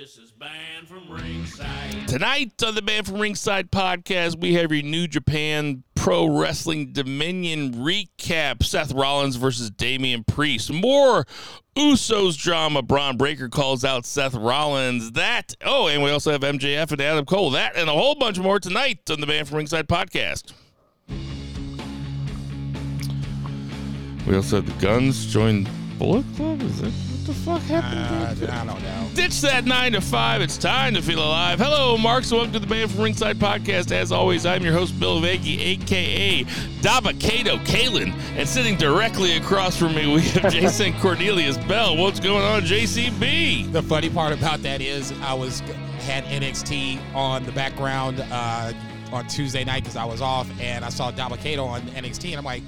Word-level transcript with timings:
This 0.00 0.18
is 0.18 0.32
Banned 0.32 0.88
from 0.88 1.08
Ringside. 1.08 2.08
Tonight 2.08 2.60
on 2.66 2.74
the 2.74 2.82
Banned 2.82 3.06
from 3.06 3.20
Ringside 3.20 3.70
podcast, 3.70 4.40
we 4.40 4.54
have 4.54 4.72
your 4.72 4.82
New 4.82 5.06
Japan 5.06 5.84
Pro 5.94 6.26
Wrestling 6.26 6.92
Dominion 6.92 7.74
recap. 7.74 8.64
Seth 8.64 8.92
Rollins 8.92 9.36
versus 9.36 9.70
Damian 9.70 10.24
Priest. 10.24 10.72
More 10.72 11.26
Usos 11.76 12.36
drama. 12.36 12.82
Bron 12.82 13.16
Breakker 13.16 13.48
calls 13.48 13.84
out 13.84 14.04
Seth 14.04 14.34
Rollins. 14.34 15.12
That. 15.12 15.54
Oh, 15.64 15.86
and 15.86 16.02
we 16.02 16.10
also 16.10 16.32
have 16.32 16.40
MJF 16.40 16.90
and 16.90 17.00
Adam 17.00 17.24
Cole. 17.24 17.50
That 17.50 17.76
and 17.76 17.88
a 17.88 17.92
whole 17.92 18.16
bunch 18.16 18.38
more 18.38 18.58
tonight 18.58 19.08
on 19.10 19.20
the 19.20 19.26
Banned 19.26 19.46
from 19.48 19.58
Ringside 19.58 19.86
podcast. 19.86 20.52
We 24.26 24.34
also 24.34 24.56
have 24.56 24.66
the 24.66 24.84
Guns 24.84 25.26
join 25.26 25.68
Bullet 25.98 26.24
Club. 26.36 26.62
Is 26.62 26.82
what 26.82 27.13
the 27.24 27.34
fuck 27.34 27.62
happened? 27.62 28.44
Uh, 28.48 28.52
I 28.52 28.66
don't 28.66 28.82
know. 28.82 29.08
Ditch 29.14 29.40
that 29.40 29.64
nine 29.64 29.92
to 29.92 30.00
five. 30.00 30.42
It's 30.42 30.58
time 30.58 30.94
to 30.94 31.00
feel 31.02 31.20
alive. 31.20 31.58
Hello, 31.58 31.96
Mark. 31.96 32.24
So 32.24 32.36
welcome 32.36 32.52
to 32.52 32.58
the 32.58 32.66
Banned 32.66 32.90
from 32.90 33.02
Ringside 33.02 33.38
podcast. 33.38 33.92
As 33.92 34.12
always, 34.12 34.44
I'm 34.44 34.62
your 34.62 34.74
host, 34.74 34.98
Bill 35.00 35.20
Vagey, 35.20 35.58
aka 35.60 36.44
Dabba-Kato 36.82 37.56
Kalen. 37.58 38.12
And 38.36 38.46
sitting 38.46 38.76
directly 38.76 39.36
across 39.38 39.76
from 39.76 39.94
me, 39.94 40.12
we 40.12 40.20
have 40.22 40.52
Jason 40.52 40.92
Cornelius 41.00 41.56
Bell. 41.56 41.96
What's 41.96 42.20
going 42.20 42.42
on, 42.44 42.62
JCB? 42.62 43.72
The 43.72 43.82
funny 43.82 44.10
part 44.10 44.36
about 44.36 44.62
that 44.62 44.82
is 44.82 45.12
I 45.22 45.32
was 45.32 45.60
had 46.00 46.24
NXT 46.24 47.14
on 47.14 47.44
the 47.44 47.52
background 47.52 48.20
uh, 48.30 48.72
on 49.12 49.26
Tuesday 49.28 49.64
night 49.64 49.84
because 49.84 49.96
I 49.96 50.04
was 50.04 50.20
off, 50.20 50.48
and 50.60 50.84
I 50.84 50.90
saw 50.90 51.10
Dabba-Kato 51.10 51.64
on 51.64 51.80
NXT, 51.82 52.30
and 52.30 52.36
I'm 52.36 52.44
like, 52.44 52.62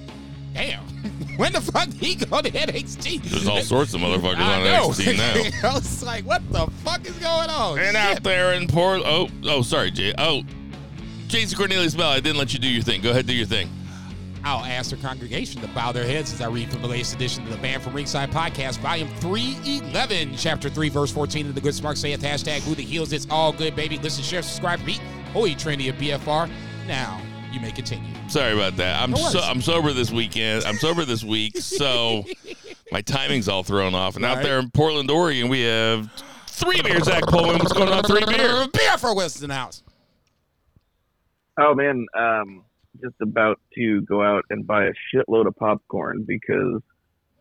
damn, 0.56 0.82
when 1.36 1.52
the 1.52 1.60
fuck 1.60 1.86
did 1.90 1.94
he 1.94 2.14
go 2.14 2.40
to 2.40 2.50
NXT? 2.50 3.22
There's 3.22 3.46
all 3.46 3.60
sorts 3.60 3.94
of 3.94 4.00
motherfuckers 4.00 4.36
I 4.36 4.58
on 4.58 4.64
know. 4.64 4.88
NXT 4.88 5.16
now. 5.62 5.70
I 5.70 5.74
was 5.74 6.02
like, 6.02 6.24
what 6.24 6.42
the 6.50 6.66
fuck 6.82 7.06
is 7.06 7.16
going 7.18 7.50
on? 7.50 7.78
And 7.78 7.88
Shit. 7.88 7.96
out 7.96 8.22
there 8.22 8.54
in 8.54 8.66
Port. 8.66 9.02
Oh, 9.04 9.28
oh, 9.44 9.62
sorry, 9.62 9.90
Jay. 9.90 10.14
Oh, 10.16 10.42
Jason 11.28 11.58
Cornelius 11.58 11.94
Bell. 11.94 12.10
I 12.10 12.20
didn't 12.20 12.38
let 12.38 12.52
you 12.52 12.58
do 12.58 12.68
your 12.68 12.82
thing. 12.82 13.02
Go 13.02 13.10
ahead, 13.10 13.26
do 13.26 13.34
your 13.34 13.46
thing. 13.46 13.68
I'll 14.44 14.64
ask 14.64 14.90
the 14.90 14.96
congregation 14.96 15.60
to 15.62 15.68
bow 15.68 15.90
their 15.90 16.04
heads 16.06 16.32
as 16.32 16.40
I 16.40 16.46
read 16.46 16.70
from 16.70 16.80
the 16.80 16.86
latest 16.88 17.14
edition 17.16 17.42
of 17.42 17.50
the 17.50 17.56
Banned 17.56 17.82
from 17.82 17.94
Ringside 17.94 18.30
podcast, 18.30 18.78
volume 18.78 19.08
311, 19.18 20.36
chapter 20.36 20.68
3, 20.70 20.88
verse 20.88 21.10
14 21.10 21.48
of 21.48 21.54
the 21.56 21.60
Good 21.60 21.74
Smart 21.74 21.98
Saith, 21.98 22.22
hashtag 22.22 22.60
who 22.60 22.76
the 22.76 22.82
heels, 22.82 23.12
it's 23.12 23.26
all 23.28 23.52
good, 23.52 23.74
baby. 23.74 23.98
Listen, 23.98 24.22
share, 24.22 24.42
subscribe, 24.42 24.84
beat, 24.86 25.00
holy 25.32 25.56
trendy 25.56 25.88
of 25.88 25.96
BFR. 25.96 26.48
Now, 26.86 27.20
you 27.56 27.62
may 27.62 27.72
continue. 27.72 28.12
Sorry 28.28 28.52
about 28.52 28.76
that. 28.76 29.02
I'm 29.02 29.12
No 29.12 29.16
so. 29.16 29.40
I'm 29.40 29.62
sober 29.62 29.92
this 29.94 30.10
weekend. 30.12 30.64
I'm 30.64 30.76
sober 30.76 31.06
this 31.06 31.24
week, 31.24 31.56
so 31.56 32.24
my 32.92 33.00
timing's 33.00 33.48
all 33.48 33.62
thrown 33.62 33.94
off. 33.94 34.16
And 34.16 34.24
out 34.26 34.36
Right. 34.36 34.42
there 34.44 34.58
in 34.58 34.70
Portland, 34.70 35.10
Oregon, 35.10 35.48
we 35.48 35.62
have 35.62 36.12
three 36.48 36.82
beers. 36.82 37.04
Zach 37.04 37.22
Pullman, 37.26 37.58
what's 37.58 37.72
going 37.72 37.88
on? 37.88 38.02
Three 38.04 38.24
beers. 38.26 38.66
Beer 38.68 38.98
for 38.98 39.10
in 39.42 39.48
the 39.48 39.54
house. 39.54 39.82
Oh 41.58 41.74
man, 41.74 42.04
um, 42.16 42.62
just 43.02 43.14
about 43.22 43.58
to 43.74 44.02
go 44.02 44.22
out 44.22 44.44
and 44.50 44.66
buy 44.66 44.84
a 44.84 44.92
shitload 45.14 45.46
of 45.46 45.56
popcorn 45.56 46.24
because 46.28 46.82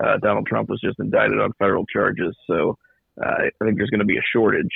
uh, 0.01 0.17
Donald 0.19 0.47
Trump 0.47 0.69
was 0.69 0.79
just 0.79 0.97
indicted 0.99 1.41
on 1.41 1.51
federal 1.59 1.85
charges. 1.87 2.33
So 2.47 2.77
uh, 3.21 3.29
I 3.29 3.65
think 3.65 3.77
there's 3.77 3.89
going 3.89 3.99
to 3.99 4.05
be 4.05 4.17
a 4.17 4.21
shortage. 4.33 4.71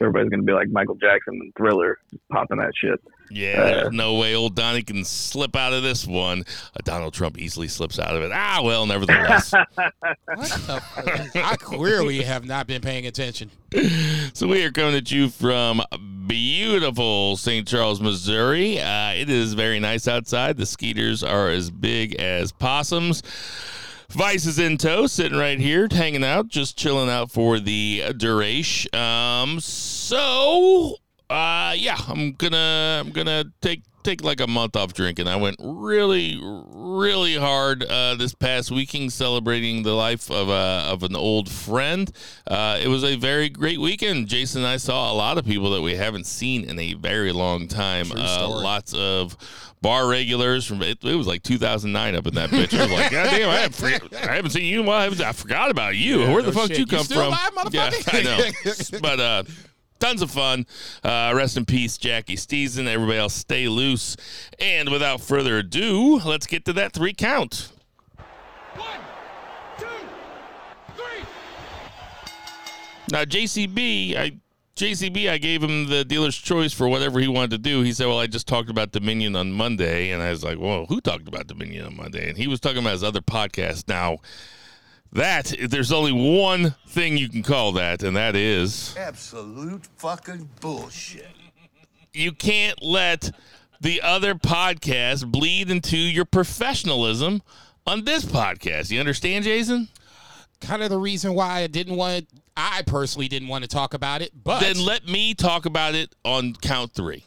Everybody's 0.00 0.30
going 0.30 0.40
to 0.40 0.46
be 0.46 0.52
like 0.52 0.70
Michael 0.70 0.94
Jackson 0.94 1.34
and 1.40 1.52
Thriller, 1.56 1.98
popping 2.32 2.56
that 2.58 2.72
shit. 2.74 3.00
Yeah, 3.30 3.62
there's 3.64 3.92
no 3.92 4.14
way 4.14 4.34
old 4.34 4.56
Donnie 4.56 4.82
can 4.82 5.04
slip 5.04 5.54
out 5.54 5.72
of 5.72 5.82
this 5.82 6.06
one. 6.06 6.40
Uh, 6.74 6.80
Donald 6.84 7.14
Trump 7.14 7.38
easily 7.38 7.68
slips 7.68 7.98
out 7.98 8.16
of 8.16 8.22
it. 8.22 8.32
Ah, 8.34 8.60
well, 8.62 8.86
nevertheless. 8.86 9.52
What 10.34 10.48
the 10.48 10.80
fuck? 10.80 11.36
I 11.36 11.56
clearly 11.56 12.22
have 12.22 12.44
not 12.44 12.66
been 12.66 12.80
paying 12.80 13.06
attention. 13.06 13.50
so 14.32 14.46
we 14.48 14.64
are 14.64 14.70
coming 14.72 14.94
at 14.94 15.10
you 15.10 15.28
from 15.28 15.82
beautiful 16.26 17.36
St. 17.36 17.66
Charles, 17.68 18.00
Missouri. 18.00 18.80
Uh, 18.80 19.12
it 19.12 19.28
is 19.28 19.54
very 19.54 19.80
nice 19.80 20.08
outside. 20.08 20.56
The 20.56 20.66
skeeters 20.66 21.22
are 21.22 21.50
as 21.50 21.70
big 21.70 22.14
as 22.14 22.52
possums. 22.52 23.22
Vice 24.10 24.44
is 24.44 24.58
in 24.58 24.76
tow, 24.76 25.06
sitting 25.06 25.38
right 25.38 25.60
here, 25.60 25.86
hanging 25.88 26.24
out, 26.24 26.48
just 26.48 26.76
chilling 26.76 27.08
out 27.08 27.30
for 27.30 27.60
the 27.60 28.12
duration. 28.16 28.92
Um, 28.94 29.60
so, 29.60 30.96
uh, 31.30 31.74
yeah, 31.76 31.96
I'm 32.08 32.32
gonna, 32.32 33.02
I'm 33.04 33.12
gonna 33.12 33.44
take 33.60 33.82
take 34.02 34.22
like 34.22 34.40
a 34.40 34.46
month 34.46 34.76
off 34.76 34.92
drinking. 34.94 35.28
I 35.28 35.36
went 35.36 35.56
really, 35.60 36.38
really 36.42 37.36
hard 37.36 37.82
uh, 37.84 38.14
this 38.14 38.34
past 38.34 38.70
weekend 38.70 39.12
celebrating 39.12 39.82
the 39.82 39.92
life 39.94 40.30
of 40.30 40.48
a 40.48 40.86
of 40.90 41.02
an 41.02 41.14
old 41.16 41.48
friend. 41.50 42.10
Uh, 42.46 42.78
it 42.82 42.88
was 42.88 43.04
a 43.04 43.16
very 43.16 43.48
great 43.48 43.80
weekend. 43.80 44.28
Jason 44.28 44.62
and 44.62 44.68
I 44.68 44.76
saw 44.76 45.12
a 45.12 45.14
lot 45.14 45.38
of 45.38 45.44
people 45.44 45.70
that 45.70 45.82
we 45.82 45.94
haven't 45.96 46.26
seen 46.26 46.64
in 46.68 46.78
a 46.78 46.94
very 46.94 47.32
long 47.32 47.68
time. 47.68 48.10
Uh, 48.12 48.48
lots 48.48 48.94
of 48.94 49.36
bar 49.82 50.06
regulars 50.08 50.66
from 50.66 50.82
it, 50.82 51.02
it 51.02 51.14
was 51.14 51.26
like 51.26 51.42
2009 51.42 52.14
up 52.14 52.26
in 52.26 52.34
that 52.34 52.50
bitch. 52.50 52.78
I 52.78 52.82
was 52.82 52.92
like, 52.92 53.10
God 53.10 53.30
damn, 53.30 53.48
I, 53.48 53.56
haven't 53.60 54.14
I 54.14 54.34
haven't 54.34 54.50
seen 54.50 54.66
you. 54.66 54.80
in 54.80 54.86
a 54.86 54.88
while. 54.88 55.00
I 55.00 55.04
haven't- 55.04 55.22
I 55.22 55.32
forgot 55.32 55.70
about 55.70 55.96
you. 55.96 56.20
Yeah, 56.20 56.32
Where 56.34 56.42
the 56.42 56.48
no 56.48 56.52
fuck 56.52 56.68
shit. 56.68 56.78
you 56.80 56.86
come 56.86 57.04
from? 57.06 57.16
alive? 57.18 57.50
Yeah, 57.70 57.90
I 58.08 58.22
know. 58.22 58.40
but 59.00 59.20
uh, 59.20 59.42
tons 60.00 60.22
of 60.22 60.30
fun. 60.30 60.66
Uh, 61.04 61.32
rest 61.34 61.56
in 61.56 61.64
peace, 61.64 61.96
Jackie 61.96 62.36
Steeson. 62.36 62.88
Everybody 62.88 63.18
else, 63.18 63.34
stay 63.34 63.68
loose. 63.68 64.16
And 64.58 64.88
without 64.88 65.20
further 65.20 65.58
ado, 65.58 66.18
let's 66.24 66.46
get 66.46 66.64
to 66.64 66.72
that 66.72 66.92
three 66.92 67.14
count. 67.14 67.72
One, 68.74 69.00
two, 69.78 69.86
three. 70.96 71.24
Now, 73.12 73.24
JCB, 73.24 74.16
I 74.16 74.32
JCB, 74.80 75.28
I 75.28 75.36
gave 75.36 75.62
him 75.62 75.88
the 75.88 76.06
dealer's 76.06 76.36
choice 76.38 76.72
for 76.72 76.88
whatever 76.88 77.20
he 77.20 77.28
wanted 77.28 77.50
to 77.50 77.58
do. 77.58 77.82
He 77.82 77.92
said, 77.92 78.06
"Well, 78.06 78.18
I 78.18 78.26
just 78.26 78.46
talked 78.46 78.70
about 78.70 78.92
Dominion 78.92 79.36
on 79.36 79.52
Monday," 79.52 80.10
and 80.10 80.22
I 80.22 80.30
was 80.30 80.42
like, 80.42 80.58
"Well, 80.58 80.86
who 80.86 81.02
talked 81.02 81.28
about 81.28 81.48
Dominion 81.48 81.84
on 81.84 81.96
Monday?" 81.96 82.30
And 82.30 82.38
he 82.38 82.46
was 82.46 82.60
talking 82.60 82.78
about 82.78 82.92
his 82.92 83.04
other 83.04 83.20
podcast. 83.20 83.88
Now, 83.88 84.20
that 85.12 85.52
there's 85.68 85.92
only 85.92 86.12
one 86.12 86.74
thing 86.88 87.16
you 87.16 87.28
can 87.28 87.42
call 87.42 87.72
that, 87.72 88.02
and 88.02 88.16
that 88.16 88.36
is 88.36 88.94
Absolute 88.96 89.86
fucking 89.96 90.48
bullshit. 90.60 91.26
you 92.12 92.32
can't 92.32 92.82
let 92.82 93.30
the 93.80 94.00
other 94.02 94.34
podcast 94.34 95.30
bleed 95.30 95.70
into 95.70 95.96
your 95.96 96.24
professionalism 96.24 97.42
on 97.86 98.04
this 98.04 98.24
podcast. 98.24 98.90
You 98.90 99.00
understand, 99.00 99.44
Jason? 99.44 99.88
Kind 100.60 100.82
of 100.82 100.90
the 100.90 100.98
reason 100.98 101.34
why 101.34 101.60
I 101.60 101.66
didn't 101.66 101.96
want 101.96 102.28
to, 102.28 102.36
I 102.56 102.82
personally 102.86 103.26
didn't 103.28 103.48
want 103.48 103.64
to 103.64 103.68
talk 103.68 103.94
about 103.94 104.20
it, 104.20 104.32
but 104.44 104.60
Then 104.60 104.78
let 104.84 105.06
me 105.08 105.32
talk 105.34 105.64
about 105.64 105.94
it 105.94 106.14
on 106.24 106.54
count 106.54 106.92
three. 106.92 107.24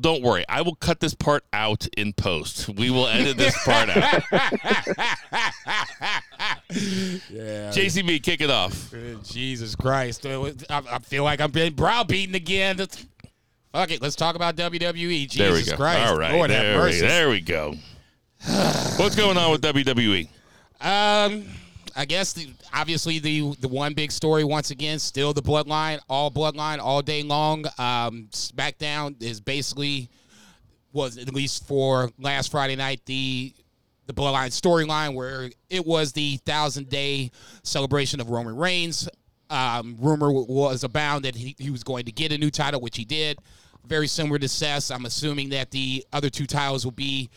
Don't 0.00 0.22
worry, 0.22 0.44
I 0.48 0.62
will 0.62 0.74
cut 0.74 1.00
this 1.00 1.14
part 1.14 1.44
out 1.52 1.86
in 1.96 2.12
post. 2.12 2.68
We 2.68 2.90
will 2.90 3.06
edit 3.06 3.36
this 3.36 3.56
part 3.64 3.88
out. 3.90 4.22
yeah, 7.30 7.70
JCB, 7.70 8.22
kick 8.22 8.40
it 8.40 8.50
off. 8.50 8.92
Jesus 9.24 9.74
Christ. 9.74 10.26
I, 10.26 10.52
I 10.70 10.98
feel 11.00 11.24
like 11.24 11.40
I'm 11.40 11.50
being 11.50 11.72
browbeaten 11.72 12.34
again. 12.34 12.78
Fuck 13.72 13.90
it. 13.90 14.02
Let's 14.02 14.16
talk 14.16 14.36
about 14.36 14.56
WWE. 14.56 15.28
Jesus 15.28 15.38
there 15.38 15.52
we 15.52 15.64
go. 15.64 15.76
Christ. 15.76 16.10
All 16.10 16.18
right, 16.18 16.32
Lord 16.32 16.50
there, 16.50 16.72
we, 16.72 16.78
mercy. 16.78 17.00
there 17.00 17.30
we 17.30 17.40
go. 17.40 17.74
What's 18.96 19.16
going 19.16 19.38
on 19.38 19.50
with? 19.50 19.62
WWE? 19.62 20.28
Um, 20.80 21.44
I 21.94 22.04
guess 22.04 22.32
the, 22.32 22.50
obviously 22.74 23.18
the 23.18 23.54
the 23.60 23.68
one 23.68 23.94
big 23.94 24.10
story 24.10 24.44
once 24.44 24.70
again 24.70 24.98
still 24.98 25.32
the 25.32 25.42
bloodline, 25.42 26.00
all 26.08 26.30
bloodline 26.30 26.78
all 26.80 27.02
day 27.02 27.22
long. 27.22 27.64
Um, 27.78 28.28
SmackDown 28.32 29.22
is 29.22 29.40
basically 29.40 30.10
was 30.92 31.16
at 31.16 31.32
least 31.32 31.66
for 31.66 32.10
last 32.18 32.50
Friday 32.50 32.76
night 32.76 33.00
the 33.06 33.54
the 34.06 34.14
bloodline 34.14 34.48
storyline 34.48 35.14
where 35.14 35.50
it 35.70 35.86
was 35.86 36.12
the 36.12 36.36
thousand 36.38 36.88
day 36.88 37.30
celebration 37.62 38.20
of 38.20 38.30
Roman 38.30 38.56
Reigns. 38.56 39.08
Um, 39.50 39.96
rumor 40.00 40.32
was 40.32 40.82
abound 40.82 41.24
that 41.24 41.34
he, 41.34 41.54
he 41.58 41.70
was 41.70 41.84
going 41.84 42.06
to 42.06 42.12
get 42.12 42.32
a 42.32 42.38
new 42.38 42.50
title, 42.50 42.80
which 42.80 42.96
he 42.96 43.04
did. 43.04 43.38
Very 43.86 44.06
similar 44.06 44.38
to 44.38 44.48
Seth. 44.48 44.90
I'm 44.90 45.04
assuming 45.04 45.50
that 45.50 45.70
the 45.70 46.04
other 46.12 46.30
two 46.30 46.46
titles 46.46 46.84
will 46.84 46.92
be 46.92 47.28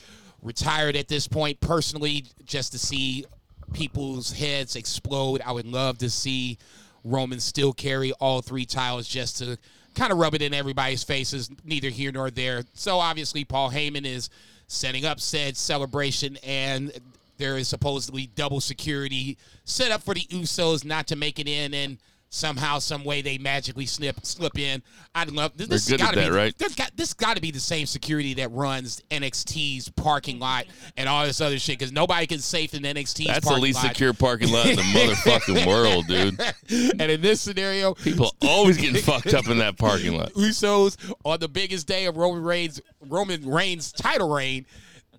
retired 0.42 0.96
at 0.96 1.08
this 1.08 1.28
point. 1.28 1.60
Personally, 1.60 2.26
just 2.46 2.72
to 2.72 2.80
see 2.80 3.26
people's 3.74 4.32
heads 4.32 4.76
explode, 4.76 5.42
I 5.46 5.52
would 5.52 5.66
love 5.66 5.98
to 6.00 6.10
see 6.10 6.58
Roman 7.04 7.40
still 7.40 7.74
carry 7.74 8.12
all 8.14 8.42
three 8.42 8.66
titles 8.66 9.08
just 9.08 9.40
to 9.40 9.58
kind 9.96 10.12
of 10.12 10.18
rub 10.18 10.36
it 10.36 10.42
in 10.42 10.54
everybody's 10.54 11.04
faces. 11.04 11.50
Neither 11.64 11.90
here 11.90 12.12
nor 12.12 12.32
there. 12.32 12.64
So 12.74 13.00
obviously, 13.00 13.44
Paul 13.44 13.72
Heyman 13.72 14.06
is 14.06 14.30
setting 14.68 15.06
up 15.06 15.20
said 15.20 15.58
celebration, 15.58 16.38
and 16.44 16.92
there 17.38 17.58
is 17.58 17.68
supposedly 17.68 18.30
double 18.36 18.62
security 18.62 19.38
set 19.64 19.92
up 19.92 20.02
for 20.04 20.14
the 20.14 20.22
Usos 20.22 20.86
not 20.86 21.08
to 21.08 21.16
make 21.16 21.40
it 21.40 21.48
in. 21.48 21.74
And 21.74 21.98
somehow, 22.36 22.80
some 22.80 23.04
way 23.04 23.22
they 23.22 23.38
magically 23.38 23.86
snip 23.86 24.26
slip 24.26 24.58
in. 24.58 24.82
I'd 25.14 25.32
love 25.32 25.58
this. 25.58 25.68
They're 25.68 25.76
this 25.78 25.90
good 25.90 26.02
at 26.02 26.16
that, 26.16 26.30
be, 26.30 26.36
right? 26.36 26.58
There's 26.58 26.76
got 26.76 26.96
this 26.96 27.14
got 27.14 27.36
to 27.36 27.42
be 27.42 27.52
the 27.52 27.60
same 27.60 27.86
security 27.86 28.36
that 28.36 28.52
runs 28.52 29.02
NXT's 29.10 29.90
parking 29.90 30.40
lot 30.40 30.66
and 30.98 31.10
all 31.10 31.26
this 31.26 31.42
other 31.42 31.60
shit 31.60 31.80
because 31.80 31.92
nobody 31.92 32.28
can 32.28 32.40
safe 32.40 32.74
in 32.74 32.84
NXT's 32.84 33.14
parking 33.14 33.28
lot. 33.28 33.34
That's 33.34 33.48
the 33.48 33.62
least 33.62 33.84
lot. 33.84 33.88
secure 33.90 34.14
parking 34.14 34.52
lot 34.52 34.68
in 34.68 34.76
the 34.76 34.82
motherfucking 34.82 35.66
world, 35.66 36.08
dude. 36.08 36.40
and 37.00 37.12
in 37.12 37.22
this 37.22 37.42
scenario, 37.42 37.94
People 37.94 38.36
always 38.42 38.78
getting 38.78 39.02
fucked 39.02 39.34
up 39.34 39.48
in 39.48 39.58
that 39.60 39.78
parking 39.78 40.16
lot. 40.16 40.32
Usos 40.34 40.98
on 41.24 41.40
the 41.40 41.48
biggest 41.48 41.88
day 41.88 42.06
of 42.06 42.18
Roman 42.18 42.44
Reigns 42.44 42.82
Roman 43.02 43.50
Reigns 43.50 43.92
title 43.92 44.34
reign, 44.34 44.66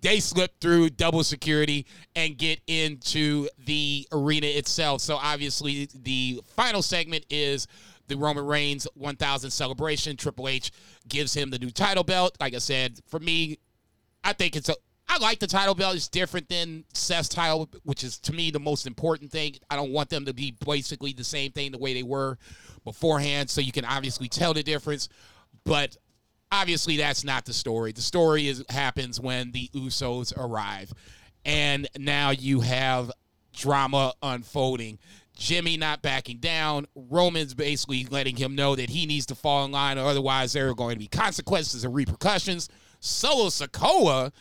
they 0.02 0.20
slip 0.20 0.60
through 0.60 0.90
double 0.90 1.24
security 1.24 1.86
and 2.14 2.36
get 2.36 2.60
into 2.66 3.48
the 3.64 4.06
arena 4.12 4.46
itself. 4.46 5.00
So 5.00 5.16
obviously 5.16 5.88
the 5.94 6.40
final 6.56 6.82
segment 6.82 7.24
is 7.30 7.66
the 8.08 8.16
Roman 8.16 8.46
Reigns 8.46 8.86
1000 8.94 9.50
celebration. 9.50 10.16
Triple 10.16 10.48
H 10.48 10.70
gives 11.08 11.34
him 11.34 11.50
the 11.50 11.58
new 11.58 11.70
title 11.70 12.04
belt. 12.04 12.36
Like 12.40 12.54
I 12.54 12.58
said, 12.58 13.00
for 13.06 13.18
me, 13.18 13.58
I 14.22 14.32
think 14.32 14.56
it's 14.56 14.68
a 14.68 14.74
I 15.08 15.18
like 15.18 15.38
the 15.38 15.46
title 15.46 15.74
belt. 15.74 15.94
It's 15.94 16.08
different 16.08 16.48
than 16.48 16.84
Seth's 16.92 17.28
title, 17.28 17.70
which 17.84 18.02
is 18.02 18.18
to 18.20 18.32
me 18.32 18.50
the 18.50 18.60
most 18.60 18.86
important 18.86 19.30
thing. 19.30 19.54
I 19.70 19.76
don't 19.76 19.92
want 19.92 20.10
them 20.10 20.24
to 20.24 20.34
be 20.34 20.54
basically 20.66 21.12
the 21.12 21.24
same 21.24 21.52
thing 21.52 21.70
the 21.70 21.78
way 21.78 21.94
they 21.94 22.02
were 22.02 22.38
beforehand, 22.84 23.48
so 23.48 23.60
you 23.60 23.72
can 23.72 23.84
obviously 23.84 24.28
tell 24.28 24.52
the 24.52 24.64
difference. 24.64 25.08
But 25.64 25.96
obviously, 26.52 26.96
that's 26.96 27.24
not 27.24 27.44
the 27.44 27.52
story. 27.52 27.92
The 27.92 28.02
story 28.02 28.48
is 28.48 28.64
happens 28.68 29.20
when 29.20 29.52
the 29.52 29.68
Usos 29.74 30.36
arrive, 30.36 30.92
and 31.44 31.88
now 31.98 32.30
you 32.30 32.60
have 32.60 33.10
drama 33.54 34.12
unfolding. 34.22 34.98
Jimmy 35.36 35.76
not 35.76 36.00
backing 36.00 36.38
down. 36.38 36.86
Roman's 36.94 37.54
basically 37.54 38.06
letting 38.06 38.36
him 38.36 38.54
know 38.54 38.74
that 38.74 38.88
he 38.88 39.06
needs 39.06 39.26
to 39.26 39.34
fall 39.34 39.64
in 39.64 39.72
line, 39.72 39.98
or 39.98 40.06
otherwise 40.06 40.52
there 40.52 40.68
are 40.68 40.74
going 40.74 40.94
to 40.94 40.98
be 40.98 41.08
consequences 41.08 41.84
and 41.84 41.94
repercussions. 41.94 42.68
Solo 43.00 43.46
Sikoa, 43.46 44.32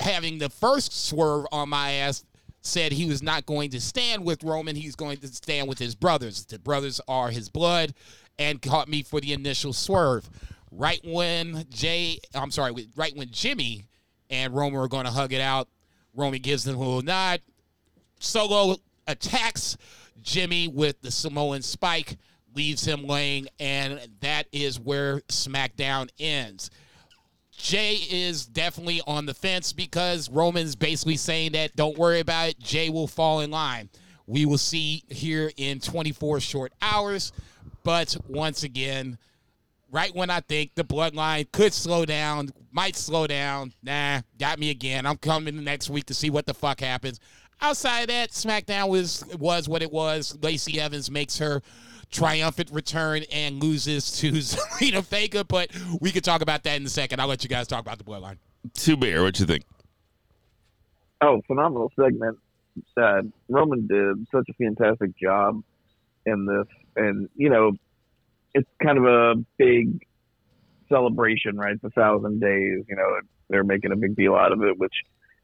having 0.00 0.38
the 0.38 0.50
first 0.50 1.06
swerve 1.06 1.46
on 1.52 1.68
my 1.68 1.92
ass, 1.92 2.24
said 2.62 2.90
he 2.90 3.06
was 3.06 3.22
not 3.22 3.46
going 3.46 3.70
to 3.70 3.80
stand 3.80 4.24
with 4.24 4.42
Roman. 4.42 4.74
He's 4.74 4.96
going 4.96 5.18
to 5.18 5.28
stand 5.28 5.68
with 5.68 5.78
his 5.78 5.94
brothers. 5.94 6.44
The 6.44 6.58
brothers 6.58 7.00
are 7.06 7.30
his 7.30 7.48
blood, 7.48 7.94
and 8.38 8.60
caught 8.60 8.88
me 8.88 9.02
for 9.02 9.20
the 9.20 9.32
initial 9.32 9.72
swerve. 9.72 10.28
Right 10.70 11.00
when 11.04 11.64
Jay, 11.70 12.18
I'm 12.34 12.50
sorry, 12.50 12.88
right 12.96 13.16
when 13.16 13.30
Jimmy 13.30 13.86
and 14.30 14.54
Roman 14.54 14.80
are 14.80 14.88
going 14.88 15.06
to 15.06 15.10
hug 15.10 15.32
it 15.32 15.40
out, 15.40 15.68
Roman 16.14 16.40
gives 16.40 16.64
them 16.64 16.76
a 16.76 16.78
little 16.78 17.02
nod. 17.02 17.40
Solo 18.20 18.76
attacks 19.06 19.76
Jimmy 20.22 20.68
with 20.68 21.00
the 21.00 21.10
Samoan 21.10 21.62
spike, 21.62 22.18
leaves 22.54 22.84
him 22.86 23.06
laying, 23.06 23.48
and 23.60 24.00
that 24.20 24.46
is 24.52 24.80
where 24.80 25.20
SmackDown 25.22 26.08
ends. 26.18 26.70
Jay 27.52 27.94
is 28.10 28.46
definitely 28.46 29.00
on 29.06 29.26
the 29.26 29.34
fence 29.34 29.72
because 29.72 30.30
Roman's 30.30 30.76
basically 30.76 31.16
saying 31.16 31.52
that 31.52 31.74
don't 31.74 31.98
worry 31.98 32.20
about 32.20 32.50
it, 32.50 32.58
Jay 32.60 32.88
will 32.88 33.08
fall 33.08 33.40
in 33.40 33.50
line. 33.50 33.88
We 34.26 34.44
will 34.44 34.58
see 34.58 35.02
here 35.08 35.50
in 35.56 35.80
24 35.80 36.40
short 36.40 36.72
hours, 36.82 37.32
but 37.82 38.16
once 38.28 38.62
again, 38.62 39.18
right 39.90 40.14
when 40.14 40.30
I 40.30 40.40
think 40.40 40.74
the 40.74 40.84
bloodline 40.84 41.50
could 41.52 41.72
slow 41.72 42.04
down, 42.04 42.50
might 42.72 42.96
slow 42.96 43.26
down, 43.26 43.72
nah, 43.82 44.20
got 44.38 44.58
me 44.58 44.70
again. 44.70 45.06
I'm 45.06 45.16
coming 45.16 45.56
the 45.56 45.62
next 45.62 45.90
week 45.90 46.06
to 46.06 46.14
see 46.14 46.30
what 46.30 46.46
the 46.46 46.54
fuck 46.54 46.80
happens. 46.80 47.20
Outside 47.60 48.02
of 48.02 48.08
that, 48.08 48.30
SmackDown 48.30 48.88
was 48.88 49.24
was 49.38 49.68
what 49.68 49.82
it 49.82 49.90
was. 49.90 50.38
Lacey 50.42 50.80
Evans 50.80 51.10
makes 51.10 51.38
her 51.38 51.60
triumphant 52.10 52.70
return 52.70 53.24
and 53.32 53.62
loses 53.62 54.12
to 54.20 54.32
Zelina 54.32 55.02
Vega, 55.04 55.44
but 55.44 55.70
we 56.00 56.12
could 56.12 56.24
talk 56.24 56.40
about 56.40 56.62
that 56.64 56.76
in 56.76 56.86
a 56.86 56.88
second. 56.90 57.20
I'll 57.20 57.28
let 57.28 57.42
you 57.42 57.50
guys 57.50 57.66
talk 57.66 57.80
about 57.80 57.98
the 57.98 58.04
bloodline. 58.04 58.36
Two 58.74 58.96
bear, 58.96 59.22
what 59.22 59.38
you 59.40 59.46
think? 59.46 59.64
Oh, 61.20 61.42
phenomenal 61.46 61.90
segment. 62.00 62.38
Uh, 62.96 63.22
Roman 63.48 63.88
did 63.88 64.26
such 64.30 64.48
a 64.48 64.52
fantastic 64.54 65.16
job 65.18 65.62
in 66.26 66.46
this, 66.46 66.66
and 66.94 67.28
you 67.34 67.50
know, 67.50 67.72
it's 68.58 68.68
kind 68.82 68.98
of 68.98 69.04
a 69.04 69.34
big 69.56 70.06
celebration, 70.88 71.56
right? 71.56 71.80
The 71.80 71.90
thousand 71.90 72.40
days. 72.40 72.84
You 72.88 72.96
know, 72.96 73.20
they're 73.48 73.64
making 73.64 73.92
a 73.92 73.96
big 73.96 74.16
deal 74.16 74.34
out 74.34 74.52
of 74.52 74.62
it, 74.62 74.78
which 74.78 74.92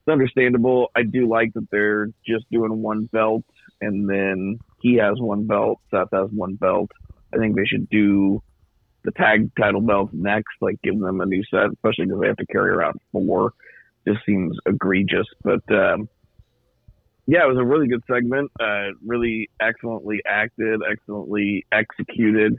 is 0.06 0.12
understandable. 0.12 0.90
I 0.96 1.02
do 1.02 1.28
like 1.28 1.54
that 1.54 1.68
they're 1.70 2.06
just 2.26 2.50
doing 2.50 2.82
one 2.82 3.06
belt, 3.12 3.44
and 3.80 4.08
then 4.08 4.58
he 4.80 4.96
has 4.96 5.18
one 5.18 5.46
belt, 5.46 5.80
Seth 5.90 6.08
has 6.12 6.30
one 6.30 6.54
belt. 6.56 6.90
I 7.32 7.38
think 7.38 7.56
they 7.56 7.64
should 7.64 7.88
do 7.88 8.42
the 9.04 9.10
tag 9.12 9.50
title 9.58 9.80
belts 9.80 10.12
next, 10.14 10.54
like 10.60 10.80
give 10.82 10.98
them 10.98 11.20
a 11.20 11.26
new 11.26 11.42
set, 11.50 11.72
especially 11.72 12.06
because 12.06 12.20
they 12.20 12.28
have 12.28 12.36
to 12.36 12.46
carry 12.46 12.70
around 12.70 13.00
four. 13.12 13.52
Just 14.06 14.20
seems 14.26 14.56
egregious, 14.66 15.26
but 15.42 15.62
um, 15.72 16.08
yeah, 17.26 17.44
it 17.44 17.48
was 17.48 17.56
a 17.58 17.64
really 17.64 17.88
good 17.88 18.02
segment. 18.06 18.50
Uh, 18.60 18.88
really 19.04 19.48
excellently 19.60 20.20
acted, 20.26 20.82
excellently 20.90 21.64
executed, 21.72 22.58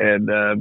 and 0.00 0.30
uh, 0.30 0.56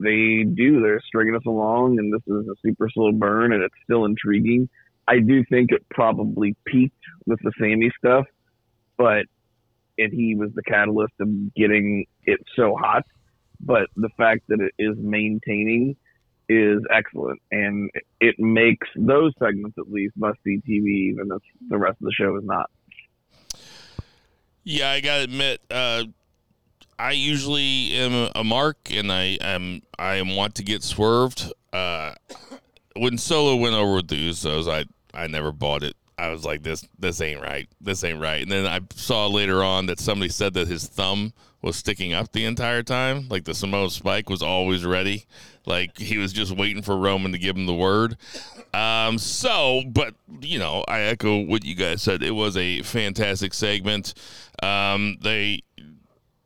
they 0.00 0.44
do. 0.44 0.80
They're 0.82 1.00
stringing 1.06 1.36
us 1.36 1.46
along, 1.46 1.98
and 1.98 2.12
this 2.12 2.22
is 2.26 2.48
a 2.48 2.54
super 2.66 2.88
slow 2.92 3.12
burn, 3.12 3.52
and 3.52 3.62
it's 3.62 3.74
still 3.84 4.04
intriguing. 4.04 4.68
I 5.06 5.20
do 5.20 5.44
think 5.44 5.72
it 5.72 5.86
probably 5.90 6.56
peaked 6.64 7.04
with 7.26 7.40
the 7.42 7.52
Sammy 7.58 7.90
stuff, 7.98 8.26
but 8.96 9.26
and 9.98 10.12
he 10.12 10.34
was 10.34 10.50
the 10.54 10.62
catalyst 10.62 11.12
of 11.20 11.28
getting 11.54 12.06
it 12.24 12.40
so 12.56 12.74
hot. 12.78 13.04
But 13.60 13.88
the 13.94 14.08
fact 14.16 14.42
that 14.48 14.60
it 14.60 14.72
is 14.78 14.96
maintaining 14.98 15.96
is 16.48 16.80
excellent, 16.92 17.40
and 17.50 17.90
it 18.20 18.36
makes 18.38 18.88
those 18.96 19.32
segments 19.38 19.78
at 19.78 19.90
least 19.90 20.14
must 20.16 20.38
see 20.44 20.60
TV, 20.68 21.12
even 21.12 21.28
if 21.32 21.42
the 21.68 21.78
rest 21.78 21.98
of 22.00 22.06
the 22.06 22.12
show 22.12 22.36
is 22.36 22.44
not. 22.44 22.70
Yeah, 24.64 24.90
I 24.90 25.00
gotta 25.00 25.24
admit, 25.24 25.60
uh, 25.70 26.04
I 27.02 27.10
usually 27.10 27.94
am 27.94 28.30
a 28.36 28.44
mark, 28.44 28.92
and 28.92 29.10
I 29.10 29.36
am 29.40 29.82
I 29.98 30.14
am 30.14 30.36
want 30.36 30.54
to 30.54 30.62
get 30.62 30.84
swerved. 30.84 31.52
Uh, 31.72 32.14
when 32.94 33.18
Solo 33.18 33.56
went 33.56 33.74
over 33.74 33.96
with 33.96 34.06
the 34.06 34.30
Usos, 34.30 34.70
I 34.70 34.84
I 35.12 35.26
never 35.26 35.50
bought 35.50 35.82
it. 35.82 35.96
I 36.16 36.28
was 36.28 36.44
like, 36.44 36.62
this 36.62 36.86
this 36.96 37.20
ain't 37.20 37.40
right. 37.40 37.68
This 37.80 38.04
ain't 38.04 38.20
right. 38.20 38.40
And 38.40 38.52
then 38.52 38.66
I 38.66 38.78
saw 38.94 39.26
later 39.26 39.64
on 39.64 39.86
that 39.86 39.98
somebody 39.98 40.28
said 40.28 40.54
that 40.54 40.68
his 40.68 40.86
thumb 40.86 41.32
was 41.60 41.74
sticking 41.74 42.12
up 42.12 42.30
the 42.30 42.44
entire 42.44 42.84
time, 42.84 43.26
like 43.28 43.46
the 43.46 43.54
Samoa 43.54 43.90
Spike 43.90 44.30
was 44.30 44.40
always 44.40 44.84
ready, 44.84 45.26
like 45.66 45.98
he 45.98 46.18
was 46.18 46.32
just 46.32 46.56
waiting 46.56 46.82
for 46.82 46.96
Roman 46.96 47.32
to 47.32 47.38
give 47.38 47.56
him 47.56 47.66
the 47.66 47.74
word. 47.74 48.16
Um, 48.72 49.18
so, 49.18 49.82
but 49.88 50.14
you 50.40 50.60
know, 50.60 50.84
I 50.86 51.00
echo 51.00 51.40
what 51.40 51.64
you 51.64 51.74
guys 51.74 52.00
said. 52.00 52.22
It 52.22 52.30
was 52.30 52.56
a 52.56 52.82
fantastic 52.82 53.54
segment. 53.54 54.14
Um, 54.62 55.18
they, 55.20 55.62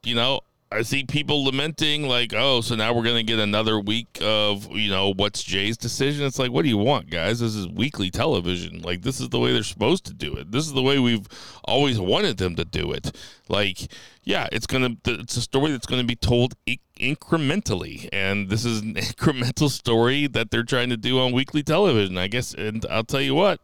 you 0.02 0.14
know, 0.14 0.40
I 0.72 0.82
see 0.82 1.04
people 1.04 1.44
lamenting 1.44 2.08
like, 2.08 2.32
oh, 2.34 2.60
so 2.60 2.74
now 2.74 2.92
we're 2.92 3.04
gonna 3.04 3.22
get 3.22 3.38
another 3.38 3.78
week 3.78 4.18
of 4.20 4.70
you 4.72 4.90
know 4.90 5.12
what's 5.14 5.44
Jay's 5.44 5.76
decision. 5.76 6.26
It's 6.26 6.40
like, 6.40 6.50
what 6.50 6.62
do 6.62 6.68
you 6.68 6.76
want, 6.76 7.08
guys? 7.08 7.38
This 7.38 7.54
is 7.54 7.68
weekly 7.68 8.10
television. 8.10 8.82
Like, 8.82 9.02
this 9.02 9.20
is 9.20 9.28
the 9.28 9.38
way 9.38 9.52
they're 9.52 9.62
supposed 9.62 10.04
to 10.06 10.14
do 10.14 10.34
it. 10.34 10.50
This 10.50 10.66
is 10.66 10.72
the 10.72 10.82
way 10.82 10.98
we've 10.98 11.26
always 11.64 12.00
wanted 12.00 12.38
them 12.38 12.56
to 12.56 12.64
do 12.64 12.90
it. 12.90 13.16
Like, 13.48 13.86
yeah, 14.24 14.48
it's 14.50 14.66
gonna, 14.66 14.96
it's 15.04 15.36
a 15.36 15.42
story 15.42 15.70
that's 15.70 15.86
gonna 15.86 16.04
be 16.04 16.16
told 16.16 16.54
incrementally, 16.98 18.08
and 18.12 18.48
this 18.48 18.64
is 18.64 18.80
an 18.80 18.94
incremental 18.96 19.70
story 19.70 20.26
that 20.26 20.50
they're 20.50 20.64
trying 20.64 20.90
to 20.90 20.96
do 20.96 21.20
on 21.20 21.32
weekly 21.32 21.62
television, 21.62 22.18
I 22.18 22.26
guess. 22.26 22.52
And 22.52 22.84
I'll 22.90 23.04
tell 23.04 23.20
you 23.20 23.36
what. 23.36 23.60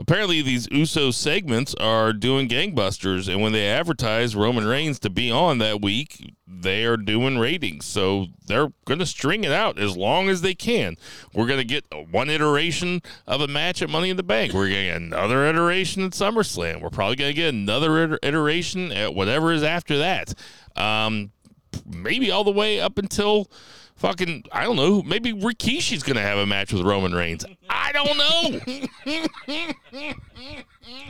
Apparently, 0.00 0.40
these 0.40 0.66
USO 0.72 1.10
segments 1.10 1.74
are 1.74 2.14
doing 2.14 2.48
gangbusters, 2.48 3.28
and 3.28 3.42
when 3.42 3.52
they 3.52 3.68
advertise 3.68 4.34
Roman 4.34 4.66
Reigns 4.66 4.98
to 5.00 5.10
be 5.10 5.30
on 5.30 5.58
that 5.58 5.82
week, 5.82 6.34
they 6.46 6.86
are 6.86 6.96
doing 6.96 7.38
ratings. 7.38 7.84
So 7.84 8.28
they're 8.46 8.72
going 8.86 8.98
to 9.00 9.06
string 9.06 9.44
it 9.44 9.52
out 9.52 9.78
as 9.78 9.98
long 9.98 10.30
as 10.30 10.40
they 10.40 10.54
can. 10.54 10.96
We're 11.34 11.46
going 11.46 11.60
to 11.60 11.64
get 11.64 11.84
one 12.10 12.30
iteration 12.30 13.02
of 13.26 13.42
a 13.42 13.46
match 13.46 13.82
at 13.82 13.90
Money 13.90 14.08
in 14.08 14.16
the 14.16 14.22
Bank. 14.22 14.54
We're 14.54 14.70
going 14.70 14.86
to 14.86 14.92
get 14.92 15.02
another 15.02 15.44
iteration 15.46 16.04
at 16.04 16.12
SummerSlam. 16.12 16.80
We're 16.80 16.88
probably 16.88 17.16
going 17.16 17.30
to 17.30 17.34
get 17.34 17.52
another 17.52 18.18
iteration 18.22 18.92
at 18.92 19.14
whatever 19.14 19.52
is 19.52 19.62
after 19.62 19.98
that. 19.98 20.32
Um, 20.76 21.30
maybe 21.86 22.30
all 22.30 22.44
the 22.44 22.50
way 22.50 22.80
up 22.80 22.96
until 22.96 23.50
fucking 24.00 24.44
I 24.50 24.64
don't 24.64 24.74
know. 24.76 25.02
Maybe 25.02 25.32
Rikishi's 25.32 26.02
gonna 26.02 26.22
have 26.22 26.38
a 26.38 26.46
match 26.46 26.72
with 26.72 26.82
Roman 26.82 27.14
Reigns. 27.14 27.44
I 27.68 27.92
don't 27.92 28.16
know. 28.16 28.60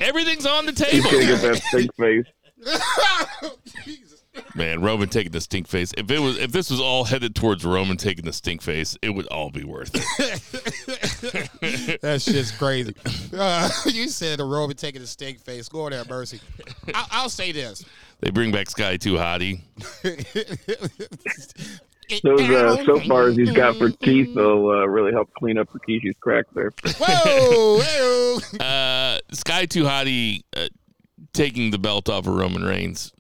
Everything's 0.00 0.44
on 0.44 0.66
the 0.66 0.72
He's 0.72 1.02
gonna 1.04 1.18
table. 1.18 1.26
get 1.26 1.40
that 1.42 1.62
stink 1.62 1.94
face. 1.94 2.26
Man, 4.54 4.80
Roman 4.80 5.08
taking 5.08 5.32
the 5.32 5.40
stink 5.40 5.66
face. 5.66 5.92
If 5.96 6.10
it 6.10 6.18
was 6.18 6.38
if 6.38 6.52
this 6.52 6.70
was 6.70 6.80
all 6.80 7.04
headed 7.04 7.34
towards 7.34 7.64
Roman 7.64 7.96
taking 7.96 8.24
the 8.24 8.32
stink 8.32 8.62
face, 8.62 8.96
it 9.02 9.10
would 9.10 9.26
all 9.26 9.50
be 9.50 9.64
worth 9.64 9.90
it. 9.94 11.50
That's 12.02 12.24
just 12.24 12.58
crazy. 12.58 12.94
Uh, 13.32 13.68
you 13.86 14.08
said 14.08 14.38
the 14.38 14.44
Roman 14.44 14.76
taking 14.76 15.00
the 15.00 15.06
stink 15.06 15.40
face. 15.40 15.72
Lord 15.72 15.92
have 15.92 16.08
mercy. 16.08 16.40
I'll, 16.94 17.06
I'll 17.10 17.28
say 17.28 17.52
this: 17.52 17.84
They 18.20 18.30
bring 18.30 18.52
back 18.52 18.70
Scotty 18.70 18.98
2 18.98 19.14
Hotty. 19.14 19.60
Those 22.22 22.40
uh, 22.40 22.84
soap 22.84 23.06
bars 23.06 23.36
he's 23.36 23.52
got 23.52 23.76
for 23.76 23.90
teeth 23.90 24.34
will 24.34 24.70
uh, 24.70 24.86
really 24.86 25.12
help 25.12 25.32
clean 25.34 25.58
up 25.58 25.68
Rikishi's 25.72 26.16
crack 26.20 26.46
there. 26.54 26.72
Whoa! 26.98 27.80
whoa. 27.82 28.38
Uh, 28.60 29.18
Scotty 29.32 29.66
2 29.66 29.84
Hotty 29.84 30.42
uh, 30.56 30.68
taking 31.32 31.70
the 31.70 31.78
belt 31.78 32.08
off 32.08 32.26
of 32.26 32.34
Roman 32.34 32.62
Reigns. 32.62 33.12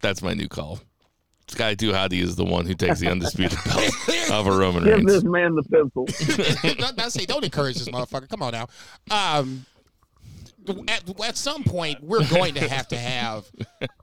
That's 0.00 0.22
my 0.22 0.34
new 0.34 0.48
call. 0.48 0.80
Scotty 1.48 1.76
2 1.76 1.92
Hotty 1.92 2.22
is 2.22 2.36
the 2.36 2.44
one 2.44 2.66
who 2.66 2.74
takes 2.74 3.00
the 3.00 3.08
undisputed 3.08 3.58
belt 3.64 4.30
off 4.30 4.46
of 4.46 4.56
Roman 4.56 4.84
Give 4.84 4.94
Reigns. 4.94 5.06
Give 5.06 5.14
this 5.14 5.24
man 5.24 5.54
the 5.54 5.62
pencil. 5.64 6.06
don't, 6.78 6.96
don't 6.96 7.10
say 7.10 7.26
don't 7.26 7.44
encourage 7.44 7.76
this 7.76 7.88
motherfucker. 7.88 8.28
Come 8.28 8.42
on 8.42 8.52
now. 8.52 8.66
Um, 9.10 9.66
at, 10.88 11.20
at 11.22 11.36
some 11.36 11.64
point, 11.64 12.02
we're 12.02 12.26
going 12.28 12.54
to 12.54 12.68
have 12.68 12.88
to 12.88 12.96
have 12.96 13.46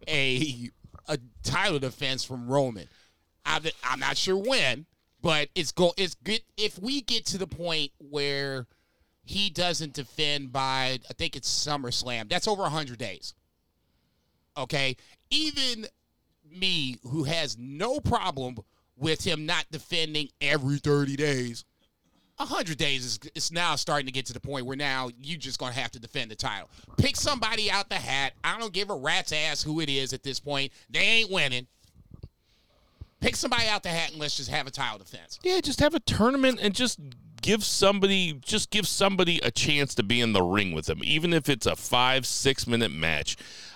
a 0.08 0.70
a 1.08 1.18
title 1.44 1.80
defense 1.80 2.24
from 2.24 2.48
Roman. 2.48 2.88
I'm, 3.50 4.00
not 4.00 4.18
sure 4.18 4.38
when, 4.38 4.86
but 5.22 5.50
it's 5.56 5.72
go. 5.72 5.94
It's 5.98 6.16
good 6.16 6.42
if 6.58 6.80
we 6.80 7.02
get 7.02 7.26
to 7.28 7.38
the 7.38 7.48
point 7.48 7.92
where 7.98 8.68
he 9.24 9.50
doesn't 9.50 9.94
defend 9.94 10.52
by 10.52 11.00
I 11.10 11.14
think 11.18 11.36
it's 11.36 11.50
SummerSlam. 11.50 12.30
That's 12.30 12.48
over 12.48 12.64
hundred 12.64 13.00
days. 13.00 13.34
Okay, 14.58 14.98
even 15.30 15.88
me, 16.50 16.98
who 17.04 17.24
has 17.24 17.58
no 17.58 18.00
problem 18.00 18.58
with 18.98 19.26
him 19.26 19.46
not 19.46 19.66
defending 19.72 20.30
every 20.42 20.78
thirty 20.78 21.16
days, 21.16 21.66
hundred 22.46 22.78
days 22.78 23.06
is 23.06 23.20
it's 23.36 23.52
now 23.52 23.76
starting 23.76 24.06
to 24.06 24.12
get 24.12 24.26
to 24.28 24.34
the 24.34 24.40
point 24.40 24.66
where 24.66 24.78
now 24.78 25.10
you 25.22 25.38
just 25.38 25.60
gonna 25.60 25.74
have 25.74 25.92
to 25.92 26.00
defend 26.00 26.32
the 26.32 26.36
title. 26.36 26.70
Pick 26.98 27.16
somebody 27.16 27.70
out 27.70 27.90
the 27.90 27.96
hat. 27.96 28.34
I 28.44 28.58
don't 28.60 28.74
give 28.74 28.90
a 28.90 28.96
rat's 28.96 29.32
ass 29.32 29.62
who 29.62 29.82
it 29.82 29.90
is 29.90 30.14
at 30.14 30.24
this 30.24 30.40
point. 30.40 30.72
They 30.90 31.00
ain't 31.00 31.32
winning. 31.32 31.68
Pick 33.22 33.36
somebody 33.36 33.68
out 33.68 33.84
the 33.84 33.90
hat 33.90 34.12
and 34.12 34.20
let's 34.20 34.38
just 34.38 34.50
have 34.50 34.66
a 34.68 34.72
title 34.72 34.98
defense. 35.00 35.40
Yeah, 35.44 35.60
just 35.62 35.80
have 35.82 35.94
a 35.94 36.00
tournament 36.00 36.60
and 36.62 36.74
just 36.74 37.00
give 37.42 37.64
somebody 37.64 38.34
just 38.34 38.70
give 38.70 38.88
somebody 38.88 39.40
a 39.44 39.52
chance 39.52 39.96
to 39.96 40.04
be 40.04 40.22
in 40.22 40.34
the 40.34 40.42
ring 40.42 40.74
with 40.74 40.86
them, 40.86 41.02
even 41.04 41.34
if 41.34 41.50
it's 41.50 41.66
a 41.66 41.76
five, 41.76 42.26
six 42.26 42.66
minute 42.68 42.92
match. 42.92 43.36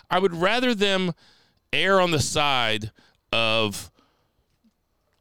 I 0.09 0.19
would 0.19 0.33
rather 0.33 0.73
them 0.75 1.13
err 1.71 1.99
on 1.99 2.11
the 2.11 2.19
side 2.19 2.91
of 3.31 3.91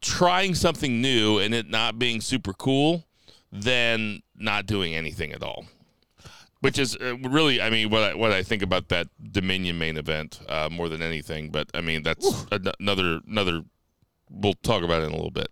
trying 0.01 0.55
something 0.55 1.01
new 1.01 1.39
and 1.39 1.53
it 1.53 1.69
not 1.69 1.97
being 1.97 2.21
super 2.21 2.53
cool 2.53 3.05
than 3.51 4.21
not 4.35 4.65
doing 4.65 4.93
anything 4.95 5.31
at 5.31 5.43
all. 5.43 5.65
Which 6.59 6.79
is 6.79 6.95
uh, 6.95 7.17
really, 7.17 7.61
I 7.61 7.69
mean, 7.69 7.89
what 7.89 8.03
I, 8.03 8.13
what 8.13 8.31
I 8.31 8.41
think 8.41 8.61
about 8.61 8.87
that 8.87 9.07
Dominion 9.31 9.77
main 9.77 9.97
event 9.97 10.39
uh, 10.47 10.69
more 10.71 10.87
than 10.87 11.01
anything. 11.01 11.49
But 11.49 11.69
I 11.73 11.81
mean, 11.81 12.03
that's 12.03 12.45
an- 12.51 12.71
another 12.79 13.19
another. 13.27 13.63
We'll 14.33 14.53
talk 14.55 14.83
about 14.83 15.03
it 15.03 15.05
in 15.05 15.11
a 15.11 15.15
little 15.15 15.31
bit. 15.31 15.47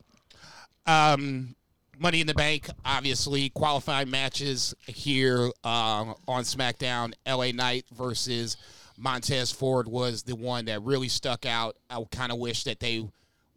Um, 0.86 1.56
Money 1.98 2.20
in 2.20 2.28
the 2.28 2.34
Bank, 2.34 2.68
obviously 2.84 3.50
qualifying 3.50 4.10
matches 4.10 4.74
here 4.88 5.52
uh, 5.64 6.14
on 6.28 6.44
SmackDown. 6.44 7.14
LA 7.28 7.52
Knight 7.52 7.86
versus 7.96 8.58
Montez 8.98 9.52
Ford 9.52 9.88
was 9.88 10.24
the 10.24 10.36
one 10.36 10.66
that 10.66 10.82
really 10.82 11.10
stuck 11.10 11.46
out. 11.46 11.76
I 11.90 12.04
kind 12.12 12.32
of 12.32 12.40
wish 12.40 12.64
that 12.64 12.80
they 12.80 13.08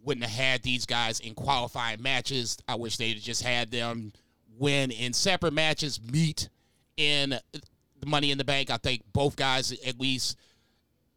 wouldn't 0.02 0.26
have 0.26 0.46
had 0.46 0.62
these 0.62 0.84
guys 0.84 1.20
in 1.20 1.34
qualifying 1.34 2.02
matches. 2.02 2.58
I 2.68 2.74
wish 2.74 2.98
they'd 2.98 3.18
just 3.18 3.42
had 3.42 3.70
them 3.70 4.12
win 4.58 4.90
in 4.90 5.14
separate 5.14 5.54
matches, 5.54 5.98
meet 6.12 6.50
in 6.96 7.38
the 8.00 8.06
Money 8.06 8.30
in 8.30 8.38
the 8.38 8.44
Bank. 8.44 8.70
I 8.70 8.76
think 8.76 9.02
both 9.12 9.36
guys, 9.36 9.72
at 9.86 9.98
least, 9.98 10.36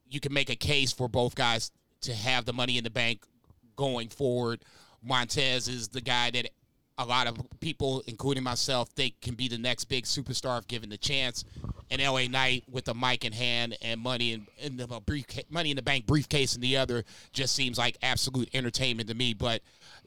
you 0.10 0.20
can 0.20 0.34
make 0.34 0.50
a 0.50 0.56
case 0.56 0.94
for 0.94 1.10
both 1.10 1.36
guys 1.36 1.72
to 2.02 2.14
have 2.14 2.46
the 2.46 2.54
Money 2.54 2.78
in 2.78 2.86
the 2.86 2.90
Bank 2.90 3.26
going 3.78 4.10
forward. 4.10 4.60
Montez 5.02 5.70
is 5.70 5.88
the 5.88 6.02
guy 6.02 6.32
that 6.32 6.50
a 6.98 7.06
lot 7.06 7.28
of 7.28 7.38
people, 7.60 8.04
including 8.08 8.44
myself, 8.44 8.90
think 8.90 9.20
can 9.22 9.36
be 9.36 9.48
the 9.48 9.58
next 9.58 9.86
big 9.86 10.04
superstar 10.04 10.60
if 10.60 10.68
given 10.68 10.90
the 10.90 10.98
chance. 10.98 11.46
And 11.90 12.02
LA 12.02 12.28
Knight 12.28 12.66
with 12.70 12.86
the 12.86 12.94
mic 12.94 13.24
in 13.24 13.32
hand 13.32 13.78
and 13.82 14.02
money 14.02 14.34
in, 14.34 14.48
in 14.60 14.76
the 14.76 14.88
money 15.50 15.70
in 15.70 15.76
the 15.76 15.82
bank 15.82 16.06
briefcase 16.06 16.56
in 16.56 16.62
the 16.62 16.76
other 16.76 17.06
just 17.32 17.56
seems 17.56 17.78
like 17.78 17.98
absolute 18.02 18.50
entertainment 18.54 19.08
to 19.10 19.16
me. 19.16 19.34
But 19.34 19.62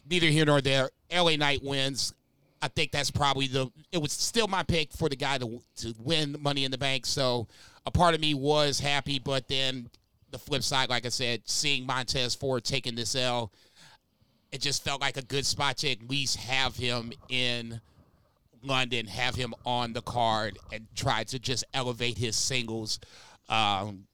neither 0.09 0.27
here 0.27 0.45
nor 0.45 0.61
there. 0.61 0.91
LA 1.11 1.37
Knight 1.37 1.63
wins. 1.63 2.13
I 2.61 2.69
think 2.69 2.91
that's 2.93 3.11
probably 3.11 3.47
the. 3.47 3.71
It 3.93 4.03
was 4.03 4.13
still 4.13 4.47
my 4.47 4.63
pick 4.63 4.93
for 4.93 5.09
the 5.09 5.17
guy 5.17 5.39
to 5.39 5.63
to 5.77 5.95
win 5.99 6.37
Money 6.41 6.65
in 6.65 6.71
the 6.71 6.77
Bank. 6.77 7.07
So 7.07 7.47
a 7.87 7.91
part 7.91 8.15
of 8.15 8.21
me 8.21 8.35
was 8.35 8.81
happy, 8.81 9.19
but 9.19 9.49
then 9.49 9.89
the 10.31 10.39
flip 10.39 10.63
side, 10.63 10.89
like 10.89 11.07
I 11.07 11.09
said, 11.09 11.43
seeing 11.45 11.87
Montez 11.87 12.35
Ford 12.35 12.65
taking 12.65 12.95
this 12.95 13.15
L, 13.15 13.53
it 14.53 14.61
just 14.61 14.85
felt 14.85 15.01
like 15.01 15.17
a 15.17 15.23
good 15.23 15.47
spot 15.47 15.79
to 15.79 15.91
at 15.91 16.09
least 16.09 16.37
have 16.37 16.77
him 16.77 17.13
in 17.29 17.81
London, 18.63 19.07
have 19.07 19.35
him 19.35 19.55
on 19.65 19.93
the 19.93 20.03
card, 20.03 20.59
and 20.73 20.87
try 20.95 21.25
to 21.25 21.39
just 21.39 21.65
elevate 21.73 22.19
his 22.19 22.37
singles. 22.37 23.01
Um, 23.49 24.07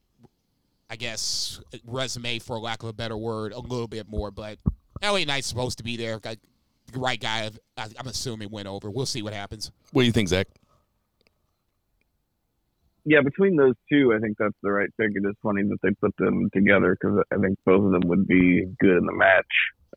I 0.89 0.97
guess 0.97 1.61
resume, 1.87 2.39
for 2.39 2.59
lack 2.59 2.83
of 2.83 2.89
a 2.89 2.93
better 2.93 3.17
word, 3.17 3.53
a 3.53 3.59
little 3.59 3.89
bit 3.89 4.09
more. 4.09 4.31
But 4.31 4.59
LA 5.03 5.25
Knight's 5.25 5.47
supposed 5.47 5.79
to 5.79 5.85
be 5.85 5.97
there. 5.97 6.19
The 6.19 6.39
right 6.95 7.21
guy. 7.21 7.51
I'm 7.77 8.07
assuming 8.07 8.51
went 8.51 8.69
over. 8.69 8.91
We'll 8.91 9.07
see 9.07 9.23
what 9.23 9.33
happens. 9.33 9.73
What 9.93 10.03
do 10.03 10.07
you 10.07 10.13
think, 10.13 10.29
Zach? 10.29 10.47
Yeah, 13.07 13.21
between 13.21 13.55
those 13.55 13.75
two, 13.89 14.13
I 14.13 14.19
think 14.19 14.37
that's 14.37 14.57
the 14.65 14.73
right 14.73 14.91
pick. 14.99 15.13
It 15.15 15.25
is 15.25 15.37
funny 15.41 15.63
that 15.63 15.79
they 15.81 15.91
put 15.93 16.15
them 16.17 16.51
together 16.53 16.97
because 17.01 17.23
I 17.33 17.37
think 17.37 17.57
both 17.65 17.85
of 17.85 17.93
them 17.93 18.03
would 18.07 18.27
be 18.27 18.67
good 18.81 18.97
in 18.99 19.07
the 19.07 19.13
match. 19.13 19.47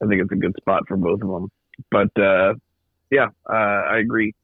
I 0.02 0.06
think 0.06 0.22
it's 0.22 0.32
a 0.32 0.36
good 0.36 0.56
spot 0.58 0.84
for 0.88 0.96
both 0.96 1.22
of 1.24 1.28
them. 1.28 1.50
But 1.90 2.22
uh, 2.22 2.54
yeah, 3.10 3.30
uh, 3.50 3.82
I 3.90 3.98
agree. 3.98 4.36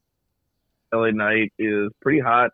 LA 0.92 1.12
Knight 1.12 1.52
is 1.60 1.90
pretty 2.02 2.18
hot. 2.18 2.50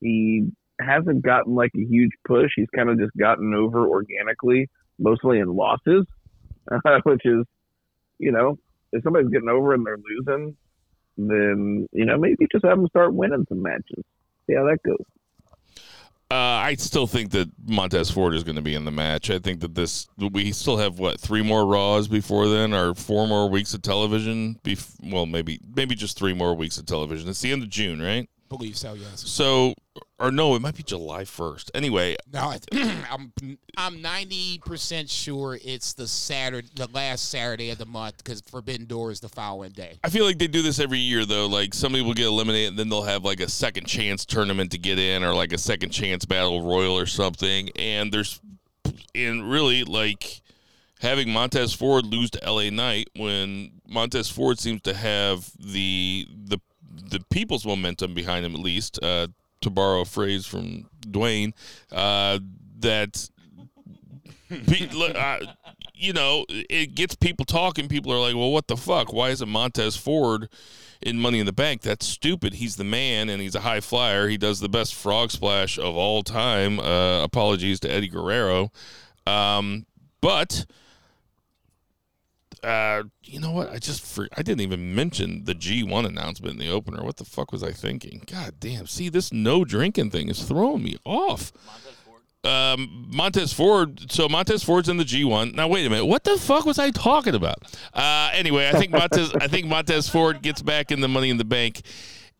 He 0.00 0.52
hasn't 0.78 1.22
gotten 1.22 1.54
like 1.54 1.72
a 1.74 1.80
huge 1.80 2.12
push. 2.26 2.50
He's 2.54 2.68
kind 2.74 2.90
of 2.90 2.98
just 2.98 3.16
gotten 3.16 3.54
over 3.54 3.88
organically, 3.88 4.68
mostly 4.98 5.38
in 5.38 5.48
losses, 5.48 6.04
which 7.04 7.24
is, 7.24 7.46
you 8.18 8.30
know, 8.30 8.58
if 8.92 9.02
somebody's 9.02 9.30
getting 9.30 9.48
over 9.48 9.72
and 9.72 9.86
they're 9.86 9.96
losing, 9.96 10.54
then 11.16 11.88
you 11.92 12.04
know 12.04 12.18
maybe 12.18 12.46
just 12.52 12.64
have 12.64 12.76
them 12.76 12.88
start 12.88 13.14
winning 13.14 13.46
some 13.48 13.62
matches. 13.62 14.04
See 14.46 14.54
how 14.54 14.64
that 14.64 14.82
goes. 14.82 15.04
Uh, 16.28 16.34
I 16.34 16.74
still 16.74 17.06
think 17.06 17.30
that 17.32 17.48
Montez 17.64 18.10
Ford 18.10 18.34
is 18.34 18.42
going 18.42 18.56
to 18.56 18.62
be 18.62 18.74
in 18.74 18.84
the 18.84 18.90
match. 18.90 19.30
I 19.30 19.38
think 19.38 19.60
that 19.60 19.76
this 19.76 20.08
we 20.18 20.50
still 20.50 20.76
have 20.76 20.98
what 20.98 21.20
three 21.20 21.42
more 21.42 21.64
Raws 21.64 22.08
before 22.08 22.48
then, 22.48 22.74
or 22.74 22.94
four 22.94 23.28
more 23.28 23.48
weeks 23.48 23.74
of 23.74 23.82
television. 23.82 24.58
Bef- 24.64 24.96
well, 25.12 25.26
maybe 25.26 25.60
maybe 25.76 25.94
just 25.94 26.18
three 26.18 26.34
more 26.34 26.54
weeks 26.54 26.78
of 26.78 26.86
television. 26.86 27.28
It's 27.28 27.40
the 27.42 27.52
end 27.52 27.62
of 27.62 27.70
June, 27.70 28.02
right? 28.02 28.28
Believe 28.48 28.76
so, 28.76 28.94
yes. 28.94 29.26
So, 29.26 29.74
or 30.18 30.30
no, 30.30 30.54
it 30.54 30.62
might 30.62 30.76
be 30.76 30.82
July 30.82 31.24
first. 31.24 31.70
Anyway, 31.74 32.16
No, 32.32 32.40
I 32.40 32.58
I'm 33.10 33.32
I'm 33.76 34.00
ninety 34.00 34.58
percent 34.64 35.10
sure 35.10 35.58
it's 35.64 35.94
the 35.94 36.06
Saturday, 36.06 36.68
the 36.74 36.88
last 36.88 37.28
Saturday 37.28 37.70
of 37.70 37.78
the 37.78 37.86
month, 37.86 38.18
because 38.18 38.40
Forbidden 38.42 38.86
Door 38.86 39.12
is 39.12 39.20
the 39.20 39.28
following 39.28 39.72
day. 39.72 39.98
I 40.04 40.10
feel 40.10 40.24
like 40.24 40.38
they 40.38 40.46
do 40.46 40.62
this 40.62 40.78
every 40.78 40.98
year 40.98 41.24
though. 41.24 41.46
Like 41.46 41.74
somebody 41.74 42.04
will 42.04 42.14
get 42.14 42.26
eliminated, 42.26 42.70
and 42.70 42.78
then 42.78 42.88
they'll 42.88 43.02
have 43.02 43.24
like 43.24 43.40
a 43.40 43.48
second 43.48 43.86
chance 43.86 44.24
tournament 44.24 44.70
to 44.72 44.78
get 44.78 44.98
in, 44.98 45.24
or 45.24 45.34
like 45.34 45.52
a 45.52 45.58
second 45.58 45.90
chance 45.90 46.24
battle 46.24 46.62
royal 46.62 46.96
or 46.96 47.06
something. 47.06 47.70
And 47.76 48.12
there's, 48.12 48.40
and 49.14 49.50
really 49.50 49.84
like 49.84 50.42
having 51.00 51.30
Montez 51.30 51.72
Ford 51.72 52.06
lose 52.06 52.30
to 52.30 52.40
LA 52.50 52.70
Knight 52.70 53.08
when 53.16 53.72
Montez 53.88 54.30
Ford 54.30 54.58
seems 54.58 54.82
to 54.82 54.94
have 54.94 55.50
the 55.58 56.26
the 56.30 56.58
the 57.10 57.24
people's 57.30 57.66
momentum 57.66 58.14
behind 58.14 58.44
him 58.44 58.54
at 58.54 58.60
least. 58.60 58.98
Uh, 59.02 59.28
to 59.62 59.70
borrow 59.70 60.02
a 60.02 60.04
phrase 60.04 60.46
from 60.46 60.88
Dwayne, 61.00 61.52
uh, 61.90 62.38
that 62.78 63.28
look, 64.92 65.16
uh, 65.16 65.38
you 65.94 66.12
know, 66.12 66.44
it 66.48 66.94
gets 66.94 67.14
people 67.16 67.44
talking. 67.44 67.88
People 67.88 68.12
are 68.12 68.20
like, 68.20 68.34
well, 68.34 68.50
what 68.50 68.68
the 68.68 68.76
fuck? 68.76 69.12
Why 69.12 69.30
isn't 69.30 69.48
Montez 69.48 69.96
Ford 69.96 70.48
in 71.02 71.18
Money 71.18 71.40
in 71.40 71.46
the 71.46 71.52
Bank? 71.52 71.82
That's 71.82 72.06
stupid. 72.06 72.54
He's 72.54 72.76
the 72.76 72.84
man 72.84 73.28
and 73.28 73.40
he's 73.42 73.54
a 73.54 73.60
high 73.60 73.80
flyer. 73.80 74.28
He 74.28 74.36
does 74.36 74.60
the 74.60 74.68
best 74.68 74.94
frog 74.94 75.30
splash 75.30 75.78
of 75.78 75.96
all 75.96 76.22
time. 76.22 76.78
Uh, 76.78 77.22
apologies 77.22 77.80
to 77.80 77.90
Eddie 77.90 78.08
Guerrero. 78.08 78.70
Um, 79.26 79.86
but. 80.20 80.66
Uh, 82.66 83.04
you 83.22 83.38
know 83.38 83.52
what? 83.52 83.70
I 83.70 83.78
just 83.78 84.04
for, 84.04 84.28
I 84.36 84.42
didn't 84.42 84.62
even 84.62 84.94
mention 84.94 85.44
the 85.44 85.54
G1 85.54 86.04
announcement 86.04 86.54
in 86.54 86.58
the 86.58 86.68
opener. 86.68 87.04
What 87.04 87.16
the 87.16 87.24
fuck 87.24 87.52
was 87.52 87.62
I 87.62 87.70
thinking? 87.70 88.22
God 88.26 88.54
damn! 88.58 88.86
See, 88.86 89.08
this 89.08 89.32
no 89.32 89.64
drinking 89.64 90.10
thing 90.10 90.28
is 90.28 90.42
throwing 90.42 90.82
me 90.82 90.96
off 91.04 91.52
Montez 91.64 91.96
um, 92.46 93.06
Montez 93.12 93.52
Ford. 93.52 94.10
So 94.10 94.28
Montez 94.28 94.62
Ford's 94.62 94.88
in 94.88 94.96
the 94.96 95.04
G1. 95.04 95.54
Now 95.54 95.68
wait 95.68 95.86
a 95.86 95.90
minute. 95.90 96.06
What 96.06 96.24
the 96.24 96.36
fuck 96.38 96.64
was 96.64 96.78
I 96.78 96.90
talking 96.90 97.34
about? 97.34 97.58
Uh, 97.92 98.30
anyway, 98.32 98.68
I 98.68 98.78
think 98.78 98.92
Montez. 98.92 99.32
I 99.40 99.48
think 99.48 99.66
Montez 99.66 100.08
Ford 100.08 100.42
gets 100.42 100.62
back 100.62 100.90
in 100.90 101.00
the 101.00 101.08
Money 101.08 101.30
in 101.30 101.36
the 101.36 101.44
Bank. 101.44 101.82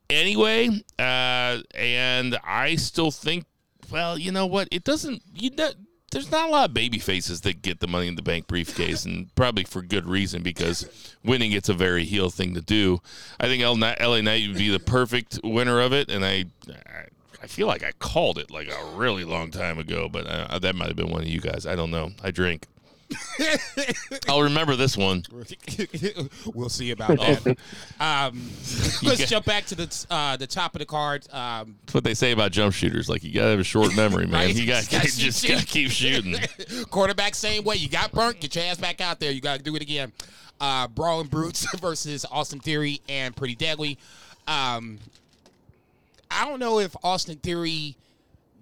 Anyway, 0.09 0.69
uh, 0.97 1.57
and 1.75 2.37
I 2.43 2.75
still 2.77 3.11
think. 3.11 3.45
Well, 3.91 4.17
you 4.17 4.31
know 4.31 4.45
what? 4.45 4.67
It 4.71 4.83
doesn't. 4.83 5.21
You 5.33 5.51
know, 5.51 5.71
there's 6.11 6.31
not 6.31 6.47
a 6.47 6.51
lot 6.51 6.69
of 6.69 6.73
baby 6.73 6.99
faces 6.99 7.41
that 7.41 7.61
get 7.61 7.79
the 7.79 7.87
money 7.87 8.07
in 8.07 8.15
the 8.15 8.21
bank 8.21 8.47
briefcase, 8.47 9.05
and 9.05 9.33
probably 9.35 9.63
for 9.63 9.81
good 9.81 10.05
reason 10.05 10.41
because 10.41 10.87
winning 11.23 11.51
it's 11.51 11.69
a 11.69 11.73
very 11.73 12.05
heel 12.05 12.29
thing 12.29 12.53
to 12.53 12.61
do. 12.61 13.01
I 13.39 13.47
think 13.47 13.63
LA 13.63 14.21
Knight 14.21 14.47
would 14.47 14.57
be 14.57 14.69
the 14.69 14.79
perfect 14.79 15.39
winner 15.43 15.81
of 15.81 15.91
it, 15.91 16.09
and 16.09 16.23
I, 16.23 16.45
I 17.41 17.47
feel 17.47 17.67
like 17.67 17.83
I 17.83 17.91
called 17.99 18.37
it 18.37 18.49
like 18.49 18.69
a 18.69 18.95
really 18.95 19.25
long 19.25 19.51
time 19.51 19.79
ago, 19.79 20.07
but 20.07 20.25
uh, 20.27 20.59
that 20.59 20.75
might 20.75 20.87
have 20.87 20.95
been 20.97 21.09
one 21.09 21.21
of 21.21 21.27
you 21.27 21.41
guys. 21.41 21.65
I 21.65 21.75
don't 21.75 21.91
know. 21.91 22.11
I 22.23 22.31
drink. 22.31 22.67
I'll 24.27 24.41
remember 24.41 24.75
this 24.75 24.97
one. 24.97 25.23
we'll 26.53 26.69
see 26.69 26.91
about 26.91 27.17
that. 27.17 27.57
Um, 27.99 28.41
let's 29.03 29.29
jump 29.29 29.45
back 29.45 29.65
to 29.67 29.75
the 29.75 30.05
uh, 30.09 30.37
the 30.37 30.47
top 30.47 30.75
of 30.75 30.79
the 30.79 30.85
card. 30.85 31.25
Um, 31.31 31.75
That's 31.85 31.93
what 31.93 32.03
they 32.03 32.13
say 32.13 32.31
about 32.31 32.51
jump 32.51 32.73
shooters. 32.73 33.09
Like 33.09 33.23
you 33.23 33.33
gotta 33.33 33.51
have 33.51 33.59
a 33.59 33.63
short 33.63 33.95
memory, 33.95 34.25
man. 34.25 34.33
Right. 34.47 34.55
You 34.55 34.67
got 34.67 34.89
Gotta 34.89 35.07
just 35.07 35.45
shoot. 35.45 35.53
gotta 35.53 35.65
keep 35.65 35.89
shooting. 35.91 36.35
quarterback, 36.89 37.35
same 37.35 37.63
way. 37.63 37.75
You 37.75 37.89
got 37.89 38.11
burnt. 38.11 38.39
Get 38.41 38.55
your 38.55 38.65
ass 38.65 38.77
back 38.77 38.99
out 39.01 39.19
there. 39.19 39.31
You 39.31 39.41
got 39.41 39.57
to 39.57 39.63
do 39.63 39.75
it 39.75 39.81
again. 39.81 40.11
Uh, 40.59 40.87
Brawling 40.87 41.27
Brutes 41.27 41.67
versus 41.79 42.25
Austin 42.31 42.59
Theory 42.59 43.01
and 43.07 43.35
Pretty 43.35 43.55
Deadly. 43.55 43.97
Um, 44.47 44.97
I 46.31 46.45
don't 46.45 46.59
know 46.59 46.79
if 46.79 46.95
Austin 47.03 47.37
Theory 47.37 47.95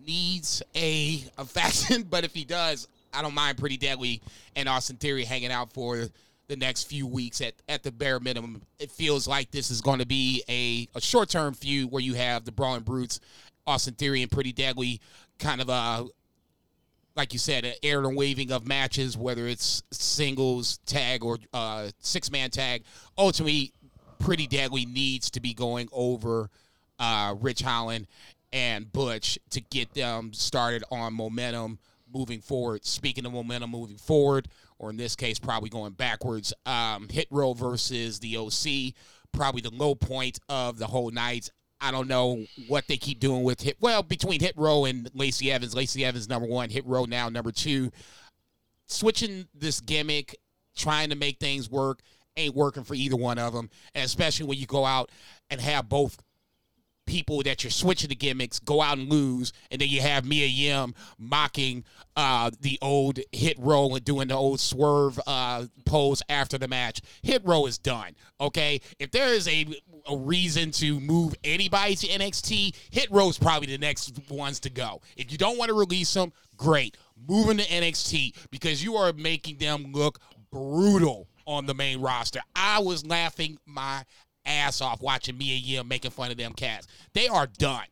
needs 0.06 0.62
a, 0.75 1.24
a 1.38 1.46
faction, 1.46 2.04
but 2.04 2.24
if 2.24 2.34
he 2.34 2.44
does, 2.44 2.88
I 3.15 3.22
don't 3.22 3.34
mind 3.34 3.57
Pretty 3.57 3.77
Deadly 3.77 4.22
and 4.55 4.67
Austin 4.67 4.98
Theory 4.98 5.24
hanging 5.24 5.51
out 5.51 5.74
for 5.74 6.07
the 6.48 6.55
next 6.55 6.84
few 6.84 7.07
weeks 7.07 7.41
at, 7.41 7.53
at 7.67 7.84
the 7.84 7.91
bare 7.91 8.19
minimum. 8.19 8.62
It 8.79 8.91
feels 8.91 9.27
like 9.27 9.51
this 9.51 9.72
is 9.72 9.81
going 9.81 10.00
to 10.00 10.05
be 10.05 10.43
a, 10.48 10.88
a 10.98 11.01
short 11.01 11.29
term 11.29 11.53
feud 11.53 11.91
where 11.91 12.01
you 12.01 12.13
have 12.13 12.45
the 12.45 12.51
Brawling 12.51 12.84
Brutes, 12.84 13.19
Austin 13.65 13.95
Theory, 13.95 14.22
and 14.22 14.31
Pretty 14.31 14.51
Deadly 14.51 15.00
kind 15.39 15.62
of 15.62 15.69
uh, 15.69 16.05
like 17.15 17.31
you 17.31 17.39
said, 17.39 17.65
an 17.65 17.74
air 17.81 18.00
and 18.00 18.15
waving 18.15 18.51
of 18.51 18.67
matches, 18.67 19.17
whether 19.17 19.48
it's 19.48 19.84
singles 19.91 20.79
tag 20.86 21.24
or 21.24 21.38
uh, 21.53 21.89
six 22.00 22.29
man 22.29 22.50
tag. 22.50 22.84
Ultimately, 23.17 23.72
Pretty 24.19 24.48
Deadly 24.48 24.86
needs 24.86 25.29
to 25.31 25.39
be 25.39 25.53
going 25.53 25.88
over 25.91 26.50
uh, 27.00 27.36
Ridge 27.39 27.62
Holland 27.62 28.07
and 28.51 28.91
Butch 28.91 29.39
to 29.51 29.62
get 29.62 29.93
them 29.93 30.34
started 30.34 30.84
on 30.91 31.13
momentum 31.13 31.79
moving 32.12 32.42
forward. 32.42 32.86
Speaking 32.86 33.26
of 33.26 33.34
momentum 33.34 33.72
moving 33.72 33.98
forward, 33.98 34.48
or 34.80 34.90
in 34.90 34.98
this 34.98 35.16
case, 35.16 35.40
probably 35.40 35.70
going 35.70 35.94
backwards, 35.94 36.54
um, 36.66 37.08
Hit 37.10 37.28
Row 37.32 37.54
versus 37.54 38.20
the 38.20 38.38
OC, 38.38 38.94
probably 39.32 39.62
the 39.62 39.74
low 39.74 39.96
point 39.96 40.40
of 40.50 40.78
the 40.78 40.88
whole 40.88 41.12
night. 41.12 41.50
I 41.82 41.92
don't 41.92 42.08
know 42.08 42.46
what 42.68 42.88
they 42.88 42.98
keep 42.98 43.20
doing 43.20 43.44
with 43.44 43.62
Hit. 43.62 43.78
Well, 43.80 44.02
between 44.04 44.40
Hit 44.40 44.54
Row 44.56 44.86
and 44.86 45.10
Lacey 45.14 45.52
Evans, 45.52 45.76
Lacey 45.76 46.06
Evans 46.06 46.30
number 46.30 46.48
one, 46.48 46.70
Hit 46.70 46.86
Row 46.86 47.06
now 47.06 47.30
number 47.30 47.52
two. 47.52 47.92
Switching 48.88 49.48
this 49.54 49.82
gimmick, 49.82 50.36
trying 50.76 51.10
to 51.10 51.16
make 51.16 51.40
things 51.40 51.70
work, 51.70 52.02
ain't 52.38 52.56
working 52.56 52.84
for 52.84 52.96
either 52.96 53.16
one 53.16 53.38
of 53.38 53.54
them. 53.54 53.70
And 53.94 54.06
especially 54.06 54.46
when 54.46 54.58
you 54.58 54.66
go 54.66 54.86
out 54.86 55.10
and 55.50 55.60
have 55.60 55.90
both 55.90 56.18
people 57.06 57.44
that 57.44 57.64
you're 57.64 57.72
switching 57.72 58.10
the 58.10 58.16
gimmicks 58.16 58.60
go 58.60 58.82
out 58.82 58.98
and 58.98 59.10
lose, 59.10 59.54
and 59.72 59.82
then 59.82 59.90
you 59.90 60.02
have 60.02 60.26
Mia 60.26 60.48
Yim 60.48 60.94
mocking 61.18 61.84
uh, 62.16 62.52
the 62.62 62.78
old 62.82 63.20
hit 63.32 63.58
row 63.60 63.94
and 63.96 64.04
doing 64.04 64.28
the 64.28 64.34
old 64.34 64.60
swerve 64.60 65.20
uh, 65.28 65.66
pose 65.86 66.22
after 66.30 66.58
the 66.58 66.68
match. 66.68 67.02
Hit 67.22 67.46
row 67.46 67.66
is 67.66 67.78
done. 67.78 68.16
Okay, 68.40 68.82
if 69.00 69.12
there 69.12 69.34
is 69.34 69.48
a 69.48 69.66
a 70.08 70.16
reason 70.16 70.70
to 70.70 71.00
move 71.00 71.34
anybody 71.44 71.96
to 71.96 72.08
NXT, 72.08 72.76
hit 72.92 73.10
row 73.10 73.28
is 73.30 73.40
probably 73.40 73.68
the 73.68 73.78
next 73.78 74.20
ones 74.30 74.60
to 74.62 74.70
go. 74.70 75.02
If 75.18 75.32
you 75.32 75.38
don't 75.38 75.58
want 75.58 75.70
to 75.70 75.76
release 75.76 76.14
them, 76.14 76.32
great, 76.58 76.98
move 77.28 77.48
them 77.48 77.58
to 77.58 77.64
NXT 77.64 78.50
because 78.52 78.84
you 78.84 78.96
are 78.96 79.14
making 79.14 79.58
them 79.58 79.92
look 79.94 80.20
brutal 80.52 81.28
on 81.48 81.66
the 81.66 81.74
main 81.74 82.02
roster. 82.02 82.42
I 82.56 82.80
was 82.80 83.06
laughing 83.06 83.58
my 83.66 84.04
ass 84.46 84.82
off 84.82 85.02
watching 85.02 85.38
Mia 85.38 85.56
Yim 85.56 85.88
making 85.88 86.12
fun 86.12 86.32
of 86.32 86.38
them 86.38 86.54
cats. 86.54 86.88
They 87.13 87.28
are 87.28 87.48
done. 87.48 87.86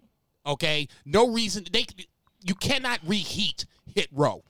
Okay, 0.45 0.88
no 1.06 1.30
reason 1.32 1.65
they. 1.71 1.86
You 2.45 2.56
cannot 2.56 2.99
reheat 3.06 3.65
Hit 3.95 4.08
Row. 4.12 4.43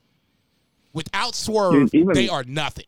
Without 0.93 1.35
Swerve, 1.35 1.91
Dude, 1.91 1.95
even- 1.95 2.13
they 2.13 2.29
are 2.29 2.43
nothing. 2.43 2.85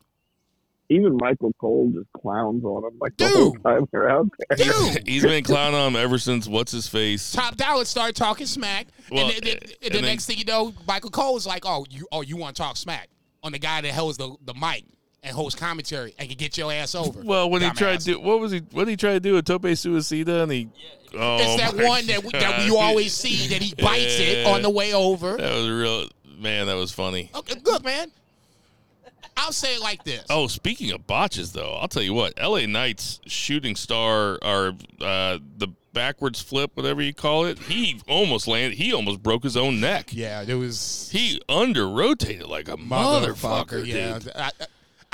Even 0.88 1.16
Michael 1.20 1.52
Cole 1.60 1.90
just 1.92 2.06
clowns 2.12 2.62
on 2.64 2.84
him 2.84 2.96
like 3.00 3.16
the 3.16 3.28
whole 3.28 3.52
time 3.54 3.88
they're 3.90 4.08
out 4.08 4.28
there. 4.48 4.56
Dude, 4.56 5.08
He's 5.08 5.24
been 5.24 5.42
clowning 5.42 5.74
on 5.80 5.88
him 5.88 5.96
ever 5.96 6.16
since 6.16 6.46
what's 6.46 6.70
his 6.70 6.86
face. 6.86 7.32
Top 7.32 7.56
Dollar 7.56 7.84
started 7.84 8.14
talking 8.14 8.46
smack, 8.46 8.86
Well, 9.10 9.24
and, 9.24 9.32
then, 9.32 9.40
then- 9.42 9.52
and 9.54 9.62
and 9.62 9.80
the 9.82 9.88
then- 9.98 10.02
next 10.04 10.26
thing 10.26 10.38
you 10.38 10.44
know, 10.44 10.72
Michael 10.86 11.10
Cole 11.10 11.36
is 11.36 11.44
like, 11.44 11.64
"Oh, 11.66 11.86
you, 11.90 12.06
oh, 12.12 12.20
you 12.20 12.36
want 12.36 12.54
to 12.54 12.62
talk 12.62 12.76
smack 12.76 13.08
on 13.42 13.50
the 13.50 13.58
guy 13.58 13.80
that 13.80 13.92
holds 13.94 14.16
the 14.16 14.36
the 14.44 14.54
mic 14.54 14.84
and 15.26 15.34
hosts 15.34 15.58
commentary 15.58 16.14
and 16.18 16.28
can 16.28 16.38
get 16.38 16.56
your 16.56 16.72
ass 16.72 16.94
over." 16.94 17.20
Well, 17.22 17.50
when 17.50 17.62
he 17.62 17.70
tried 17.70 17.98
Dumbass. 17.98 18.04
to 18.04 18.12
do 18.12 18.20
what 18.20 18.40
was 18.40 18.52
he? 18.52 18.60
What 18.70 18.84
did 18.84 18.90
he 18.90 18.96
try 18.96 19.12
to 19.12 19.20
do? 19.20 19.36
A 19.36 19.42
tope 19.42 19.62
suicida, 19.62 20.42
and 20.44 20.52
he. 20.52 20.68
Oh 21.14 21.38
It's 21.40 21.56
that 21.62 21.74
one 21.74 22.06
that, 22.08 22.24
we, 22.24 22.30
that 22.32 22.66
you 22.66 22.76
always 22.76 23.14
see 23.14 23.48
that 23.48 23.62
he 23.62 23.74
bites 23.74 24.18
it 24.18 24.46
on 24.46 24.62
the 24.62 24.70
way 24.70 24.92
over. 24.92 25.36
That 25.36 25.54
was 25.54 25.68
real, 25.70 26.08
man. 26.38 26.66
That 26.66 26.76
was 26.76 26.92
funny. 26.92 27.30
Okay, 27.34 27.54
good 27.62 27.84
man. 27.84 28.10
I'll 29.36 29.52
say 29.52 29.74
it 29.74 29.80
like 29.82 30.02
this. 30.04 30.24
Oh, 30.30 30.46
speaking 30.46 30.92
of 30.92 31.06
botches, 31.06 31.52
though, 31.52 31.74
I'll 31.74 31.88
tell 31.88 32.02
you 32.02 32.14
what. 32.14 32.34
L.A. 32.38 32.66
Knight's 32.66 33.20
shooting 33.26 33.76
star, 33.76 34.38
or 34.42 34.74
uh, 35.00 35.38
the 35.58 35.68
backwards 35.92 36.40
flip, 36.40 36.70
whatever 36.74 37.02
you 37.02 37.12
call 37.12 37.44
it, 37.44 37.58
he 37.58 38.00
almost 38.08 38.48
landed. 38.48 38.78
He 38.78 38.92
almost 38.92 39.22
broke 39.22 39.42
his 39.42 39.56
own 39.56 39.80
neck. 39.80 40.10
Yeah, 40.12 40.44
it 40.46 40.54
was 40.54 41.10
He 41.12 41.40
under 41.48 41.88
rotated 41.88 42.46
like 42.46 42.68
a 42.68 42.76
motherfucker. 42.76 43.84
Yeah, 43.84 44.18
dude. 44.18 44.32
I, 44.34 44.50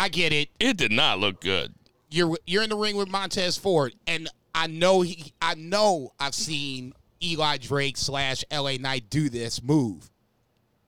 I- 0.04 0.08
get 0.08 0.32
it. 0.32 0.48
It 0.60 0.76
did 0.76 0.92
not 0.92 1.18
look 1.18 1.40
good. 1.40 1.74
You're 2.10 2.36
you're 2.46 2.62
in 2.62 2.70
the 2.70 2.76
ring 2.76 2.96
with 2.96 3.08
Montez 3.08 3.56
Ford, 3.56 3.94
and 4.06 4.28
I 4.54 4.66
know 4.66 5.00
he. 5.00 5.32
I 5.40 5.54
know 5.54 6.12
I've 6.20 6.34
seen 6.34 6.92
Eli 7.22 7.56
Drake 7.56 7.96
slash 7.96 8.44
L.A. 8.50 8.76
Knight 8.78 9.04
do 9.08 9.28
this 9.30 9.62
move. 9.62 10.10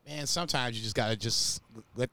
Man, 0.06 0.26
sometimes 0.26 0.76
you 0.76 0.82
just 0.82 0.94
gotta 0.94 1.16
just 1.16 1.62
let 1.96 2.10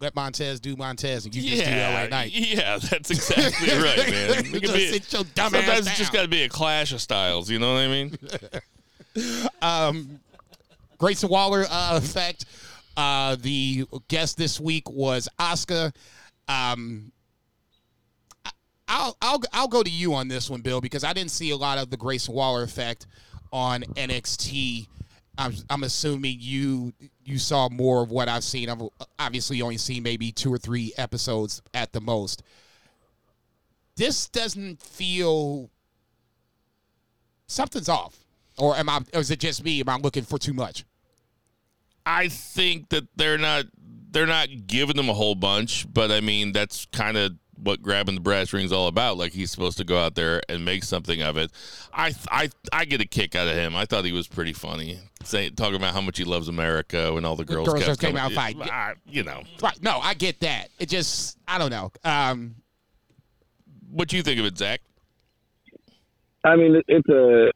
let 0.00 0.14
Montez 0.14 0.60
do 0.60 0.76
Montez, 0.76 1.24
and 1.24 1.34
you 1.34 1.42
just 1.42 1.64
do 1.64 1.70
yeah, 1.70 1.98
L.A. 1.98 2.08
Knight. 2.08 2.30
yeah, 2.32 2.78
that's 2.78 3.10
exactly 3.10 3.68
right, 3.76 3.96
man. 4.08 4.54
It 4.54 4.62
Just 4.62 4.74
be- 4.74 4.92
sit 4.92 5.12
your 5.12 5.24
dumb 5.34 5.54
ass 5.56 5.64
sometimes 5.64 5.86
it's 5.88 5.98
just 5.98 6.12
got 6.12 6.22
to 6.22 6.28
be 6.28 6.42
a 6.44 6.48
clash 6.48 6.92
of 6.92 7.00
styles. 7.00 7.50
You 7.50 7.58
know 7.58 7.74
what 7.74 7.80
I 7.80 7.88
mean? 7.88 8.16
Um, 9.60 10.20
Grayson 10.98 11.28
Waller 11.28 11.66
uh, 11.68 11.96
effect. 11.96 12.44
Uh, 12.96 13.36
the 13.40 13.84
guest 14.08 14.36
this 14.36 14.60
week 14.60 14.88
was 14.88 15.28
Asuka. 15.40 15.92
Um, 16.48 17.12
I'll 18.88 19.16
I'll 19.20 19.42
I'll 19.52 19.68
go 19.68 19.82
to 19.82 19.90
you 19.90 20.14
on 20.14 20.28
this 20.28 20.48
one, 20.48 20.62
Bill, 20.62 20.80
because 20.80 21.04
I 21.04 21.12
didn't 21.12 21.30
see 21.30 21.50
a 21.50 21.56
lot 21.56 21.78
of 21.78 21.90
the 21.90 21.96
Grayson 21.96 22.34
Waller 22.34 22.62
effect 22.62 23.06
on 23.52 23.82
NXT. 23.82 24.88
I'm 25.36 25.54
I'm 25.68 25.84
assuming 25.84 26.38
you 26.40 26.92
you 27.24 27.38
saw 27.38 27.68
more 27.68 28.02
of 28.02 28.10
what 28.10 28.28
I've 28.28 28.44
seen. 28.44 28.68
I've 28.70 28.82
obviously 29.18 29.62
only 29.62 29.76
seen 29.76 30.02
maybe 30.02 30.32
two 30.32 30.52
or 30.52 30.58
three 30.58 30.92
episodes 30.96 31.62
at 31.74 31.92
the 31.92 32.00
most. 32.00 32.42
This 33.96 34.28
doesn't 34.28 34.80
feel 34.80 35.70
something's 37.46 37.88
off, 37.88 38.16
or 38.56 38.74
am 38.76 38.88
I? 38.88 39.00
Or 39.12 39.20
is 39.20 39.30
it 39.30 39.40
just 39.40 39.62
me? 39.62 39.80
Am 39.80 39.88
I 39.88 39.96
looking 39.96 40.24
for 40.24 40.38
too 40.38 40.54
much? 40.54 40.84
I 42.06 42.28
think 42.28 42.88
that 42.88 43.06
they're 43.16 43.36
not 43.36 43.66
they're 44.18 44.26
not 44.26 44.48
giving 44.66 44.96
him 44.98 45.08
a 45.08 45.14
whole 45.14 45.36
bunch, 45.36 45.86
but 45.94 46.10
I 46.10 46.20
mean 46.20 46.50
that's 46.50 46.86
kind 46.86 47.16
of 47.16 47.34
what 47.54 47.80
grabbing 47.80 48.16
the 48.16 48.20
brass 48.20 48.52
ring's 48.52 48.72
all 48.72 48.88
about. 48.88 49.16
Like 49.16 49.30
he's 49.32 49.48
supposed 49.52 49.78
to 49.78 49.84
go 49.84 49.96
out 49.96 50.16
there 50.16 50.42
and 50.48 50.64
make 50.64 50.82
something 50.82 51.22
of 51.22 51.36
it. 51.36 51.52
I 51.94 52.12
I 52.28 52.50
I 52.72 52.84
get 52.84 53.00
a 53.00 53.06
kick 53.06 53.36
out 53.36 53.46
of 53.46 53.54
him. 53.54 53.76
I 53.76 53.84
thought 53.84 54.04
he 54.04 54.10
was 54.10 54.26
pretty 54.26 54.52
funny, 54.52 54.98
saying 55.22 55.54
talking 55.54 55.76
about 55.76 55.94
how 55.94 56.00
much 56.00 56.18
he 56.18 56.24
loves 56.24 56.48
America 56.48 57.14
and 57.16 57.24
all 57.24 57.36
the 57.36 57.44
girls, 57.44 57.68
girls 57.68 57.84
kept 57.84 58.00
came 58.00 58.16
out 58.16 58.32
fighting. 58.32 58.62
I- 58.62 58.94
you 59.06 59.22
know, 59.22 59.44
Right? 59.62 59.80
No, 59.80 59.98
I 60.00 60.14
get 60.14 60.40
that. 60.40 60.70
It 60.80 60.88
just 60.88 61.38
I 61.46 61.58
don't 61.58 61.70
know. 61.70 61.92
Um, 62.02 62.56
what 63.88 64.08
do 64.08 64.16
you 64.16 64.24
think 64.24 64.40
of 64.40 64.46
it, 64.46 64.58
Zach? 64.58 64.80
I 66.42 66.56
mean, 66.56 66.82
it's 66.88 67.08
a 67.08 67.52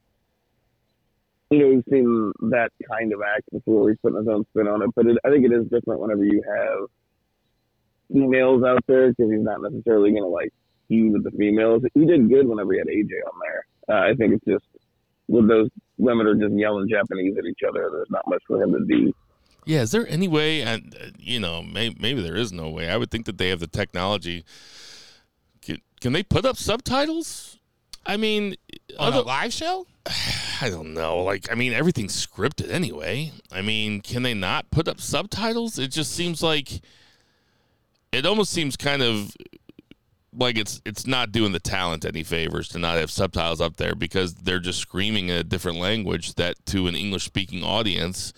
you 1.52 1.58
know 1.58 1.68
we've 1.68 1.84
seen 1.90 2.32
that 2.50 2.70
kind 2.90 3.12
of 3.12 3.20
act 3.22 3.44
before. 3.52 3.90
He's 3.90 3.98
putting 4.02 4.18
his 4.18 4.28
own 4.28 4.44
spin 4.50 4.68
on 4.68 4.82
it, 4.82 4.90
but 4.94 5.06
it, 5.06 5.18
I 5.24 5.30
think 5.30 5.44
it 5.44 5.52
is 5.52 5.64
different 5.64 6.00
whenever 6.00 6.24
you 6.24 6.42
have 6.46 6.88
females 8.12 8.62
out 8.64 8.84
there 8.86 9.10
because 9.10 9.30
he's 9.30 9.42
not 9.42 9.62
necessarily 9.62 10.10
going 10.10 10.22
to 10.22 10.28
like 10.28 10.52
feud 10.88 11.12
with 11.12 11.24
the 11.24 11.30
females. 11.32 11.82
He 11.94 12.04
did 12.04 12.28
good 12.28 12.46
whenever 12.46 12.72
he 12.72 12.78
had 12.78 12.88
AJ 12.88 13.10
on 13.26 13.40
there. 13.40 13.66
Uh, 13.88 14.10
I 14.10 14.14
think 14.14 14.34
it's 14.34 14.44
just 14.44 14.64
with 15.28 15.48
those 15.48 15.68
women 15.98 16.26
are 16.26 16.34
just 16.34 16.54
yelling 16.54 16.88
Japanese 16.88 17.36
at 17.38 17.44
each 17.44 17.60
other. 17.68 17.88
There's 17.92 18.10
not 18.10 18.26
much 18.26 18.42
for 18.46 18.62
him 18.62 18.72
to 18.72 18.84
do. 18.86 19.12
Yeah, 19.64 19.82
is 19.82 19.92
there 19.92 20.06
any 20.08 20.28
way? 20.28 20.62
And 20.62 21.14
you 21.18 21.38
know, 21.38 21.62
maybe, 21.62 21.96
maybe 22.00 22.22
there 22.22 22.36
is 22.36 22.52
no 22.52 22.68
way. 22.70 22.88
I 22.88 22.96
would 22.96 23.10
think 23.10 23.26
that 23.26 23.38
they 23.38 23.48
have 23.50 23.60
the 23.60 23.66
technology. 23.66 24.44
Can, 25.60 25.78
can 26.00 26.12
they 26.12 26.22
put 26.22 26.44
up 26.44 26.56
subtitles? 26.56 27.58
I 28.04 28.16
mean, 28.16 28.56
on 28.98 29.12
other- 29.12 29.18
a 29.18 29.22
live 29.22 29.52
show, 29.52 29.86
I 30.60 30.68
don't 30.70 30.94
know. 30.94 31.18
Like, 31.22 31.50
I 31.50 31.54
mean, 31.54 31.72
everything's 31.72 32.14
scripted 32.26 32.70
anyway. 32.70 33.32
I 33.50 33.62
mean, 33.62 34.00
can 34.00 34.22
they 34.22 34.34
not 34.34 34.70
put 34.70 34.88
up 34.88 35.00
subtitles? 35.00 35.78
It 35.78 35.88
just 35.88 36.12
seems 36.12 36.42
like 36.42 36.80
it 38.12 38.26
almost 38.26 38.52
seems 38.52 38.76
kind 38.76 39.02
of 39.02 39.34
like 40.34 40.56
it's 40.56 40.80
it's 40.84 41.06
not 41.06 41.32
doing 41.32 41.52
the 41.52 41.60
talent 41.60 42.04
any 42.04 42.22
favors 42.22 42.68
to 42.68 42.78
not 42.78 42.96
have 42.96 43.10
subtitles 43.10 43.60
up 43.60 43.76
there 43.76 43.94
because 43.94 44.34
they're 44.34 44.60
just 44.60 44.78
screaming 44.78 45.30
a 45.30 45.44
different 45.44 45.78
language 45.78 46.34
that 46.34 46.54
to 46.66 46.86
an 46.86 46.94
English 46.94 47.24
speaking 47.24 47.62
audience 47.62 48.32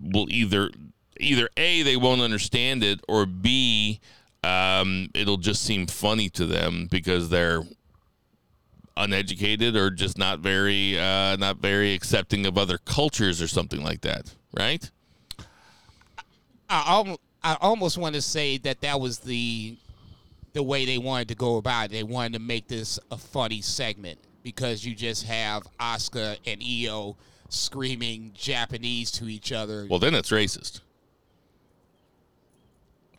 will 0.00 0.26
either 0.30 0.70
either 1.18 1.48
a 1.56 1.82
they 1.82 1.96
won't 1.96 2.20
understand 2.20 2.82
it 2.82 3.00
or 3.08 3.26
b 3.26 4.00
um, 4.42 5.08
it'll 5.14 5.36
just 5.36 5.62
seem 5.62 5.86
funny 5.86 6.30
to 6.30 6.46
them 6.46 6.88
because 6.90 7.28
they're 7.28 7.62
uneducated 8.96 9.76
or 9.76 9.90
just 9.90 10.18
not 10.18 10.40
very 10.40 10.98
uh, 10.98 11.36
not 11.36 11.58
very 11.58 11.94
accepting 11.94 12.46
of 12.46 12.58
other 12.58 12.78
cultures 12.78 13.40
or 13.40 13.48
something 13.48 13.82
like 13.82 14.02
that, 14.02 14.34
right? 14.52 14.90
I 16.68 16.84
almost, 16.86 17.20
I 17.42 17.56
almost 17.60 17.98
want 17.98 18.14
to 18.14 18.22
say 18.22 18.58
that 18.58 18.80
that 18.82 19.00
was 19.00 19.20
the 19.20 19.76
the 20.52 20.62
way 20.62 20.84
they 20.84 20.98
wanted 20.98 21.28
to 21.28 21.34
go 21.34 21.56
about 21.56 21.86
it. 21.86 21.90
They 21.92 22.02
wanted 22.02 22.34
to 22.34 22.38
make 22.38 22.68
this 22.68 22.98
a 23.10 23.16
funny 23.16 23.60
segment 23.60 24.18
because 24.42 24.84
you 24.84 24.94
just 24.94 25.24
have 25.24 25.62
Asuka 25.78 26.38
and 26.46 26.62
Io 26.62 27.16
screaming 27.48 28.32
Japanese 28.34 29.10
to 29.12 29.28
each 29.28 29.52
other. 29.52 29.86
Well, 29.88 29.98
then 29.98 30.14
it's 30.14 30.30
racist, 30.30 30.80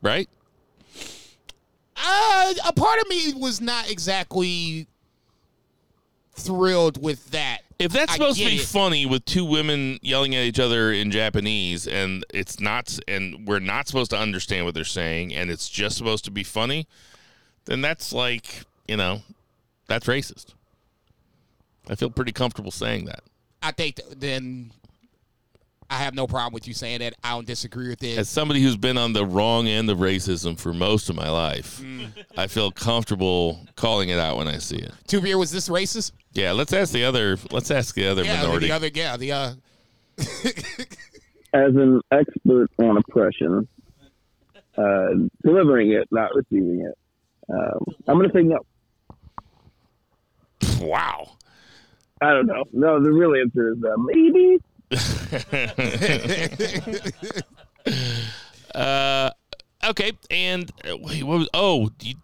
right? 0.01 0.29
Uh, 1.95 2.53
a 2.65 2.73
part 2.73 2.99
of 2.99 3.07
me 3.09 3.33
was 3.33 3.61
not 3.61 3.89
exactly 3.89 4.87
thrilled 6.33 7.01
with 7.01 7.31
that. 7.31 7.59
If 7.79 7.91
that's 7.91 8.11
I 8.11 8.15
supposed 8.15 8.39
to 8.39 8.45
be 8.45 8.55
it. 8.57 8.61
funny 8.61 9.05
with 9.05 9.25
two 9.25 9.43
women 9.43 9.97
yelling 10.01 10.35
at 10.35 10.43
each 10.43 10.59
other 10.59 10.91
in 10.91 11.09
Japanese 11.09 11.87
and 11.87 12.23
it's 12.31 12.59
not 12.59 12.99
and 13.07 13.47
we're 13.47 13.59
not 13.59 13.87
supposed 13.87 14.11
to 14.11 14.17
understand 14.17 14.65
what 14.65 14.75
they're 14.75 14.83
saying 14.83 15.33
and 15.33 15.49
it's 15.49 15.67
just 15.67 15.97
supposed 15.97 16.23
to 16.25 16.31
be 16.31 16.43
funny, 16.43 16.87
then 17.65 17.81
that's 17.81 18.13
like, 18.13 18.65
you 18.87 18.97
know, 18.97 19.21
that's 19.87 20.05
racist. 20.05 20.53
I 21.89 21.95
feel 21.95 22.11
pretty 22.11 22.31
comfortable 22.31 22.71
saying 22.71 23.05
that. 23.05 23.21
I 23.63 23.71
think 23.71 23.95
th- 23.95 24.09
then 24.17 24.71
I 25.91 25.95
have 25.95 26.15
no 26.15 26.25
problem 26.25 26.53
with 26.53 26.67
you 26.69 26.73
saying 26.73 26.99
that. 26.99 27.15
I 27.21 27.31
don't 27.31 27.45
disagree 27.45 27.89
with 27.89 28.01
it. 28.01 28.17
As 28.17 28.29
somebody 28.29 28.61
who's 28.61 28.77
been 28.77 28.97
on 28.97 29.11
the 29.11 29.25
wrong 29.25 29.67
end 29.67 29.89
of 29.89 29.97
racism 29.97 30.57
for 30.57 30.73
most 30.73 31.09
of 31.09 31.15
my 31.17 31.29
life, 31.29 31.81
Mm. 31.81 32.07
I 32.37 32.47
feel 32.47 32.71
comfortable 32.71 33.59
calling 33.75 34.07
it 34.09 34.17
out 34.17 34.37
when 34.37 34.47
I 34.47 34.57
see 34.59 34.77
it. 34.77 34.93
Two 35.07 35.19
beer 35.21 35.37
was 35.37 35.51
this 35.51 35.67
racist? 35.67 36.13
Yeah, 36.33 36.53
let's 36.53 36.71
ask 36.71 36.93
the 36.93 37.03
other 37.03 37.37
let's 37.51 37.69
ask 37.69 37.93
the 37.93 38.07
other 38.07 38.23
Yeah, 38.23 38.41
minority. 38.41 38.67
the 38.67 38.73
other 38.73 38.89
yeah, 38.93 39.17
the 39.17 39.31
uh 39.33 39.53
As 41.53 41.75
an 41.75 41.99
expert 42.11 42.69
on 42.77 42.95
oppression, 42.97 43.67
uh, 44.77 45.07
delivering 45.43 45.91
it, 45.91 46.07
not 46.09 46.33
receiving 46.33 46.79
it, 46.89 46.97
um, 47.53 47.83
I'm 48.07 48.17
going 48.17 48.29
to 48.29 48.33
say 48.33 48.43
no. 48.43 48.59
wow. 50.87 51.31
I 52.21 52.29
don't 52.31 52.45
know. 52.45 52.63
No, 52.71 53.03
the 53.03 53.11
real 53.11 53.33
answer 53.35 53.73
is 53.73 53.83
uh, 53.83 53.97
maybe. 53.97 54.59
Uh, 58.73 59.31
okay, 59.83 60.13
and 60.29 60.71
uh, 60.89 60.95
wait, 60.97 61.23
what 61.23 61.39
was? 61.39 61.49
Oh, 61.53 61.89
you, 62.01 62.15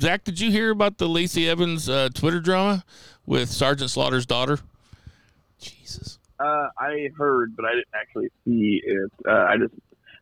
Zach, 0.00 0.24
did 0.24 0.40
you 0.40 0.50
hear 0.50 0.70
about 0.70 0.98
the 0.98 1.08
Lacey 1.08 1.48
Evans 1.48 1.88
uh, 1.88 2.10
Twitter 2.12 2.40
drama 2.40 2.84
with 3.24 3.48
Sergeant 3.48 3.90
Slaughter's 3.90 4.26
daughter? 4.26 4.58
Jesus. 5.58 6.18
Uh, 6.38 6.68
I 6.78 7.08
heard, 7.16 7.54
but 7.56 7.64
I 7.64 7.70
didn't 7.70 7.88
actually 7.94 8.28
see 8.44 8.80
it. 8.84 9.10
Uh, 9.26 9.32
I 9.32 9.56
just 9.58 9.74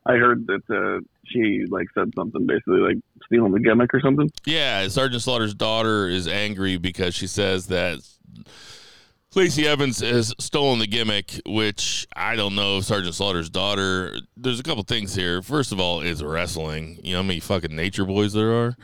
I 0.06 0.14
heard 0.14 0.46
that 0.46 0.62
uh, 0.70 1.00
she 1.26 1.64
like 1.68 1.86
said 1.94 2.12
something 2.16 2.46
basically 2.46 2.80
like 2.80 2.96
stealing 3.26 3.52
the 3.52 3.60
gimmick 3.60 3.92
or 3.94 4.00
something. 4.00 4.30
Yeah, 4.44 4.88
Sergeant 4.88 5.22
Slaughter's 5.22 5.54
daughter 5.54 6.08
is 6.08 6.26
angry 6.26 6.76
because 6.76 7.14
she 7.14 7.26
says 7.26 7.66
that 7.68 8.00
Lacey 9.34 9.66
Evans 9.68 10.00
has 10.00 10.34
stolen 10.38 10.78
the 10.78 10.86
gimmick, 10.86 11.40
which 11.44 12.08
I 12.16 12.34
don't 12.34 12.54
know 12.54 12.78
if 12.78 12.84
Sergeant 12.84 13.14
Slaughter's 13.14 13.50
daughter. 13.50 14.16
There's 14.36 14.58
a 14.58 14.62
couple 14.62 14.82
things 14.84 15.14
here. 15.14 15.42
First 15.42 15.70
of 15.70 15.78
all, 15.78 16.00
is 16.00 16.24
wrestling. 16.24 16.98
You 17.04 17.12
know 17.12 17.18
how 17.18 17.26
many 17.26 17.38
fucking 17.38 17.74
nature 17.76 18.06
boys 18.06 18.32
there 18.32 18.50
are? 18.52 18.76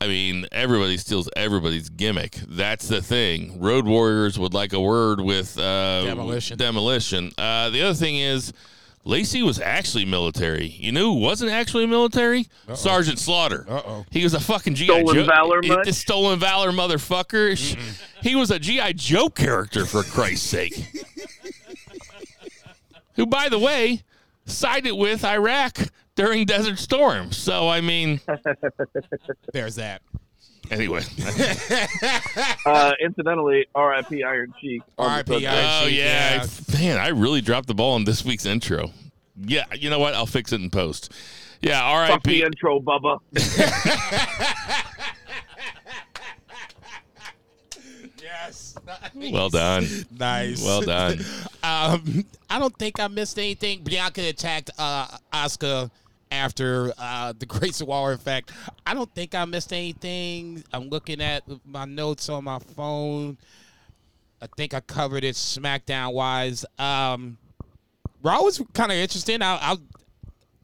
I 0.00 0.06
mean, 0.06 0.46
everybody 0.52 0.96
steals 0.96 1.28
everybody's 1.36 1.90
gimmick. 1.90 2.32
That's 2.48 2.88
the 2.88 3.02
thing. 3.02 3.60
Road 3.60 3.86
Warriors 3.86 4.38
would 4.38 4.54
like 4.54 4.72
a 4.72 4.80
word 4.80 5.20
with 5.20 5.58
uh, 5.58 6.02
Demolition. 6.04 6.56
Demolition. 6.56 7.32
Uh, 7.36 7.68
the 7.70 7.82
other 7.82 7.94
thing 7.94 8.16
is. 8.16 8.52
Lacey 9.04 9.42
was 9.42 9.58
actually 9.58 10.04
military. 10.04 10.66
You 10.66 10.92
know 10.92 11.14
who 11.14 11.20
wasn't 11.20 11.50
actually 11.50 11.86
military? 11.86 12.46
Sergeant 12.74 13.18
Slaughter. 13.18 13.64
Uh-oh. 13.68 14.04
He 14.10 14.22
was 14.22 14.34
a 14.34 14.40
fucking 14.40 14.74
GI 14.74 14.86
Stolen 14.86 15.14
Joe. 15.14 15.24
Valor 15.24 15.60
much? 15.64 15.86
the 15.86 15.92
stolen 15.92 16.38
valor, 16.38 16.70
motherfucker. 16.70 17.56
Sh- 17.56 17.76
He 18.22 18.36
was 18.36 18.50
a 18.50 18.58
GI 18.58 18.94
Joe 18.94 19.30
character 19.30 19.86
for 19.86 20.02
Christ's 20.02 20.48
sake. 20.48 20.74
Who, 23.14 23.26
by 23.26 23.48
the 23.48 23.58
way, 23.58 24.02
sided 24.46 24.94
with 24.94 25.24
Iraq 25.24 25.78
during 26.14 26.44
Desert 26.44 26.78
Storm. 26.78 27.32
So 27.32 27.68
I 27.68 27.80
mean, 27.80 28.20
There's 29.52 29.76
that. 29.76 30.02
Anyway. 30.70 31.02
Uh, 32.66 32.92
incidentally, 33.00 33.66
R.I.P. 33.74 34.22
Iron 34.22 34.52
Sheik. 34.60 34.82
R.I.P. 34.98 35.32
subject. 35.32 35.52
Iron 35.52 35.66
oh 35.66 35.88
Sheik, 35.88 35.98
yeah. 35.98 36.44
yeah. 36.44 36.78
man, 36.78 36.98
I 36.98 37.08
really 37.08 37.40
dropped 37.40 37.66
the 37.68 37.74
ball 37.74 37.94
on 37.94 38.04
this 38.04 38.24
week's 38.24 38.44
intro. 38.44 38.92
Yeah, 39.36 39.64
you 39.74 39.88
know 39.88 39.98
what? 39.98 40.14
I'll 40.14 40.26
fix 40.26 40.52
it 40.52 40.60
in 40.60 40.70
post. 40.70 41.12
Yeah, 41.62 41.80
Fuck 42.06 42.22
the 42.22 42.30
R.I.P. 42.30 42.42
intro, 42.44 42.80
Bubba. 42.80 43.18
Yes. 48.40 48.74
Well 49.14 49.48
done. 49.50 49.86
Nice. 50.18 50.64
Well 50.64 50.82
done. 50.82 51.20
Um, 51.62 52.24
I 52.48 52.58
don't 52.58 52.74
think 52.78 52.98
I 52.98 53.06
missed 53.08 53.38
anything. 53.38 53.82
Bianca 53.82 54.26
attacked 54.26 54.70
uh, 54.78 55.06
Asuka 55.30 55.90
after 56.30 56.92
uh, 56.98 57.32
the 57.38 57.46
Grace 57.46 57.82
Waller 57.82 58.12
effect. 58.12 58.52
I 58.86 58.94
don't 58.94 59.12
think 59.14 59.34
I 59.34 59.44
missed 59.44 59.72
anything. 59.72 60.64
I'm 60.72 60.88
looking 60.88 61.20
at 61.20 61.42
my 61.64 61.84
notes 61.84 62.28
on 62.28 62.44
my 62.44 62.58
phone. 62.58 63.38
I 64.42 64.46
think 64.56 64.72
I 64.72 64.80
covered 64.80 65.24
it 65.24 65.34
SmackDown 65.34 66.14
wise. 66.14 66.64
Um, 66.78 67.36
Raw 68.22 68.42
was 68.42 68.62
kind 68.72 68.90
of 68.90 68.98
interesting. 68.98 69.42
I, 69.42 69.58
I 69.60 69.76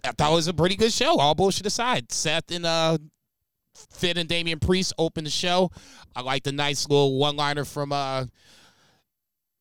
I 0.05 0.13
thought 0.13 0.33
it 0.33 0.35
was 0.35 0.49
a 0.49 0.55
pretty 0.55 0.77
good 0.77 0.93
show. 0.93 1.19
All 1.19 1.35
bullshit 1.35 1.67
aside, 1.67 2.13
Seth 2.13 2.51
and 2.51 2.65
uh, 2.65 2.99
Finn 3.75 4.17
and 4.17 4.29
Damian 4.29 4.61
Priest 4.61 4.93
opened 4.99 5.27
the 5.27 5.31
show. 5.31 5.71
I 6.15 6.23
like 6.23 6.45
the 6.45 6.53
nice 6.53 6.89
little 6.89 7.19
one 7.19 7.37
liner 7.37 7.65
from 7.65 7.93
uh, 7.93 8.27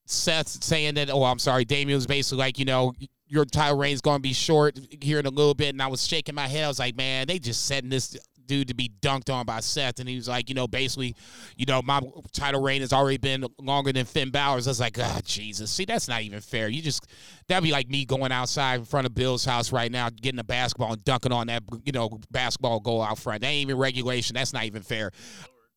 Seth 0.05 0.63
saying 0.63 0.95
that, 0.95 1.09
oh, 1.09 1.23
I'm 1.23 1.39
sorry, 1.39 1.65
Damian 1.65 1.97
was 1.97 2.07
basically 2.07 2.37
like, 2.37 2.59
you 2.59 2.65
know, 2.65 2.93
your 3.27 3.45
title 3.45 3.77
reign's 3.77 4.01
going 4.01 4.17
to 4.17 4.21
be 4.21 4.33
short 4.33 4.79
here 5.01 5.19
in 5.19 5.25
a 5.25 5.31
little 5.31 5.53
bit. 5.53 5.69
And 5.69 5.81
I 5.81 5.87
was 5.87 6.05
shaking 6.05 6.35
my 6.35 6.47
head. 6.47 6.65
I 6.65 6.67
was 6.67 6.79
like, 6.79 6.95
man, 6.95 7.27
they 7.27 7.39
just 7.39 7.65
setting 7.65 7.89
this 7.89 8.17
dude 8.45 8.67
to 8.67 8.75
be 8.75 8.91
dunked 9.01 9.33
on 9.33 9.45
by 9.45 9.59
Seth. 9.59 9.99
And 9.99 10.07
he 10.07 10.15
was 10.15 10.27
like, 10.27 10.49
you 10.49 10.55
know, 10.55 10.67
basically, 10.67 11.15
you 11.55 11.65
know, 11.65 11.81
my 11.81 12.01
title 12.31 12.61
reign 12.61 12.81
has 12.81 12.93
already 12.93 13.17
been 13.17 13.45
longer 13.59 13.91
than 13.91 14.05
Finn 14.05 14.29
Balor's. 14.29 14.67
I 14.67 14.71
was 14.71 14.79
like, 14.79 14.97
ah, 14.99 15.19
Jesus. 15.23 15.71
See, 15.71 15.85
that's 15.85 16.07
not 16.07 16.21
even 16.21 16.41
fair. 16.41 16.67
You 16.67 16.81
just, 16.81 17.07
that'd 17.47 17.63
be 17.63 17.71
like 17.71 17.89
me 17.89 18.05
going 18.05 18.31
outside 18.31 18.79
in 18.79 18.85
front 18.85 19.07
of 19.07 19.15
Bill's 19.15 19.45
house 19.45 19.71
right 19.71 19.91
now, 19.91 20.09
getting 20.09 20.39
a 20.39 20.43
basketball 20.43 20.93
and 20.93 21.03
dunking 21.03 21.31
on 21.31 21.47
that, 21.47 21.63
you 21.83 21.91
know, 21.91 22.19
basketball 22.31 22.79
goal 22.79 23.01
out 23.01 23.17
front. 23.17 23.41
That 23.41 23.47
ain't 23.47 23.69
even 23.69 23.77
regulation. 23.77 24.35
That's 24.35 24.53
not 24.53 24.65
even 24.65 24.83
fair. 24.83 25.11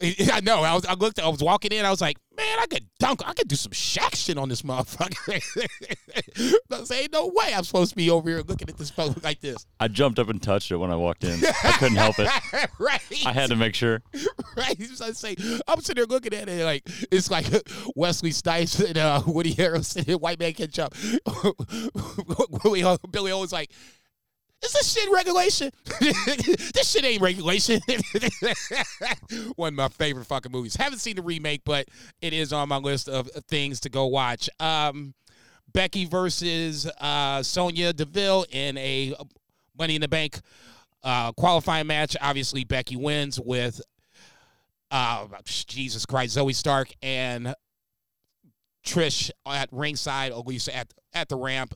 I 0.32 0.40
know. 0.40 0.62
I 0.62 0.74
was. 0.74 0.86
I 0.86 0.94
looked. 0.94 1.18
I 1.18 1.28
was 1.28 1.42
walking 1.42 1.72
in. 1.72 1.84
I 1.84 1.90
was 1.90 2.00
like, 2.00 2.18
man, 2.36 2.58
I 2.60 2.66
could 2.66 2.86
dunk. 3.00 3.20
I 3.26 3.32
could 3.32 3.48
do 3.48 3.56
some 3.56 3.72
Shaq 3.72 4.14
shit 4.14 4.38
on 4.38 4.48
this 4.48 4.62
motherfucker. 4.62 5.42
I 6.72 6.78
was 6.78 6.88
saying, 6.88 7.08
no 7.12 7.26
way. 7.26 7.52
I'm 7.52 7.64
supposed 7.64 7.90
to 7.90 7.96
be 7.96 8.08
over 8.08 8.28
here 8.28 8.42
looking 8.46 8.68
at 8.68 8.76
this 8.78 8.90
phone 8.90 9.16
like 9.24 9.40
this. 9.40 9.66
I 9.80 9.88
jumped 9.88 10.20
up 10.20 10.28
and 10.28 10.40
touched 10.40 10.70
it 10.70 10.76
when 10.76 10.92
I 10.92 10.96
walked 10.96 11.24
in. 11.24 11.40
I 11.64 11.72
couldn't 11.72 11.96
help 11.96 12.18
it. 12.20 12.30
right. 12.78 13.00
I 13.26 13.32
had 13.32 13.50
to 13.50 13.56
make 13.56 13.74
sure. 13.74 14.02
right. 14.56 14.76
I 15.00 15.10
say, 15.12 15.34
I'm 15.66 15.80
sitting 15.80 15.96
there 15.96 16.06
looking 16.06 16.32
at 16.32 16.48
it 16.48 16.64
like 16.64 16.88
it's 17.10 17.28
like 17.30 17.46
Wesley 17.96 18.30
Snipes 18.30 18.78
and 18.78 18.96
uh, 18.96 19.22
Woody 19.26 19.54
Harrelson 19.54 20.06
and 20.06 20.20
White 20.20 20.38
Man 20.38 20.52
Can 20.52 20.70
Jump. 20.70 20.94
Billy, 22.62 22.84
Billy 23.10 23.30
always 23.32 23.52
like. 23.52 23.72
Is 24.64 24.72
this 24.72 24.92
shit 24.92 25.10
regulation? 25.12 25.70
this 26.74 26.90
shit 26.90 27.04
ain't 27.04 27.22
regulation. 27.22 27.80
One 29.56 29.68
of 29.68 29.74
my 29.74 29.88
favorite 29.88 30.26
fucking 30.26 30.50
movies. 30.50 30.74
Haven't 30.74 30.98
seen 30.98 31.16
the 31.16 31.22
remake, 31.22 31.62
but 31.64 31.86
it 32.20 32.32
is 32.32 32.52
on 32.52 32.68
my 32.68 32.78
list 32.78 33.08
of 33.08 33.30
things 33.48 33.80
to 33.80 33.88
go 33.88 34.06
watch. 34.06 34.50
Um, 34.58 35.14
Becky 35.72 36.06
versus 36.06 36.90
uh, 37.00 37.42
Sonya 37.42 37.92
Deville 37.92 38.46
in 38.50 38.76
a 38.78 39.14
Money 39.78 39.94
in 39.94 40.00
the 40.00 40.08
Bank 40.08 40.40
uh, 41.04 41.32
qualifying 41.32 41.86
match. 41.86 42.16
Obviously, 42.20 42.64
Becky 42.64 42.96
wins 42.96 43.38
with 43.38 43.80
uh, 44.90 45.26
Jesus 45.44 46.04
Christ, 46.04 46.36
Zoey 46.36 46.54
Stark 46.54 46.88
and 47.02 47.54
Trish 48.84 49.30
at 49.46 49.68
ringside, 49.70 50.32
least 50.46 50.68
at 50.68 50.92
at 51.14 51.28
the 51.28 51.36
ramp. 51.36 51.74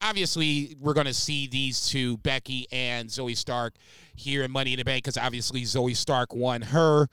Obviously, 0.00 0.76
we're 0.80 0.94
going 0.94 1.06
to 1.06 1.14
see 1.14 1.48
these 1.48 1.88
two, 1.88 2.18
Becky 2.18 2.66
and 2.70 3.08
Zoey 3.08 3.36
Stark, 3.36 3.74
here 4.14 4.42
in 4.42 4.50
Money 4.50 4.72
in 4.72 4.78
the 4.78 4.84
Bank 4.84 5.04
because 5.04 5.16
obviously 5.16 5.62
Zoey 5.62 5.96
Stark 5.96 6.34
won 6.34 6.62
her 6.62 7.08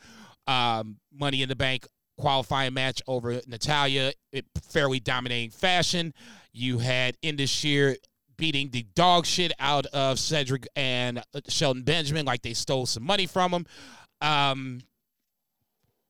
um, 0.47 0.97
Money 1.13 1.41
in 1.41 1.49
the 1.49 1.55
Bank 1.55 1.87
qualifying 2.17 2.73
match 2.73 3.01
over 3.07 3.41
Natalia 3.47 4.13
in 4.31 4.43
fairly 4.69 4.99
dominating 4.99 5.49
fashion. 5.49 6.13
You 6.53 6.79
had 6.79 7.17
Indus 7.21 7.49
Sher 7.49 7.97
beating 8.37 8.69
the 8.69 8.83
dog 8.95 9.25
shit 9.25 9.51
out 9.59 9.85
of 9.87 10.19
Cedric 10.19 10.67
and 10.75 11.21
Shelton 11.47 11.83
Benjamin 11.83 12.25
like 12.25 12.41
they 12.41 12.53
stole 12.53 12.85
some 12.85 13.03
money 13.03 13.25
from 13.25 13.51
him. 13.51 13.65
Um, 14.21 14.81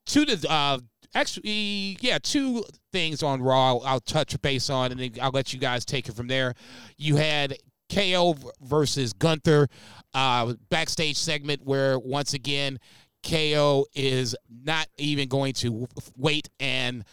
to 0.08 0.26
the 0.26 0.50
uh, 0.50 0.80
actually, 1.16 1.98
yeah, 2.02 2.20
two 2.22 2.64
things 2.92 3.24
on 3.24 3.42
Raw 3.42 3.78
I'll, 3.78 3.82
I'll 3.86 4.00
touch 4.00 4.40
base 4.42 4.70
on, 4.70 4.92
and 4.92 5.00
then 5.00 5.14
I'll 5.22 5.32
let 5.32 5.54
you 5.54 5.60
guys 5.60 5.86
take 5.86 6.08
it 6.08 6.16
from 6.16 6.28
there. 6.28 6.54
You 6.98 7.16
had 7.16 7.58
KO 7.94 8.36
versus 8.62 9.14
Gunther 9.14 9.68
uh, 10.14 10.54
backstage 10.70 11.18
segment 11.18 11.62
where 11.64 11.98
once 11.98 12.34
again 12.34 12.80
KO 13.24 13.86
is 13.96 14.36
not 14.64 14.88
even 14.98 15.28
going 15.28 15.54
to 15.54 15.88
wait 16.18 16.50
and 16.60 17.04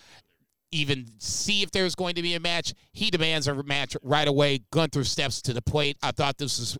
even 0.70 1.06
see 1.18 1.62
if 1.62 1.70
there's 1.70 1.94
going 1.94 2.14
to 2.14 2.22
be 2.22 2.34
a 2.34 2.40
match. 2.40 2.74
He 2.92 3.10
demands 3.10 3.46
a 3.46 3.62
match 3.62 3.96
right 4.02 4.26
away. 4.26 4.60
Gunther 4.70 5.04
steps 5.04 5.42
to 5.42 5.52
the 5.52 5.62
plate. 5.62 5.96
I 6.02 6.12
thought 6.12 6.38
this 6.38 6.58
was 6.58 6.78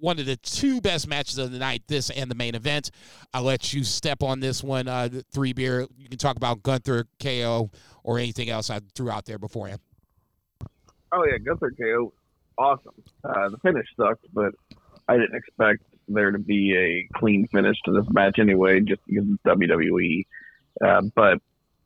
one 0.00 0.18
of 0.18 0.26
the 0.26 0.36
two 0.36 0.80
best 0.80 1.08
matches 1.08 1.38
of 1.38 1.52
the 1.52 1.58
night, 1.58 1.82
this 1.86 2.10
and 2.10 2.30
the 2.30 2.34
main 2.34 2.54
event. 2.54 2.90
I'll 3.32 3.42
let 3.42 3.72
you 3.72 3.84
step 3.84 4.22
on 4.22 4.40
this 4.40 4.62
one, 4.62 4.88
uh, 4.88 5.08
three 5.32 5.52
beer. 5.52 5.86
You 5.96 6.08
can 6.08 6.18
talk 6.18 6.36
about 6.36 6.62
Gunther, 6.62 7.06
KO, 7.22 7.70
or 8.04 8.18
anything 8.18 8.50
else 8.50 8.70
I 8.70 8.80
threw 8.94 9.10
out 9.10 9.24
there 9.26 9.38
beforehand. 9.38 9.80
Oh 11.12 11.24
yeah, 11.24 11.38
Gunther 11.38 11.72
KO, 11.78 12.12
awesome. 12.58 13.02
Uh, 13.24 13.48
the 13.48 13.58
finish 13.58 13.86
sucked, 13.96 14.26
but 14.32 14.54
I 15.08 15.16
didn't 15.16 15.36
expect 15.36 15.82
there 16.08 16.30
to 16.30 16.38
be 16.38 16.76
a 16.76 17.18
clean 17.18 17.46
finish 17.48 17.76
to 17.84 17.92
this 17.92 18.06
match 18.10 18.38
anyway, 18.38 18.80
just 18.80 19.00
because 19.06 19.24
it's 19.28 19.42
WWE. 19.44 20.26
Uh, 20.84 21.02
but 21.14 21.38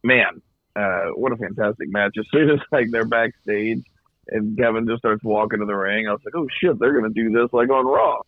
man, 0.03 0.42
uh, 0.77 1.11
what 1.14 1.33
a 1.33 1.37
fantastic 1.37 1.90
match! 1.90 2.12
As 2.18 2.27
soon 2.33 2.51
as 2.51 2.61
like 2.73 2.90
they're 2.90 3.05
backstage 3.05 3.85
and 4.28 4.56
Kevin 4.59 4.87
just 4.87 5.00
starts 5.00 5.22
walking 5.24 5.61
to 5.61 5.66
the 5.66 5.74
ring, 5.74 6.09
I 6.09 6.12
was 6.12 6.20
like, 6.24 6.35
oh 6.37 6.46
shit, 6.61 6.78
they're 6.78 6.92
gonna 6.94 7.12
do 7.12 7.30
this 7.30 7.48
like 7.52 7.70
on 7.70 7.87
Raw, 7.87 8.20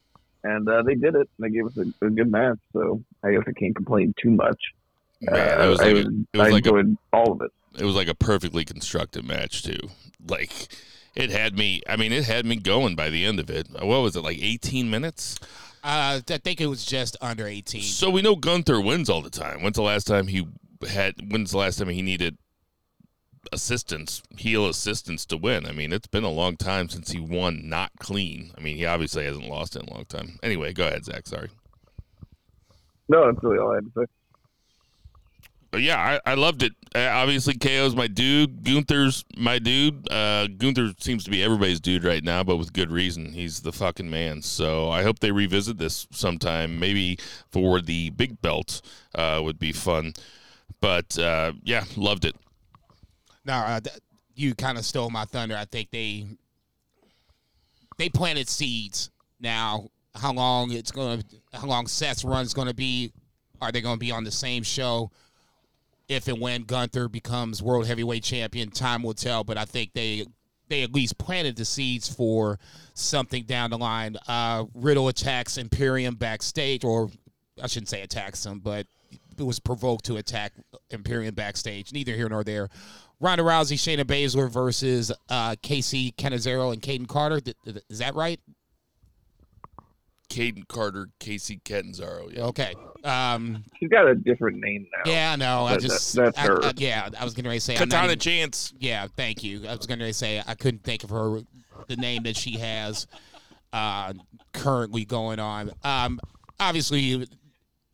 and 0.45 0.69
uh, 0.69 0.83
they 0.83 0.95
did 0.95 1.15
it. 1.15 1.29
And 1.39 1.41
They 1.41 1.51
gave 1.51 1.67
us 1.67 1.77
a, 1.77 2.07
a 2.07 2.11
good 2.11 2.31
match, 2.31 2.59
so 2.73 3.03
I 3.23 3.33
guess 3.33 3.43
I 3.47 3.53
can't 3.53 3.75
complain 3.77 4.15
too 4.23 4.31
much. 4.31 4.61
Man, 5.21 5.61
Uh, 5.61 5.65
it 5.65 5.69
was 5.69 5.81
I, 5.81 5.85
like 5.85 5.95
was, 5.95 6.05
a, 6.05 6.09
it 6.09 6.39
was 6.39 6.41
I 6.41 6.51
like 6.51 6.53
a 6.53 6.57
enjoyed 6.57 6.97
all 7.13 7.33
of 7.33 7.41
it. 7.43 7.51
it 7.81 7.85
was 7.85 7.95
like 7.95 8.09
a 8.09 8.15
perfectly 8.15 8.65
constructed 8.65 9.25
match 9.27 9.63
too. 9.63 9.79
Like 10.29 10.53
it 11.15 11.31
had 11.31 11.57
me. 11.57 11.83
I 11.89 11.97
mean, 11.97 12.13
it 12.13 12.25
had 12.25 12.47
me 12.47 12.57
going 12.57 12.97
by 12.97 13.11
the 13.11 13.25
end 13.27 13.39
of 13.39 13.51
it. 13.51 13.69
What 13.71 14.03
was 14.03 14.17
it 14.17 14.23
like? 14.23 14.39
Eighteen 14.41 14.91
minutes. 14.91 15.39
Uh, 15.85 16.21
I 16.31 16.39
think 16.39 16.61
it 16.61 16.69
was 16.69 16.85
just 16.85 17.17
under 17.21 17.45
18. 17.45 17.83
So 17.83 18.09
we 18.09 18.23
know 18.23 18.37
Gunther 18.37 18.81
wins 18.81 19.11
all 19.11 19.21
the 19.21 19.29
time. 19.31 19.63
When's 19.65 19.75
the 19.75 19.83
last 19.83 20.07
time 20.07 20.29
he 20.29 20.47
had? 20.89 21.15
When's 21.33 21.51
the 21.51 21.59
last 21.59 21.79
time 21.81 21.89
he 21.89 22.03
needed 22.03 22.39
assistance, 23.53 24.23
heel 24.37 24.67
assistance 24.67 25.27
to 25.27 25.37
win? 25.37 25.67
I 25.67 25.73
mean, 25.73 25.93
it's 25.93 26.07
been 26.07 26.25
a 26.25 26.31
long 26.31 26.57
time 26.57 26.89
since 26.89 27.11
he 27.11 27.21
won 27.21 27.69
not 27.69 27.91
clean. 27.99 28.53
I 28.57 28.61
mean, 28.61 28.77
he 28.77 28.87
obviously 28.87 29.25
hasn't 29.25 29.49
lost 29.49 29.77
in 29.77 29.83
a 29.89 29.93
long 29.93 30.05
time. 30.05 30.39
Anyway, 30.43 30.73
go 30.73 30.87
ahead, 30.87 31.05
Zach. 31.05 31.27
Sorry. 31.27 31.49
No, 33.09 33.27
that's 33.27 33.43
really 33.43 33.59
all 33.59 33.73
I 33.73 33.77
had 33.77 33.85
to 33.85 34.01
say. 34.01 34.07
But 35.73 35.81
yeah, 35.81 36.21
I, 36.27 36.33
I 36.33 36.35
loved 36.35 36.63
it. 36.63 36.73
Uh, 36.95 37.09
obviously, 37.11 37.55
KO's 37.55 37.97
my 37.97 38.07
dude. 38.07 38.63
Gunther's 38.63 39.25
my 39.39 39.59
dude. 39.59 40.07
Uh, 40.13 40.47
Gunther 40.47 40.93
seems 41.01 41.25
to 41.25 41.31
be 41.31 41.43
everybody's 41.43 41.81
dude 41.81 42.05
right 42.05 42.23
now, 42.23 42.45
but 42.45 42.59
with 42.59 42.75
good 42.75 42.91
reason. 42.91 43.33
He's 43.33 43.61
the 43.61 43.73
fucking 43.73 44.11
man. 44.11 44.43
So 44.43 44.91
I 44.91 45.03
hope 45.03 45.21
they 45.21 45.33
revisit 45.33 45.79
this 45.79 46.07
sometime. 46.11 46.79
Maybe 46.79 47.19
for 47.51 47.81
the 47.81 48.11
big 48.11 48.43
belt 48.43 48.83
uh, 49.15 49.41
would 49.43 49.59
be 49.59 49.73
fun. 49.73 50.13
But 50.83 51.19
uh, 51.19 51.53
yeah, 51.65 51.85
loved 51.97 52.27
it. 52.27 52.37
Now, 53.45 53.65
uh, 53.67 53.81
th- 53.81 53.97
you 54.35 54.55
kind 54.55 54.79
of 54.79 54.85
stole 54.85 55.11
my 55.11 55.25
thunder. 55.25 55.57
I 55.57 55.65
think 55.65 55.91
they 55.91 56.27
they 57.99 58.09
planted 58.09 58.49
seeds. 58.49 59.11
Now, 59.41 59.89
how 60.15 60.33
long 60.33 60.73
it's 60.73 60.91
to, 60.93 61.23
how 61.53 61.67
long 61.67 61.87
Seth's 61.87 62.25
run's 62.25 62.55
going 62.55 62.69
to 62.69 62.75
be? 62.75 63.13
Are 63.61 63.71
they 63.71 63.81
going 63.81 63.97
to 63.97 64.01
be 64.01 64.11
on 64.11 64.25
the 64.25 64.31
same 64.31 64.63
show? 64.63 65.11
If 66.09 66.29
and 66.29 66.41
when 66.41 66.65
Gunther 66.65 67.09
becomes 67.09 67.63
world 67.63 67.87
heavyweight 67.87 68.25
champion, 68.25 68.71
time 68.71 69.03
will 69.03 69.15
tell. 69.15 69.45
But 69.45 69.57
I 69.57 69.65
think 69.65 69.93
they 69.93 70.27
they 70.69 70.83
at 70.83 70.93
least 70.93 71.19
planted 71.19 71.57
the 71.57 71.65
seeds 71.65 72.13
for 72.13 72.59
something 72.95 73.45
down 73.45 73.71
the 73.71 73.79
line. 73.79 74.17
Uh, 74.27 74.65
Riddle 74.75 75.09
attacks 75.09 75.59
Imperium 75.59 76.15
backstage, 76.15 76.85
or 76.85 77.11
I 77.63 77.67
shouldn't 77.67 77.89
say 77.89 78.03
attacks 78.03 78.45
him, 78.45 78.61
but 78.61 78.87
it 79.39 79.43
was 79.43 79.59
provoked 79.59 80.05
to 80.07 80.17
attack 80.17 80.53
Imperium 80.91 81.35
backstage. 81.35 81.93
Neither 81.93 82.15
here 82.15 82.29
nor 82.29 82.45
there. 82.45 82.69
Ronda 83.23 83.45
Rousey, 83.45 83.77
Shayna 83.77 84.05
Baszler 84.05 84.51
versus 84.51 85.13
uh, 85.31 85.53
Kacy 85.63 86.15
Catanzaro 86.17 86.73
and 86.73 86.83
Kayden 86.83 87.07
Carter. 87.07 87.41
Th- 87.41 87.57
th- 87.65 87.79
Is 87.89 88.01
that 88.01 88.17
right? 88.17 88.41
Kayden 90.29 90.67
Carter, 90.67 91.09
Kacy 91.21 91.63
Catanzaro. 91.63 92.29
Yeah. 92.31 92.45
Okay. 92.47 92.75
Um, 93.05 93.63
She's 93.79 93.91
got 93.91 94.09
a 94.09 94.15
different 94.17 94.59
name 94.59 94.87
now. 95.05 95.11
yeah, 95.11 95.37
no, 95.37 95.67
I 95.67 95.75
That- 95.75 95.83
just 95.83 96.15
that- 96.15 96.35
that's 96.35 96.39
I- 96.39 96.43
her. 96.47 96.65
I- 96.65 96.73
yeah, 96.77 97.09
I 97.19 97.23
was 97.25 97.35
going 97.35 97.45
to 97.45 97.61
say 97.61 97.75
I'm 97.75 97.81
not 97.81 97.91
Katana 97.91 98.07
even- 98.09 98.19
Chance. 98.19 98.73
Yeah, 98.81 99.07
thank 99.17 99.45
you. 99.45 99.69
I 99.69 99.77
was 99.77 99.87
going 99.87 100.01
to 100.01 100.13
say 100.13 100.43
I 100.45 100.55
couldn't 100.55 100.83
think 100.83 101.05
of 101.05 101.11
her 101.11 101.43
the 101.87 101.97
name 101.97 102.25
that 102.25 102.37
she 102.37 102.59
has 102.59 103.07
uh, 103.73 104.15
currently 104.53 105.05
going 105.05 105.39
on. 105.39 105.71
Um, 105.85 106.19
obviously, 106.59 107.27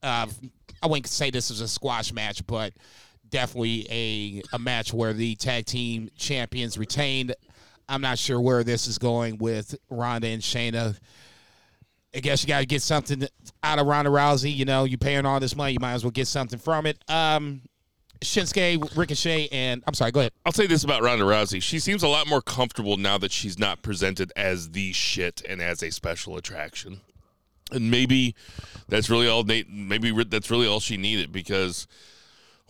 uh, 0.02 0.26
I 0.82 0.86
wouldn't 0.86 1.06
say 1.06 1.30
this 1.30 1.50
is 1.50 1.60
a 1.60 1.68
squash 1.68 2.12
match, 2.12 2.46
but 2.46 2.72
definitely 3.30 3.86
a 3.90 4.42
a 4.54 4.58
match 4.58 4.92
where 4.92 5.12
the 5.12 5.34
tag 5.36 5.66
team 5.66 6.10
champions 6.16 6.78
retained. 6.78 7.34
I'm 7.88 8.00
not 8.00 8.18
sure 8.18 8.40
where 8.40 8.64
this 8.64 8.86
is 8.86 8.98
going 8.98 9.38
with 9.38 9.74
Ronda 9.88 10.28
and 10.28 10.42
Shayna. 10.42 10.98
I 12.14 12.20
guess 12.20 12.42
you 12.42 12.48
got 12.48 12.60
to 12.60 12.66
get 12.66 12.82
something 12.82 13.26
out 13.62 13.78
of 13.78 13.86
Ronda 13.86 14.10
Rousey. 14.10 14.54
You 14.54 14.64
know, 14.64 14.84
you're 14.84 14.98
paying 14.98 15.26
all 15.26 15.40
this 15.40 15.56
money, 15.56 15.72
you 15.72 15.80
might 15.80 15.92
as 15.92 16.04
well 16.04 16.10
get 16.10 16.26
something 16.26 16.58
from 16.58 16.86
it. 16.86 16.98
Um, 17.08 17.62
Shinsuke, 18.20 18.96
Ricochet, 18.96 19.48
and 19.52 19.82
I'm 19.86 19.94
sorry. 19.94 20.10
Go 20.10 20.20
ahead. 20.20 20.32
I'll 20.44 20.52
say 20.52 20.66
this 20.66 20.84
about 20.84 21.02
Ronda 21.02 21.24
Rousey. 21.24 21.62
She 21.62 21.78
seems 21.78 22.02
a 22.02 22.08
lot 22.08 22.26
more 22.26 22.42
comfortable 22.42 22.96
now 22.96 23.18
that 23.18 23.30
she's 23.30 23.58
not 23.58 23.82
presented 23.82 24.32
as 24.36 24.70
the 24.70 24.92
shit 24.92 25.42
and 25.48 25.62
as 25.62 25.82
a 25.82 25.90
special 25.90 26.36
attraction. 26.36 27.00
And 27.70 27.90
maybe 27.90 28.34
that's 28.88 29.10
really 29.10 29.28
all 29.28 29.44
Nate 29.44 29.70
maybe 29.70 30.10
that's 30.24 30.50
really 30.50 30.66
all 30.66 30.80
she 30.80 30.96
needed 30.96 31.32
because 31.32 31.86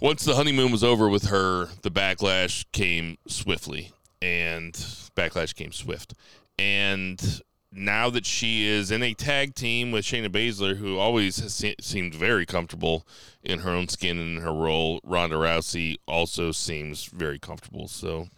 once 0.01 0.25
the 0.25 0.35
honeymoon 0.35 0.71
was 0.71 0.85
over 0.85 1.09
with 1.09 1.25
her, 1.25 1.69
the 1.83 1.91
backlash 1.91 2.65
came 2.73 3.19
swiftly 3.27 3.93
and 4.23 4.73
backlash 5.17 5.55
came 5.55 5.73
swift. 5.73 6.15
And 6.59 7.43
now 7.73 8.11
that 8.11 8.25
she 8.25 8.67
is 8.67 8.91
in 8.91 9.03
a 9.03 9.15
tag 9.15 9.55
team 9.55 9.91
with 9.91 10.05
Shayna 10.05 10.29
Baszler, 10.29 10.77
who 10.77 10.99
always 10.99 11.39
has 11.39 11.55
se- 11.55 11.77
seemed 11.81 12.15
very 12.15 12.47
comfortable 12.47 13.07
in 13.43 13.61
her 13.61 13.71
own 13.71 13.89
skin 13.89 14.19
and 14.19 14.39
in 14.39 14.43
her 14.43 14.53
role, 14.53 15.01
Ronda 15.05 15.37
Rousey 15.37 15.97
also 16.07 16.53
seems 16.53 17.05
very 17.07 17.39
comfortable. 17.39 17.89
So 17.89 18.29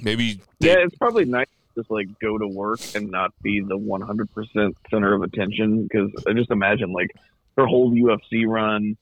maybe 0.00 0.40
they, 0.60 0.68
Yeah, 0.68 0.78
it's 0.78 0.96
probably 0.96 1.24
nice 1.24 1.46
to 1.46 1.80
just 1.82 1.90
like 1.90 2.08
go 2.20 2.38
to 2.38 2.46
work 2.46 2.80
and 2.94 3.10
not 3.10 3.32
be 3.42 3.60
the 3.60 3.76
100% 3.78 4.74
center 4.90 5.14
of 5.14 5.22
attention 5.22 5.82
because 5.82 6.10
I 6.26 6.32
just 6.32 6.50
imagine 6.50 6.92
like 6.92 7.10
her 7.56 7.66
whole 7.66 7.92
UFC 7.92 8.46
run 8.46 8.96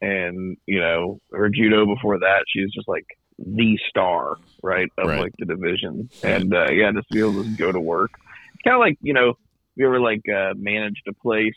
and 0.00 0.56
you 0.66 0.80
know 0.80 1.18
her 1.32 1.48
judo 1.48 1.86
before 1.86 2.18
that, 2.20 2.44
she's 2.48 2.72
just 2.72 2.88
like 2.88 3.06
the 3.38 3.78
star, 3.88 4.36
right, 4.62 4.88
of 4.98 5.08
Right. 5.08 5.20
like 5.20 5.32
the 5.38 5.46
division, 5.46 6.10
and 6.22 6.54
uh, 6.54 6.70
yeah, 6.70 6.90
just 6.94 7.08
be 7.10 7.20
able 7.20 7.42
to 7.44 7.50
go 7.56 7.72
to 7.72 7.80
work. 7.80 8.10
Kind 8.64 8.74
of 8.74 8.80
like 8.80 8.98
you 9.02 9.12
know, 9.14 9.34
you 9.76 9.86
ever 9.86 10.00
like 10.00 10.22
uh, 10.28 10.54
managed 10.56 11.02
a 11.08 11.12
place. 11.14 11.54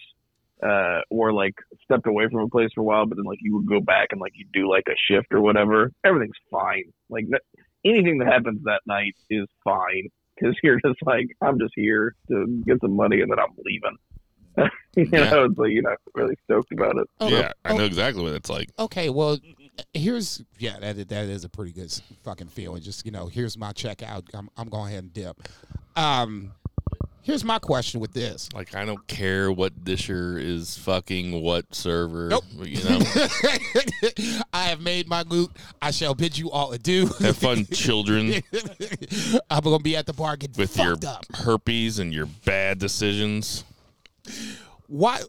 Uh, 0.61 1.01
or 1.11 1.33
like 1.33 1.55
stepped 1.83 2.07
away 2.07 2.25
from 2.31 2.39
a 2.39 2.47
place 2.47 2.69
for 2.73 2.79
a 2.79 2.83
while, 2.85 3.05
but 3.05 3.17
then 3.17 3.25
like 3.25 3.39
you 3.41 3.53
would 3.53 3.67
go 3.67 3.81
back 3.81 4.07
and 4.11 4.21
like 4.21 4.31
you 4.35 4.45
do 4.53 4.69
like 4.69 4.85
a 4.87 4.95
shift 5.11 5.27
or 5.33 5.41
whatever. 5.41 5.91
Everything's 6.05 6.37
fine. 6.49 6.83
Like 7.09 7.25
n- 7.25 7.39
anything 7.83 8.19
that 8.19 8.29
happens 8.31 8.61
that 8.63 8.79
night 8.85 9.13
is 9.29 9.45
fine 9.65 10.07
because 10.37 10.55
you're 10.63 10.79
just 10.79 10.99
like 11.05 11.25
I'm 11.41 11.59
just 11.59 11.73
here 11.75 12.15
to 12.29 12.63
get 12.65 12.79
some 12.79 12.95
money 12.95 13.19
and 13.19 13.29
then 13.29 13.39
I'm 13.39 13.53
leaving. 13.65 13.97
you 14.95 15.09
Yeah. 15.11 15.29
know, 15.29 15.45
it's 15.45 15.57
like 15.57 15.71
you're 15.71 15.83
not 15.83 15.97
really 16.15 16.35
stoked 16.45 16.71
about 16.71 16.97
it. 16.97 17.07
Oh, 17.19 17.27
yeah, 17.27 17.51
I 17.65 17.73
oh, 17.73 17.77
know 17.77 17.85
exactly 17.85 18.23
what 18.23 18.33
it's 18.33 18.49
like. 18.49 18.69
Okay, 18.77 19.09
well, 19.09 19.37
here's 19.93 20.41
yeah, 20.59 20.79
that 20.79 20.97
is- 20.97 21.05
that 21.07 21.25
is 21.25 21.43
a 21.43 21.49
pretty 21.49 21.71
good 21.71 21.91
fucking 22.23 22.47
feeling. 22.47 22.81
Just 22.81 23.05
you 23.05 23.11
know, 23.11 23.27
here's 23.27 23.57
my 23.57 23.71
check 23.71 24.03
out. 24.03 24.23
I'm 24.33 24.49
I'm 24.57 24.69
going 24.69 24.91
ahead 24.91 25.03
and 25.03 25.13
dip. 25.13 25.47
Um, 25.95 26.53
Here's 27.21 27.45
my 27.45 27.57
question 27.57 28.01
with 28.01 28.11
this. 28.11 28.49
Like 28.53 28.75
I 28.75 28.83
don't 28.83 29.07
care 29.07 29.49
what 29.49 29.85
disher 29.85 30.37
is 30.37 30.77
fucking 30.79 31.41
what 31.41 31.73
server. 31.73 32.27
Nope. 32.27 32.43
You 32.61 32.83
know, 32.83 32.99
I 34.53 34.63
have 34.63 34.81
made 34.81 35.07
my 35.07 35.21
loot. 35.21 35.49
I 35.81 35.91
shall 35.91 36.15
bid 36.15 36.37
you 36.37 36.51
all 36.51 36.73
adieu. 36.73 37.05
have 37.21 37.37
fun, 37.37 37.65
children, 37.71 38.41
I'm 39.49 39.61
gonna 39.63 39.79
be 39.79 39.95
at 39.95 40.05
the 40.05 40.11
bar 40.11 40.35
getting 40.35 40.57
with 40.57 40.75
your 40.77 40.97
fucked 40.97 41.05
up. 41.05 41.25
herpes 41.33 41.99
and 41.99 42.13
your 42.13 42.25
bad 42.43 42.79
decisions. 42.79 43.63
Why 44.87 45.21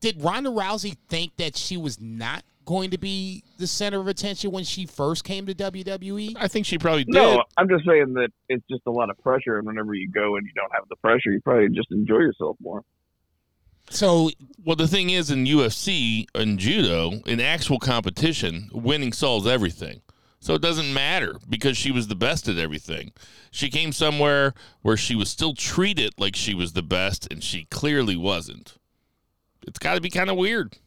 did 0.00 0.22
Ronda 0.22 0.50
Rousey 0.50 0.96
think 1.08 1.36
that 1.36 1.56
she 1.56 1.76
was 1.76 2.00
not 2.00 2.44
going 2.64 2.90
to 2.90 2.98
be 2.98 3.42
the 3.58 3.66
center 3.66 4.00
of 4.00 4.08
attention 4.08 4.50
when 4.50 4.64
she 4.64 4.86
first 4.86 5.24
came 5.24 5.46
to? 5.46 5.54
WWE? 5.54 6.34
I 6.38 6.48
think 6.48 6.66
she 6.66 6.78
probably 6.78 7.04
did. 7.04 7.14
No, 7.14 7.42
I'm 7.56 7.68
just 7.68 7.86
saying 7.86 8.14
that 8.14 8.30
it's 8.48 8.64
just 8.70 8.82
a 8.86 8.90
lot 8.90 9.10
of 9.10 9.18
pressure, 9.18 9.58
and 9.58 9.66
whenever 9.66 9.94
you 9.94 10.10
go 10.10 10.36
and 10.36 10.46
you 10.46 10.52
don't 10.54 10.72
have 10.72 10.84
the 10.88 10.96
pressure, 10.96 11.30
you 11.30 11.40
probably 11.40 11.68
just 11.68 11.90
enjoy 11.90 12.18
yourself 12.18 12.56
more. 12.60 12.82
So 13.90 14.30
Well, 14.64 14.76
the 14.76 14.88
thing 14.88 15.10
is, 15.10 15.30
in 15.30 15.44
UFC 15.44 16.26
and 16.34 16.58
judo, 16.58 17.20
in 17.26 17.40
actual 17.40 17.78
competition, 17.78 18.70
winning 18.72 19.12
solves 19.12 19.46
everything. 19.46 20.00
So 20.42 20.54
it 20.54 20.60
doesn't 20.60 20.92
matter 20.92 21.36
because 21.48 21.76
she 21.76 21.92
was 21.92 22.08
the 22.08 22.16
best 22.16 22.48
at 22.48 22.58
everything. 22.58 23.12
She 23.52 23.70
came 23.70 23.92
somewhere 23.92 24.54
where 24.80 24.96
she 24.96 25.14
was 25.14 25.30
still 25.30 25.54
treated 25.54 26.14
like 26.18 26.34
she 26.34 26.52
was 26.52 26.72
the 26.72 26.82
best, 26.82 27.28
and 27.30 27.44
she 27.44 27.66
clearly 27.66 28.16
wasn't. 28.16 28.76
It's 29.68 29.78
got 29.78 29.94
to 29.94 30.00
be 30.00 30.10
kind 30.10 30.28
of 30.28 30.36
weird. 30.36 30.78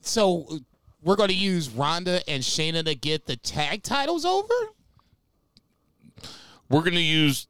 so 0.00 0.58
we're 1.00 1.14
going 1.14 1.28
to 1.28 1.36
use 1.36 1.70
Ronda 1.70 2.28
and 2.28 2.42
Shayna 2.42 2.84
to 2.84 2.96
get 2.96 3.26
the 3.26 3.36
tag 3.36 3.84
titles 3.84 4.24
over? 4.24 4.54
We're 6.68 6.80
going 6.80 6.94
to 6.94 7.00
use 7.00 7.46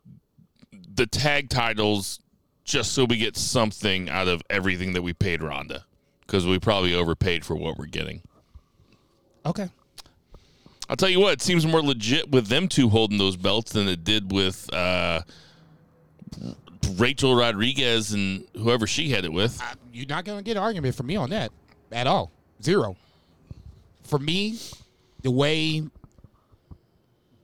the 0.95 1.07
tag 1.07 1.49
titles 1.49 2.21
just 2.65 2.93
so 2.93 3.07
we 3.07 3.17
get 3.17 3.35
something 3.35 4.11
out 4.11 4.29
of 4.29 4.43
everything 4.51 4.93
that 4.93 5.01
we 5.01 5.15
paid 5.15 5.43
Ronda 5.43 5.87
because 6.27 6.45
we 6.45 6.59
probably 6.59 6.95
overpaid 6.95 7.47
for 7.47 7.57
what 7.57 7.79
we're 7.79 7.87
getting. 7.87 8.21
Okay. 9.47 9.71
I'll 10.91 10.97
tell 10.97 11.09
you 11.09 11.21
what, 11.21 11.35
it 11.35 11.41
seems 11.41 11.65
more 11.65 11.81
legit 11.81 12.33
with 12.33 12.49
them 12.49 12.67
two 12.67 12.89
holding 12.89 13.17
those 13.17 13.37
belts 13.37 13.71
than 13.71 13.87
it 13.87 14.03
did 14.03 14.33
with 14.33 14.69
uh, 14.75 15.21
Raquel 16.97 17.37
Rodriguez 17.37 18.13
and 18.13 18.45
whoever 18.57 18.89
she 18.89 19.09
had 19.09 19.25
it 19.25 19.33
with. 19.33 19.63
You're 19.93 20.09
not 20.09 20.25
going 20.25 20.39
to 20.39 20.43
get 20.43 20.57
an 20.57 20.65
argument 20.65 20.97
from 20.97 21.07
me 21.07 21.15
on 21.15 21.31
that 21.31 21.53
at 21.93 22.09
all. 22.09 22.33
Zero. 22.61 22.97
For 24.03 24.19
me, 24.19 24.59
the 25.23 25.31
way 25.31 25.85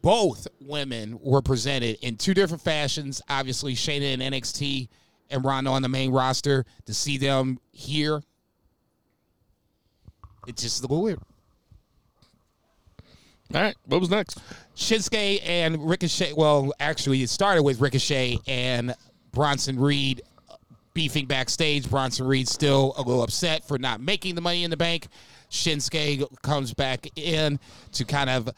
both 0.02 0.48
women 0.60 1.16
were 1.22 1.40
presented 1.40 1.98
in 2.02 2.16
two 2.16 2.34
different 2.34 2.64
fashions, 2.64 3.22
obviously 3.28 3.74
Shayna 3.74 4.12
in 4.12 4.18
NXT 4.18 4.88
and 5.30 5.44
Ronda 5.44 5.70
on 5.70 5.82
the 5.82 5.88
main 5.88 6.10
roster, 6.10 6.66
to 6.86 6.92
see 6.92 7.16
them 7.16 7.60
here, 7.70 8.22
it's 10.48 10.62
just 10.62 10.80
a 10.80 10.82
little 10.82 11.04
weird. 11.04 11.20
All 13.54 13.62
right, 13.62 13.76
what 13.84 14.00
was 14.00 14.10
next? 14.10 14.40
Shinsuke 14.74 15.40
and 15.46 15.88
Ricochet. 15.88 16.32
Well, 16.36 16.72
actually, 16.80 17.22
it 17.22 17.30
started 17.30 17.62
with 17.62 17.80
Ricochet 17.80 18.38
and 18.46 18.94
Bronson 19.30 19.78
Reed 19.78 20.22
beefing 20.94 21.26
backstage. 21.26 21.88
Bronson 21.88 22.26
Reed 22.26 22.48
still 22.48 22.94
a 22.96 23.02
little 23.02 23.22
upset 23.22 23.66
for 23.66 23.78
not 23.78 24.00
making 24.00 24.34
the 24.34 24.40
money 24.40 24.64
in 24.64 24.70
the 24.70 24.76
bank. 24.76 25.06
Shinsuke 25.50 26.26
comes 26.42 26.74
back 26.74 27.06
in 27.16 27.60
to 27.92 28.04
kind 28.04 28.30
of 28.30 28.50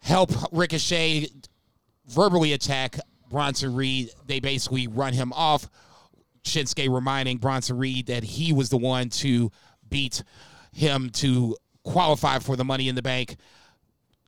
help 0.00 0.30
Ricochet 0.52 1.28
verbally 2.06 2.54
attack 2.54 2.98
Bronson 3.28 3.74
Reed. 3.74 4.10
They 4.26 4.40
basically 4.40 4.86
run 4.86 5.12
him 5.12 5.32
off. 5.34 5.68
Shinsuke 6.44 6.92
reminding 6.92 7.38
Bronson 7.38 7.76
Reed 7.76 8.06
that 8.06 8.24
he 8.24 8.54
was 8.54 8.70
the 8.70 8.78
one 8.78 9.10
to 9.10 9.50
beat 9.90 10.22
him 10.72 11.10
to 11.10 11.56
qualify 11.82 12.38
for 12.38 12.56
the 12.56 12.64
money 12.64 12.88
in 12.88 12.94
the 12.94 13.02
bank 13.02 13.36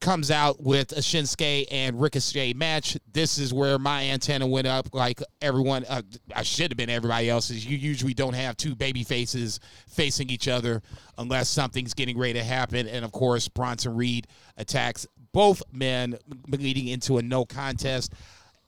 comes 0.00 0.30
out 0.30 0.62
with 0.62 0.92
a 0.92 1.00
Shinsuke 1.00 1.66
and 1.70 2.00
Ricochet 2.00 2.52
match. 2.52 2.98
This 3.12 3.38
is 3.38 3.52
where 3.52 3.78
my 3.78 4.04
antenna 4.04 4.46
went 4.46 4.66
up. 4.66 4.92
Like 4.92 5.22
everyone, 5.40 5.84
uh, 5.88 6.02
I 6.34 6.42
should 6.42 6.70
have 6.70 6.76
been 6.76 6.90
everybody 6.90 7.30
else's. 7.30 7.64
You 7.64 7.76
usually 7.76 8.14
don't 8.14 8.34
have 8.34 8.56
two 8.56 8.74
baby 8.74 9.04
faces 9.04 9.58
facing 9.88 10.30
each 10.30 10.48
other 10.48 10.82
unless 11.18 11.48
something's 11.48 11.94
getting 11.94 12.18
ready 12.18 12.34
to 12.34 12.44
happen. 12.44 12.86
And 12.86 13.04
of 13.04 13.12
course, 13.12 13.48
Bronson 13.48 13.96
Reed 13.96 14.26
attacks 14.56 15.06
both 15.32 15.62
men, 15.72 16.16
leading 16.48 16.88
into 16.88 17.18
a 17.18 17.22
no 17.22 17.44
contest. 17.44 18.12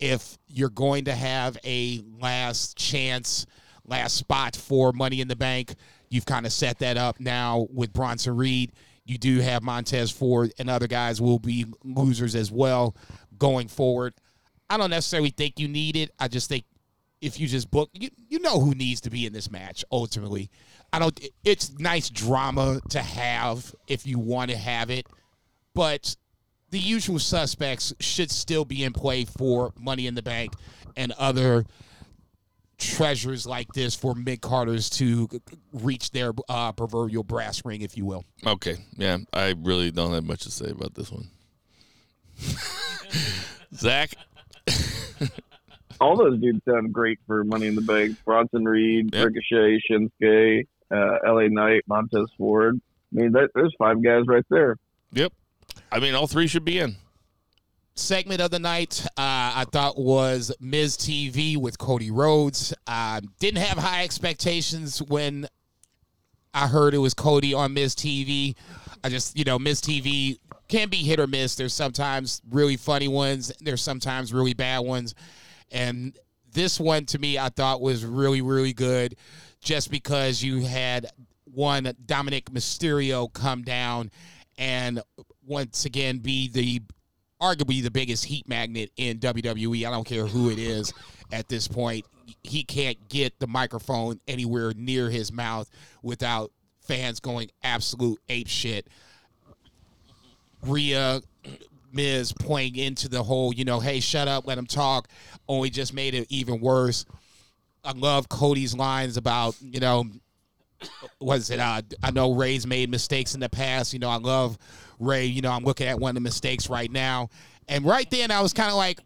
If 0.01 0.39
you're 0.49 0.71
going 0.71 1.07
to 1.07 1.15
have 1.15 1.57
a 1.65 2.03
last 2.21 2.77
chance, 2.77 3.47
last 3.87 4.17
spot 4.17 4.55
for 4.55 4.93
Money 4.93 5.21
in 5.21 5.29
the 5.29 5.37
Bank, 5.37 5.75
you've 6.09 6.27
kind 6.27 6.47
of 6.47 6.53
set 6.53 6.79
that 6.79 6.97
up 6.97 7.21
now 7.21 7.67
with 7.73 7.93
Bronson 7.93 8.37
Reed 8.37 8.73
you 9.09 9.19
do 9.19 9.41
have 9.41 9.63
Montez 9.63 10.11
Ford 10.11 10.53
and 10.59 10.69
other 10.69 10.87
guys 10.87 11.21
will 11.21 11.39
be 11.39 11.67
losers 11.83 12.35
as 12.35 12.53
well 12.53 12.95
going 13.39 13.69
forward. 13.69 14.15
I 14.69 14.77
don't 14.77 14.91
necessarily 14.91 15.31
think 15.31 15.59
you 15.59 15.67
need 15.67 15.97
it. 15.97 16.11
I 16.19 16.29
just 16.29 16.49
think 16.49 16.65
if 17.21 17.41
you 17.41 17.47
just 17.49 17.71
book, 17.71 17.91
you, 17.95 18.11
you 18.29 18.39
know 18.41 18.61
who 18.61 18.75
needs 18.75 19.01
to 19.03 19.11
be 19.11 19.27
in 19.27 19.33
this 19.33 19.51
match 19.51 19.85
ultimately. 19.91 20.51
I 20.93 20.99
don't. 20.99 21.19
It's 21.45 21.77
nice 21.79 22.11
drama 22.11 22.81
to 22.91 23.01
have 23.01 23.75
if 23.87 24.07
you 24.07 24.19
want 24.19 24.51
to 24.51 24.57
have 24.57 24.91
it, 24.91 25.07
but 25.75 26.17
the 26.71 26.79
usual 26.79 27.19
suspects 27.19 27.95
should 28.01 28.31
still 28.31 28.65
be 28.65 28.85
in 28.85 28.93
play 28.93 29.25
for 29.25 29.73
Money 29.79 30.07
in 30.07 30.15
the 30.15 30.23
Bank 30.23 30.53
and 30.97 31.13
other 31.13 31.65
treasures 32.79 33.47
like 33.47 33.73
this 33.75 33.95
for 33.95 34.15
mid 34.15 34.41
Carters 34.41 34.89
to 34.91 35.29
reach 35.73 36.11
their 36.13 36.33
uh, 36.49 36.73
proverbial 36.73 37.25
brass 37.25 37.65
ring, 37.65 37.83
if 37.83 37.97
you 37.97 38.05
will. 38.05 38.25
Okay, 38.47 38.77
yeah, 38.97 39.19
I 39.33 39.55
really 39.61 39.91
don't 39.91 40.13
have 40.15 40.25
much 40.25 40.43
to 40.45 40.51
say 40.51 40.71
about 40.71 40.95
this 40.95 41.11
one. 41.13 41.29
Zach, 43.75 44.11
All 46.01 46.17
those 46.17 46.41
dudes 46.41 46.61
sound 46.69 46.93
great 46.93 47.19
for 47.27 47.43
Money 47.43 47.67
in 47.67 47.75
the 47.75 47.81
Bank. 47.83 48.17
Bronson 48.25 48.65
Reed, 48.65 49.13
Yep. 49.13 49.27
Ricochet, 49.27 49.81
Shinsuke, 49.91 50.67
uh, 50.93 51.19
L.A. 51.27 51.49
Knight, 51.49 51.83
Montez 51.89 52.29
Ford. 52.39 52.81
I 53.13 53.21
mean, 53.21 53.33
that, 53.33 53.51
there's 53.55 53.75
five 53.79 54.03
guys 54.03 54.23
right 54.29 54.45
there. 54.49 54.77
yep. 55.13 55.33
I 55.91 55.99
mean, 55.99 56.15
all 56.15 56.27
three 56.29 56.47
should 56.47 56.65
be 56.65 56.79
in. 56.79 56.97
Segment 57.99 58.41
of 58.41 58.53
the 58.53 58.61
night 58.61 59.05
uh, 59.09 59.11
I 59.19 59.67
thought 59.73 59.99
was 59.99 60.53
Miz 60.61 60.97
TV 60.97 61.57
with 61.57 61.79
Cody 61.79 62.13
Rhodes. 62.13 62.73
Uh, 62.87 63.21
didn't 63.41 63.61
have 63.61 63.77
high 63.77 64.05
expectations 64.05 65.03
when 65.03 65.49
I 66.55 66.69
heard 66.69 66.95
it 66.95 66.99
was 66.99 67.13
Cody 67.13 67.53
on 67.53 67.75
Miz 67.75 67.97
TV. 67.97 68.55
I 69.03 69.09
just, 69.09 69.37
you 69.37 69.45
know, 69.45 69.59
Miz 69.59 69.81
TV 69.81 70.39
can 70.69 70.89
be 70.89 70.99
hit 70.99 71.19
or 71.19 71.27
miss. 71.27 71.57
There's 71.57 71.75
sometimes 71.75 72.41
really 72.49 72.77
funny 72.77 73.09
ones, 73.09 73.53
there's 73.61 73.83
sometimes 73.83 74.33
really 74.33 74.55
bad 74.55 74.79
ones. 74.79 75.17
And 75.73 76.17
this 76.53 76.79
one 76.79 77.05
to 77.07 77.19
me, 77.19 77.37
I 77.37 77.49
thought 77.49 77.81
was 77.81 78.05
really, 78.05 78.43
really 78.43 78.73
good 78.73 79.17
just 79.61 79.91
because 79.91 80.41
you 80.41 80.65
had 80.65 81.07
one 81.45 81.85
Dominik 82.07 82.45
Mysterio 82.45 83.31
come 83.33 83.63
down 83.63 84.13
and 84.57 85.03
once 85.45 85.85
again 85.85 86.19
be 86.19 86.49
the 86.49 86.81
arguably 87.41 87.83
the 87.83 87.91
biggest 87.91 88.25
heat 88.25 88.49
magnet 88.49 88.91
in 88.97 89.19
WWE. 89.19 89.87
I 89.87 89.91
don't 89.91 90.07
care 90.07 90.27
who 90.27 90.51
it 90.51 90.59
is 90.59 90.93
at 91.33 91.49
this 91.49 91.69
point. 91.69 92.05
He 92.43 92.65
can't 92.65 93.09
get 93.09 93.39
the 93.39 93.47
microphone 93.47 94.21
anywhere 94.29 94.73
near 94.77 95.11
his 95.11 95.33
mouth 95.33 95.71
without 96.03 96.53
fans 96.81 97.21
going 97.21 97.51
absolute 97.63 98.21
ape 98.29 98.49
shit. 98.49 98.87
Rhea, 100.63 101.21
Miz 101.93 102.33
playing 102.33 102.77
into 102.77 103.09
the 103.09 103.23
whole, 103.23 103.53
you 103.53 103.65
know, 103.65 103.81
hey, 103.81 104.01
shut 104.01 104.29
up, 104.29 104.47
let 104.47 104.59
him 104.59 104.67
talk, 104.67 105.09
only 105.49 105.71
just 105.71 105.95
made 105.95 106.15
it 106.15 106.27
even 106.31 106.61
worse. 106.61 107.07
I 107.85 107.93
love 107.93 108.29
Cody's 108.29 108.75
lines 108.75 109.17
about, 109.17 109.57
you 109.63 109.81
know, 109.81 110.05
was 111.21 111.51
it? 111.51 111.59
Uh, 111.59 111.83
I 112.03 112.11
know 112.11 112.33
Rey's 112.33 112.67
made 112.67 112.91
mistakes 112.91 113.35
in 113.35 113.41
the 113.41 113.49
past. 113.49 113.93
You 113.93 113.99
know, 113.99 114.11
I 114.11 114.17
love 114.17 114.59
Rey. 114.99 115.27
You 115.27 115.43
know, 115.43 115.53
I'm 115.53 115.65
looking 115.65 115.87
at 115.87 115.99
one 115.99 116.11
of 116.11 116.15
the 116.15 116.21
mistakes 116.21 116.69
right 116.69 116.91
now, 116.91 117.31
and 117.69 117.85
right 117.85 118.09
then 118.11 118.31
I 118.31 118.41
was 118.41 118.53
kind 118.53 118.71
of 118.71 118.77
like, 118.77 119.01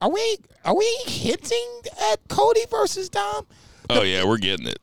"Are 0.00 0.10
we? 0.10 0.38
Are 0.64 0.76
we 0.76 0.86
hinting 1.06 1.82
at 2.10 2.20
Cody 2.28 2.64
versus 2.70 3.08
Dom?" 3.08 3.46
Oh 3.90 4.02
yeah, 4.02 4.24
we're 4.24 4.38
getting 4.38 4.66
it. 4.66 4.80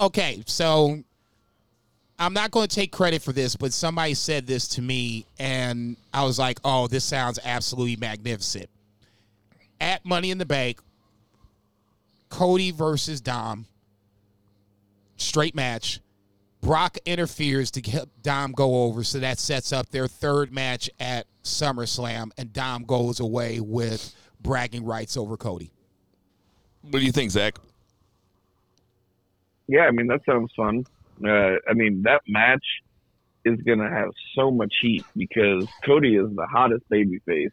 Okay, 0.00 0.42
so 0.46 1.02
I'm 2.18 2.32
not 2.32 2.50
going 2.50 2.68
to 2.68 2.74
take 2.74 2.92
credit 2.92 3.22
for 3.22 3.32
this, 3.32 3.56
but 3.56 3.72
somebody 3.72 4.14
said 4.14 4.46
this 4.46 4.68
to 4.68 4.82
me, 4.82 5.26
and 5.38 5.96
I 6.12 6.24
was 6.24 6.38
like, 6.38 6.58
"Oh, 6.64 6.86
this 6.86 7.04
sounds 7.04 7.38
absolutely 7.44 7.96
magnificent." 7.96 8.68
At 9.80 10.04
Money 10.04 10.30
in 10.30 10.38
the 10.38 10.46
Bank, 10.46 10.80
Cody 12.28 12.70
versus 12.72 13.20
Dom, 13.20 13.66
straight 15.16 15.54
match. 15.54 16.00
Brock 16.60 16.98
interferes 17.06 17.70
to 17.72 17.80
get 17.80 18.08
Dom 18.22 18.52
go 18.52 18.84
over, 18.84 19.04
so 19.04 19.18
that 19.20 19.38
sets 19.38 19.72
up 19.72 19.90
their 19.90 20.08
third 20.08 20.52
match 20.52 20.90
at 20.98 21.26
SummerSlam, 21.44 22.30
and 22.36 22.52
Dom 22.52 22.84
goes 22.84 23.20
away 23.20 23.60
with 23.60 24.14
bragging 24.40 24.84
rights 24.84 25.16
over 25.16 25.36
Cody. 25.36 25.70
What 26.82 27.00
do 27.00 27.04
you 27.04 27.12
think, 27.12 27.30
Zach? 27.30 27.58
Yeah, 29.66 29.82
I 29.82 29.90
mean 29.90 30.06
that 30.06 30.24
sounds 30.24 30.50
fun. 30.56 30.84
Uh, 31.22 31.56
I 31.68 31.74
mean 31.74 32.02
that 32.02 32.22
match 32.26 32.64
is 33.44 33.60
gonna 33.62 33.90
have 33.90 34.10
so 34.34 34.50
much 34.50 34.74
heat 34.80 35.04
because 35.16 35.66
Cody 35.84 36.16
is 36.16 36.34
the 36.34 36.46
hottest 36.46 36.88
babyface 36.90 37.50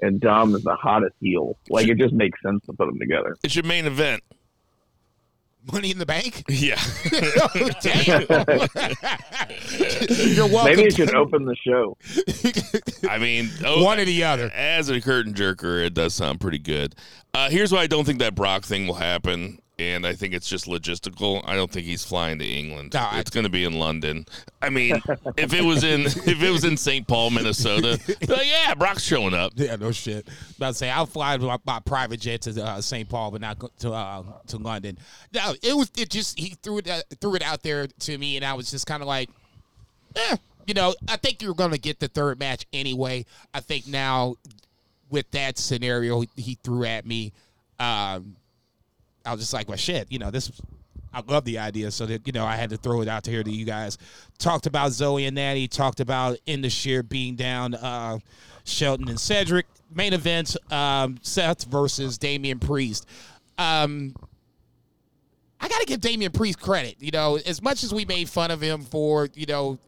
and 0.00 0.20
Dom 0.20 0.54
is 0.54 0.62
the 0.64 0.74
hottest 0.74 1.14
heel. 1.20 1.56
Like 1.70 1.88
it 1.88 1.98
just 1.98 2.12
makes 2.12 2.40
sense 2.42 2.64
to 2.66 2.72
put 2.72 2.86
them 2.86 2.98
together. 2.98 3.36
It's 3.44 3.54
your 3.54 3.64
main 3.64 3.86
event. 3.86 4.22
Money 5.70 5.90
in 5.92 5.98
the 5.98 6.06
bank? 6.06 6.44
Yeah. 6.50 6.80
Damn. 7.80 8.22
You're 10.34 10.46
welcome. 10.48 10.64
Maybe 10.76 10.82
it 10.84 10.94
should 10.96 11.14
open 11.14 11.44
the 11.44 11.56
show. 11.56 11.96
I 13.08 13.18
mean, 13.18 13.48
oh, 13.64 13.84
One 13.84 13.98
or 14.00 14.04
the 14.04 14.24
other. 14.24 14.50
as 14.54 14.88
a 14.88 15.00
curtain 15.00 15.34
jerker, 15.34 15.84
it 15.84 15.94
does 15.94 16.14
sound 16.14 16.40
pretty 16.40 16.58
good. 16.58 16.94
Uh, 17.34 17.48
here's 17.48 17.72
why 17.72 17.80
I 17.80 17.86
don't 17.86 18.04
think 18.04 18.18
that 18.18 18.34
Brock 18.34 18.64
thing 18.64 18.86
will 18.86 18.94
happen, 18.94 19.58
and 19.78 20.06
I 20.06 20.14
think 20.14 20.34
it's 20.34 20.48
just 20.48 20.66
logistical. 20.66 21.42
I 21.46 21.54
don't 21.54 21.70
think 21.70 21.86
he's 21.86 22.04
flying 22.04 22.38
to 22.38 22.44
England. 22.44 22.92
No, 22.94 23.08
it's 23.14 23.30
going 23.30 23.44
to 23.44 23.50
be 23.50 23.64
in 23.64 23.72
London. 23.72 24.26
I 24.60 24.68
mean, 24.68 24.96
if 25.36 25.52
it 25.54 25.64
was 25.64 25.82
in 25.82 26.02
if 26.02 26.42
it 26.42 26.50
was 26.50 26.64
in 26.64 26.76
St. 26.76 27.06
Paul, 27.06 27.30
Minnesota, 27.30 27.98
like, 28.28 28.46
yeah, 28.46 28.74
Brock's 28.74 29.02
showing 29.02 29.34
up. 29.34 29.52
Yeah, 29.56 29.76
no 29.76 29.90
shit. 29.92 30.28
About 30.56 30.68
to 30.68 30.74
say 30.74 30.90
I'll 30.90 31.06
fly 31.06 31.36
by, 31.38 31.56
by 31.64 31.80
private 31.80 32.20
jet 32.20 32.42
to 32.42 32.64
uh, 32.64 32.80
St. 32.80 33.08
Paul, 33.08 33.30
but 33.30 33.40
not 33.40 33.78
to 33.80 33.92
uh, 33.92 34.22
to 34.48 34.58
London. 34.58 34.98
No, 35.32 35.54
it 35.62 35.74
was 35.74 35.90
it 35.96 36.10
just 36.10 36.38
he 36.38 36.50
threw 36.62 36.78
it 36.78 36.88
uh, 36.88 37.02
threw 37.20 37.34
it 37.34 37.42
out 37.42 37.62
there 37.62 37.86
to 37.86 38.18
me, 38.18 38.36
and 38.36 38.44
I 38.44 38.54
was 38.54 38.70
just 38.70 38.86
kind 38.86 39.02
of 39.02 39.08
like, 39.08 39.30
eh, 40.16 40.36
you 40.66 40.74
know, 40.74 40.94
I 41.08 41.16
think 41.16 41.42
you're 41.42 41.54
gonna 41.54 41.78
get 41.78 41.98
the 41.98 42.08
third 42.08 42.38
match 42.38 42.66
anyway. 42.72 43.24
I 43.54 43.60
think 43.60 43.86
now 43.86 44.36
with 45.10 45.30
that 45.32 45.58
scenario 45.58 46.20
he, 46.20 46.28
he 46.36 46.58
threw 46.62 46.84
at 46.84 47.06
me, 47.06 47.32
um, 47.78 48.36
I 49.24 49.32
was 49.32 49.40
just 49.40 49.52
like, 49.52 49.68
well, 49.68 49.76
shit, 49.78 50.10
you 50.10 50.18
know, 50.18 50.30
this. 50.30 50.50
I 51.14 51.20
love 51.26 51.44
the 51.44 51.58
idea, 51.58 51.90
so 51.90 52.06
that 52.06 52.26
you 52.26 52.32
know, 52.32 52.46
I 52.46 52.56
had 52.56 52.70
to 52.70 52.78
throw 52.78 53.02
it 53.02 53.08
out 53.08 53.24
to 53.24 53.30
here 53.30 53.42
to 53.42 53.50
you 53.50 53.66
guys. 53.66 53.98
Talked 54.38 54.66
about 54.66 54.92
Zoey 54.92 55.26
and 55.26 55.34
Natty. 55.34 55.68
Talked 55.68 56.00
about 56.00 56.38
Indus 56.46 56.72
Sher 56.72 57.02
being 57.02 57.36
down 57.36 57.74
uh, 57.74 58.18
Shelton 58.64 59.08
and 59.08 59.20
Cedric. 59.20 59.66
Main 59.94 60.14
event: 60.14 60.56
um, 60.70 61.18
Seth 61.20 61.64
versus 61.64 62.16
Damian 62.16 62.58
Priest. 62.58 63.06
Um, 63.58 64.14
I 65.60 65.68
got 65.68 65.80
to 65.80 65.86
give 65.86 66.00
Damian 66.00 66.32
Priest 66.32 66.58
credit. 66.58 66.96
You 66.98 67.10
know, 67.10 67.38
as 67.46 67.60
much 67.60 67.84
as 67.84 67.92
we 67.92 68.06
made 68.06 68.28
fun 68.30 68.50
of 68.50 68.62
him 68.62 68.82
for 68.82 69.28
you 69.34 69.46
know 69.46 69.78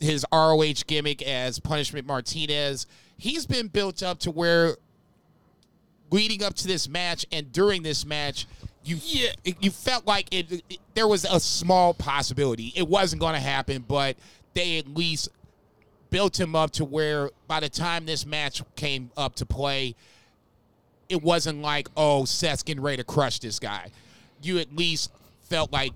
his 0.00 0.24
ROH 0.32 0.82
gimmick 0.86 1.22
as 1.22 1.60
Punishment 1.60 2.06
Martinez, 2.06 2.86
he's 3.18 3.46
been 3.46 3.68
built 3.68 4.02
up 4.02 4.18
to 4.20 4.30
where 4.30 4.76
leading 6.10 6.42
up 6.42 6.54
to 6.54 6.66
this 6.66 6.88
match 6.88 7.24
and 7.32 7.52
during 7.52 7.82
this 7.82 8.04
match, 8.04 8.46
you 8.84 8.96
you 9.60 9.70
felt 9.70 10.06
like 10.06 10.28
it, 10.32 10.50
it- 10.68 10.78
there 10.94 11.06
was 11.08 11.24
a 11.24 11.38
small 11.40 11.94
possibility 11.94 12.72
it 12.76 12.86
wasn't 12.88 13.20
going 13.20 13.34
to 13.34 13.40
happen, 13.40 13.84
but 13.86 14.16
they 14.54 14.78
at 14.78 14.88
least 14.88 15.28
built 16.10 16.38
him 16.38 16.56
up 16.56 16.72
to 16.72 16.84
where 16.84 17.30
by 17.46 17.60
the 17.60 17.68
time 17.68 18.04
this 18.06 18.26
match 18.26 18.62
came 18.74 19.10
up 19.16 19.34
to 19.36 19.46
play, 19.46 19.94
it 21.08 21.22
wasn't 21.22 21.60
like 21.62 21.88
oh 21.96 22.24
Seth's 22.24 22.62
getting 22.62 22.82
ready 22.82 22.96
to 22.98 23.04
crush 23.04 23.38
this 23.38 23.58
guy. 23.58 23.90
You 24.42 24.58
at 24.58 24.74
least 24.74 25.10
felt 25.42 25.72
like 25.72 25.92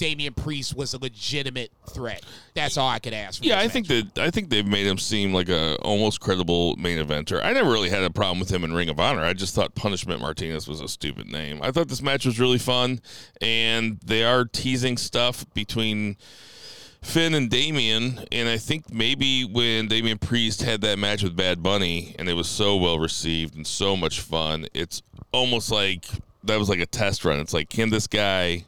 Damian 0.00 0.32
Priest 0.32 0.74
was 0.74 0.94
a 0.94 0.98
legitimate 0.98 1.70
threat. 1.90 2.24
That's 2.54 2.78
all 2.78 2.88
I 2.88 3.00
could 3.00 3.12
ask. 3.12 3.40
For 3.40 3.46
Yeah, 3.46 3.58
I 3.60 3.68
think 3.68 3.86
that 3.88 4.18
I 4.18 4.30
think 4.30 4.48
they've 4.48 4.66
made 4.66 4.86
him 4.86 4.96
seem 4.96 5.34
like 5.34 5.50
a 5.50 5.76
almost 5.82 6.20
credible 6.20 6.74
main 6.76 6.96
eventer. 6.96 7.44
I 7.44 7.52
never 7.52 7.70
really 7.70 7.90
had 7.90 8.02
a 8.02 8.08
problem 8.08 8.40
with 8.40 8.50
him 8.50 8.64
in 8.64 8.72
Ring 8.72 8.88
of 8.88 8.98
Honor. 8.98 9.20
I 9.20 9.34
just 9.34 9.54
thought 9.54 9.74
Punishment 9.74 10.22
Martinez 10.22 10.66
was 10.66 10.80
a 10.80 10.88
stupid 10.88 11.30
name. 11.30 11.60
I 11.62 11.70
thought 11.70 11.88
this 11.88 12.00
match 12.00 12.24
was 12.24 12.40
really 12.40 12.56
fun, 12.56 13.02
and 13.42 14.00
they 14.02 14.24
are 14.24 14.46
teasing 14.46 14.96
stuff 14.96 15.44
between 15.52 16.16
Finn 17.02 17.34
and 17.34 17.50
Damian, 17.50 18.24
and 18.32 18.48
I 18.48 18.56
think 18.56 18.90
maybe 18.90 19.44
when 19.44 19.86
Damian 19.88 20.16
Priest 20.16 20.62
had 20.62 20.80
that 20.80 20.98
match 20.98 21.22
with 21.22 21.36
Bad 21.36 21.62
Bunny 21.62 22.14
and 22.18 22.26
it 22.26 22.34
was 22.34 22.48
so 22.48 22.76
well 22.76 22.98
received 22.98 23.54
and 23.54 23.66
so 23.66 23.98
much 23.98 24.20
fun, 24.20 24.66
it's 24.72 25.02
almost 25.30 25.70
like 25.70 26.06
that 26.44 26.58
was 26.58 26.70
like 26.70 26.80
a 26.80 26.86
test 26.86 27.26
run. 27.26 27.38
It's 27.38 27.52
like, 27.52 27.68
can 27.68 27.90
this 27.90 28.06
guy 28.06 28.64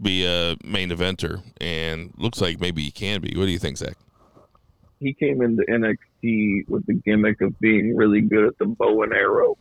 be 0.00 0.26
a 0.26 0.56
main 0.64 0.90
eventer? 0.90 1.42
And 1.60 2.12
looks 2.16 2.40
like 2.40 2.60
maybe 2.60 2.82
he 2.82 2.90
can 2.90 3.20
be. 3.20 3.34
What 3.36 3.46
do 3.46 3.50
you 3.50 3.58
think, 3.58 3.76
Zach? 3.78 3.96
He 5.00 5.12
came 5.12 5.42
into 5.42 5.62
NXT 5.64 6.68
with 6.68 6.86
the 6.86 6.94
gimmick 6.94 7.40
of 7.40 7.58
being 7.60 7.94
really 7.96 8.20
good 8.22 8.46
at 8.46 8.58
the 8.58 8.66
bow 8.66 9.02
and 9.02 9.12
arrow. 9.12 9.56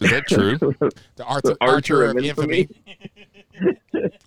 Is 0.00 0.10
that 0.10 0.26
true? 0.28 0.56
the 0.58 1.24
Archer, 1.24 1.48
the 1.48 1.56
Archer 1.60 2.04
of 2.04 2.16
of 2.16 2.24
infamy. 2.24 2.68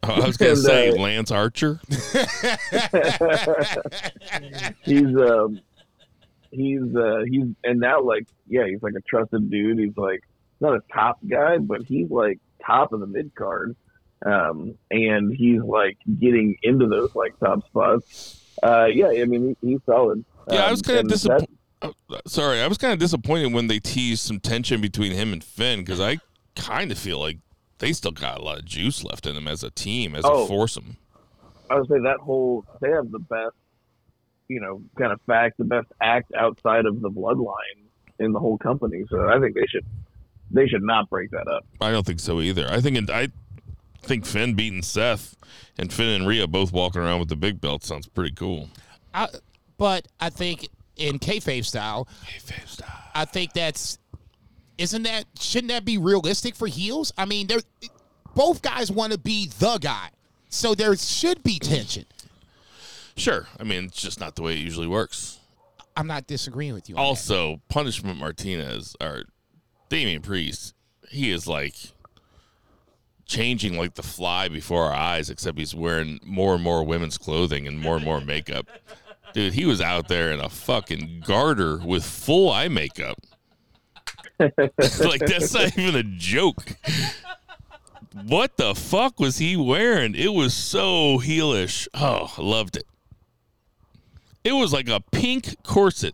Oh, 0.03 0.21
I 0.21 0.27
was 0.27 0.37
gonna 0.37 0.55
say 0.55 0.89
uh, 0.89 0.95
Lance 0.95 1.31
Archer. 1.31 1.79
he's 4.83 5.15
um 5.17 5.59
he's 6.51 6.95
uh 6.95 7.23
he's 7.27 7.45
and 7.63 7.79
now 7.79 8.01
like 8.01 8.27
yeah 8.47 8.67
he's 8.67 8.83
like 8.83 8.93
a 8.95 9.01
trusted 9.01 9.49
dude 9.49 9.79
he's 9.79 9.97
like 9.97 10.21
not 10.59 10.75
a 10.75 10.81
top 10.93 11.17
guy 11.27 11.57
but 11.57 11.81
he's 11.83 12.11
like 12.11 12.39
top 12.63 12.93
of 12.93 12.99
the 12.99 13.07
mid 13.07 13.33
card 13.33 13.75
um 14.25 14.75
and 14.91 15.33
he's 15.35 15.61
like 15.61 15.97
getting 16.19 16.55
into 16.63 16.87
those 16.87 17.09
like 17.15 17.37
top 17.39 17.65
spots 17.67 18.41
uh 18.63 18.85
yeah 18.85 19.07
i 19.09 19.25
mean 19.25 19.55
he, 19.61 19.69
he's 19.69 19.79
solid 19.85 20.23
Yeah, 20.51 20.61
I 20.61 20.65
Um, 20.65 20.71
was 20.71 20.81
kind 20.81 20.99
of 20.99 21.07
disappointed. 21.07 21.49
Sorry, 22.27 22.61
I 22.61 22.67
was 22.67 22.77
kind 22.77 22.93
of 22.93 22.99
disappointed 22.99 23.51
when 23.53 23.67
they 23.67 23.79
teased 23.79 24.21
some 24.25 24.39
tension 24.39 24.79
between 24.79 25.11
him 25.11 25.33
and 25.33 25.43
Finn 25.43 25.79
because 25.79 25.99
I 25.99 26.19
kind 26.55 26.91
of 26.93 26.97
feel 26.97 27.19
like 27.19 27.39
they 27.79 27.91
still 27.91 28.11
got 28.11 28.39
a 28.39 28.41
lot 28.41 28.57
of 28.59 28.63
juice 28.65 29.03
left 29.03 29.25
in 29.25 29.35
them 29.35 29.49
as 29.49 29.63
a 29.65 29.71
team, 29.71 30.15
as 30.15 30.23
a 30.23 30.29
Oh. 30.29 30.47
foursome. 30.47 30.95
I 31.69 31.75
would 31.79 31.89
say 31.89 31.99
that 32.03 32.19
whole 32.21 32.63
they 32.79 32.89
have 32.89 33.11
the 33.11 33.19
best, 33.19 33.55
you 34.47 34.61
know, 34.61 34.81
kind 34.97 35.11
of 35.11 35.19
fact, 35.27 35.57
the 35.57 35.65
best 35.65 35.87
act 36.01 36.31
outside 36.37 36.85
of 36.85 37.01
the 37.01 37.09
bloodline 37.09 37.79
in 38.19 38.31
the 38.31 38.39
whole 38.39 38.57
company. 38.57 39.03
So 39.09 39.27
I 39.27 39.39
think 39.41 39.53
they 39.55 39.65
should 39.67 39.85
they 40.51 40.67
should 40.67 40.83
not 40.83 41.09
break 41.09 41.31
that 41.31 41.47
up. 41.49 41.65
I 41.81 41.91
don't 41.91 42.05
think 42.05 42.21
so 42.21 42.39
either. 42.39 42.65
I 42.69 42.79
think 42.79 43.09
I 43.09 43.27
think 44.03 44.25
Finn 44.25 44.53
beating 44.53 44.81
Seth 44.81 45.35
and 45.77 45.91
Finn 45.91 46.09
and 46.09 46.27
Rhea 46.27 46.47
both 46.47 46.71
walking 46.71 47.01
around 47.01 47.19
with 47.19 47.29
the 47.29 47.35
big 47.35 47.59
belt 47.61 47.83
sounds 47.83 48.07
pretty 48.07 48.33
cool. 48.35 48.69
I, 49.13 49.27
but 49.77 50.07
I 50.19 50.29
think 50.29 50.69
in 50.95 51.19
kayfabe 51.19 51.65
style, 51.65 52.07
I 53.15 53.25
think 53.25 53.53
that's 53.53 53.97
isn't 54.77 55.03
that 55.03 55.25
shouldn't 55.39 55.69
that 55.69 55.85
be 55.85 55.97
realistic 55.97 56.55
for 56.55 56.67
heels? 56.67 57.11
I 57.17 57.25
mean, 57.25 57.47
they're 57.47 57.61
both 58.35 58.61
guys 58.61 58.91
want 58.91 59.13
to 59.13 59.19
be 59.19 59.47
the 59.59 59.77
guy, 59.77 60.09
so 60.49 60.73
there 60.75 60.95
should 60.95 61.43
be 61.43 61.59
tension. 61.59 62.05
Sure, 63.15 63.47
I 63.59 63.63
mean 63.63 63.85
it's 63.85 64.01
just 64.01 64.19
not 64.19 64.35
the 64.35 64.41
way 64.41 64.53
it 64.53 64.59
usually 64.59 64.87
works. 64.87 65.39
I'm 65.95 66.07
not 66.07 66.25
disagreeing 66.25 66.73
with 66.73 66.89
you. 66.89 66.95
on 66.95 67.01
that. 67.03 67.07
Also, 67.07 67.61
Punishment 67.69 68.17
Martinez 68.17 68.95
or 68.99 69.23
Damian 69.89 70.23
Priest, 70.23 70.73
he 71.09 71.29
is 71.29 71.45
like 71.45 71.75
changing 73.25 73.77
like 73.77 73.95
the 73.95 74.03
fly 74.03 74.47
before 74.47 74.85
our 74.85 74.93
eyes, 74.93 75.29
except 75.29 75.57
he's 75.57 75.75
wearing 75.75 76.19
more 76.23 76.55
and 76.55 76.63
more 76.63 76.83
women's 76.83 77.17
clothing 77.17 77.67
and 77.67 77.79
more 77.79 77.95
and 77.95 78.05
more 78.05 78.21
makeup. 78.21 78.67
Dude, 79.33 79.53
he 79.53 79.65
was 79.65 79.81
out 79.81 80.07
there 80.07 80.31
in 80.31 80.39
a 80.39 80.49
fucking 80.49 81.23
garter 81.25 81.77
with 81.77 82.03
full 82.03 82.51
eye 82.51 82.67
makeup. 82.67 83.17
like 84.39 85.21
that's 85.25 85.53
not 85.53 85.77
even 85.77 85.95
a 85.95 86.03
joke. 86.03 86.75
What 88.25 88.57
the 88.57 88.75
fuck 88.75 89.19
was 89.19 89.39
he 89.39 89.55
wearing? 89.57 90.13
It 90.15 90.33
was 90.33 90.53
so 90.53 91.17
heelish. 91.17 91.87
Oh, 91.93 92.31
I 92.37 92.41
loved 92.41 92.77
it. 92.77 92.85
It 94.43 94.53
was 94.53 94.71
like 94.71 94.89
a 94.89 94.99
pink 94.99 95.55
corset. 95.63 96.13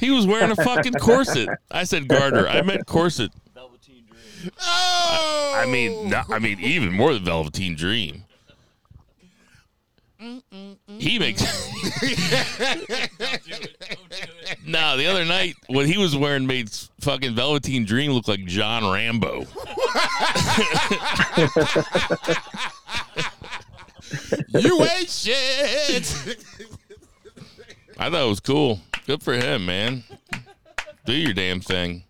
He 0.00 0.10
was 0.10 0.26
wearing 0.26 0.50
a 0.50 0.56
fucking 0.56 0.94
corset. 0.94 1.48
I 1.70 1.84
said 1.84 2.08
garter. 2.08 2.48
I 2.48 2.62
meant 2.62 2.86
corset. 2.86 3.30
Oh, 4.60 5.54
I 5.56 5.66
mean, 5.66 6.08
no, 6.08 6.22
I 6.30 6.38
mean, 6.38 6.58
even 6.60 6.92
more 6.92 7.12
than 7.14 7.24
Velveteen 7.24 7.74
Dream. 7.74 8.24
He 10.98 11.18
makes. 11.18 11.42
no, 14.66 14.96
the 14.96 15.06
other 15.06 15.24
night 15.24 15.54
what 15.66 15.86
he 15.86 15.98
was 15.98 16.16
wearing 16.16 16.46
made 16.46 16.70
fucking 17.00 17.34
Velveteen 17.34 17.84
Dream 17.84 18.12
look 18.12 18.26
like 18.26 18.44
John 18.46 18.90
Rambo. 18.90 19.40
you 24.60 24.82
ain't 24.82 25.10
shit. 25.10 26.38
I 27.98 28.08
thought 28.10 28.24
it 28.24 28.28
was 28.28 28.40
cool. 28.40 28.80
Good 29.06 29.22
for 29.22 29.34
him, 29.34 29.66
man. 29.66 30.04
Do 31.04 31.12
your 31.12 31.34
damn 31.34 31.60
thing. 31.60 32.04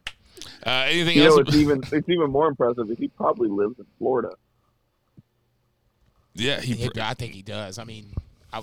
Uh, 0.66 0.86
anything 0.88 1.16
You 1.18 1.24
else? 1.24 1.36
know, 1.36 1.42
it's 1.42 1.54
even 1.56 1.82
it's 1.92 2.08
even 2.08 2.30
more 2.30 2.48
impressive 2.48 2.90
is 2.90 2.98
he 2.98 3.08
probably 3.08 3.48
lives 3.48 3.78
in 3.78 3.86
Florida. 3.98 4.30
yeah, 6.34 6.60
he. 6.60 6.88
Yeah, 6.94 7.08
I 7.08 7.14
think 7.14 7.32
he 7.34 7.42
does. 7.42 7.78
I 7.78 7.84
mean, 7.84 8.06
I, 8.52 8.62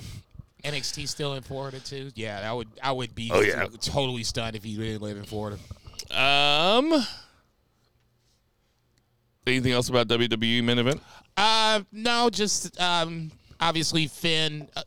NXT 0.63 1.07
still 1.07 1.33
in 1.35 1.43
Florida 1.43 1.79
too? 1.79 2.11
Yeah, 2.15 2.41
that 2.41 2.55
would 2.55 2.67
I 2.83 2.91
would 2.91 3.13
be 3.15 3.29
Oh, 3.33 3.41
yeah. 3.41 3.67
totally 3.81 4.23
stunned 4.23 4.55
if 4.55 4.63
he 4.63 4.75
didn't 4.75 5.01
live 5.01 5.17
in 5.17 5.23
Florida. 5.23 5.57
Um, 6.11 7.05
anything 9.47 9.71
else 9.71 9.89
about 9.89 10.07
WWE 10.07 10.63
main 10.63 10.79
event? 10.79 11.01
Uh, 11.37 11.81
no, 11.91 12.29
just 12.29 12.79
um, 12.81 13.31
obviously 13.59 14.07
Finn. 14.07 14.67
Uh, 14.75 14.81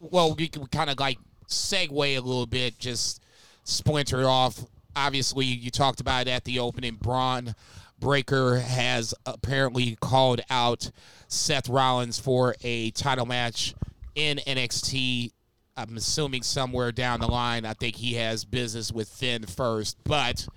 well, 0.00 0.34
we 0.34 0.48
can 0.48 0.66
kind 0.66 0.90
of 0.90 0.98
like 1.00 1.18
segue 1.48 1.90
a 2.16 2.20
little 2.20 2.46
bit, 2.46 2.78
just 2.78 3.22
splinter 3.64 4.28
off. 4.28 4.60
Obviously, 4.98 5.44
you 5.44 5.70
talked 5.70 6.00
about 6.00 6.26
it 6.26 6.30
at 6.30 6.44
the 6.44 6.58
opening. 6.58 6.96
Bron 6.96 7.54
Breakker 8.00 8.58
has 8.58 9.14
apparently 9.26 9.96
called 10.00 10.40
out 10.50 10.90
Seth 11.28 11.68
Rollins 11.68 12.18
for 12.18 12.56
a 12.62 12.90
title 12.90 13.24
match 13.24 13.74
in 14.16 14.38
NXT. 14.38 15.30
I'm 15.76 15.96
assuming 15.96 16.42
somewhere 16.42 16.90
down 16.90 17.20
the 17.20 17.28
line. 17.28 17.64
I 17.64 17.74
think 17.74 17.94
he 17.94 18.14
has 18.14 18.44
business 18.44 18.90
with 18.90 19.08
Finn 19.08 19.46
first, 19.46 19.96
but 20.02 20.48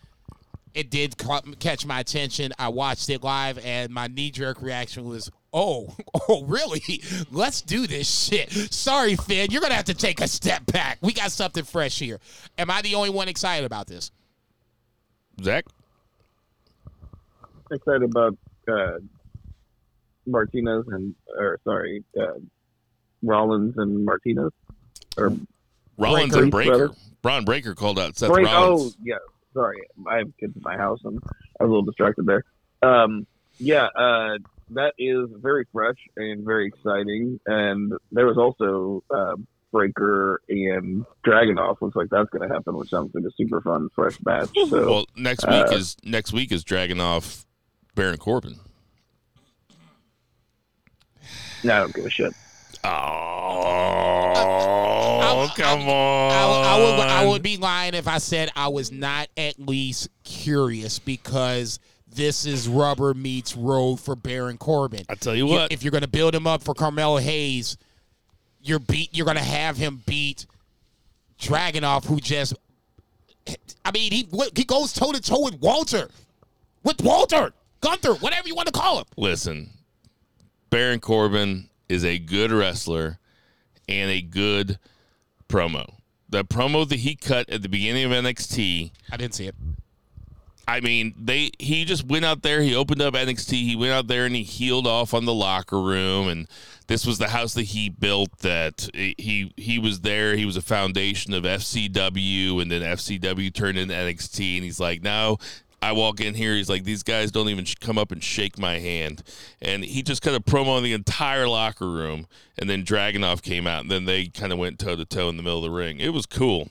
it 0.73 0.89
did 0.89 1.17
ca- 1.19 1.41
catch 1.59 1.85
my 1.85 1.99
attention. 1.99 2.51
I 2.57 2.69
watched 2.69 3.09
it 3.11 3.23
live, 3.23 3.59
and 3.63 3.91
my 3.91 4.07
knee 4.07 4.31
jerk 4.31 4.59
reaction 4.61 5.03
was, 5.03 5.29
"Oh, 5.53 5.95
oh, 6.29 6.43
really? 6.45 7.03
Let's 7.31 7.61
do 7.61 7.85
this 7.85 8.09
shit." 8.09 8.51
Sorry, 8.73 9.15
Finn, 9.15 9.51
you're 9.51 9.61
gonna 9.61 9.75
have 9.75 9.85
to 9.85 9.93
take 9.93 10.19
a 10.19 10.27
step 10.27 10.65
back. 10.65 10.97
We 11.01 11.13
got 11.13 11.31
something 11.31 11.63
fresh 11.63 11.99
here. 11.99 12.19
Am 12.57 12.71
I 12.71 12.81
the 12.81 12.95
only 12.95 13.11
one 13.11 13.27
excited 13.27 13.65
about 13.65 13.85
this? 13.85 14.09
Zach? 15.43 15.65
excited 17.71 18.03
about 18.03 18.37
uh, 18.67 18.97
Martinez 20.25 20.85
and 20.89 21.15
or 21.37 21.57
sorry, 21.63 22.03
uh, 22.19 22.33
Rollins 23.23 23.75
and 23.77 24.03
Martinez 24.05 24.51
or 25.17 25.33
Rollins 25.97 26.31
Breakker. 26.31 26.43
and 26.43 26.51
Breakker. 26.51 26.77
Brother. 26.87 26.93
Bron 27.21 27.45
Breakker 27.45 27.75
called 27.75 27.97
out 27.99 28.17
Seth 28.17 28.31
Break- 28.31 28.45
Rollins. 28.47 28.93
Oh 28.93 29.01
yeah, 29.03 29.15
sorry, 29.53 29.81
I 30.07 30.17
have 30.17 30.27
kids 30.39 30.55
in 30.55 30.61
my 30.63 30.75
house 30.75 30.99
and 31.05 31.21
I 31.59 31.63
was 31.63 31.69
a 31.69 31.71
little 31.71 31.83
distracted 31.83 32.25
there. 32.25 32.43
Um, 32.81 33.25
yeah, 33.57 33.85
uh, 33.95 34.37
that 34.71 34.93
is 34.97 35.29
very 35.41 35.65
fresh 35.71 35.97
and 36.17 36.43
very 36.43 36.67
exciting. 36.67 37.39
And 37.45 37.93
there 38.11 38.25
was 38.25 38.37
also 38.37 39.03
uh, 39.13 39.35
Breakker 39.71 40.41
and 40.49 41.05
Dragunov. 41.25 41.81
Looks 41.81 41.95
like 41.95 42.09
that's 42.09 42.29
going 42.29 42.47
to 42.47 42.53
happen, 42.53 42.75
which 42.77 42.89
sounds 42.89 43.13
like 43.15 43.23
a 43.23 43.31
super 43.37 43.61
fun 43.61 43.89
fresh 43.95 44.17
match. 44.25 44.49
So 44.69 44.85
Well, 44.89 45.05
next 45.15 45.45
week 45.45 45.53
uh, 45.67 45.71
is 45.73 45.95
next 46.03 46.33
week 46.33 46.51
is 46.51 46.63
Dragunov 46.63 47.45
Baron 47.95 48.17
Corbin. 48.17 48.55
no, 51.63 51.73
I 51.75 51.79
don't 51.79 51.93
give 51.93 52.05
a 52.05 52.09
shit. 52.09 52.33
Oh, 54.53 55.51
come 55.55 55.81
on! 55.81 56.31
I, 56.31 56.75
I 56.75 56.77
would 56.79 56.99
I 57.07 57.25
would 57.27 57.43
be 57.43 57.57
lying 57.57 57.93
if 57.93 58.07
I 58.07 58.17
said 58.17 58.49
I 58.55 58.67
was 58.69 58.91
not 58.91 59.27
at 59.37 59.59
least 59.59 60.09
curious 60.23 60.97
because 60.99 61.79
this 62.13 62.45
is 62.45 62.67
rubber 62.67 63.13
meets 63.13 63.55
road 63.55 63.97
for 63.99 64.15
Baron 64.15 64.57
Corbin. 64.57 65.05
I 65.09 65.15
tell 65.15 65.35
you 65.35 65.47
You- 65.47 65.53
what. 65.53 65.71
if 65.71 65.83
you're 65.83 65.91
going 65.91 66.01
to 66.01 66.07
build 66.09 66.33
him 66.35 66.47
up 66.47 66.63
for 66.63 66.73
Carmelo 66.73 67.17
Hayes, 67.17 67.77
you're 68.63 68.79
beat. 68.79 69.09
You're 69.15 69.25
going 69.25 69.37
to 69.37 69.43
have 69.43 69.77
him 69.77 70.01
beat 70.05 70.45
Dragunov, 71.39 72.05
who 72.05 72.19
just. 72.19 72.53
I 73.83 73.91
mean, 73.91 74.11
he 74.11 74.27
he 74.55 74.63
goes 74.63 74.93
toe 74.93 75.11
to 75.11 75.21
toe 75.21 75.43
with 75.43 75.59
Walter, 75.59 76.09
with 76.83 77.01
Walter 77.01 77.53
Gunther, 77.81 78.13
whatever 78.15 78.47
you 78.47 78.55
want 78.55 78.67
to 78.67 78.71
call 78.71 78.99
him. 78.99 79.05
Listen, 79.17 79.71
Baron 80.69 80.99
Corbin 80.99 81.69
is 81.89 82.05
a 82.05 82.19
good 82.19 82.51
wrestler 82.51 83.17
and 83.89 84.11
a 84.11 84.21
good 84.21 84.79
promo. 85.49 85.95
The 86.29 86.45
promo 86.45 86.87
that 86.87 86.99
he 86.99 87.15
cut 87.15 87.49
at 87.49 87.61
the 87.61 87.69
beginning 87.69 88.05
of 88.05 88.11
NXT, 88.11 88.91
I 89.11 89.17
didn't 89.17 89.33
see 89.33 89.47
it. 89.47 89.55
I 90.71 90.79
mean, 90.79 91.13
they 91.17 91.51
he 91.59 91.83
just 91.83 92.05
went 92.05 92.23
out 92.23 92.43
there, 92.43 92.61
he 92.61 92.73
opened 92.73 93.01
up 93.01 93.13
NXT, 93.13 93.51
he 93.51 93.75
went 93.75 93.91
out 93.91 94.07
there 94.07 94.25
and 94.25 94.33
he 94.33 94.43
healed 94.43 94.87
off 94.87 95.13
on 95.13 95.25
the 95.25 95.33
locker 95.33 95.81
room 95.81 96.29
and 96.29 96.47
this 96.87 97.05
was 97.05 97.17
the 97.17 97.27
house 97.27 97.53
that 97.55 97.63
he 97.63 97.89
built 97.89 98.39
that 98.39 98.89
he 98.93 99.51
he 99.57 99.79
was 99.79 99.99
there, 99.99 100.37
he 100.37 100.45
was 100.45 100.55
a 100.55 100.61
foundation 100.61 101.33
of 101.33 101.43
FCW 101.43 102.61
and 102.61 102.71
then 102.71 102.81
FCW 102.81 103.53
turned 103.53 103.77
into 103.77 103.93
NXT 103.93 104.55
and 104.55 104.63
he's 104.63 104.79
like, 104.79 105.03
"Now 105.03 105.37
I 105.81 105.91
walk 105.91 106.21
in 106.21 106.35
here, 106.35 106.55
he's 106.55 106.69
like, 106.69 106.85
these 106.85 107.03
guys 107.03 107.31
don't 107.31 107.49
even 107.49 107.65
come 107.81 107.97
up 107.97 108.13
and 108.13 108.23
shake 108.23 108.57
my 108.57 108.79
hand. 108.79 109.23
And 109.61 109.83
he 109.83 110.03
just 110.03 110.21
kind 110.21 110.35
of 110.35 110.45
promo 110.45 110.81
the 110.81 110.93
entire 110.93 111.47
locker 111.47 111.89
room. 111.89 112.27
And 112.57 112.69
then 112.69 112.85
Dragunov 112.85 113.41
came 113.41 113.65
out, 113.65 113.81
and 113.81 113.89
then 113.89 114.05
they 114.05 114.27
kind 114.27 114.53
of 114.53 114.59
went 114.59 114.77
toe 114.77 114.95
to 114.95 115.05
toe 115.05 115.27
in 115.27 115.37
the 115.37 115.43
middle 115.43 115.57
of 115.57 115.63
the 115.63 115.71
ring. 115.71 115.99
It 115.99 116.13
was 116.13 116.27
cool. 116.27 116.69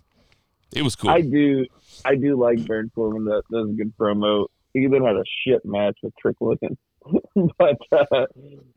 It 0.72 0.82
was 0.82 0.94
cool. 0.94 1.11
I 1.11 1.22
do, 1.22 1.66
I 2.05 2.14
do 2.16 2.38
like 2.40 2.66
Baron 2.66 2.90
Corbin. 2.94 3.24
That 3.26 3.42
that's 3.51 3.68
a 3.68 3.72
good 3.72 3.92
promo. 3.98 4.46
He 4.72 4.80
even 4.80 5.05
had 5.05 5.16
a 5.16 5.24
shit 5.44 5.64
match 5.64 5.98
with 6.03 6.14
Trick 6.20 6.36
Williams, 6.40 6.78
but 7.59 7.78
uh, 7.92 8.26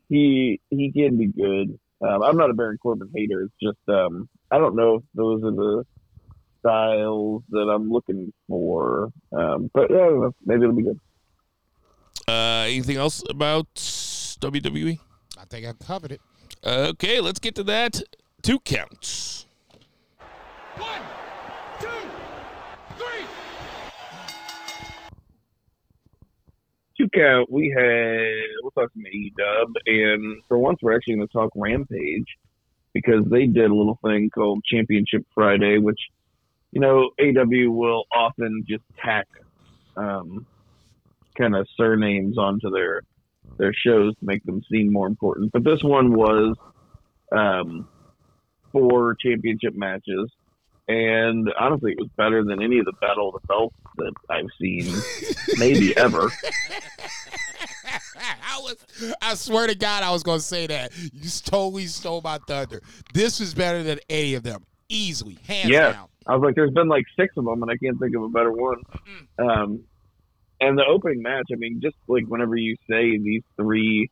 he 0.08 0.60
he 0.70 0.92
can 0.92 1.16
be 1.18 1.26
good. 1.26 1.78
Um, 2.06 2.22
I'm 2.22 2.36
not 2.36 2.50
a 2.50 2.54
Baron 2.54 2.78
Corbin 2.78 3.10
hater. 3.14 3.42
It's 3.42 3.54
just 3.62 3.88
um, 3.88 4.28
I 4.50 4.58
don't 4.58 4.76
know 4.76 4.96
if 4.96 5.02
those 5.14 5.42
are 5.44 5.52
the 5.52 5.84
styles 6.60 7.42
that 7.50 7.68
I'm 7.70 7.90
looking 7.90 8.32
for. 8.48 9.10
Um, 9.32 9.70
but 9.72 9.90
yeah, 9.90 9.96
I 9.96 10.00
don't 10.08 10.20
know. 10.20 10.34
maybe 10.44 10.62
it'll 10.62 10.74
be 10.76 10.82
good. 10.82 11.00
uh, 12.28 12.64
anything 12.66 12.96
else 12.96 13.22
about 13.28 13.72
WWE? 13.74 14.98
I 15.38 15.44
think 15.44 15.66
I 15.66 15.72
covered 15.84 16.12
it. 16.12 16.20
Okay, 16.66 17.20
let's 17.20 17.38
get 17.38 17.54
to 17.56 17.62
that. 17.64 18.02
Two 18.42 18.58
counts. 18.60 19.46
One, 20.76 21.00
two, 21.80 21.86
three. 22.96 23.26
Two 27.14 27.20
count, 27.20 27.50
we 27.50 27.74
had 27.76 28.32
we'll 28.62 28.70
talk 28.72 28.90
some 28.92 29.02
Dub, 29.36 29.72
and 29.86 30.42
for 30.48 30.58
once 30.58 30.78
we're 30.82 30.96
actually 30.96 31.16
going 31.16 31.26
to 31.26 31.32
talk 31.32 31.50
Rampage 31.54 32.26
because 32.92 33.24
they 33.30 33.46
did 33.46 33.70
a 33.70 33.74
little 33.74 33.98
thing 34.04 34.30
called 34.30 34.62
Championship 34.64 35.26
Friday, 35.34 35.78
which 35.78 36.00
you 36.72 36.80
know 36.80 37.10
AW 37.20 37.70
will 37.70 38.04
often 38.14 38.64
just 38.68 38.84
tack 39.02 39.26
um, 39.96 40.46
kind 41.36 41.54
of 41.54 41.66
surnames 41.76 42.38
onto 42.38 42.70
their 42.70 43.02
their 43.58 43.72
shows 43.74 44.14
to 44.16 44.24
make 44.24 44.44
them 44.44 44.62
seem 44.70 44.92
more 44.92 45.06
important. 45.06 45.52
But 45.52 45.64
this 45.64 45.82
one 45.82 46.14
was 46.14 46.56
um, 47.32 47.88
four 48.72 49.14
championship 49.20 49.74
matches. 49.74 50.30
And 50.86 51.48
honestly, 51.58 51.92
it 51.92 51.98
was 51.98 52.10
better 52.16 52.44
than 52.44 52.62
any 52.62 52.78
of 52.78 52.84
the 52.84 52.92
Battle 53.00 53.28
of 53.34 53.40
the 53.40 53.46
Belts 53.48 53.74
that 53.96 54.12
I've 54.28 54.44
seen, 54.60 54.94
maybe 55.58 55.96
ever. 55.96 56.30
I 58.16 58.58
was, 58.60 59.14
I 59.20 59.34
swear 59.34 59.66
to 59.66 59.74
God, 59.74 60.02
I 60.02 60.10
was 60.10 60.22
going 60.22 60.38
to 60.38 60.44
say 60.44 60.66
that. 60.66 60.92
You 61.12 61.28
totally 61.44 61.86
stole 61.86 62.20
my 62.22 62.38
thunder. 62.46 62.80
This 63.12 63.40
was 63.40 63.54
better 63.54 63.82
than 63.82 63.98
any 64.08 64.34
of 64.34 64.42
them, 64.42 64.62
easily, 64.88 65.38
hands 65.46 65.70
Yeah. 65.70 65.92
down. 65.92 66.08
I 66.26 66.34
was 66.36 66.42
like, 66.44 66.54
there's 66.54 66.70
been 66.72 66.88
like 66.88 67.04
six 67.18 67.34
of 67.36 67.44
them, 67.44 67.62
and 67.62 67.70
I 67.70 67.76
can't 67.76 67.98
think 68.00 68.14
of 68.16 68.22
a 68.22 68.28
better 68.28 68.52
one. 68.52 68.78
Um, 69.38 69.80
and 70.60 70.78
the 70.78 70.84
opening 70.86 71.20
match, 71.22 71.44
I 71.52 71.56
mean, 71.56 71.80
just 71.82 71.96
like 72.08 72.24
whenever 72.28 72.56
you 72.56 72.76
say 72.88 73.18
these 73.18 73.42
three 73.56 74.08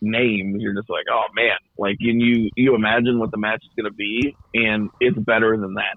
names, 0.00 0.62
you're 0.62 0.74
just 0.74 0.90
like, 0.90 1.04
oh 1.10 1.24
man, 1.34 1.56
like 1.78 1.96
and 2.00 2.20
you 2.20 2.50
you 2.56 2.74
imagine 2.74 3.18
what 3.18 3.30
the 3.30 3.38
match 3.38 3.62
is 3.64 3.70
going 3.76 3.90
to 3.90 3.96
be, 3.96 4.36
and 4.54 4.90
it's 5.00 5.18
better 5.18 5.56
than 5.56 5.74
that. 5.74 5.96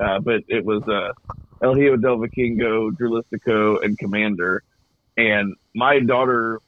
Uh, 0.00 0.20
but 0.20 0.42
it 0.48 0.64
was 0.64 0.82
uh, 0.88 1.12
El 1.62 1.74
Hijo 1.74 1.96
del 1.96 2.18
Vikingo, 2.18 2.90
Dralistico, 2.90 3.84
and 3.84 3.98
Komander, 3.98 4.60
and 5.16 5.54
my 5.74 6.00
daughter 6.00 6.60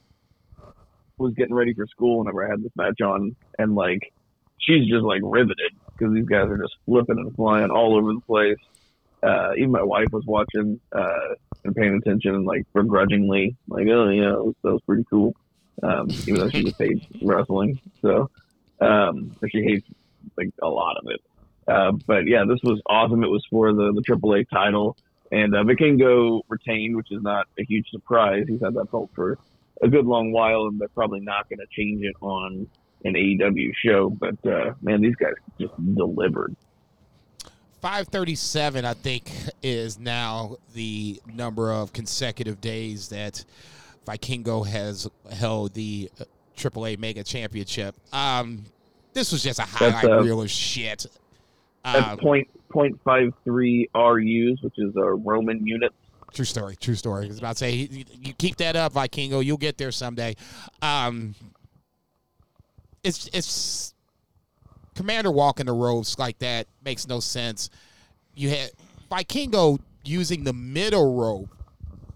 was 1.18 1.34
getting 1.34 1.54
ready 1.54 1.72
for 1.72 1.86
school 1.86 2.18
whenever 2.18 2.46
I 2.46 2.50
had 2.50 2.62
this 2.62 2.72
match 2.76 3.00
on, 3.00 3.34
and 3.58 3.74
like 3.74 4.12
she's 4.58 4.86
just 4.88 5.02
like 5.02 5.22
riveted 5.24 5.72
because 5.92 6.14
these 6.14 6.26
guys 6.26 6.48
are 6.48 6.58
just 6.58 6.76
flipping 6.84 7.18
and 7.18 7.34
flying 7.34 7.70
all 7.70 7.96
over 7.96 8.12
the 8.12 8.20
place. 8.20 8.58
Uh, 9.22 9.52
even 9.56 9.70
my 9.70 9.82
wife 9.82 10.08
was 10.12 10.24
watching 10.26 10.78
uh, 10.92 11.34
and 11.64 11.74
paying 11.74 11.94
attention, 11.94 12.34
and 12.34 12.44
like 12.44 12.64
begrudgingly, 12.74 13.56
like, 13.66 13.86
oh 13.88 14.08
yeah, 14.10 14.30
that 14.30 14.44
was, 14.44 14.54
that 14.62 14.72
was 14.72 14.82
pretty 14.82 15.04
cool. 15.08 15.34
Um, 15.82 16.08
even 16.10 16.34
though 16.36 16.50
she 16.50 16.64
just 16.64 16.78
hates 16.78 17.04
wrestling, 17.22 17.78
so 18.00 18.30
um, 18.80 19.36
she 19.50 19.62
hates 19.62 19.86
like 20.36 20.50
a 20.62 20.68
lot 20.68 20.96
of 20.96 21.10
it. 21.10 21.20
Uh, 21.68 21.92
but 22.06 22.26
yeah, 22.26 22.44
this 22.48 22.60
was 22.62 22.80
awesome. 22.86 23.22
It 23.24 23.28
was 23.28 23.44
for 23.50 23.72
the 23.72 23.92
the 23.92 24.02
AAA 24.02 24.48
title, 24.48 24.96
and 25.30 25.54
uh, 25.54 25.64
Vikingo 25.64 26.42
retained, 26.48 26.96
which 26.96 27.10
is 27.10 27.22
not 27.22 27.46
a 27.58 27.64
huge 27.64 27.88
surprise. 27.90 28.44
He's 28.48 28.60
had 28.62 28.74
that 28.74 28.90
belt 28.90 29.10
for 29.14 29.38
a 29.82 29.88
good 29.88 30.06
long 30.06 30.32
while, 30.32 30.66
and 30.66 30.80
they're 30.80 30.88
probably 30.88 31.20
not 31.20 31.48
going 31.48 31.58
to 31.58 31.66
change 31.70 32.02
it 32.02 32.14
on 32.20 32.66
an 33.04 33.14
AEW 33.14 33.72
show. 33.84 34.10
But 34.10 34.36
uh, 34.46 34.74
man, 34.80 35.00
these 35.00 35.16
guys 35.16 35.34
just 35.60 35.74
delivered. 35.94 36.56
537, 37.82 38.84
I 38.84 38.94
think, 38.94 39.30
is 39.62 39.98
now 39.98 40.56
the 40.74 41.20
number 41.32 41.70
of 41.72 41.92
consecutive 41.92 42.60
days 42.60 43.10
that 43.10 43.44
Vikingo 44.06 44.66
has 44.66 45.08
held 45.32 45.74
the 45.74 46.10
uh, 46.20 46.24
AAA 46.56 46.98
Mega 46.98 47.22
Championship. 47.22 47.94
Um, 48.12 48.64
This 49.12 49.32
was 49.32 49.42
just 49.42 49.58
a 49.58 49.62
highlight 49.62 50.04
uh, 50.04 50.22
reel 50.22 50.42
of 50.42 50.50
shit. 50.50 51.06
That's 51.84 52.08
Um, 52.08 52.18
point 52.18 52.48
point 52.70 53.00
five 53.04 53.32
three 53.44 53.88
RUs, 53.94 54.60
which 54.62 54.74
is 54.78 54.94
a 54.96 55.14
Roman 55.14 55.66
unit. 55.66 55.92
True 56.32 56.44
story. 56.44 56.76
True 56.76 56.94
story. 56.94 57.24
I 57.26 57.28
was 57.28 57.38
about 57.38 57.52
to 57.52 57.58
say, 57.58 57.72
you, 57.72 58.04
you 58.20 58.34
keep 58.34 58.56
that 58.56 58.76
up, 58.76 58.92
Vikingo. 58.94 59.42
You'll 59.44 59.56
get 59.56 59.78
there 59.78 59.92
someday. 59.92 60.34
Um, 60.82 61.34
it's 63.04 63.28
it's 63.32 63.94
Komander 64.96 65.32
walking 65.32 65.66
the 65.66 65.72
ropes 65.72 66.18
like 66.18 66.38
that 66.40 66.66
makes 66.84 67.06
no 67.06 67.20
sense. 67.20 67.70
You 68.34 68.50
had 68.50 68.70
Vikingo 69.10 69.78
using 70.04 70.44
the 70.44 70.52
middle 70.52 71.14
rope 71.16 71.48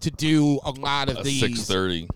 to 0.01 0.11
do 0.11 0.59
a 0.63 0.71
lot 0.71 1.09
of 1.09 1.17
A 1.19 1.23
these. 1.23 1.39
six 1.39 1.65
thirty. 1.67 2.07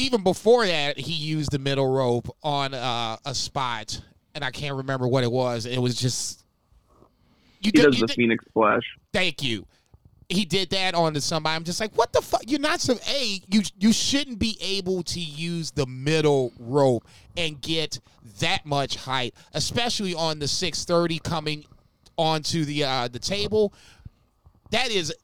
Even 0.00 0.22
before 0.22 0.64
that, 0.66 0.96
he 0.98 1.12
used 1.12 1.50
the 1.50 1.58
middle 1.58 1.90
rope 1.90 2.28
on 2.42 2.72
uh, 2.72 3.16
a 3.24 3.34
spot, 3.34 4.00
and 4.34 4.44
I 4.44 4.50
can't 4.52 4.76
remember 4.76 5.08
what 5.08 5.24
it 5.24 5.32
was. 5.32 5.66
It 5.66 5.78
was 5.78 5.96
just 5.96 6.44
you 7.60 7.66
He 7.66 7.70
did- 7.72 7.82
does 7.84 7.94
you 7.96 8.00
the 8.02 8.06
did- 8.06 8.16
Phoenix 8.16 8.44
Splash. 8.48 8.82
Thank 9.12 9.42
you. 9.42 9.66
He 10.28 10.44
did 10.44 10.68
that 10.70 10.94
onto 10.94 11.20
somebody. 11.20 11.56
I'm 11.56 11.64
just 11.64 11.80
like, 11.80 11.96
what 11.96 12.12
the 12.12 12.20
fuck? 12.20 12.42
You're 12.46 12.60
not 12.60 12.80
so. 12.80 12.94
A, 13.08 13.40
you 13.50 13.62
you 13.80 13.92
shouldn't 13.94 14.38
be 14.38 14.58
able 14.60 15.02
to 15.04 15.18
use 15.20 15.70
the 15.70 15.86
middle 15.86 16.52
rope 16.60 17.06
and 17.36 17.58
get 17.62 17.98
that 18.40 18.66
much 18.66 18.96
height, 18.96 19.34
especially 19.54 20.14
on 20.14 20.38
the 20.38 20.46
630 20.46 21.18
coming 21.20 21.64
onto 22.18 22.66
the 22.66 22.84
uh, 22.84 23.08
the 23.08 23.18
table. 23.18 23.72
That 24.70 24.90
is 24.90 25.14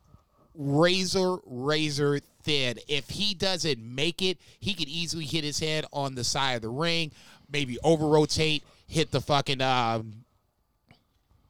razor 0.54 1.36
razor 1.44 2.20
thin. 2.42 2.78
If 2.88 3.08
he 3.10 3.34
doesn't 3.34 3.78
make 3.78 4.22
it, 4.22 4.38
he 4.60 4.74
could 4.74 4.88
easily 4.88 5.24
hit 5.24 5.44
his 5.44 5.58
head 5.58 5.84
on 5.92 6.14
the 6.14 6.24
side 6.24 6.54
of 6.54 6.62
the 6.62 6.68
ring, 6.68 7.12
maybe 7.50 7.78
over 7.82 8.06
rotate, 8.06 8.62
hit 8.86 9.10
the 9.10 9.20
fucking 9.20 9.60
um, 9.60 10.24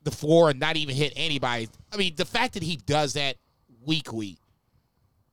the 0.02 0.10
floor 0.10 0.50
and 0.50 0.60
not 0.60 0.76
even 0.76 0.94
hit 0.94 1.12
anybody. 1.16 1.68
I 1.92 1.96
mean, 1.96 2.14
the 2.16 2.24
fact 2.24 2.54
that 2.54 2.62
he 2.62 2.76
does 2.76 3.14
that 3.14 3.36
weekly 3.84 4.38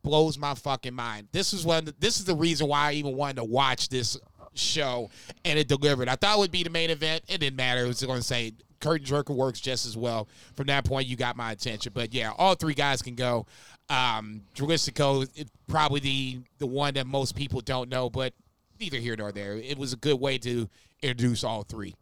blows 0.01 0.38
my 0.38 0.55
fucking 0.55 0.93
mind. 0.93 1.28
This 1.32 1.53
is 1.53 1.65
one. 1.65 1.88
This 1.99 2.19
is 2.19 2.26
the 2.26 2.36
reason 2.36 2.67
why 2.67 2.89
I 2.89 2.93
even 2.93 3.15
wanted 3.15 3.38
to 3.38 3.43
watch 3.43 3.89
this 3.89 4.17
show, 4.53 5.09
and 5.45 5.57
it 5.59 5.67
delivered. 5.67 6.09
I 6.09 6.15
thought 6.15 6.38
it 6.38 6.39
would 6.39 6.51
be 6.51 6.63
the 6.63 6.69
main 6.69 6.89
event. 6.89 7.24
It 7.28 7.39
didn't 7.39 7.55
matter. 7.55 7.86
It 7.86 7.88
was 7.88 8.03
going 8.03 8.19
to 8.19 8.26
say 8.26 8.53
curtain 8.82 9.06
jerker 9.06 9.36
works 9.36 9.60
just 9.60 9.86
as 9.86 9.96
well. 9.96 10.28
From 10.56 10.68
that 10.68 10.84
point, 10.86 11.08
you 11.08 11.16
got 11.16 11.38
my 11.38 11.52
attention. 11.52 11.92
But 11.94 12.14
yeah, 12.14 12.32
all 12.38 12.56
three 12.56 12.74
guys 12.74 13.02
can 13.02 13.16
go. 13.16 13.46
Um, 13.90 14.42
Dralistico, 14.56 15.28
probably 15.68 16.00
the 16.00 16.40
the 16.60 16.68
one 16.68 16.96
that 16.96 17.08
most 17.08 17.36
people 17.36 17.62
don't 17.62 17.90
know, 17.90 18.10
but 18.10 18.34
neither 18.80 18.98
here 18.98 19.16
nor 19.16 19.32
there. 19.32 19.56
It 19.56 19.78
was 19.78 19.94
a 19.94 19.98
good 19.98 20.20
way 20.20 20.38
to 20.40 20.70
introduce 21.02 21.44
all 21.44 21.64
three. 21.64 21.96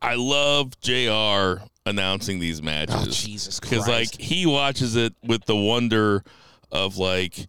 I 0.00 0.16
love 0.16 0.78
Jr. 0.80 1.64
announcing 1.86 2.40
these 2.40 2.60
matches. 2.60 2.96
Oh 2.98 3.10
Jesus 3.10 3.60
because 3.60 3.86
like 3.86 4.18
he 4.18 4.46
watches 4.46 4.96
it 4.96 5.14
with 5.22 5.44
the 5.44 5.56
wonder 5.56 6.24
of 6.72 6.96
like 6.96 7.46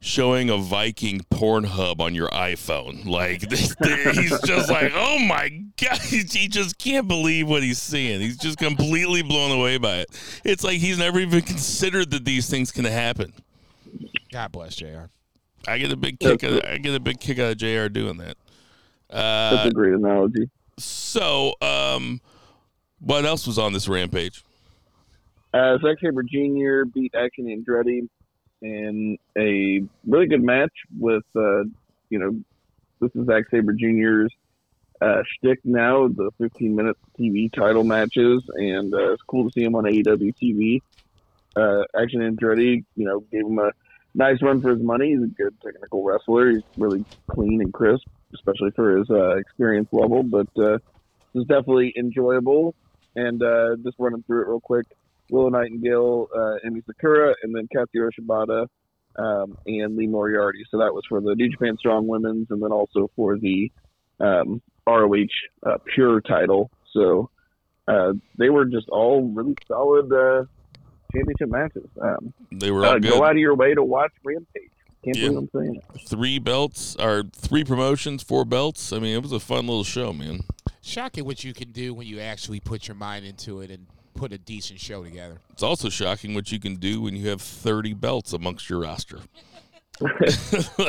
showing 0.00 0.50
a 0.50 0.56
Viking 0.58 1.20
Pornhub 1.30 2.00
on 2.00 2.14
your 2.14 2.28
iPhone. 2.28 3.06
Like 3.06 3.50
he's 3.50 4.40
just 4.42 4.70
like, 4.70 4.92
oh 4.94 5.18
my 5.20 5.48
god, 5.82 5.98
he 6.02 6.22
just 6.48 6.78
can't 6.78 7.08
believe 7.08 7.48
what 7.48 7.62
he's 7.62 7.78
seeing. 7.80 8.20
He's 8.20 8.36
just 8.36 8.58
completely 8.58 9.22
blown 9.22 9.50
away 9.58 9.78
by 9.78 9.98
it. 9.98 10.40
It's 10.44 10.62
like 10.64 10.78
he's 10.78 10.98
never 10.98 11.18
even 11.18 11.42
considered 11.42 12.10
that 12.12 12.24
these 12.24 12.48
things 12.48 12.70
can 12.72 12.84
happen. 12.84 13.32
God 14.32 14.52
bless 14.52 14.76
Jr. 14.76 15.06
I 15.66 15.78
get 15.78 15.90
a 15.92 15.96
big 15.96 16.20
kick. 16.20 16.44
Out, 16.44 16.66
I 16.66 16.78
get 16.78 16.94
a 16.94 17.00
big 17.00 17.18
kick 17.18 17.38
out 17.38 17.52
of 17.52 17.58
Jr. 17.58 17.88
doing 17.88 18.18
that. 18.18 18.36
That's 19.10 19.66
Uh, 19.66 19.68
a 19.68 19.72
great 19.72 19.94
analogy. 19.94 20.48
so, 20.78 21.54
um, 21.62 22.20
what 23.00 23.24
else 23.24 23.46
was 23.46 23.58
on 23.58 23.72
this 23.72 23.88
rampage? 23.88 24.42
Uh, 25.54 25.78
Zack 25.78 25.96
Sabre 26.02 26.22
Jr. 26.22 26.84
beat 26.92 27.14
Action 27.14 27.46
Andretti 27.46 28.08
in 28.62 29.18
a 29.36 29.82
really 30.06 30.26
good 30.26 30.42
match 30.42 30.72
with, 30.98 31.24
uh, 31.34 31.62
you 32.08 32.18
know, 32.18 32.38
this 33.00 33.10
is 33.14 33.26
Zack 33.26 33.44
Sabre 33.50 33.72
Jr.'s 33.72 34.30
uh, 35.00 35.22
shtick 35.26 35.60
now, 35.64 36.08
the 36.08 36.30
15 36.38 36.74
minute 36.74 36.96
TV 37.18 37.52
title 37.52 37.84
matches, 37.84 38.42
and 38.54 38.94
uh, 38.94 39.12
it's 39.12 39.22
cool 39.22 39.48
to 39.48 39.52
see 39.52 39.62
him 39.62 39.74
on 39.74 39.84
AEW 39.84 40.34
TV. 40.42 40.80
Uh, 41.54 41.84
Action 41.98 42.20
Andretti, 42.20 42.84
you 42.96 43.04
know, 43.04 43.20
gave 43.32 43.46
him 43.46 43.58
a 43.58 43.72
nice 44.14 44.40
run 44.42 44.60
for 44.60 44.70
his 44.70 44.82
money. 44.82 45.10
He's 45.10 45.22
a 45.22 45.26
good 45.26 45.54
technical 45.62 46.02
wrestler. 46.02 46.50
He's 46.50 46.62
really 46.76 47.04
clean 47.28 47.60
and 47.60 47.72
crisp, 47.72 48.06
especially 48.34 48.70
for 48.70 48.98
his 48.98 49.10
uh, 49.10 49.36
experience 49.36 49.88
level, 49.92 50.22
but 50.22 50.48
uh, 50.58 50.78
this 51.32 51.42
is 51.42 51.44
definitely 51.44 51.92
enjoyable. 51.96 52.74
And 53.14 53.42
uh, 53.42 53.76
just 53.82 53.96
running 53.98 54.22
through 54.24 54.42
it 54.42 54.48
real 54.48 54.60
quick. 54.60 54.86
Willow 55.30 55.48
Nightingale, 55.48 56.28
uh, 56.34 56.66
Emi 56.68 56.84
Sakura, 56.86 57.34
and 57.42 57.54
then 57.54 57.68
Kathy 57.74 57.98
Shibata 57.98 58.66
um, 59.16 59.56
and 59.66 59.96
Lee 59.96 60.06
Moriarty. 60.06 60.64
So 60.70 60.78
that 60.78 60.92
was 60.94 61.02
for 61.08 61.20
the 61.20 61.34
New 61.34 61.48
Japan 61.48 61.76
Strong 61.78 62.06
Women's, 62.06 62.48
and 62.50 62.62
then 62.62 62.72
also 62.72 63.10
for 63.16 63.38
the 63.38 63.70
um, 64.20 64.60
ROH 64.86 65.24
uh, 65.64 65.78
Pure 65.94 66.20
title. 66.22 66.70
So 66.92 67.30
uh, 67.88 68.12
they 68.38 68.50
were 68.50 68.64
just 68.66 68.88
all 68.88 69.22
really 69.34 69.54
solid 69.68 70.12
uh, 70.12 70.44
championship 71.14 71.48
matches. 71.50 71.88
Um, 72.00 72.32
They 72.52 72.70
were 72.70 72.84
all 72.84 72.92
uh, 72.92 72.98
good. 72.98 73.10
go 73.10 73.24
out 73.24 73.32
of 73.32 73.38
your 73.38 73.54
way 73.54 73.74
to 73.74 73.82
watch 73.82 74.12
Rampage. 74.24 74.70
Can't 75.04 75.16
Yeah. 75.18 75.28
believe 75.28 75.38
I'm 75.38 75.60
saying 75.60 75.80
it. 75.94 76.08
three 76.08 76.38
belts 76.38 76.96
or 76.96 77.22
three 77.32 77.64
promotions, 77.64 78.22
four 78.22 78.44
belts. 78.44 78.92
I 78.92 78.98
mean, 78.98 79.14
it 79.14 79.22
was 79.22 79.32
a 79.32 79.40
fun 79.40 79.66
little 79.66 79.84
show, 79.84 80.12
man. 80.12 80.40
Shocking 80.82 81.24
what 81.24 81.44
you 81.44 81.52
can 81.54 81.72
do 81.72 81.94
when 81.94 82.06
you 82.06 82.18
actually 82.20 82.60
put 82.60 82.88
your 82.88 82.94
mind 82.96 83.24
into 83.24 83.60
it 83.60 83.70
and 83.70 83.86
put 84.16 84.32
a 84.32 84.38
decent 84.38 84.80
show 84.80 85.04
together. 85.04 85.38
It's 85.52 85.62
also 85.62 85.88
shocking 85.88 86.34
what 86.34 86.50
you 86.50 86.58
can 86.58 86.76
do 86.76 87.00
when 87.00 87.14
you 87.14 87.28
have 87.28 87.40
30 87.40 87.94
belts 87.94 88.32
amongst 88.32 88.68
your 88.68 88.80
roster. 88.80 89.20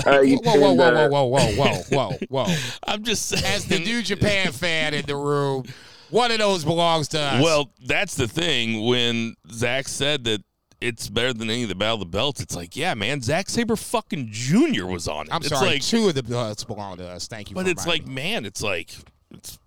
Uh, 0.06 0.20
you 0.22 0.38
Whoa, 0.44 0.60
whoa, 0.60 0.74
whoa, 0.74 0.84
uh, 0.84 1.10
whoa, 1.10 1.24
whoa, 1.24 1.52
whoa, 1.54 1.74
whoa, 1.90 2.10
whoa, 2.10 2.18
whoa. 2.30 2.56
I'm 2.88 3.04
just 3.04 3.26
saying. 3.26 3.44
As 3.46 3.66
the 3.66 3.80
New 3.80 4.02
Japan 4.02 4.52
fan 4.52 4.94
in 4.94 5.06
the 5.06 5.16
room, 5.16 5.64
one 6.10 6.32
of 6.32 6.40
those 6.40 6.66
belongs 6.66 7.08
to 7.10 7.20
us. 7.20 7.42
Well, 7.42 7.72
that's 7.86 8.16
the 8.16 8.28
thing. 8.28 8.86
When 8.86 9.36
Zach 9.52 9.88
said 9.88 10.26
that 10.26 10.44
it's 10.82 11.10
better 11.10 11.34
than 11.34 11.50
any 11.50 11.64
of 11.64 11.70
the 11.70 11.76
Battle 11.76 11.96
of 11.96 12.00
the 12.02 12.06
Belts, 12.06 12.42
it's 12.42 12.56
like, 12.56 12.76
yeah, 12.76 12.94
man, 12.94 13.22
Zack 13.22 13.50
Sabre 13.50 13.76
fucking 13.76 14.28
Jr. 14.32 14.86
was 14.86 15.08
on 15.08 15.28
it. 15.28 15.34
I'm 15.34 15.42
it's 15.42 15.50
sorry, 15.50 15.70
like, 15.72 15.82
two 15.82 16.10
of 16.10 16.16
the 16.16 16.24
belts 16.24 16.64
belong 16.64 16.98
to 16.98 17.08
us. 17.08 17.28
Thank 17.28 17.50
you. 17.50 17.56
but 17.56 17.66
for 17.66 17.72
it's 17.72 17.88
like, 17.88 18.02
reminding 18.02 18.34
man, 18.34 18.46
it's 18.46 18.62
like, 18.62 18.94
it's 19.32 19.58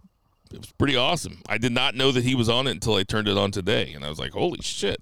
it 0.53 0.59
was 0.59 0.73
pretty 0.73 0.97
awesome. 0.97 1.39
I 1.49 1.59
did 1.59 1.73
not 1.73 1.95
know 1.95 2.11
that 2.13 2.25
he 2.25 2.35
was 2.35 2.49
on 2.49 2.67
it 2.67 2.73
until 2.73 2.95
I 2.95 3.03
turned 3.03 3.29
it 3.29 3.37
on 3.39 3.51
today, 3.51 3.93
and 3.95 4.05
I 4.05 4.09
was 4.09 4.19
like, 4.19 4.33
holy 4.33 4.61
shit. 4.63 4.99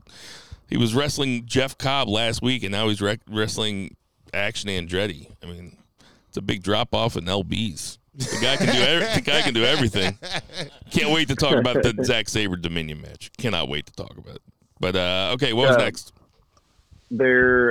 He 0.68 0.76
was 0.76 0.94
wrestling 0.94 1.44
Jeff 1.46 1.78
Cobb 1.78 2.08
last 2.08 2.42
week, 2.42 2.62
and 2.62 2.72
now 2.72 2.88
he's 2.88 3.00
rec- 3.00 3.20
wrestling 3.28 3.96
Action 4.34 4.68
Andretti. 4.68 5.30
I 5.42 5.46
mean, 5.46 5.78
it's 6.28 6.36
a 6.36 6.42
big 6.42 6.62
drop 6.62 6.94
off 6.94 7.16
in 7.16 7.24
LBs. 7.24 7.96
The 8.14 8.38
guy 8.42 8.56
can 8.56 8.66
do 8.74 8.82
every, 8.82 9.06
the 9.14 9.20
guy 9.22 9.42
can 9.42 9.54
do 9.54 9.64
everything. 9.64 10.18
Can't 10.90 11.10
wait 11.12 11.28
to 11.28 11.36
talk 11.36 11.54
about 11.54 11.82
the 11.82 11.94
Zack 12.04 12.28
Sabre 12.28 12.56
Dominion 12.56 13.00
match. 13.00 13.30
Cannot 13.38 13.68
wait 13.68 13.86
to 13.86 13.92
talk 13.92 14.18
about 14.18 14.34
it. 14.36 14.42
But 14.80 14.96
uh, 14.96 15.30
okay, 15.34 15.52
what 15.52 15.68
was 15.68 15.76
Uh, 15.76 15.84
next? 15.84 16.12
there, 17.10 17.70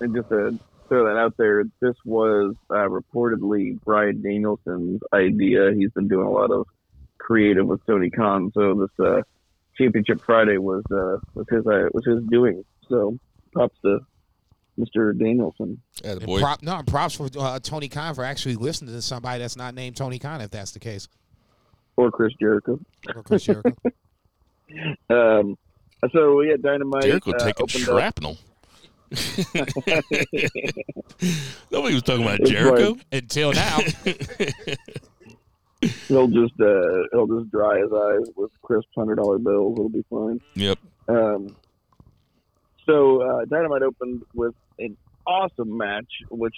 and 0.00 0.14
just 0.14 0.28
to 0.28 0.58
throw 0.88 1.04
that 1.06 1.18
out 1.18 1.36
there, 1.36 1.64
this 1.80 1.94
was 2.04 2.54
uh, 2.70 2.88
reportedly 2.88 3.80
Bryan 3.84 4.22
Danielson's 4.22 5.00
idea. 5.12 5.72
He's 5.76 5.90
been 5.92 6.08
doing 6.08 6.26
a 6.26 6.30
lot 6.30 6.50
of 6.50 6.66
creative 7.18 7.66
with 7.66 7.84
Tony 7.86 8.10
Khan, 8.10 8.50
so 8.54 8.74
this 8.74 9.06
uh, 9.06 9.22
Championship 9.76 10.20
Friday 10.24 10.58
was 10.58 10.82
uh, 10.90 11.18
was 11.34 11.46
his 11.50 11.66
uh, 11.66 11.88
was 11.92 12.04
his 12.04 12.22
doing. 12.30 12.64
So 12.88 13.18
props 13.52 13.76
to 13.84 14.00
Mr. 14.78 15.16
Danielson. 15.18 15.80
Yeah, 16.04 16.12
And 16.12 16.26
boy. 16.26 16.40
prop, 16.40 16.62
no, 16.62 16.82
props 16.86 17.14
for 17.14 17.28
uh, 17.38 17.58
Tony 17.60 17.88
Khan 17.88 18.14
for 18.14 18.24
actually 18.24 18.54
listening 18.56 18.94
to 18.94 19.02
somebody 19.02 19.40
that's 19.40 19.56
not 19.56 19.74
named 19.74 19.96
Tony 19.96 20.18
Khan, 20.18 20.40
if 20.40 20.50
that's 20.50 20.72
the 20.72 20.78
case. 20.78 21.08
Or 21.96 22.10
Chris 22.10 22.32
Jericho. 22.40 22.78
Or 23.14 23.22
Chris 23.22 23.44
Jericho. 23.44 23.72
Um, 25.08 25.56
so 26.12 26.36
we 26.36 26.48
had 26.48 26.62
Dynamite. 26.62 27.02
Jericho 27.04 27.30
uh, 27.32 27.38
taking 27.38 27.62
opened 27.64 27.88
up- 27.88 27.94
shrapnel. 27.94 28.36
Nobody 31.70 31.94
was 31.94 32.02
talking 32.02 32.24
about 32.24 32.40
It's 32.40 32.50
Jericho. 32.50 32.96
Until 33.12 33.52
now. 33.52 33.78
He'll 36.08 36.26
just 36.26 36.60
uh, 36.60 37.04
he'll 37.12 37.28
just 37.28 37.52
dry 37.52 37.78
his 37.78 37.92
eyes 37.92 38.28
with 38.34 38.50
crisp 38.62 38.88
hundred 38.96 39.16
dollar 39.16 39.38
bills. 39.38 39.78
It'll 39.78 39.88
be 39.88 40.04
fine. 40.10 40.40
Yep. 40.54 40.78
Um, 41.06 41.54
so 42.84 43.22
uh, 43.22 43.44
Dynamite 43.44 43.82
opened 43.82 44.22
with 44.34 44.54
an 44.80 44.96
awesome 45.24 45.76
match, 45.76 46.10
which 46.30 46.56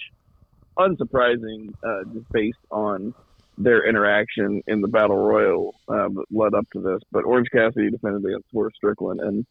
unsurprising, 0.77 1.73
uh, 1.83 2.03
just 2.13 2.27
based 2.31 2.57
on 2.71 3.13
their 3.57 3.87
interaction 3.87 4.63
in 4.65 4.81
the 4.81 4.87
battle 4.87 5.17
royal 5.17 5.75
uh, 5.87 6.07
led 6.31 6.55
up 6.55 6.65
to 6.73 6.81
this. 6.81 6.99
But 7.11 7.25
Orange 7.25 7.49
Cassidy 7.51 7.91
defended 7.91 8.25
against 8.25 8.49
Swerve 8.49 8.71
Strickland, 8.75 9.19
and 9.19 9.45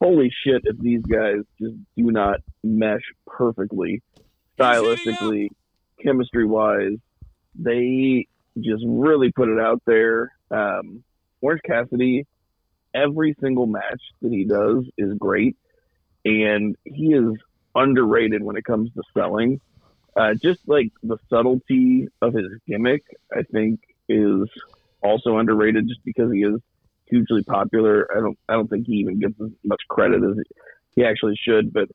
holy 0.00 0.30
shit, 0.44 0.62
if 0.64 0.78
these 0.78 1.02
guys 1.02 1.40
just 1.60 1.74
do 1.96 2.10
not 2.10 2.40
mesh 2.62 3.02
perfectly, 3.26 4.02
stylistically, 4.58 5.48
chemistry 6.02 6.44
wise, 6.44 6.98
they 7.54 8.26
just 8.58 8.84
really 8.86 9.32
put 9.32 9.48
it 9.48 9.58
out 9.58 9.82
there. 9.86 10.32
Um, 10.50 11.02
Orange 11.40 11.62
Cassidy, 11.64 12.26
every 12.94 13.34
single 13.40 13.66
match 13.66 14.00
that 14.22 14.32
he 14.32 14.44
does 14.44 14.84
is 14.96 15.14
great, 15.18 15.56
and 16.24 16.76
he 16.84 17.12
is 17.12 17.34
underrated 17.74 18.42
when 18.42 18.56
it 18.56 18.64
comes 18.64 18.90
to 18.94 19.02
selling. 19.14 19.60
Uh, 20.16 20.32
just 20.32 20.60
like 20.66 20.90
the 21.02 21.18
subtlety 21.28 22.08
of 22.22 22.32
his 22.32 22.46
gimmick, 22.66 23.04
I 23.30 23.42
think 23.42 23.80
is 24.08 24.48
also 25.02 25.36
underrated 25.36 25.88
just 25.88 26.02
because 26.04 26.32
he 26.32 26.42
is 26.42 26.60
hugely 27.08 27.42
popular. 27.42 28.08
I 28.14 28.20
don't 28.20 28.38
I 28.48 28.54
don't 28.54 28.68
think 28.68 28.86
he 28.86 28.94
even 28.94 29.20
gets 29.20 29.34
as 29.40 29.50
much 29.64 29.82
credit 29.88 30.22
as 30.22 30.36
he 30.94 31.04
actually 31.04 31.36
should, 31.36 31.72
but 31.72 31.88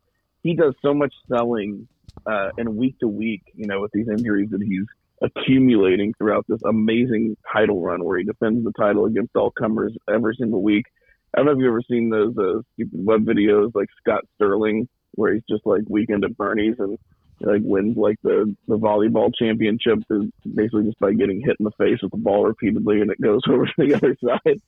he 0.44 0.56
does 0.56 0.74
so 0.82 0.94
much 0.94 1.14
selling 1.28 1.88
uh, 2.26 2.50
and 2.58 2.76
week 2.76 3.00
to 3.00 3.08
week, 3.08 3.44
you 3.56 3.68
know, 3.68 3.82
with 3.82 3.92
these 3.94 4.08
injuries 4.08 4.50
that 4.52 4.62
he's 4.62 4.86
accumulating 5.22 6.14
throughout 6.18 6.46
this 6.48 6.62
amazing 6.64 7.38
title 7.52 7.82
run 7.82 8.04
where 8.04 8.18
he 8.18 8.24
defends 8.24 8.64
the 8.64 8.72
title 8.74 9.06
against 9.06 9.36
all 9.36 9.52
comers 9.52 9.94
every 10.12 10.36
single 10.36 10.62
week. 10.62 10.86
I 11.34 11.40
don't 11.40 11.46
know 11.46 11.52
if 11.54 11.58
you've 11.60 11.68
ever 11.68 11.82
seen 11.90 12.10
those 12.10 12.38
uh, 12.38 12.62
web 12.92 13.24
videos 13.26 13.72
like 13.74 13.88
Scott 14.00 14.24
Sterling, 14.36 14.90
where 15.14 15.34
he's 15.34 15.44
just 15.50 15.66
like 15.66 15.84
weekend 15.88 16.26
at 16.26 16.36
Bernie's 16.36 16.76
and 16.80 16.98
like 17.44 17.62
wins 17.64 17.98
like 17.98 18.18
the 18.24 18.56
the 18.68 18.78
volleyball 18.78 19.32
championship 19.38 20.00
is 20.10 20.24
basically 20.54 20.86
just 20.86 21.00
by 21.00 21.14
getting 21.14 21.42
hit 21.42 21.58
in 21.60 21.64
the 21.64 21.72
face 21.72 22.02
with 22.02 22.12
the 22.12 22.18
ball 22.18 22.46
repeatedly 22.46 23.02
and 23.02 23.12
it 23.12 23.22
goes 23.22 23.42
over 23.50 23.66
to 23.66 23.74
the 23.78 23.96
other 23.96 24.16
side. 24.24 24.62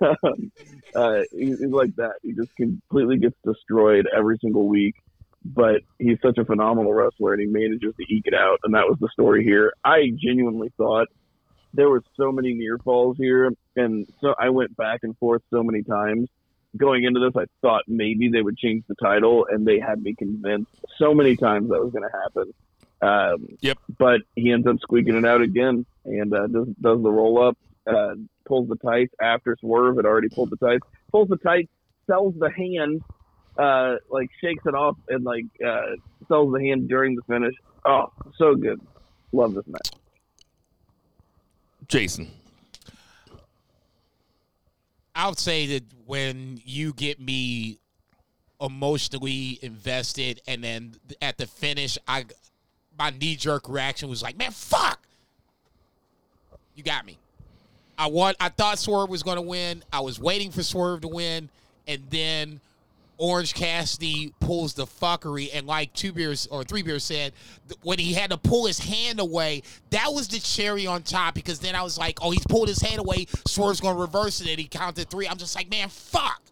um, 0.00 0.52
uh, 0.94 1.22
he, 1.32 1.46
he's 1.46 1.60
like 1.62 1.94
that. 1.96 2.14
He 2.22 2.32
just 2.32 2.54
completely 2.56 3.18
gets 3.18 3.36
destroyed 3.44 4.06
every 4.16 4.38
single 4.40 4.68
week. 4.68 4.96
But 5.46 5.82
he's 5.98 6.16
such 6.22 6.38
a 6.38 6.44
phenomenal 6.46 6.94
wrestler 6.94 7.34
and 7.34 7.40
he 7.42 7.46
manages 7.46 7.94
to 7.96 8.14
eke 8.14 8.26
it 8.26 8.34
out. 8.34 8.60
And 8.64 8.74
that 8.74 8.88
was 8.88 8.96
the 8.98 9.10
story 9.12 9.44
here. 9.44 9.74
I 9.84 10.10
genuinely 10.16 10.72
thought 10.78 11.08
there 11.74 11.90
were 11.90 12.02
so 12.16 12.32
many 12.32 12.54
near 12.54 12.78
falls 12.78 13.16
here, 13.18 13.50
and 13.76 14.06
so 14.20 14.34
I 14.38 14.50
went 14.50 14.76
back 14.76 15.00
and 15.02 15.16
forth 15.18 15.42
so 15.50 15.62
many 15.62 15.82
times 15.82 16.28
going 16.76 17.04
into 17.04 17.20
this, 17.20 17.32
I 17.36 17.46
thought 17.60 17.82
maybe 17.86 18.28
they 18.28 18.42
would 18.42 18.56
change 18.56 18.84
the 18.88 18.94
title, 18.96 19.46
and 19.50 19.66
they 19.66 19.78
had 19.78 20.02
me 20.02 20.14
convinced 20.14 20.72
so 20.98 21.14
many 21.14 21.36
times 21.36 21.70
that 21.70 21.82
was 21.82 21.92
going 21.92 22.08
to 22.08 22.18
happen. 22.22 22.54
Um, 23.02 23.56
Yep. 23.60 23.78
But 23.98 24.20
he 24.34 24.50
ends 24.50 24.66
up 24.66 24.76
squeaking 24.80 25.16
it 25.16 25.24
out 25.24 25.42
again 25.42 25.84
and 26.04 26.32
uh, 26.32 26.46
does 26.46 26.68
does 26.80 27.02
the 27.02 27.10
roll 27.10 27.42
up, 27.42 27.58
uh, 27.86 28.14
pulls 28.46 28.68
the 28.68 28.76
tights 28.76 29.14
after 29.20 29.56
Swerve 29.60 29.96
had 29.96 30.06
already 30.06 30.28
pulled 30.28 30.50
the 30.50 30.56
tights, 30.56 30.86
pulls 31.10 31.28
the 31.28 31.36
tights, 31.36 31.70
sells 32.06 32.34
the 32.38 32.50
hand, 32.50 33.02
uh, 33.58 33.96
like 34.10 34.30
shakes 34.40 34.64
it 34.66 34.74
off, 34.74 34.96
and 35.08 35.24
like 35.24 35.46
uh, 35.66 35.96
sells 36.28 36.52
the 36.52 36.60
hand 36.60 36.88
during 36.88 37.14
the 37.14 37.22
finish. 37.22 37.54
Oh, 37.84 38.12
so 38.36 38.54
good. 38.54 38.80
Love 39.32 39.54
this 39.54 39.66
match. 39.66 39.90
Jason. 41.88 42.30
I 45.14 45.28
would 45.28 45.38
say 45.38 45.66
that 45.66 45.84
when 46.06 46.60
you 46.64 46.92
get 46.92 47.20
me 47.20 47.78
emotionally 48.60 49.58
invested, 49.62 50.40
and 50.46 50.64
then 50.64 50.96
at 51.22 51.38
the 51.38 51.46
finish, 51.46 51.96
I 52.08 52.24
my 52.98 53.10
knee 53.10 53.36
jerk 53.36 53.68
reaction 53.68 54.08
was 54.08 54.22
like, 54.22 54.36
"Man, 54.36 54.50
fuck!" 54.50 55.00
You 56.74 56.82
got 56.82 57.06
me. 57.06 57.18
I 57.96 58.08
want. 58.08 58.36
I 58.40 58.48
thought 58.48 58.78
Swerve 58.78 59.08
was 59.08 59.22
going 59.22 59.36
to 59.36 59.42
win. 59.42 59.84
I 59.92 60.00
was 60.00 60.18
waiting 60.18 60.50
for 60.50 60.62
Swerve 60.62 61.02
to 61.02 61.08
win, 61.08 61.48
and 61.86 62.02
then 62.10 62.60
Orange 63.16 63.54
Cassidy 63.54 64.34
pulls 64.40 64.74
the 64.74 64.86
fuckery, 64.86 65.50
and 65.54 65.66
like 65.66 65.92
two 65.92 66.12
beers 66.12 66.46
or 66.48 66.64
three 66.64 66.82
beers 66.82 67.04
said, 67.04 67.32
when 67.82 67.98
he 67.98 68.12
had 68.12 68.30
to 68.30 68.36
pull 68.36 68.66
his 68.66 68.78
hand 68.78 69.20
away, 69.20 69.62
that 69.90 70.08
was 70.12 70.28
the 70.28 70.40
cherry 70.40 70.86
on 70.86 71.02
top. 71.02 71.34
Because 71.34 71.60
then 71.60 71.74
I 71.74 71.82
was 71.82 71.96
like, 71.96 72.18
oh, 72.22 72.30
he's 72.30 72.46
pulled 72.46 72.68
his 72.68 72.80
hand 72.80 72.98
away. 72.98 73.26
Swerve's 73.46 73.80
going 73.80 73.94
to 73.94 74.00
reverse 74.00 74.40
it, 74.40 74.48
and 74.48 74.58
he 74.58 74.66
counted 74.66 75.08
three. 75.10 75.28
I'm 75.28 75.38
just 75.38 75.54
like, 75.54 75.70
man, 75.70 75.88
fuck. 75.88 76.42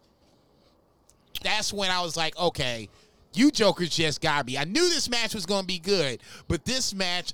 That's 1.43 1.73
when 1.73 1.91
I 1.91 2.01
was 2.01 2.15
like, 2.15 2.37
okay, 2.37 2.89
you 3.33 3.51
jokers 3.51 3.89
just 3.89 4.21
got 4.21 4.45
me. 4.45 4.57
I 4.57 4.63
knew 4.63 4.89
this 4.89 5.09
match 5.09 5.33
was 5.33 5.45
going 5.45 5.61
to 5.61 5.67
be 5.67 5.79
good, 5.79 6.21
but 6.47 6.63
this 6.65 6.93
match 6.93 7.33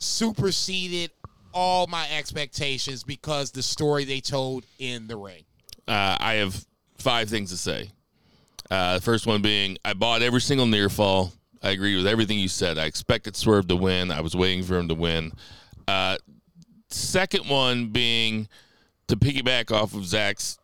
superseded 0.00 1.10
all 1.52 1.86
my 1.86 2.06
expectations 2.10 3.02
because 3.04 3.50
the 3.50 3.62
story 3.62 4.04
they 4.04 4.20
told 4.20 4.66
in 4.78 5.06
the 5.06 5.16
ring. 5.16 5.44
Uh, 5.86 6.16
I 6.18 6.34
have 6.34 6.66
five 6.98 7.28
things 7.28 7.50
to 7.50 7.56
say. 7.56 7.90
Uh, 8.70 8.94
the 8.96 9.02
first 9.02 9.26
one 9.26 9.42
being, 9.42 9.78
I 9.84 9.94
bought 9.94 10.22
every 10.22 10.40
single 10.40 10.66
near 10.66 10.88
fall. 10.88 11.32
I 11.62 11.70
agree 11.70 11.96
with 11.96 12.06
everything 12.06 12.38
you 12.38 12.48
said. 12.48 12.78
I 12.78 12.84
expected 12.84 13.36
Swerve 13.36 13.68
to 13.68 13.76
win. 13.76 14.10
I 14.10 14.20
was 14.20 14.36
waiting 14.36 14.62
for 14.62 14.76
him 14.76 14.88
to 14.88 14.94
win. 14.94 15.32
Uh, 15.88 16.16
second 16.88 17.48
one 17.48 17.88
being 17.88 18.48
to 19.08 19.16
piggyback 19.16 19.72
off 19.72 19.94
of 19.94 20.04
Zach's 20.04 20.58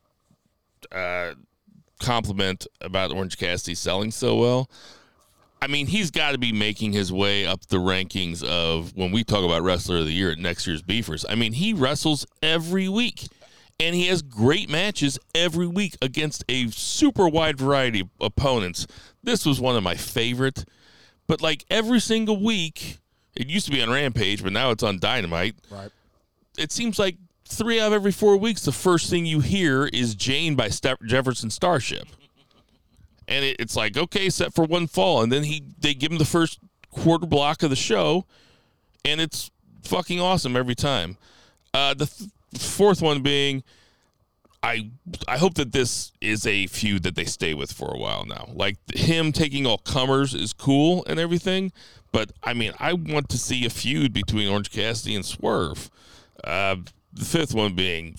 uh, 0.91 1.33
compliment 2.01 2.67
about 2.81 3.13
Orange 3.13 3.39
Cassidy 3.39 3.75
selling 3.75 4.11
so 4.11 4.37
well. 4.37 4.71
I 5.61 5.69
mean, 5.69 5.87
he's 5.87 6.11
got 6.11 6.33
to 6.33 6.39
be 6.39 6.53
making 6.53 6.93
his 6.93 7.13
way 7.13 7.47
up 7.47 7.65
the 7.67 7.77
rankings 7.77 8.43
of 8.43 8.97
when 8.97 9.13
we 9.13 9.23
talk 9.23 9.45
about 9.45 9.63
Wrestler 9.63 9.99
of 9.99 10.07
the 10.07 10.13
Year 10.13 10.33
at 10.33 10.39
next 10.39 10.67
year's 10.67 10.83
Beefers. 10.83 11.25
I 11.29 11.37
mean, 11.37 11.53
he 11.53 11.73
wrestles 11.73 12.27
every 12.43 12.89
week 12.89 13.29
and 13.83 13.97
he 13.97 14.07
has 14.07 14.23
great 14.23 14.71
matches 14.71 15.19
every 15.35 15.67
week 15.67 15.97
against 16.01 16.45
a 16.49 16.69
super 16.69 17.29
wide 17.29 17.59
variety 17.59 18.01
of 18.01 18.09
opponents. 18.21 18.87
This 19.25 19.45
was 19.45 19.61
one 19.61 19.75
of 19.75 19.83
my 19.83 19.97
favorite, 19.97 20.65
but 21.27 21.43
like 21.43 21.65
every 21.69 21.99
single 21.99 22.41
week, 22.41 22.99
it 23.35 23.49
used 23.49 23.67
to 23.67 23.73
be 23.73 23.83
on 23.83 23.91
Rampage, 23.91 24.41
but 24.41 24.53
now 24.53 24.71
it's 24.71 24.85
on 24.85 25.01
Dynamite. 25.01 25.57
Right. 25.69 25.91
It 26.57 26.71
seems 26.71 26.97
like 27.01 27.17
three 27.45 27.81
out 27.81 27.89
of 27.89 27.95
every 27.95 28.13
four 28.13 28.37
weeks, 28.37 28.63
the 28.63 28.71
first 28.71 29.11
thing 29.11 29.27
you 29.27 29.41
hear 29.41 29.87
is 29.87 30.15
Jane 30.15 30.55
by 30.55 30.69
Step- 30.69 31.03
Jefferson 31.05 31.51
Starship, 31.51 32.07
and 33.27 33.45
it, 33.45 33.57
it's 33.59 33.75
like 33.75 33.97
okay, 33.97 34.31
set 34.31 34.55
for 34.55 34.65
one 34.65 34.87
fall, 34.87 35.23
and 35.23 35.33
then 35.33 35.43
he 35.43 35.65
they 35.77 35.93
give 35.93 36.13
him 36.13 36.19
the 36.19 36.25
first 36.25 36.61
quarter 36.93 37.27
block 37.27 37.65
of 37.65 37.71
the 37.71 37.77
show, 37.77 38.27
and 39.05 39.21
it's 39.21 39.51
fucking 39.83 40.21
awesome 40.21 40.57
every 40.57 40.77
time. 40.77 41.17
Uh, 41.75 41.95
the 41.95 42.07
th- 42.07 42.31
fourth 42.59 43.03
one 43.03 43.23
being, 43.23 43.63
I 44.63 44.91
I 45.27 45.39
hope 45.39 45.55
that 45.55 45.73
this 45.73 46.13
is 46.21 46.47
a 46.47 46.67
feud 46.69 47.03
that 47.03 47.17
they 47.17 47.25
stay 47.25 47.55
with 47.55 47.73
for 47.73 47.93
a 47.93 47.99
while 47.99 48.25
now. 48.25 48.49
Like 48.53 48.77
him 48.95 49.33
taking 49.33 49.67
all 49.67 49.79
comers 49.79 50.35
is 50.35 50.53
cool 50.53 51.05
and 51.09 51.19
everything, 51.19 51.73
but 52.13 52.33
I 52.43 52.55
mean 52.55 52.73
I 52.79 52.93
want 52.93 53.29
to 53.31 53.39
see 53.39 53.67
a 53.67 53.71
feud 53.71 54.13
between 54.13 54.49
Orange 54.49 54.71
Cassidy 54.71 55.17
and 55.17 55.25
Swerve. 55.25 55.91
Uh, 56.45 56.77
the 57.13 57.25
fifth 57.25 57.55
one 57.55 57.75
being 57.75 58.17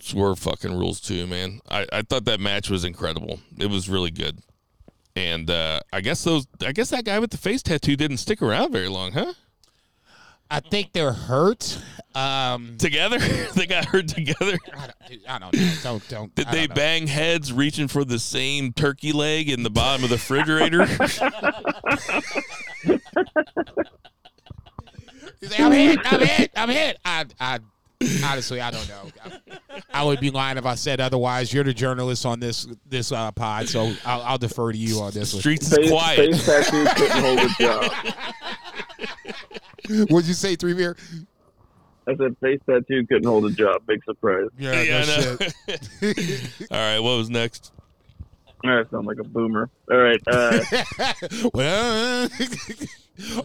Swerve 0.00 0.38
fucking 0.38 0.76
rules 0.76 1.00
too, 1.00 1.26
man. 1.26 1.60
I, 1.70 1.86
I 1.92 2.02
thought 2.02 2.24
that 2.24 2.40
match 2.40 2.70
was 2.70 2.84
incredible. 2.84 3.40
It 3.58 3.66
was 3.66 3.88
really 3.88 4.10
good. 4.10 4.38
And 5.14 5.50
uh, 5.50 5.80
I 5.92 6.00
guess 6.00 6.24
those 6.24 6.46
I 6.64 6.72
guess 6.72 6.90
that 6.90 7.04
guy 7.04 7.18
with 7.18 7.30
the 7.30 7.36
face 7.36 7.62
tattoo 7.62 7.96
didn't 7.96 8.16
stick 8.16 8.40
around 8.40 8.72
very 8.72 8.88
long, 8.88 9.12
huh? 9.12 9.34
I 10.52 10.60
think 10.60 10.92
they're 10.92 11.14
hurt. 11.14 11.78
Um, 12.14 12.76
Together? 12.76 13.18
they 13.56 13.64
got 13.64 13.86
hurt 13.86 14.06
together. 14.08 14.58
I 14.76 14.86
don't, 14.86 15.08
dude, 15.08 15.20
I 15.26 15.38
don't 15.38 15.54
know. 15.54 15.72
Don't 15.82 16.08
don't. 16.08 16.34
Did 16.34 16.46
I 16.48 16.50
they 16.50 16.66
don't 16.66 16.68
know. 16.68 16.74
bang 16.74 17.06
heads 17.06 17.50
reaching 17.54 17.88
for 17.88 18.04
the 18.04 18.18
same 18.18 18.74
turkey 18.74 19.12
leg 19.12 19.48
in 19.48 19.62
the 19.62 19.70
bottom 19.70 20.04
of 20.04 20.10
the 20.10 20.16
refrigerator? 20.16 20.84
He's 25.40 25.50
like, 25.50 25.60
I'm 25.60 25.72
hit. 25.72 25.98
I'm 26.04 26.20
hit. 26.20 26.50
I'm 26.54 26.68
hit. 26.68 26.98
I, 27.02 27.24
I, 27.40 27.58
honestly, 28.24 28.60
I 28.60 28.70
don't 28.70 28.88
know. 28.88 29.08
I, 29.24 29.82
I 29.94 30.04
would 30.04 30.20
be 30.20 30.30
lying 30.30 30.58
if 30.58 30.66
I 30.66 30.74
said 30.74 31.00
otherwise. 31.00 31.50
You're 31.50 31.64
the 31.64 31.72
journalist 31.72 32.26
on 32.26 32.40
this 32.40 32.68
this 32.86 33.10
uh, 33.10 33.32
pod, 33.32 33.70
so 33.70 33.94
I'll, 34.04 34.20
I'll 34.22 34.38
defer 34.38 34.70
to 34.70 34.78
you 34.78 35.00
on 35.00 35.12
this 35.12 35.32
one. 35.32 35.40
Streets 35.40 35.72
is 35.72 35.90
quiet. 35.90 36.34
face 36.34 36.44
tattoo 36.44 36.84
couldn't 36.94 37.24
hold 37.24 37.38
a 37.38 37.48
job. 37.58 37.90
What'd 40.08 40.28
you 40.28 40.34
say, 40.34 40.56
three 40.56 40.74
beer? 40.74 40.96
I 42.06 42.16
said 42.16 42.36
face 42.40 42.58
tattoo 42.68 43.06
couldn't 43.06 43.24
hold 43.26 43.44
a 43.46 43.50
job. 43.50 43.82
Big 43.86 44.02
surprise. 44.04 44.48
Yeah, 44.58 44.82
Yeah, 44.82 45.04
no 45.04 45.12
I 45.12 45.16
know. 45.16 45.36
shit. 46.08 46.68
All 46.70 46.78
right, 46.78 46.98
what 46.98 47.16
was 47.16 47.30
next? 47.30 47.72
I 48.64 48.82
sound 48.90 49.06
like 49.06 49.18
a 49.18 49.24
boomer. 49.24 49.68
All 49.90 49.96
right. 49.98 50.20
Uh, 50.26 50.60
well, 51.54 52.28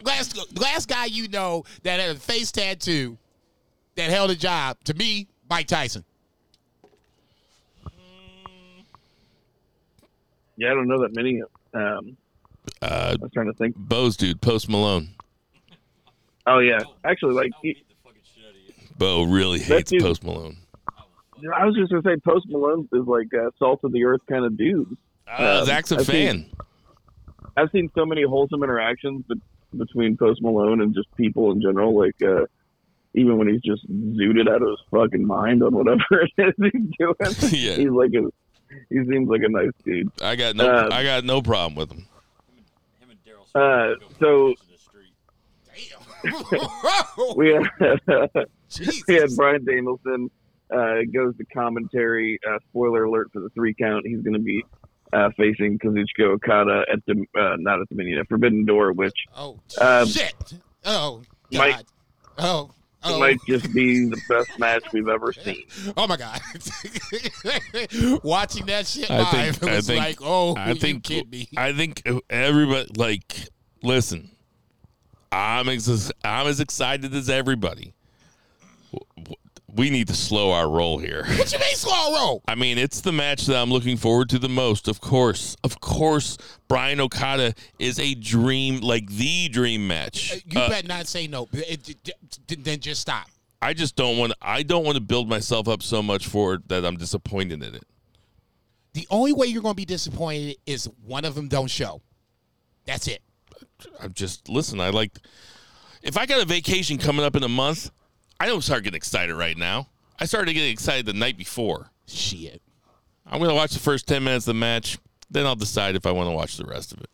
last 0.04 0.60
last 0.60 0.88
guy 0.88 1.06
you 1.06 1.28
know 1.28 1.64
that 1.84 2.00
had 2.00 2.16
a 2.16 2.20
face 2.20 2.52
tattoo 2.52 3.18
that 3.96 4.10
held 4.12 4.30
a 4.32 4.36
job 4.36 4.78
to 4.86 4.94
me, 4.94 5.28
Mike 5.50 5.66
Tyson. 5.68 6.04
yeah, 10.58 10.72
I 10.72 10.74
don't 10.74 10.88
know 10.88 11.02
that 11.02 11.16
many. 11.16 11.42
Um, 11.74 12.18
Uh, 12.82 13.16
I 13.20 13.22
was 13.22 13.32
trying 13.34 13.48
to 13.48 13.54
think. 13.54 13.76
Bo's 13.76 14.18
dude, 14.18 14.42
Post 14.42 14.70
Malone. 14.70 15.10
Oh 16.48 16.60
yeah, 16.60 16.80
actually, 17.04 17.34
like 17.36 17.52
he, 17.62 17.84
Bo 18.98 19.24
really 19.24 19.60
hates 19.60 19.92
dude- 19.92 20.02
Post 20.02 20.24
Malone. 20.24 20.58
I 21.56 21.66
was 21.66 21.76
just 21.76 21.92
gonna 21.92 22.02
say, 22.04 22.16
Post 22.26 22.48
Malone 22.50 22.88
is 22.94 23.06
like 23.06 23.28
a 23.34 23.52
salt 23.60 23.82
of 23.84 23.92
the 23.92 24.04
earth 24.06 24.22
kind 24.28 24.44
of 24.46 24.58
dude. 24.58 24.98
Uh, 25.28 25.60
Um, 25.60 25.66
Zach's 25.66 25.92
a 25.92 25.96
I 25.98 26.04
think- 26.04 26.08
fan. 26.08 26.52
I've 27.56 27.70
seen 27.72 27.90
so 27.96 28.06
many 28.06 28.24
wholesome 28.24 28.64
interactions, 28.64 29.24
but 29.28 29.38
between 29.78 30.16
Post 30.18 30.42
Malone 30.42 30.82
and 30.82 30.94
just 30.96 31.08
people 31.18 31.52
in 31.52 31.62
general. 31.62 31.96
Like, 31.98 32.16
uh, 32.24 32.46
even 33.14 33.38
when 33.38 33.48
he's 33.50 33.62
just 33.62 33.88
zooted 33.92 34.48
out 34.48 34.62
of 34.62 34.70
his 34.70 34.80
fucking 34.92 35.26
mind 35.26 35.62
on 35.64 35.76
whatever 35.76 36.04
it 36.12 36.32
is 36.38 36.54
he's 36.72 36.82
doing, 36.98 37.16
Yeah. 37.52 37.76
he's 37.76 37.90
like 37.90 38.12
a 38.14 38.30
he 38.90 39.04
seems 39.10 39.28
like 39.30 39.42
a 39.44 39.50
nice 39.50 39.72
dude. 39.84 40.10
I 40.22 40.36
got 40.36 40.56
no 40.56 40.66
Uh, 40.68 40.90
I 40.92 41.04
got 41.04 41.24
no 41.24 41.42
problem 41.42 41.76
with 41.76 41.92
him. 41.92 42.06
Uh, 43.56 43.94
so 44.20 44.54
we 47.36 47.50
had 47.54 47.64
we 49.08 49.16
had 49.16 49.36
Bryan 49.36 49.66
Danielson 49.66 50.30
uh, 50.74 50.96
goes 51.14 51.36
to 51.38 51.46
commentary. 51.54 52.40
Uh, 52.48 52.58
spoiler 52.70 53.04
alert 53.06 53.30
for 53.34 53.42
the 53.42 53.50
three 53.50 53.74
count. 53.74 54.06
He's 54.06 54.22
going 54.22 54.34
to 54.34 54.40
be 54.40 54.64
uh, 55.14 55.30
facing 55.38 55.80
Kazuchika 55.80 56.26
Okada 56.34 56.84
at 56.92 57.00
the 57.06 57.26
uh, 57.40 57.56
not 57.60 57.82
at 57.82 57.90
Dominion 57.90 58.20
at 58.20 58.28
Forbidden 58.28 58.66
Door, 58.66 58.94
which 58.94 59.16
Oh 59.36 59.60
Um, 59.80 60.08
shit! 60.08 60.34
Oh 60.86 61.22
God! 61.52 61.60
Mike- 61.60 61.86
oh 62.38 62.72
oh 63.04 63.20
might 63.20 63.38
just 63.48 63.72
be 63.74 64.06
the 64.06 64.20
best 64.28 64.60
match 64.60 64.84
we've 64.92 65.08
ever 65.08 65.32
seen. 65.32 65.64
oh 65.98 66.08
my 66.08 66.18
God! 66.18 66.40
Watching 68.24 68.66
that 68.68 68.86
shit 68.88 69.10
I 69.10 69.18
live, 69.46 69.56
think 69.56 69.64
it 69.64 69.70
I 69.72 69.76
was 69.78 69.88
think 69.88 70.00
like, 70.00 70.18
oh, 70.22 70.56
I 70.56 70.70
you 70.70 70.76
think 70.76 71.04
kidding 71.04 71.30
me? 71.30 71.48
I 71.56 71.74
think 71.74 72.04
everybody 72.30 72.90
like 72.96 73.34
listen. 73.84 74.32
I'm 75.32 75.70
as 75.70 76.12
I'm 76.24 76.48
as 76.48 76.60
excited 76.60 77.14
as 77.14 77.30
everybody. 77.30 77.94
We 79.70 79.90
need 79.90 80.08
to 80.08 80.14
slow 80.16 80.52
our 80.54 80.68
roll 80.70 80.98
here. 80.98 81.24
what 81.38 81.52
you 81.52 81.60
mean 81.60 81.76
slow 81.76 82.14
roll? 82.16 82.42
I 82.48 82.56
mean, 82.56 82.78
it's 82.78 83.02
the 83.02 83.12
match 83.12 83.46
that 83.46 83.58
I'm 83.62 83.70
looking 83.70 83.98
forward 83.98 84.30
to 84.30 84.40
the 84.40 84.50
most. 84.50 84.88
Of 84.88 85.02
course, 85.02 85.56
of 85.64 85.80
course, 85.82 86.38
Bryan 86.68 87.00
Okada 87.02 87.54
is 87.78 88.00
a 88.00 88.16
dream, 88.16 88.80
like 88.80 89.08
the 89.10 89.50
dream 89.50 89.86
match. 89.88 90.42
You 90.46 90.62
Uh, 90.62 90.70
better 90.70 90.88
not 90.88 91.08
say 91.08 91.28
no. 91.28 91.48
It- 91.52 91.90
it- 91.90 92.10
it- 92.50 92.64
then 92.64 92.80
just 92.80 93.02
stop. 93.02 93.28
I 93.62 93.74
just 93.74 93.96
don't 93.96 94.18
want. 94.18 94.34
I 94.42 94.64
don't 94.64 94.86
want 94.86 94.96
to 94.96 95.02
build 95.02 95.28
myself 95.28 95.68
up 95.68 95.84
so 95.84 96.02
much 96.02 96.26
for 96.28 96.56
it 96.56 96.68
that 96.70 96.86
I'm 96.86 96.96
disappointed 96.98 97.62
in 97.62 97.76
it. 97.76 97.84
The 98.94 99.06
only 99.12 99.34
way 99.34 99.48
you're 99.48 99.62
going 99.62 99.74
to 99.74 99.78
be 99.78 99.86
disappointed 99.86 100.58
is 100.66 100.90
one 101.06 101.26
of 101.26 101.36
them 101.36 101.50
don't 101.50 101.68
show. 101.70 102.02
That's 102.86 103.08
it. 103.08 103.22
I'm 104.00 104.14
just 104.14 104.50
listen. 104.50 104.80
I 104.80 104.90
like. 104.90 105.12
If 106.04 106.18
I 106.18 106.26
got 106.26 106.42
a 106.42 106.46
vacation 106.46 106.98
coming 106.98 107.26
up 107.26 107.36
in 107.36 107.44
a 107.44 107.50
month, 107.50 107.92
I 108.40 108.46
don't 108.48 108.62
start 108.62 108.84
getting 108.84 108.98
excited 108.98 109.34
right 109.36 109.58
now. 109.58 109.88
I 110.20 110.26
started 110.26 110.54
getting 110.54 110.72
excited 110.72 111.06
the 111.06 111.14
night 111.14 111.38
before. 111.38 111.92
Shit. 112.08 112.62
I'm 113.26 113.40
gonna 113.42 113.54
watch 113.54 113.74
the 113.74 113.80
first 113.80 114.08
ten 114.08 114.24
minutes 114.24 114.48
of 114.48 114.56
the 114.56 114.60
match, 114.60 114.98
then 115.30 115.46
I'll 115.46 115.56
decide 115.56 115.96
if 115.96 116.06
I 116.06 116.12
want 116.12 116.28
to 116.28 116.32
watch 116.32 116.58
the 116.58 116.66
rest 116.66 116.94
of 116.94 117.02
it. 117.02 117.10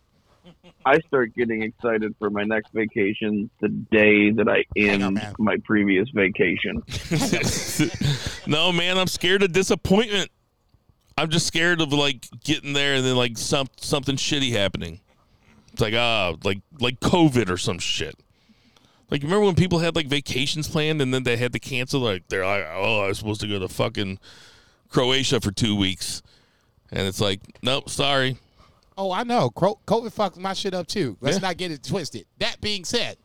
I 0.85 0.99
start 1.07 1.33
getting 1.33 1.63
excited 1.63 2.13
for 2.19 2.29
my 2.29 2.43
next 2.43 2.73
vacation 2.73 3.49
the 3.61 3.69
day 3.69 4.31
that 4.31 4.49
I 4.49 4.65
Hang 4.75 5.01
on, 5.01 5.01
end 5.01 5.15
man. 5.15 5.33
my 5.39 5.57
previous 5.63 6.09
vacation. 6.09 6.83
no, 8.47 8.71
man, 8.71 8.97
I'm 8.97 9.07
scared 9.07 9.43
of 9.43 9.53
disappointment. 9.53 10.29
I'm 11.17 11.29
just 11.29 11.47
scared 11.47 11.79
of 11.79 11.93
like 11.93 12.27
getting 12.43 12.73
there 12.73 12.95
and 12.95 13.05
then 13.05 13.15
like 13.15 13.37
some 13.37 13.67
something 13.77 14.17
shitty 14.17 14.51
happening. 14.51 14.99
It's 15.73 15.81
like 15.81 15.93
ah, 15.95 16.35
like 16.43 16.61
like 16.79 16.99
COVID 16.99 17.49
or 17.49 17.57
some 17.57 17.79
shit. 17.79 18.15
Like 19.09 19.21
remember 19.23 19.45
when 19.45 19.55
people 19.55 19.79
had 19.79 19.95
like 19.95 20.07
vacations 20.07 20.67
planned 20.67 21.01
and 21.01 21.13
then 21.13 21.23
they 21.23 21.37
had 21.37 21.53
to 21.53 21.59
cancel? 21.59 21.99
Like 22.01 22.27
they're 22.29 22.45
like, 22.45 22.65
oh, 22.73 23.01
I 23.01 23.07
was 23.07 23.17
supposed 23.19 23.41
to 23.41 23.47
go 23.47 23.59
to 23.59 23.67
fucking 23.67 24.19
Croatia 24.89 25.41
for 25.41 25.51
two 25.51 25.75
weeks, 25.75 26.21
and 26.91 27.07
it's 27.07 27.19
like, 27.21 27.41
nope, 27.61 27.89
sorry. 27.89 28.37
Oh, 28.95 29.11
I 29.11 29.23
know. 29.23 29.49
COVID 29.49 30.13
fucked 30.13 30.37
my 30.37 30.53
shit 30.53 30.75
up 30.75 30.85
too. 30.87 31.17
Let's 31.19 31.37
Yeah. 31.37 31.47
not 31.47 31.57
get 31.57 31.71
it 31.71 31.83
twisted. 31.83 32.25
That 32.37 32.61
being 32.61 32.85
said, 32.85 33.17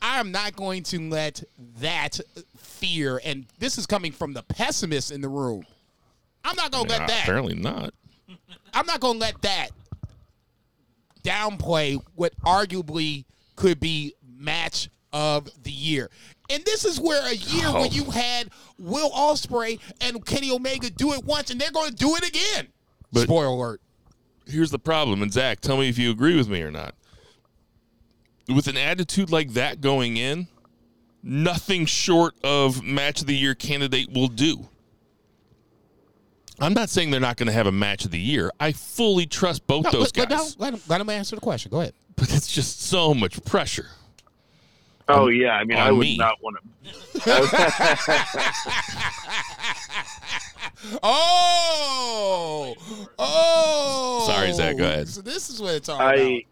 I 0.00 0.20
am 0.20 0.30
not 0.30 0.54
going 0.54 0.84
to 0.84 1.00
let 1.10 1.42
that 1.80 2.20
fear, 2.56 3.20
and 3.24 3.46
this 3.58 3.76
is 3.76 3.86
coming 3.86 4.12
from 4.12 4.32
the 4.32 4.42
pessimist 4.44 5.10
in 5.10 5.20
the 5.20 5.28
room. 5.28 5.66
I'm 6.44 6.54
not 6.56 6.70
going 6.70 6.84
to 6.86 6.90
let 6.90 7.08
that. 7.08 7.22
Apparently 7.24 7.54
not. 7.54 7.92
I'm 8.72 8.86
not 8.86 9.00
going 9.00 9.14
to 9.14 9.20
let 9.20 9.42
that 9.42 9.70
downplay 11.22 12.00
what 12.14 12.32
arguably 12.40 13.24
could 13.56 13.80
be 13.80 14.14
match 14.26 14.88
of 15.12 15.48
the 15.62 15.70
year. 15.72 16.10
And 16.48 16.64
this 16.64 16.84
is 16.84 17.00
where 17.00 17.24
a 17.30 17.34
year 17.34 17.66
Oh. 17.68 17.80
when 17.82 17.92
you 17.92 18.04
had 18.04 18.48
Will 18.78 19.10
Ospreay 19.10 19.78
and 20.00 20.24
Kenny 20.24 20.50
Omega 20.50 20.90
do 20.90 21.12
it 21.12 21.24
once, 21.24 21.50
and 21.50 21.60
they're 21.60 21.70
going 21.70 21.90
to 21.90 21.96
do 21.96 22.16
it 22.16 22.26
again. 22.28 22.68
But- 23.12 23.24
Spoiler 23.24 23.46
alert. 23.46 23.80
here's 24.46 24.70
the 24.70 24.78
problem, 24.78 25.22
and 25.22 25.32
Zach, 25.32 25.60
tell 25.60 25.76
me 25.76 25.88
if 25.88 25.98
you 25.98 26.10
agree 26.10 26.36
with 26.36 26.48
me 26.48 26.62
or 26.62 26.70
not. 26.70 26.94
With 28.48 28.66
an 28.66 28.76
attitude 28.76 29.30
like 29.30 29.52
that 29.52 29.80
going 29.80 30.16
in, 30.16 30.48
nothing 31.22 31.86
short 31.86 32.34
of 32.42 32.82
match 32.82 33.20
of 33.20 33.26
the 33.28 33.36
year 33.36 33.54
candidate 33.54 34.10
will 34.12 34.26
do. 34.28 34.69
I'm 36.60 36.74
not 36.74 36.90
saying 36.90 37.10
they're 37.10 37.20
not 37.20 37.36
going 37.36 37.46
to 37.46 37.52
have 37.52 37.66
a 37.66 37.72
match 37.72 38.04
of 38.04 38.10
the 38.10 38.18
year. 38.20 38.50
I 38.60 38.72
fully 38.72 39.26
trust 39.26 39.66
both 39.66 39.84
No, 39.84 39.90
those 39.92 40.16
let, 40.16 40.28
guys, 40.28 40.56
let, 40.58 40.74
him, 40.74 40.80
let, 40.80 40.88
let 40.90 41.00
him 41.00 41.08
answer 41.10 41.36
the 41.36 41.40
question. 41.40 41.70
Go 41.70 41.80
ahead. 41.80 41.94
but 42.16 42.34
it's 42.34 42.52
just 42.52 42.82
so 42.82 43.14
much 43.14 43.42
pressure. 43.44 43.86
Oh 45.08 45.28
yeah, 45.28 45.52
I 45.54 45.64
mean, 45.64 45.78
I 45.78 45.90
would 45.90 46.00
me. 46.02 46.16
not 46.16 46.36
want 46.40 46.56
to. 46.84 46.90
Oh, 51.02 52.74
oh. 53.18 54.24
Sorry, 54.26 54.52
Zach, 54.52 54.76
go 54.76 54.84
ahead. 54.84 55.08
So 55.08 55.20
this 55.20 55.50
is 55.50 55.60
what 55.60 55.74
it's 55.74 55.88
all 55.88 56.00
I 56.00 56.14
about. 56.14 56.42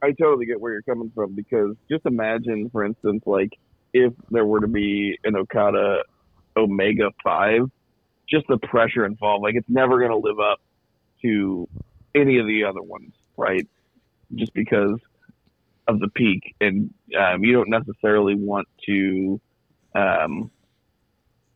I 0.00 0.12
totally 0.12 0.46
get 0.46 0.60
where 0.60 0.72
you're 0.72 0.82
coming 0.82 1.10
from 1.14 1.34
because 1.34 1.74
just 1.90 2.06
imagine, 2.06 2.70
for 2.70 2.84
instance, 2.84 3.24
like 3.26 3.50
if 3.92 4.12
there 4.30 4.46
were 4.46 4.60
to 4.60 4.68
be 4.68 5.18
an 5.24 5.34
Okada 5.34 6.04
Omega 6.56 7.10
Five, 7.24 7.62
just 8.28 8.46
the 8.48 8.58
pressure 8.58 9.04
involved. 9.04 9.42
Like 9.42 9.54
it's 9.54 9.68
never 9.68 9.98
going 9.98 10.10
to 10.10 10.16
live 10.16 10.38
up 10.40 10.60
to 11.22 11.68
any 12.14 12.38
of 12.38 12.46
the 12.46 12.64
other 12.64 12.82
ones, 12.82 13.12
right? 13.36 13.66
Just 14.34 14.52
because 14.54 14.98
of 15.86 16.00
the 16.00 16.08
peak, 16.08 16.54
and 16.60 16.92
um, 17.18 17.42
you 17.42 17.54
don't 17.54 17.70
necessarily 17.70 18.34
want 18.34 18.68
to, 18.84 19.40
um, 19.94 20.50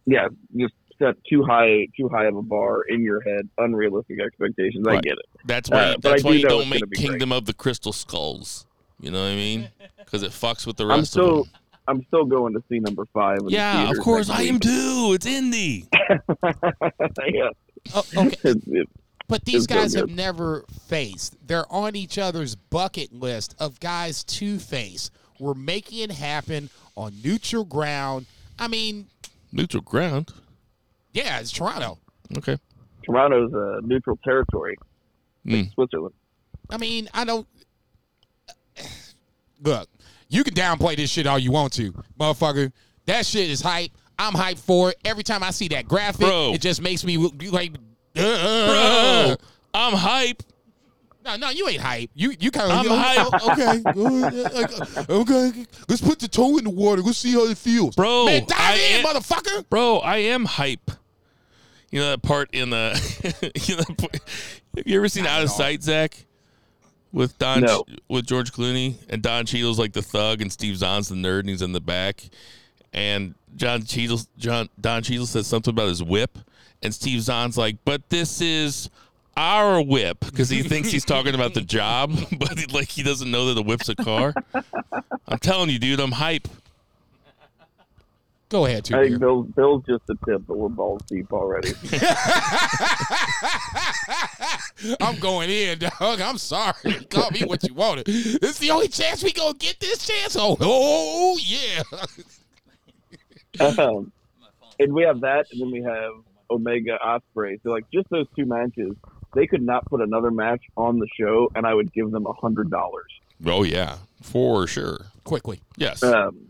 yeah, 0.07 0.29
just 0.57 0.73
set 0.99 1.17
too 1.25 1.43
high 1.45 1.87
too 1.97 2.09
high 2.09 2.25
of 2.27 2.37
a 2.37 2.43
bar 2.43 2.83
in 2.83 3.03
your 3.03 3.21
head, 3.23 3.49
unrealistic 3.59 4.21
expectations. 4.21 4.87
I 4.89 5.01
get 5.01 5.13
it. 5.13 5.27
That's 5.45 5.69
why. 5.69 5.79
Uh, 5.79 5.93
but 5.95 6.03
that's 6.03 6.25
I 6.25 6.27
why 6.27 6.33
do 6.33 6.39
you 6.39 6.45
know 6.45 6.59
don't 6.61 6.69
make 6.71 6.81
gonna 6.81 6.95
great. 6.95 7.09
Kingdom 7.11 7.33
of 7.33 7.45
the 7.45 7.53
Crystal 7.53 7.93
Skulls. 7.93 8.67
You 9.01 9.11
know 9.11 9.23
what 9.23 9.33
I 9.33 9.37
mean? 9.37 9.69
Because 9.99 10.25
it 10.25 10.33
fucks 10.33 10.67
with 10.67 10.77
the 10.77 10.85
I'm 10.85 10.99
rest 10.99 11.01
of 11.17 11.23
still 11.23 11.45
them. 11.45 11.53
I'm 11.93 12.05
still 12.07 12.25
going 12.25 12.55
to 12.55 12.63
see 12.69 12.79
number 12.79 13.05
five. 13.13 13.39
In 13.41 13.47
the 13.47 13.53
Yeah, 13.53 13.91
of 13.91 13.99
course 13.99 14.31
I 14.31 14.43
am 14.43 14.59
too. 14.59 15.13
It's 15.15 15.27
indie. 15.27 15.87
yeah. 17.29 17.51
Oh, 17.95 18.05
okay. 18.17 18.37
It's- 18.51 18.57
it- 18.67 18.89
But 19.29 19.45
these 19.45 19.65
It's 19.65 19.73
so 19.73 19.81
guys 19.81 19.95
have 19.95 20.11
never 20.11 20.65
faced. 20.89 21.37
They're 21.47 21.71
on 21.73 21.95
each 21.97 22.19
other's 22.19 22.55
bucket 22.55 23.13
list 23.15 23.55
of 23.59 23.79
guys 23.81 24.25
to 24.25 24.59
face. 24.59 25.11
We're 25.39 25.55
making 25.55 25.99
it 26.01 26.11
happen 26.13 26.71
on 26.97 27.15
neutral 27.25 27.65
ground. 27.65 28.27
I 28.59 28.69
mean, 28.69 29.07
Neutral 29.53 29.83
ground. 29.83 30.33
yeah, 31.13 31.41
it's 31.41 31.51
Toronto. 31.53 31.99
Okay. 32.39 32.59
Toronto's 33.05 33.53
a 33.53 33.81
neutral 33.87 34.19
territory, 34.25 34.77
like 35.45 35.67
Mm. 35.67 35.75
Switzerland. 35.75 36.15
I 36.71 36.77
mean, 36.79 37.09
I 37.15 37.25
don't. 37.25 37.47
Look, 39.63 39.89
you 40.33 40.45
can 40.45 40.55
downplay 40.55 40.97
this 40.97 41.11
shit 41.11 41.27
all 41.27 41.39
you 41.39 41.53
want 41.53 41.73
to, 41.75 41.93
motherfucker. 42.19 42.73
That 43.07 43.27
shit 43.27 43.51
is 43.51 43.61
hype. 43.61 43.91
I'm 44.19 44.33
hyped 44.33 44.61
for 44.61 44.91
it. 44.91 44.97
Every 45.05 45.23
time 45.23 45.43
I 45.43 45.51
see 45.51 45.69
that 45.69 45.87
graphic, 45.87 46.21
Bro. 46.27 46.53
it 46.55 46.61
just 46.61 46.81
makes 46.81 47.05
me 47.05 47.17
like, 47.19 47.73
Bro, 48.15 49.37
I'm 49.75 49.93
hype. 49.95 50.43
No, 51.25 51.37
no, 51.37 51.51
you 51.51 51.69
ain't 51.69 51.81
hype. 51.81 52.11
You 52.15 52.35
you 52.41 52.51
kind 52.51 52.73
of 52.73 52.79
I'm 52.79 52.91
of 52.91 52.99
hype. 52.99 53.49
okay, 53.53 55.03
uh, 55.13 55.21
okay. 55.21 55.67
Let's 55.89 56.01
put 56.01 56.19
the 56.19 56.29
toe 56.29 56.59
in 56.59 56.65
the 56.65 56.71
water. 56.71 57.03
Let's 57.03 57.19
see 57.19 57.33
how 57.33 57.45
it 57.47 57.59
feels, 57.59 57.95
Bro, 57.95 58.27
Man, 58.27 58.45
dive 58.47 58.59
I 58.59 58.75
in, 58.75 59.07
am- 59.07 59.15
motherfucker. 59.15 59.69
Bro, 59.69 59.99
I 59.99 60.17
am 60.19 60.45
hype. 60.45 60.91
You 61.91 62.01
know 62.01 62.11
that 62.11 62.23
part 62.23 62.51
in 62.55 62.71
the. 62.71 63.53
you 63.67 63.77
know, 63.77 63.83
have 64.77 64.87
you 64.87 64.97
ever 64.97 65.09
seen 65.09 65.27
Out 65.27 65.43
of 65.43 65.51
Sight, 65.51 65.83
Zach? 65.83 66.25
With 67.13 67.39
Don, 67.39 67.61
No. 67.61 67.85
with 68.09 68.27
George 68.27 68.53
Clooney 68.53 68.95
and 69.11 69.21
Don 69.23 69.45
Cheadle's 69.45 69.79
like 69.79 69.93
the 69.93 70.01
thug 70.03 70.41
and 70.41 70.51
Steve 70.51 70.77
Zahn's 70.79 71.09
the 71.09 71.15
nerd 71.15 71.41
and 71.41 71.51
he's 71.51 71.61
in 71.63 71.73
the 71.73 71.81
back, 71.81 72.25
and 72.93 73.35
John 73.55 73.83
Cheadle, 73.85 74.21
John 74.39 74.69
Don 74.81 75.03
Cheadle 75.03 75.27
says 75.27 75.47
something 75.47 75.73
about 75.73 75.89
his 75.89 76.03
whip, 76.03 76.39
and 76.83 76.95
Steve 76.95 77.21
Zahn's 77.21 77.59
like, 77.59 77.77
"But 77.85 78.09
this 78.09 78.41
is 78.41 78.89
our 79.37 79.83
whip," 79.83 80.21
because 80.21 80.49
he 80.49 80.63
thinks 80.63 80.91
he's 80.91 81.05
talking 81.05 81.35
about 81.35 81.53
the 81.53 81.61
job, 81.79 82.13
but 82.39 82.59
he, 82.59 82.65
like 82.67 82.89
he 82.89 83.03
doesn't 83.03 83.31
know 83.31 83.47
that 83.49 83.55
the 83.55 83.63
whip's 83.63 83.91
a 83.91 83.95
car. 83.95 84.33
I'm 85.29 85.39
telling 85.39 85.69
you, 85.69 85.79
dude, 85.79 86.01
I'm 86.01 86.13
hype. 86.13 86.49
Go 88.53 88.67
ahead, 88.67 88.85
two 88.85 88.95
I 88.95 89.09
think 89.09 89.19
Bill's 89.19 89.47
Bill's 89.47 89.83
just 89.87 90.03
a 90.11 90.15
tip, 90.27 90.43
but 90.47 90.59
we're 90.59 90.69
balls 90.69 91.01
deep 91.09 91.33
already. 91.33 91.71
I'm 95.01 95.19
going 95.21 95.49
in, 95.49 95.79
dog. 95.79 96.21
I'm 96.21 96.37
sorry. 96.37 96.93
Call 97.09 97.31
me 97.31 97.45
what 97.45 97.67
you 97.67 97.73
wanted. 97.73 98.05
This 98.05 98.37
is 98.43 98.59
the 98.59 98.71
only 98.71 98.89
chance 98.89 99.25
we 99.25 99.33
gonna 99.33 99.55
get 99.55 99.81
this 99.81 100.07
chance. 100.07 100.37
Oh, 100.39 100.59
oh 100.61 101.39
yeah. 101.43 101.83
um, 103.79 104.13
and 104.79 104.93
we 104.93 105.05
have 105.05 105.23
that, 105.23 105.47
and 105.51 105.63
then 105.63 105.71
we 105.71 105.83
have 105.83 106.13
Omega 106.51 106.99
Ospreay. 107.03 107.59
So 107.63 107.71
like 107.71 107.87
just 107.91 108.11
those 108.11 108.27
two 108.37 108.45
matches, 108.45 108.95
they 109.35 109.47
could 109.47 109.63
not 109.63 109.87
put 109.87 110.03
another 110.03 110.31
match 110.31 110.61
on 110.77 110.99
the 110.99 111.09
show, 111.19 111.51
and 111.55 111.67
I 111.67 111.73
would 111.73 111.91
give 111.95 112.11
them 112.11 112.27
a 112.27 112.35
hundred 112.35 112.71
dollars. 112.71 113.11
Oh 113.47 113.63
yeah, 113.63 113.97
for 114.21 114.67
sure. 114.67 115.07
Quickly. 115.25 115.63
Yes. 115.79 116.03
Um, 116.03 116.49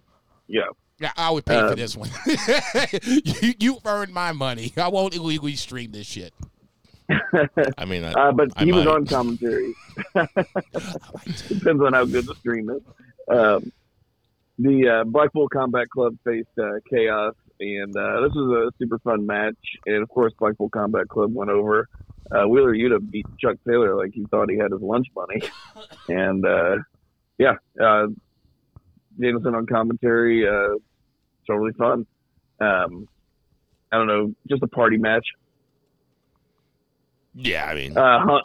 yeah. 0.48 0.64
Yeah, 1.02 1.10
I 1.16 1.30
would 1.30 1.44
pay 1.44 1.56
Uh, 1.56 1.70
for 1.70 1.74
this 1.74 1.96
one. 1.96 2.08
you, 3.24 3.54
you 3.58 3.78
earned 3.84 4.14
my 4.14 4.30
money. 4.32 4.72
I 4.76 4.86
won't 4.88 5.14
illegally 5.16 5.56
stream 5.56 5.90
this 5.90 6.06
shit. 6.06 6.32
I 7.76 7.84
mean, 7.84 8.04
I, 8.04 8.12
Uh, 8.12 8.32
but 8.32 8.50
I 8.56 8.64
he 8.64 8.70
was 8.72 8.86
on 8.86 9.04
commentary. 9.06 9.74
Depends 10.14 11.82
on 11.82 11.92
how 11.92 12.04
good 12.04 12.26
the 12.26 12.34
stream 12.38 12.70
is. 12.70 12.82
Um, 13.28 13.72
the 14.58 14.88
uh, 14.88 15.04
Blackpool 15.04 15.48
Combat 15.48 15.88
Club 15.90 16.16
faced 16.24 16.48
uh, 16.56 16.74
Chaos, 16.88 17.34
and 17.58 17.96
uh, 17.96 18.20
this 18.20 18.32
was 18.34 18.72
a 18.72 18.78
super 18.78 18.98
fun 19.00 19.26
match. 19.26 19.56
And 19.86 20.02
of 20.02 20.08
course, 20.08 20.32
Blackpool 20.38 20.68
Combat 20.68 21.08
Club 21.08 21.34
went 21.34 21.50
over. 21.50 21.88
Uh, 22.30 22.46
Wheeler 22.46 22.74
Yuta 22.74 22.98
beat 23.10 23.26
Chuck 23.38 23.56
Taylor 23.66 23.96
like 23.96 24.12
he 24.14 24.24
thought 24.30 24.48
he 24.48 24.56
had 24.56 24.70
his 24.70 24.80
lunch 24.80 25.08
money, 25.16 25.42
and 26.08 26.46
uh, 26.46 26.76
yeah, 27.38 27.54
uh, 27.82 28.06
Danielson 29.20 29.54
on 29.54 29.66
commentary, 29.66 30.46
uh, 30.48 30.76
totally 31.46 31.72
fun. 31.72 32.06
Um, 32.60 33.08
I 33.90 33.98
don't 33.98 34.06
know, 34.06 34.34
just 34.48 34.62
a 34.62 34.68
party 34.68 34.96
match. 34.96 35.26
Yeah, 37.34 37.66
I 37.66 37.74
mean, 37.74 37.96
uh, 37.96 38.20
hung, 38.20 38.42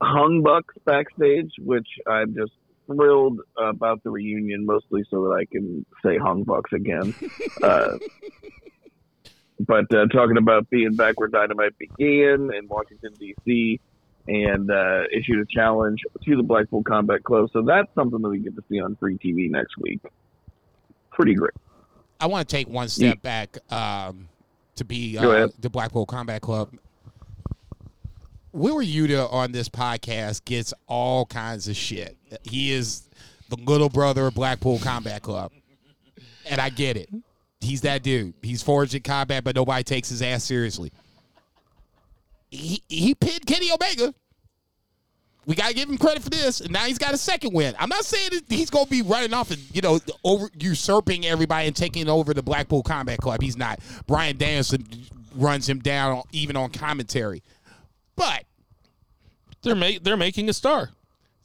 hung 0.00 0.42
Bucks 0.42 0.74
backstage, 0.84 1.50
which 1.58 1.88
I'm 2.06 2.34
just 2.34 2.52
thrilled 2.86 3.40
about 3.56 4.02
the 4.02 4.10
reunion, 4.10 4.66
mostly 4.66 5.04
so 5.10 5.24
that 5.24 5.36
I 5.40 5.44
can 5.44 5.84
say 6.04 6.18
Hung 6.18 6.44
Bucks 6.44 6.72
again. 6.72 7.14
uh, 7.62 7.98
but 9.60 9.92
uh, 9.94 10.06
talking 10.06 10.36
about 10.36 10.70
being 10.70 10.94
back 10.94 11.18
where 11.20 11.28
Dynamite 11.28 11.76
began 11.78 12.50
in 12.54 12.68
Washington 12.68 13.12
D.C. 13.18 13.80
and 14.26 14.70
uh, 14.70 15.02
issued 15.12 15.40
a 15.40 15.46
challenge 15.52 16.00
to 16.24 16.36
the 16.36 16.42
Blackpool 16.42 16.82
Combat 16.82 17.22
Club, 17.22 17.50
so 17.52 17.62
that's 17.62 17.92
something 17.94 18.20
that 18.22 18.28
we 18.28 18.38
get 18.38 18.56
to 18.56 18.64
see 18.68 18.80
on 18.80 18.96
free 18.96 19.18
TV 19.18 19.50
next 19.50 19.76
week. 19.78 20.00
Pretty 21.18 21.34
great. 21.34 21.50
I 22.20 22.26
want 22.26 22.48
to 22.48 22.56
take 22.56 22.68
one 22.68 22.88
step 22.88 23.20
back 23.22 23.58
um, 23.72 24.28
to 24.76 24.84
be 24.84 25.18
uh, 25.18 25.48
the 25.58 25.68
Blackpool 25.68 26.06
Combat 26.06 26.40
Club. 26.40 26.72
Wheeler 28.52 28.84
Yuta 28.84 29.32
on 29.32 29.50
this 29.50 29.68
podcast 29.68 30.44
gets 30.44 30.72
all 30.86 31.26
kinds 31.26 31.66
of 31.66 31.74
shit. 31.74 32.16
He 32.44 32.70
is 32.70 33.08
the 33.48 33.56
little 33.56 33.88
brother 33.88 34.28
of 34.28 34.34
Blackpool 34.34 34.78
Combat 34.78 35.20
Club. 35.20 35.50
And 36.48 36.60
I 36.60 36.70
get 36.70 36.96
it. 36.96 37.08
He's 37.60 37.80
that 37.80 38.04
dude. 38.04 38.34
He's 38.40 38.62
forged 38.62 38.94
in 38.94 39.02
combat, 39.02 39.42
but 39.42 39.56
nobody 39.56 39.82
takes 39.82 40.08
his 40.08 40.22
ass 40.22 40.44
seriously. 40.44 40.92
He 42.48 42.80
he 42.88 43.16
pinned 43.16 43.44
Kenny 43.44 43.72
Omega. 43.72 44.14
We 45.48 45.54
gotta 45.54 45.72
give 45.72 45.88
him 45.88 45.96
credit 45.96 46.22
for 46.22 46.28
this, 46.28 46.60
and 46.60 46.70
now 46.70 46.84
he's 46.84 46.98
got 46.98 47.14
a 47.14 47.16
second 47.16 47.54
win. 47.54 47.74
I'm 47.78 47.88
not 47.88 48.04
saying 48.04 48.28
that 48.32 48.42
he's 48.50 48.68
gonna 48.68 48.84
be 48.84 49.00
running 49.00 49.32
off 49.32 49.50
and 49.50 49.58
you 49.74 49.80
know 49.80 49.98
over 50.22 50.50
usurping 50.58 51.24
everybody 51.24 51.66
and 51.66 51.74
taking 51.74 52.06
over 52.06 52.34
the 52.34 52.42
Blackpool 52.42 52.82
Combat 52.82 53.18
Club. 53.18 53.40
He's 53.40 53.56
not. 53.56 53.80
Bryan 54.06 54.36
Danielson 54.36 54.86
runs 55.34 55.66
him 55.66 55.78
down 55.78 56.22
even 56.32 56.54
on 56.54 56.68
commentary, 56.70 57.42
but 58.14 58.44
they're 59.62 59.74
ma- 59.74 59.98
they're 60.02 60.18
making 60.18 60.50
a 60.50 60.52
star. 60.52 60.90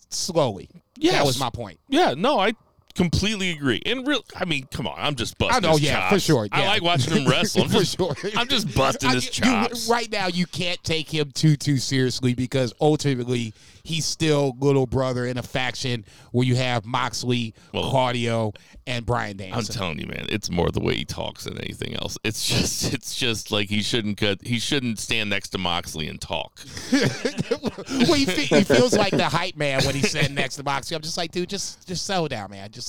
slowly. 0.10 0.68
Yeah, 0.97 1.14
that 1.14 1.26
was 1.26 1.39
my 1.39 1.49
point. 1.49 1.80
Yeah, 1.88 2.14
no, 2.14 2.39
I 2.39 2.56
completely 2.96 3.52
agree. 3.52 3.82
And 3.86 4.06
real, 4.08 4.22
I 4.36 4.46
mean, 4.46 4.68
come 4.72 4.88
on, 4.88 4.96
I'm 4.98 5.16
just 5.16 5.38
busting. 5.38 5.64
I 5.64 5.68
know, 5.68 5.74
his 5.74 5.82
yeah, 5.84 5.94
chops. 6.10 6.14
for 6.14 6.20
sure. 6.20 6.48
I 6.52 6.66
like 6.68 6.82
watching 6.84 7.14
him 7.14 7.28
wrestle. 7.30 7.64
I'm 7.64 7.70
for 7.70 7.80
just, 7.80 7.98
sure. 7.98 8.16
I'm 8.38 8.48
just 8.48 8.76
busting 8.76 9.10
I- 9.10 9.14
his 9.16 9.26
you- 9.26 9.46
chops. 9.46 9.89
right 9.89 10.12
now, 10.12 10.28
you 10.28 10.46
can't 10.46 10.82
take 10.84 11.14
him 11.14 11.32
too 11.32 11.56
too 11.56 11.78
seriously 11.78 12.34
because 12.34 12.74
ultimately 12.80 13.54
he's 13.84 14.06
still 14.06 14.56
little 14.60 14.86
brother 14.88 15.26
in 15.26 15.38
a 15.38 15.44
faction 15.44 16.06
where 16.32 16.46
you 16.48 16.56
have 16.56 16.86
Moxley, 16.86 17.54
Well- 17.74 17.89
Claudio, 17.89 18.54
and 18.88 19.06
Bryan 19.06 19.38
Danielson. 19.38 19.74
I'm 19.74 19.78
telling 19.78 20.00
you, 20.00 20.08
man, 20.08 20.26
it's 20.30 20.50
more 20.50 20.70
the 20.70 20.80
way 20.82 20.96
he 20.96 21.06
talks 21.06 21.46
than 21.46 21.58
anything 21.60 21.96
else. 21.96 22.18
It's 22.24 22.48
just, 22.48 22.94
it's 22.94 23.16
just 23.16 23.52
like 23.52 23.70
he 23.70 23.82
shouldn't 23.82 24.18
cut. 24.18 24.39
He 24.46 24.60
shouldn't 24.60 25.00
stand 25.00 25.30
next 25.30 25.50
to 25.50 25.58
Moxley 25.58 26.08
and 26.08 26.20
talk. 26.22 26.60
well, 26.91 28.14
he, 28.14 28.26
fe- 28.26 28.46
he 28.58 28.64
feels 28.64 28.94
like 28.96 29.12
the 29.12 29.24
hype 29.30 29.56
man 29.56 29.84
when 29.86 29.96
he's 29.96 30.12
sitting 30.12 30.36
next 30.36 30.56
to 30.58 30.64
Moxley. 30.64 30.96
I'm 30.96 31.02
just 31.02 31.18
like, 31.18 31.32
dude, 31.32 31.50
just 31.50 31.88
just 31.88 32.06
settle 32.06 32.28
down, 32.28 32.52
man. 32.52 32.70
Just 32.72 32.82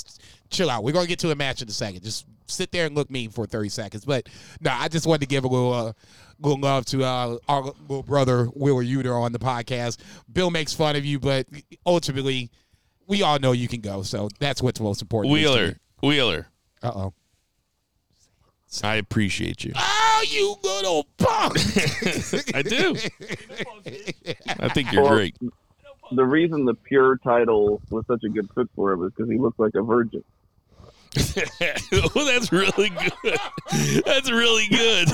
chill 0.50 0.70
out. 0.70 0.84
We're 0.84 0.92
gonna 0.92 1.06
get 1.06 1.18
to 1.20 1.30
a 1.30 1.34
match 1.34 1.62
in 1.62 1.68
a 1.68 1.72
second. 1.72 2.02
Just 2.02 2.26
sit 2.46 2.72
there 2.72 2.86
and 2.86 2.94
look 2.94 3.10
mean 3.10 3.30
for 3.30 3.46
30 3.46 3.68
seconds. 3.68 4.04
But 4.04 4.28
no, 4.60 4.72
I 4.72 4.88
just 4.88 5.06
wanted 5.06 5.20
to 5.22 5.26
give 5.26 5.44
a 5.44 5.48
little 5.48 5.72
uh, 5.72 5.92
little 6.40 6.60
love 6.60 6.84
to 6.86 7.04
uh, 7.04 7.38
our 7.48 7.62
little 7.88 8.02
brother 8.02 8.46
Wheeler 8.46 8.84
Yuta 8.84 9.14
on 9.14 9.32
the 9.32 9.38
podcast. 9.38 9.98
Bill 10.32 10.50
makes 10.50 10.72
fun 10.72 10.96
of 10.96 11.04
you, 11.04 11.18
but 11.18 11.46
ultimately, 11.86 12.50
we 13.06 13.22
all 13.22 13.38
know 13.38 13.52
you 13.52 13.68
can 13.68 13.80
go. 13.80 14.02
So 14.02 14.28
that's 14.38 14.62
what's 14.62 14.80
most 14.80 15.02
important. 15.02 15.32
Wheeler, 15.32 15.78
Wheeler, 16.02 16.48
Uh 16.82 16.92
oh. 16.94 17.14
I 18.82 18.96
appreciate 18.96 19.62
you. 19.62 19.72
Oh, 19.76 20.24
you 20.28 20.56
little 20.64 21.06
punk! 21.16 21.58
I 22.54 22.62
do. 22.62 22.96
I 24.58 24.68
think 24.70 24.92
you're 24.92 25.06
great. 25.08 25.36
The 26.12 26.24
reason 26.24 26.64
the 26.64 26.74
pure 26.74 27.16
title 27.18 27.80
was 27.90 28.04
such 28.06 28.22
a 28.24 28.28
good 28.28 28.48
fit 28.54 28.68
for 28.74 28.92
him 28.92 29.04
is 29.04 29.12
because 29.16 29.30
he 29.30 29.38
looked 29.38 29.58
like 29.58 29.74
a 29.74 29.82
virgin. 29.82 30.22
oh, 31.92 32.24
that's 32.24 32.50
really 32.52 32.90
good. 32.90 34.02
That's 34.04 34.30
really 34.30 34.66
good. 34.68 35.08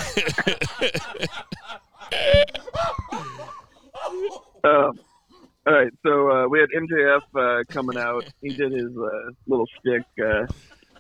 Um, 4.64 4.98
all 5.66 5.72
right, 5.74 5.92
so 6.02 6.30
uh, 6.30 6.48
we 6.48 6.60
had 6.60 6.70
MJF 6.70 7.20
uh, 7.34 7.64
coming 7.68 7.98
out. 7.98 8.24
He 8.40 8.48
did 8.48 8.72
his 8.72 8.96
uh, 8.96 9.30
little 9.46 9.66
shtick, 9.66 10.02
uh, 10.24 10.46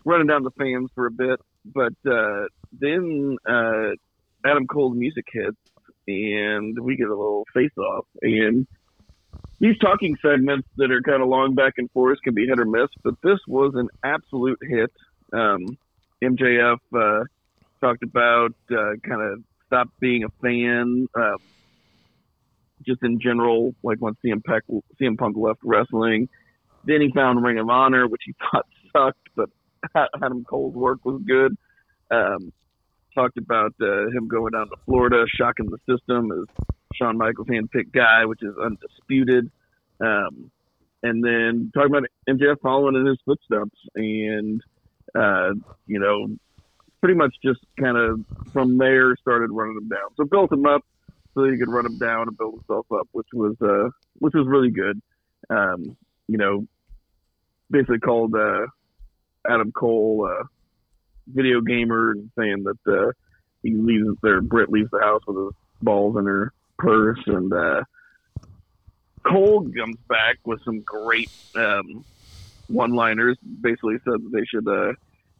running 0.04 0.26
down 0.26 0.44
the 0.44 0.50
fans 0.52 0.90
for 0.94 1.06
a 1.06 1.10
bit, 1.10 1.40
but 1.64 1.94
uh, 2.10 2.46
then 2.72 3.38
uh, 3.48 3.90
Adam 4.44 4.66
Cole's 4.66 4.96
music 4.96 5.26
hits, 5.32 5.56
and 6.06 6.78
we 6.78 6.96
get 6.96 7.08
a 7.08 7.16
little 7.16 7.46
face 7.54 7.76
off. 7.78 8.06
And 8.22 8.66
these 9.60 9.76
talking 9.78 10.16
segments 10.22 10.66
that 10.76 10.90
are 10.90 11.02
kind 11.02 11.22
of 11.22 11.28
long 11.28 11.54
back 11.54 11.74
and 11.76 11.90
forth 11.90 12.18
can 12.24 12.34
be 12.34 12.46
hit 12.46 12.58
or 12.58 12.64
miss, 12.64 12.88
but 13.04 13.14
this 13.22 13.38
was 13.46 13.72
an 13.74 13.88
absolute 14.02 14.58
hit. 14.62 14.90
Um, 15.32 15.78
MJF 16.22 16.78
uh, 16.94 17.24
talked 17.80 18.02
about 18.02 18.54
uh, 18.70 18.92
kind 19.06 19.20
of 19.20 19.44
stop 19.66 19.88
being 20.00 20.24
a 20.24 20.28
fan. 20.42 21.06
Uh, 21.14 21.36
just 22.86 23.02
in 23.02 23.20
general, 23.20 23.74
like 23.82 24.00
once 24.00 24.16
CM 24.24 24.42
Punk, 24.42 24.64
CM 25.00 25.18
Punk 25.18 25.36
left 25.36 25.60
wrestling. 25.62 26.28
Then 26.84 27.02
he 27.02 27.12
found 27.14 27.42
Ring 27.42 27.58
of 27.58 27.68
Honor, 27.68 28.08
which 28.08 28.22
he 28.24 28.34
thought 28.52 28.66
sucked, 28.92 29.28
but 29.36 29.50
Adam 30.22 30.44
Cole's 30.44 30.74
work 30.74 31.04
was 31.04 31.20
good. 31.26 31.56
Um, 32.10 32.52
talked 33.14 33.38
about 33.38 33.74
uh, 33.80 34.06
him 34.08 34.28
going 34.28 34.52
down 34.52 34.68
to 34.68 34.76
Florida, 34.86 35.24
shocking 35.36 35.68
the 35.70 35.78
system 35.88 36.30
as 36.32 36.66
Shawn 36.94 37.18
Michaels 37.18 37.48
handpicked 37.48 37.92
guy, 37.92 38.24
which 38.24 38.42
is 38.42 38.54
undisputed. 38.56 39.50
Um, 40.00 40.50
and 41.02 41.24
then 41.24 41.70
talking 41.74 41.94
about 41.94 42.08
MJF 42.28 42.60
following 42.60 42.96
in 42.96 43.06
his 43.06 43.18
footsteps, 43.24 43.78
and 43.94 44.62
uh, 45.14 45.54
you 45.86 45.98
know, 45.98 46.28
pretty 47.00 47.14
much 47.14 47.34
just 47.42 47.60
kind 47.78 47.96
of 47.96 48.20
from 48.52 48.78
there 48.78 49.16
started 49.16 49.50
running 49.50 49.76
him 49.76 49.88
down. 49.88 50.10
So 50.16 50.24
built 50.24 50.52
him 50.52 50.66
up 50.66 50.84
so 51.34 51.44
he 51.44 51.56
could 51.58 51.70
run 51.70 51.86
him 51.86 51.98
down 51.98 52.28
and 52.28 52.36
build 52.36 52.54
himself 52.54 52.86
up, 52.92 53.08
which 53.12 53.28
was 53.32 53.56
uh, 53.62 53.90
which 54.18 54.34
was 54.34 54.46
really 54.46 54.70
good. 54.70 55.00
Um, 55.48 55.96
you 56.28 56.38
know, 56.38 56.66
basically 57.70 57.98
called 57.98 58.34
uh, 58.34 58.66
Adam 59.48 59.72
Cole 59.72 60.28
uh, 60.30 60.44
video 61.28 61.60
gamer 61.60 62.12
and 62.12 62.30
saying 62.38 62.64
that 62.64 62.92
uh, 62.92 63.12
he 63.62 63.74
leaves 63.74 64.16
there. 64.22 64.40
Britt 64.42 64.70
leaves 64.70 64.90
the 64.90 65.00
house 65.00 65.22
with 65.26 65.36
his 65.36 65.54
balls 65.82 66.16
in 66.18 66.26
her 66.26 66.52
purse, 66.80 67.20
and 67.26 67.52
uh, 67.52 67.82
Cole 69.22 69.68
comes 69.76 69.98
back 70.08 70.38
with 70.44 70.62
some 70.64 70.80
great 70.80 71.30
um, 71.54 72.04
one-liners. 72.68 73.36
Basically 73.60 73.96
said 74.04 74.14
that 74.14 74.30
they 74.32 74.44
should 74.44 74.66
uh, 74.66 74.92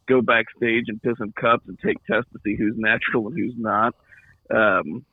go 0.07 0.21
backstage 0.21 0.85
and 0.87 1.01
piss 1.01 1.15
in 1.19 1.31
cups 1.33 1.67
and 1.67 1.77
take 1.79 2.03
tests 2.05 2.31
to 2.33 2.39
see 2.43 2.55
who's 2.55 2.75
natural 2.77 3.27
and 3.27 3.37
who's 3.37 3.55
not. 3.57 3.95
Um, 4.49 5.05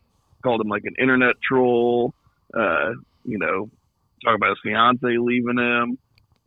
called 0.43 0.61
him 0.61 0.69
like 0.69 0.85
an 0.85 0.95
internet 1.01 1.37
troll. 1.47 2.15
Uh, 2.55 2.93
you 3.25 3.39
know, 3.39 3.71
talk 4.25 4.35
about 4.35 4.51
his 4.51 4.59
fiance 4.63 5.01
leaving 5.03 5.59
him. 5.59 5.99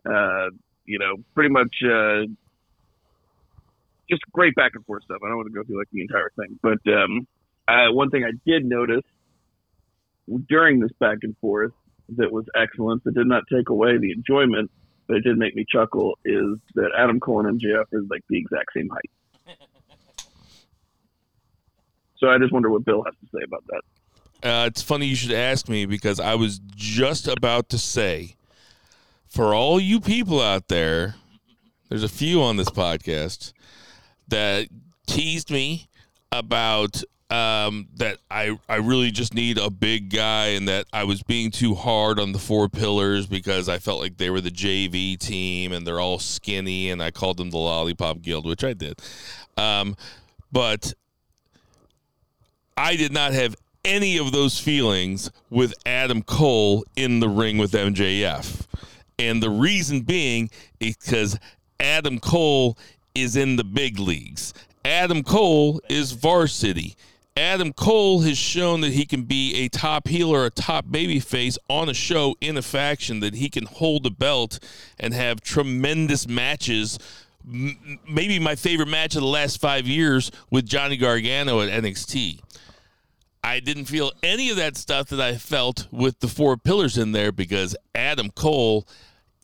Uh, 0.06 0.50
you 0.86 1.00
know, 1.00 1.18
pretty 1.34 1.50
much 1.50 1.76
uh, 1.84 2.26
just 4.10 4.22
great 4.32 4.56
back 4.56 4.72
and 4.76 4.86
forth 4.86 5.04
stuff. 5.04 5.20
I 5.24 5.28
don't 5.28 5.38
want 5.38 5.48
to 5.48 5.54
go 5.54 5.64
through 5.64 5.80
like 5.80 5.90
the 5.92 6.02
entire 6.02 6.32
thing, 6.36 6.60
but 6.62 6.80
um, 6.92 7.28
uh, 7.68 7.92
one 7.92 8.10
thing 8.10 8.24
I 8.24 8.32
did 8.46 8.66
notice 8.66 9.04
during 10.40 10.80
this 10.80 10.92
back 11.00 11.20
and 11.24 11.36
forth 11.38 11.72
that 12.18 12.32
was 12.32 12.46
excellent, 12.56 13.04
that 13.04 13.14
did 13.14 13.28
not 13.28 13.44
take 13.52 13.70
away 13.70 13.98
the 13.98 14.12
enjoyment, 14.12 14.70
but 15.08 15.18
it 15.18 15.22
did 15.22 15.38
make 15.38 15.56
me 15.56 15.66
chuckle, 15.70 16.18
is 16.26 16.58
that 16.76 16.92
Adam 16.98 17.20
Cole 17.20 17.46
and 17.46 17.60
MJF 17.60 17.86
is 17.92 18.04
like 18.10 18.22
the 18.30 18.38
exact 18.38 18.70
same 18.76 18.90
height. 18.90 19.58
So 22.18 22.30
I 22.30 22.38
just 22.38 22.54
wonder 22.54 22.70
what 22.70 22.86
Bill 22.86 23.04
has 23.04 23.16
to 23.16 23.28
say 23.36 23.44
about 23.44 23.64
that. 23.70 24.48
Uh, 24.48 24.66
it's 24.68 24.84
funny 24.84 25.08
you 25.08 25.16
should 25.16 25.32
ask 25.32 25.68
me 25.68 25.88
because 25.88 26.20
I 26.20 26.36
was 26.36 26.60
just 26.76 27.28
about 27.28 27.68
to 27.70 27.80
say, 27.80 28.36
for 29.28 29.56
all 29.56 29.80
you 29.80 30.00
people 30.00 30.40
out 30.40 30.68
there, 30.68 31.16
there's 31.90 32.04
a 32.04 32.10
few 32.10 32.44
on 32.44 32.58
this 32.58 32.70
podcast 32.70 33.54
that 34.28 34.68
teased 35.08 35.50
me 35.50 35.90
about 36.32 37.04
um, 37.32 37.88
that 37.96 38.18
I 38.30 38.60
I 38.68 38.76
really 38.76 39.10
just 39.10 39.34
need 39.34 39.58
a 39.58 39.70
big 39.70 40.14
guy 40.14 40.48
and 40.48 40.68
that 40.68 40.86
I 40.92 41.06
was 41.06 41.24
being 41.24 41.50
too 41.50 41.74
hard 41.74 42.20
on 42.20 42.34
the 42.34 42.40
four 42.40 42.68
pillars 42.68 43.26
because 43.26 43.70
I 43.70 43.80
felt 43.80 44.02
like 44.02 44.18
they 44.18 44.30
were 44.30 44.42
the 44.42 44.52
JV 44.52 45.18
team 45.18 45.72
and 45.72 45.88
they're 45.88 46.02
all 46.02 46.20
skinny 46.20 46.92
and 46.92 47.02
I 47.02 47.12
called 47.12 47.38
them 47.38 47.50
the 47.50 47.58
Lollipop 47.58 48.22
Guild, 48.22 48.46
which 48.46 48.66
I 48.66 48.74
did. 48.74 49.00
Um, 49.58 49.96
but 50.52 50.94
I 52.76 52.98
did 52.98 53.14
not 53.14 53.32
have 53.32 53.56
any 53.86 54.18
of 54.18 54.34
those 54.34 54.60
feelings 54.60 55.32
with 55.50 55.74
Adam 55.86 56.24
Cole 56.24 56.84
in 56.98 57.22
the 57.22 57.30
ring 57.30 57.58
with 57.58 57.72
MJF. 57.72 58.66
And 59.18 59.42
the 59.42 59.50
reason 59.50 60.02
being 60.02 60.50
is 60.80 60.98
because 60.98 61.40
Adam 61.80 62.20
Cole 62.20 62.78
is 63.16 63.36
in 63.36 63.56
the 63.56 63.64
big 63.64 64.00
leagues. 64.00 64.54
Adam 64.84 65.24
Cole 65.24 65.82
is 65.90 66.12
varsity. 66.12 66.96
Adam 67.38 67.72
Cole 67.72 68.22
has 68.22 68.38
shown 68.38 68.82
that 68.82 68.92
he 68.92 69.06
can 69.06 69.24
be 69.24 69.56
a 69.56 69.70
top 69.70 70.08
heel 70.08 70.30
or 70.30 70.46
a 70.46 70.50
top 70.50 70.86
babyface 70.86 71.58
on 71.70 71.88
a 71.88 71.94
show 71.94 72.36
in 72.42 72.58
a 72.58 72.62
faction, 72.62 73.22
that 73.22 73.36
he 73.36 73.50
can 73.50 73.66
hold 73.66 74.06
a 74.06 74.10
belt 74.10 74.60
and 75.00 75.14
have 75.14 75.40
tremendous 75.40 76.28
matches. 76.28 77.00
Maybe 77.46 78.38
my 78.38 78.56
favorite 78.56 78.90
match 78.90 79.16
of 79.16 79.22
the 79.22 79.28
last 79.28 79.62
five 79.62 79.88
years 79.88 80.30
with 80.50 80.66
Johnny 80.66 80.98
Gargano 80.98 81.62
at 81.62 81.70
NXT. 81.70 82.42
I 83.44 83.60
didn't 83.60 83.86
feel 83.86 84.12
any 84.22 84.50
of 84.50 84.58
that 84.58 84.78
stuff 84.78 85.08
that 85.10 85.22
I 85.22 85.36
felt 85.36 85.88
with 85.90 86.20
the 86.20 86.28
four 86.28 86.58
pillars 86.58 86.98
in 86.98 87.12
there 87.14 87.32
because 87.32 87.76
Adam 87.96 88.30
Cole 88.30 88.86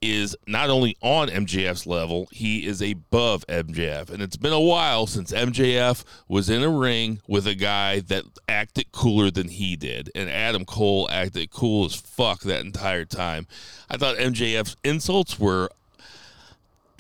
is 0.01 0.35
not 0.45 0.69
only 0.69 0.95
on 1.01 1.27
MJF's 1.27 1.87
level, 1.87 2.27
he 2.31 2.65
is 2.65 2.81
above 2.81 3.45
MJF. 3.47 4.09
And 4.09 4.21
it's 4.21 4.37
been 4.37 4.53
a 4.53 4.59
while 4.59 5.07
since 5.07 5.31
MJF 5.31 6.03
was 6.27 6.49
in 6.49 6.63
a 6.63 6.69
ring 6.69 7.19
with 7.27 7.47
a 7.47 7.55
guy 7.55 7.99
that 8.01 8.23
acted 8.47 8.91
cooler 8.91 9.31
than 9.31 9.49
he 9.49 9.75
did. 9.75 10.11
And 10.13 10.29
Adam 10.29 10.65
Cole 10.65 11.09
acted 11.11 11.51
cool 11.51 11.85
as 11.85 11.95
fuck 11.95 12.41
that 12.41 12.63
entire 12.63 13.05
time. 13.05 13.47
I 13.89 13.97
thought 13.97 14.17
MJF's 14.17 14.75
insults 14.83 15.39
were 15.39 15.69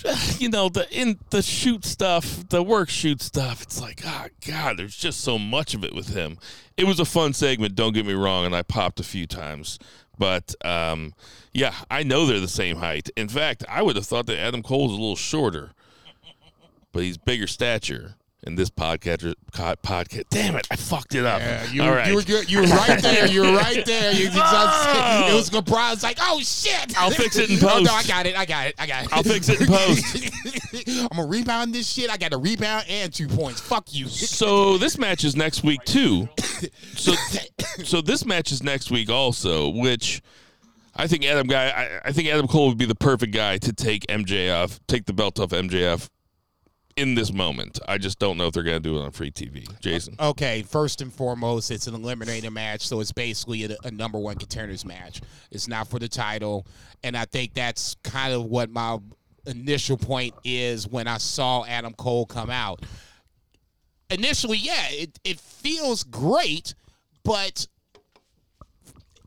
you 0.39 0.49
know 0.49 0.69
the 0.69 0.87
in 0.91 1.19
the 1.29 1.41
shoot 1.41 1.83
stuff 1.85 2.47
the 2.49 2.61
work 2.61 2.89
shoot 2.89 3.21
stuff 3.21 3.61
it's 3.61 3.81
like 3.81 4.01
oh 4.05 4.27
god 4.45 4.77
there's 4.77 4.95
just 4.95 5.21
so 5.21 5.39
much 5.39 5.73
of 5.73 5.83
it 5.83 5.93
with 5.93 6.09
him 6.09 6.37
it 6.75 6.85
was 6.85 6.99
a 6.99 7.05
fun 7.05 7.33
segment 7.33 7.75
don't 7.75 7.93
get 7.93 8.05
me 8.05 8.13
wrong 8.13 8.45
and 8.45 8.55
i 8.55 8.61
popped 8.61 8.99
a 8.99 9.03
few 9.03 9.25
times 9.25 9.79
but 10.17 10.53
um, 10.65 11.13
yeah 11.53 11.73
i 11.89 12.03
know 12.03 12.25
they're 12.25 12.39
the 12.39 12.47
same 12.47 12.77
height. 12.77 13.09
In 13.15 13.27
fact 13.27 13.63
i 13.69 13.81
would 13.81 13.95
have 13.95 14.05
thought 14.05 14.25
that 14.27 14.39
adam 14.39 14.63
cole 14.63 14.83
was 14.87 14.91
a 14.97 15.01
little 15.01 15.15
shorter 15.15 15.71
but 16.91 17.03
he's 17.03 17.17
bigger 17.17 17.47
stature 17.47 18.15
in 18.47 18.55
this 18.55 18.69
podcast 18.69 19.33
podcast 19.51 20.23
damn 20.29 20.55
it 20.55 20.65
i 20.71 20.75
fucked 20.75 21.13
it 21.15 21.25
up 21.25 21.39
Yeah, 21.39 21.71
you, 21.71 21.81
all 21.83 21.89
were, 21.89 21.95
right 21.97 22.07
you, 22.07 22.15
were, 22.15 22.21
good- 22.23 22.49
you 22.49 22.61
were 22.61 22.67
right 22.67 23.01
there. 23.01 23.27
You 23.27 23.41
were 23.41 23.53
right 23.53 23.85
there. 23.85 24.13
You, 24.13 24.25
you 24.25 24.29
oh! 24.35 25.27
it 25.29 25.35
was 25.35 25.47
surprise. 25.47 26.03
Like, 26.03 26.17
oh 26.21 26.39
shit! 26.41 26.97
I'll 26.97 27.11
fix 27.11 27.37
it 27.37 27.49
in 27.49 27.57
Oh, 27.63 27.79
no, 27.79 27.89
post. 27.89 28.05
I 28.05 28.07
got 28.07 28.25
it. 28.25 28.37
I 28.37 28.45
got 28.45 28.67
it. 28.67 28.75
I 28.79 28.87
got 28.87 29.05
it. 29.05 29.13
I'll 29.13 29.23
fix 29.23 29.49
it 29.49 29.61
in 29.61 29.67
post. 29.67 30.31
I'm 30.99 31.07
gonna 31.09 31.27
rebound 31.27 31.73
this 31.73 31.87
shit. 31.91 32.09
I 32.09 32.17
got 32.17 32.33
a 32.33 32.37
rebound 32.37 32.85
and 32.89 33.13
two 33.13 33.27
points. 33.27 33.59
Fuck 33.59 33.93
you. 33.93 34.07
So 34.07 34.77
this 34.77 34.97
match 34.97 35.23
is 35.23 35.35
next 35.35 35.63
week 35.63 35.83
too. 35.83 36.29
So 36.95 37.13
so 37.83 38.01
this 38.01 38.25
match 38.25 38.51
is 38.51 38.63
next 38.63 38.91
week 38.91 39.09
also, 39.09 39.69
which 39.69 40.21
I 40.95 41.07
think 41.07 41.25
Adam 41.25 41.47
guy 41.47 41.69
I, 41.69 42.09
I 42.09 42.11
think 42.11 42.29
Adam 42.29 42.47
Cole 42.47 42.69
would 42.69 42.77
be 42.77 42.85
the 42.85 42.95
perfect 42.95 43.33
guy 43.33 43.57
to 43.57 43.73
take 43.73 44.05
MJF, 44.07 44.79
take 44.87 45.05
the 45.05 45.13
belt 45.13 45.39
off 45.39 45.49
MJF 45.49 46.09
in 46.97 47.15
this 47.15 47.31
moment. 47.31 47.79
I 47.87 47.97
just 47.97 48.19
don't 48.19 48.37
know 48.37 48.47
if 48.47 48.53
they're 48.53 48.63
gonna 48.63 48.79
do 48.79 48.97
it 48.97 49.01
on 49.03 49.11
free 49.11 49.31
TV. 49.31 49.67
Jason. 49.79 50.15
Okay, 50.19 50.63
first 50.63 51.01
and 51.01 51.13
foremost, 51.13 51.71
it's 51.71 51.87
an 51.87 51.93
eliminator 51.93 52.51
match, 52.51 52.85
so 52.87 52.99
it's 52.99 53.11
basically 53.11 53.63
a, 53.65 53.77
a 53.85 53.91
number 53.91 54.17
one 54.19 54.35
contenders 54.35 54.83
match. 54.83 55.21
It's 55.51 55.67
not 55.67 55.87
for 55.87 55.99
the 55.99 56.09
title, 56.09 56.65
and 57.03 57.15
I 57.15 57.25
think 57.25 57.53
that's 57.53 57.95
kind 58.03 58.33
of 58.33 58.45
what 58.45 58.69
my 58.71 58.97
initial 59.45 59.95
point 59.95 60.33
is 60.43 60.87
when 60.87 61.07
I 61.07 61.17
saw 61.19 61.63
Adam 61.65 61.93
Cole 61.93 62.25
come 62.25 62.49
out. 62.49 62.83
Initially, 64.09 64.57
yeah, 64.57 64.85
it, 64.89 65.19
it 65.23 65.39
feels 65.39 66.03
great, 66.03 66.73
but 67.23 67.67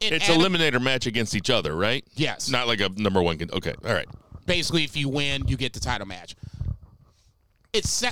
It's 0.01 0.29
Adam- 0.29 0.41
eliminator 0.41 0.81
match 0.83 1.07
against 1.07 1.35
each 1.35 1.51
other, 1.51 1.75
right? 1.77 2.05
Yes. 2.15 2.49
Not 2.51 2.67
like 2.67 2.81
a 2.81 2.89
number 2.97 3.23
one. 3.23 3.39
Con- 3.39 3.51
okay, 3.53 3.75
all 3.85 3.93
right. 3.95 4.09
basically 4.47 4.85
if 4.85 4.97
you 4.97 5.09
win, 5.09 5.47
you 5.47 5.57
get 5.57 5.73
the 5.75 5.81
title 5.81 6.07
match. 6.07 6.35
It's 7.73 8.05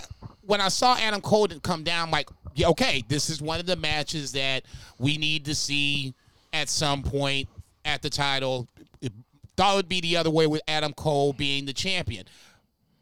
when 0.43 0.61
I 0.61 0.69
saw 0.69 0.97
Adam 0.97 1.21
Cole 1.21 1.49
come 1.63 1.83
down, 1.83 2.07
I'm 2.07 2.11
like, 2.11 2.29
yeah, 2.55 2.69
okay, 2.69 3.05
this 3.09 3.29
is 3.31 3.43
one 3.43 3.61
of 3.61 3.67
the 3.67 3.77
matches 3.77 4.33
that 4.33 4.65
we 4.99 5.17
need 5.17 5.45
to 5.45 5.55
see 5.55 6.15
at 6.53 6.69
some 6.69 7.03
point 7.03 7.49
at 7.85 8.03
the 8.03 8.11
title. 8.11 8.67
It, 9.01 9.13
thought 9.57 9.75
it 9.75 9.77
would 9.77 9.89
be 9.89 10.01
the 10.01 10.17
other 10.17 10.31
way 10.31 10.47
with 10.47 10.63
Adam 10.69 10.93
Cole 10.93 11.33
being 11.33 11.67
the 11.67 11.73
champion. 11.73 12.25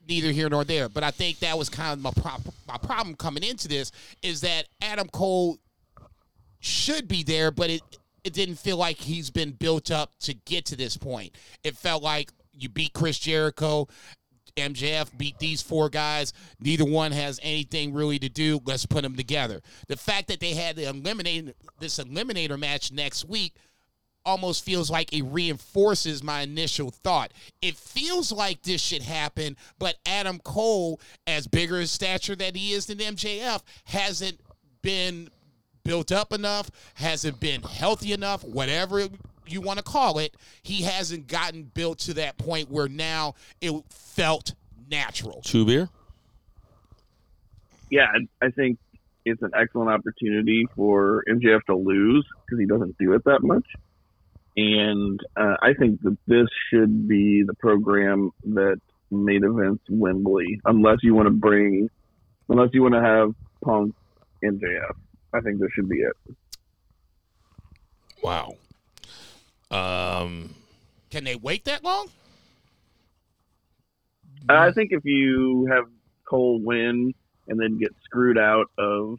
Neither 0.09 0.31
here 0.31 0.49
nor 0.49 0.65
there, 0.65 0.89
but 0.89 1.03
I 1.03 1.11
think 1.11 1.41
that 1.41 1.59
was 1.59 1.69
kind 1.69 1.93
of 1.93 1.99
my 2.01 2.13
prop- 2.23 2.55
my 2.69 2.79
problem 2.79 3.17
coming 3.17 3.43
into 3.43 3.67
this 3.67 3.91
is 4.23 4.41
that 4.43 4.69
Adam 4.81 5.09
Cole 5.09 5.59
should 6.61 7.09
be 7.09 7.23
there, 7.25 7.51
but 7.51 7.71
it 7.71 7.83
it 8.23 8.33
didn't 8.33 8.57
feel 8.57 8.77
like 8.77 8.99
he's 8.99 9.31
been 9.31 9.53
built 9.53 9.91
up 9.91 10.13
to 10.21 10.35
get 10.35 10.65
to 10.67 10.77
this 10.77 10.97
point. 10.97 11.33
It 11.65 11.77
felt 11.77 12.03
like 12.03 12.31
you 12.53 12.69
beat 12.69 12.93
Chris 12.93 13.19
Jericho, 13.19 13.89
MJF 14.57 15.17
beat 15.17 15.39
these 15.39 15.63
four 15.63 15.89
guys. 15.89 16.33
Neither 16.61 16.85
one 16.85 17.13
has 17.13 17.39
anything 17.43 17.93
really 17.93 18.19
to 18.19 18.29
do. 18.29 18.61
Let's 18.65 18.87
put 18.87 19.03
them 19.03 19.17
together. 19.17 19.61
The 19.89 19.97
fact 19.97 20.29
that 20.29 20.41
they 20.41 20.55
had 20.55 20.77
the 20.77 20.89
eliminate 20.89 21.55
this 21.79 21.99
eliminator 21.99 22.59
match 22.59 22.93
next 22.93 23.27
week 23.27 23.55
almost 24.25 24.65
feels 24.65 24.91
like 24.91 25.13
it 25.13 25.23
reinforces 25.23 26.23
my 26.23 26.41
initial 26.41 26.91
thought. 26.91 27.33
It 27.63 27.77
feels 27.77 28.33
like 28.33 28.63
this 28.63 28.83
should 28.83 29.03
happen, 29.03 29.57
but 29.79 29.97
Adam 30.05 30.41
Cole, 30.41 31.01
as 31.27 31.47
bigger 31.47 31.81
in 31.81 31.87
stature 31.87 32.35
that 32.37 32.57
he 32.57 32.73
is 32.73 32.87
than 32.87 32.99
MJF, 32.99 33.63
hasn't 33.85 34.41
been 34.83 35.31
built 35.85 36.11
up 36.11 36.33
enough, 36.33 36.71
hasn't 36.95 37.39
been 37.39 37.63
healthy 37.63 38.13
enough, 38.13 38.43
whatever 38.43 39.07
you 39.53 39.61
want 39.61 39.79
to 39.79 39.83
call 39.83 40.19
it. 40.19 40.37
He 40.63 40.83
hasn't 40.83 41.27
gotten 41.27 41.65
built 41.65 41.99
to 42.01 42.15
that 42.15 42.37
point 42.39 42.71
where 42.71 42.89
now 42.89 43.35
it 43.61 43.73
felt 43.91 44.55
natural. 44.91 45.41
Two 45.43 45.65
beer. 45.67 45.89
Yeah, 47.91 48.07
I- 48.15 48.47
I 48.47 48.51
think 48.51 48.79
it's 49.25 49.43
an 49.43 49.51
excellent 49.55 49.91
opportunity 49.91 50.67
for 50.77 51.25
MJF 51.29 51.63
to 51.67 51.77
lose 51.77 52.27
because 52.45 52.59
he 52.61 52.67
doesn't 52.67 52.97
do 52.99 53.13
it 53.15 53.25
that 53.25 53.43
much. 53.43 53.65
And 54.57 55.21
uh, 55.37 55.57
I 55.61 55.75
think 55.75 56.01
that 56.03 56.17
this 56.27 56.47
should 56.71 57.07
be 57.09 57.43
the 57.43 57.55
program 57.55 58.31
that 58.45 58.81
main 59.11 59.45
events 59.45 59.85
Wembley, 59.91 60.61
unless 60.65 60.99
you 61.03 61.15
want 61.15 61.27
to 61.27 61.31
bring, 61.33 61.89
unless 62.49 62.71
you 62.73 62.83
want 62.83 62.95
to 62.95 63.03
have 63.03 63.35
Punk 63.63 63.95
MJF. 64.43 64.95
I 65.35 65.41
think 65.41 65.61
this 65.61 65.69
should 65.75 65.89
be 65.89 65.99
it. 65.99 66.17
Wow. 68.23 68.55
Um. 69.71 70.55
Can 71.11 71.25
they 71.25 71.37
wait 71.37 71.65
that 71.65 71.83
long? 71.85 72.09
I 74.49 74.71
think 74.73 74.91
if 74.93 75.05
you 75.05 75.67
have 75.71 75.85
Cole 76.29 76.61
win 76.63 77.15
and 77.49 77.61
then 77.61 77.79
get 77.79 77.95
screwed 78.05 78.39
out 78.39 78.67
of 78.77 79.19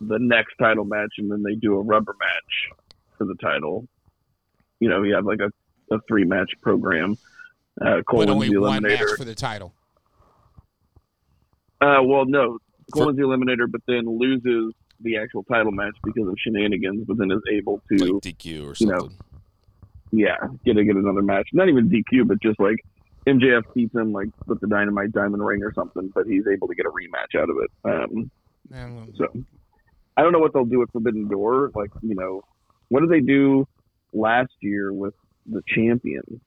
the 0.00 0.18
next 0.18 0.54
title 0.58 0.84
match 0.84 1.10
and 1.18 1.30
then 1.30 1.42
they 1.42 1.54
do 1.54 1.74
a 1.74 1.80
rubber 1.82 2.14
match 2.20 2.78
for 3.18 3.24
the 3.24 3.34
title, 3.36 3.88
you 4.80 4.88
know, 4.88 5.02
you 5.02 5.14
have 5.14 5.24
like 5.24 5.40
a, 5.40 5.50
a 5.94 5.98
three 6.06 6.24
match 6.24 6.50
program. 6.62 7.16
Uh, 7.80 8.02
Cole 8.08 8.20
But 8.20 8.28
wins 8.28 8.30
only 8.30 8.48
the 8.50 8.60
one 8.60 8.82
match 8.82 8.98
eliminator. 9.00 9.16
for 9.16 9.24
the 9.24 9.34
title. 9.34 9.72
Uh, 11.80 12.00
well, 12.02 12.24
no, 12.26 12.58
Cole 12.92 13.02
For- 13.02 13.06
wins 13.06 13.18
the 13.18 13.24
eliminator, 13.24 13.70
but 13.70 13.80
then 13.86 14.04
loses 14.18 14.72
the 15.00 15.16
actual 15.16 15.44
title 15.44 15.72
match 15.72 15.96
because 16.04 16.28
of 16.28 16.34
shenanigans, 16.38 17.04
but 17.06 17.18
then 17.18 17.30
is 17.30 17.42
able 17.52 17.82
to, 17.90 18.14
Like 18.14 18.22
DQ 18.22 18.70
or 18.70 18.74
you 18.78 18.86
know, 18.86 19.10
yeah, 20.12 20.36
get 20.64 20.76
a, 20.76 20.84
get 20.84 20.96
another 20.96 21.22
match. 21.22 21.48
Not 21.52 21.68
even 21.68 21.88
DQ, 21.88 22.26
but 22.28 22.40
just 22.40 22.58
like 22.60 22.84
MJF 23.26 23.62
beats 23.74 23.94
him 23.94 24.12
like 24.12 24.28
with 24.46 24.60
the 24.60 24.66
dynamite 24.66 25.12
diamond 25.12 25.44
ring 25.44 25.62
or 25.62 25.72
something, 25.74 26.10
but 26.14 26.26
he's 26.26 26.44
able 26.46 26.68
to 26.68 26.74
get 26.74 26.86
a 26.86 26.90
rematch 26.90 27.40
out 27.40 27.50
of 27.50 27.56
it. 27.62 27.70
Um, 27.84 28.30
Man, 28.70 29.12
so 29.16 29.26
I 30.16 30.22
don't 30.22 30.32
know 30.32 30.38
what 30.38 30.52
they'll 30.52 30.64
do 30.64 30.78
with 30.78 30.90
Forbidden 30.90 31.28
Door. 31.28 31.72
Like 31.74 31.90
you 32.02 32.14
know, 32.14 32.42
what 32.88 33.00
did 33.00 33.10
they 33.10 33.20
do 33.20 33.66
last 34.12 34.52
year 34.60 34.92
with 34.92 35.14
the 35.46 35.62
champion? 35.68 36.40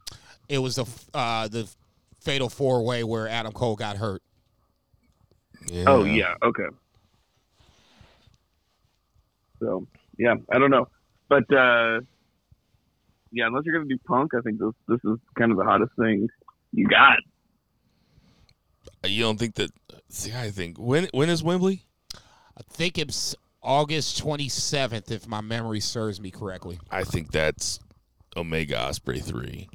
It 0.47 0.59
was 0.59 0.75
the 0.75 0.85
uh, 1.13 1.47
the 1.47 1.69
fatal 2.19 2.49
four 2.49 2.83
way 2.83 3.03
where 3.03 3.27
Adam 3.27 3.51
Cole 3.51 3.75
got 3.75 3.97
hurt. 3.97 4.21
Yeah. 5.67 5.85
Oh 5.87 6.03
yeah, 6.03 6.35
okay. 6.43 6.67
So 9.59 9.87
yeah, 10.17 10.35
I 10.51 10.59
don't 10.59 10.71
know, 10.71 10.87
but 11.27 11.43
uh, 11.53 12.01
yeah, 13.31 13.47
unless 13.47 13.63
you're 13.65 13.75
gonna 13.75 13.89
do 13.89 13.97
Punk, 14.07 14.33
I 14.33 14.41
think 14.41 14.59
this 14.59 14.73
this 14.87 14.99
is 15.03 15.17
kind 15.37 15.51
of 15.51 15.57
the 15.57 15.63
hottest 15.63 15.91
thing 15.97 16.27
you 16.71 16.87
got. 16.87 17.19
You 19.05 19.23
don't 19.23 19.37
think 19.37 19.55
that? 19.55 19.71
See, 20.09 20.33
I 20.33 20.49
think 20.49 20.77
when 20.77 21.07
when 21.13 21.29
is 21.29 21.43
Wembley? 21.43 21.83
I 22.57 22.61
think 22.69 22.97
it's 22.97 23.35
August 23.61 24.21
27th, 24.23 25.11
if 25.11 25.27
my 25.27 25.41
memory 25.41 25.79
serves 25.79 26.19
me 26.19 26.31
correctly. 26.31 26.79
I 26.91 27.03
think 27.03 27.31
that's 27.31 27.79
Omega 28.35 28.75
Ospreay 28.75 29.23
three. 29.23 29.69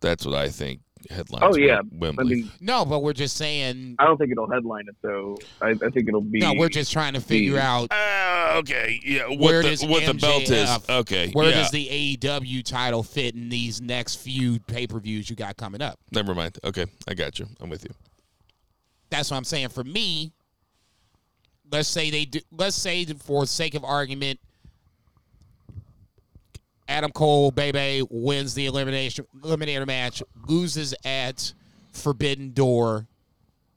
That's 0.00 0.26
what 0.26 0.34
I 0.34 0.48
think. 0.48 0.80
Headlines. 1.10 1.44
Oh 1.54 1.56
yeah, 1.58 1.80
Wembley. 1.92 2.24
I 2.24 2.28
mean, 2.42 2.50
No, 2.60 2.84
but 2.84 3.00
we're 3.02 3.12
just 3.12 3.36
saying. 3.36 3.96
I 3.98 4.04
don't 4.04 4.16
think 4.18 4.30
it'll 4.32 4.50
headline 4.50 4.84
it 4.88 4.96
though. 5.02 5.36
I, 5.60 5.70
I 5.70 5.74
think 5.90 6.08
it'll 6.08 6.20
be. 6.20 6.38
No, 6.40 6.54
we're 6.54 6.68
just 6.68 6.92
trying 6.92 7.14
to 7.14 7.20
figure 7.20 7.54
the- 7.54 7.62
out 7.62 7.88
Uh, 7.92 8.58
okay, 8.58 9.00
yeah. 9.04 9.26
What 9.28 9.38
Where 9.40 9.62
the 9.62 9.70
does 9.70 9.84
what 9.86 10.04
the 10.06 10.14
belt 10.14 10.42
is? 10.42 10.68
MJF 10.68 10.98
Okay, 11.00 11.30
where 11.32 11.50
yeah. 11.50 11.56
does 11.56 11.70
the 11.70 12.16
AEW 12.20 12.62
title 12.64 13.02
fit 13.02 13.34
in 13.34 13.48
these 13.48 13.80
next 13.80 14.16
few 14.16 14.58
pay 14.60 14.86
per 14.86 14.98
views 14.98 15.28
you 15.30 15.36
got 15.36 15.56
coming 15.56 15.80
up. 15.82 15.98
Never 16.12 16.34
mind. 16.34 16.58
Okay, 16.64 16.86
I 17.08 17.14
got 17.14 17.38
you. 17.38 17.46
I'm 17.60 17.68
with 17.70 17.84
you. 17.84 17.90
That's 19.10 19.30
what 19.30 19.36
I'm 19.38 19.44
saying. 19.44 19.68
For 19.70 19.84
me, 19.84 20.32
let's 21.70 21.88
say 21.88 22.10
they 22.10 22.24
do. 22.24 22.40
Let's 22.50 22.76
say 22.76 23.04
for 23.04 23.46
sake 23.46 23.74
of 23.74 23.84
argument, 23.84 24.38
Adam 26.88 27.12
Cole, 27.12 27.50
Bebe 27.50 28.02
wins 28.10 28.54
the 28.54 28.66
elimination 28.66 29.26
eliminator 29.42 29.86
match, 29.86 30.22
loses 30.48 30.94
at 31.04 31.52
Forbidden 31.92 32.52
Door, 32.52 33.06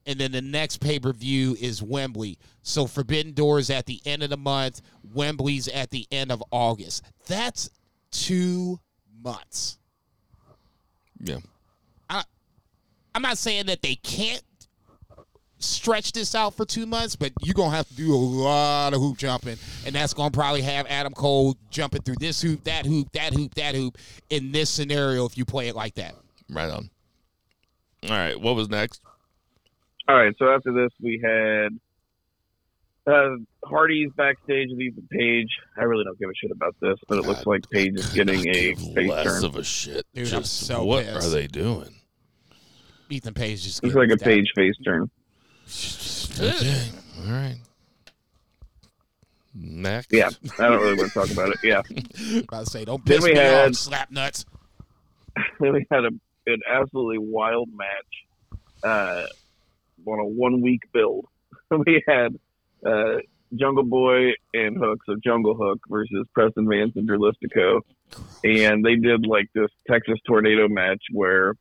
and 0.06 0.20
then 0.20 0.32
the 0.32 0.42
next 0.42 0.78
pay 0.78 1.00
per 1.00 1.12
view 1.14 1.56
is 1.60 1.84
Wembley. 1.84 2.40
So 2.64 2.88
Forbidden 2.88 3.34
Door 3.34 3.60
is 3.60 3.70
at 3.70 3.86
the 3.86 4.00
end 4.06 4.24
of 4.24 4.30
the 4.30 4.38
month. 4.38 4.82
Wembley's 5.14 5.68
at 5.68 5.92
the 5.92 6.08
end 6.12 6.32
of 6.32 6.42
August. 6.52 7.04
That's 7.28 7.70
two 8.12 8.80
months. 9.22 9.78
Yeah. 11.20 11.40
I'm 13.14 13.22
not 13.22 13.38
saying 13.38 13.66
that 13.66 13.82
they 13.82 13.96
can't 13.96 14.42
stretch 15.64 16.12
this 16.12 16.36
out 16.36 16.56
for 16.56 16.66
two 16.66 16.86
months, 16.86 17.16
but 17.16 17.32
you're 17.42 17.54
gonna 17.54 17.76
have 17.76 17.88
to 17.88 17.94
do 17.96 18.14
a 18.14 18.16
lot 18.16 18.94
of 18.94 19.00
hoop 19.00 19.18
jumping, 19.18 19.58
and 19.86 19.96
that's 19.96 20.14
gonna 20.14 20.32
probably 20.32 20.62
have 20.62 20.86
Adam 20.88 21.14
Cole 21.14 21.56
jumping 21.70 22.02
through 22.02 22.16
this 22.20 22.42
hoop, 22.42 22.64
that 22.66 22.86
hoop, 22.86 23.12
that 23.14 23.34
hoop, 23.34 23.54
that 23.56 23.76
hoop 23.76 23.98
in 24.30 24.52
this 24.52 24.70
scenario 24.70 25.26
if 25.26 25.38
you 25.38 25.46
play 25.46 25.68
it 25.68 25.76
like 25.76 25.96
that. 25.96 26.16
Right 26.50 26.70
on. 26.70 26.90
All 28.04 28.10
right. 28.10 28.40
What 28.40 28.56
was 28.56 28.70
next? 28.70 29.02
All 30.08 30.16
right, 30.16 30.34
so 30.40 30.50
after 30.50 30.74
this, 30.74 30.90
we 31.00 31.22
had 31.24 31.70
uh, 33.08 33.36
Hardy's 33.64 34.10
backstage 34.18 34.70
with 34.72 34.80
Ethan 34.82 35.08
Page. 35.12 35.48
I 35.78 35.84
really 35.84 36.04
don't 36.04 36.20
give 36.20 36.30
a 36.30 36.34
shit 36.36 36.52
about 36.52 36.76
this, 36.82 36.98
but 37.08 37.18
it 37.20 37.26
looks 37.26 37.46
like 37.46 37.70
Page 37.70 37.94
is 37.96 38.10
getting 38.12 38.48
a 38.50 38.76
face 38.76 39.08
less 39.10 39.24
turn. 39.26 39.46
of 39.46 39.56
a 39.56 39.64
shit. 39.64 40.06
Dude, 40.14 40.34
I'm 40.34 40.42
Just 40.42 40.66
so 40.68 40.84
what 40.84 41.06
pissed. 41.06 41.28
are 41.28 41.30
they 41.30 41.48
doing? 41.48 41.96
Ethan 43.10 43.34
Page 43.34 43.64
just 43.64 43.84
Looks 43.84 43.96
like 43.96 44.10
a 44.10 44.16
that- 44.16 44.24
Page 44.24 44.52
face 44.56 44.76
turn. 44.84 45.10
Okay. 46.40 46.90
All 47.26 47.32
right. 47.32 47.58
Next. 49.54 50.14
Yeah, 50.14 50.30
I 50.60 50.70
don't 50.70 50.82
really 50.82 50.96
want 50.96 51.12
to 51.12 51.14
talk 51.20 51.30
about 51.32 51.50
it. 51.50 51.58
Yeah, 51.62 51.80
About 52.40 52.66
to 52.66 52.72
say, 52.72 52.86
don't 52.86 53.06
Then 53.06 53.18
piss 53.18 53.24
we 53.26 53.34
me 53.34 53.38
had- 53.40 53.70
off, 53.72 53.76
slap 53.76 54.10
nuts. 54.12 54.46
then 55.60 55.74
we 55.74 55.86
had 55.92 56.06
a, 56.06 56.10
an 56.48 56.60
absolutely 56.70 57.18
wild 57.18 57.70
match 57.74 58.54
uh, 58.84 59.26
on 60.06 60.20
a 60.20 60.26
one 60.26 60.62
week 60.62 60.82
build. 60.94 61.26
we 61.86 62.02
had 62.08 62.38
uh, 62.86 63.18
Jungle 63.56 63.84
Boy 63.84 64.32
and 64.54 64.78
Hook, 64.78 65.00
so 65.06 65.16
Jungle 65.22 65.56
Hook 65.56 65.80
versus 65.90 66.26
Preston 66.34 66.68
Vance 66.70 66.94
and 66.96 67.08
Dralistico. 67.10 67.82
And 68.44 68.84
they 68.86 68.96
did 68.96 69.26
like 69.26 69.50
this 69.54 69.70
Texas 69.90 70.18
tornado 70.26 70.68
match 70.70 71.02
where 71.12 71.56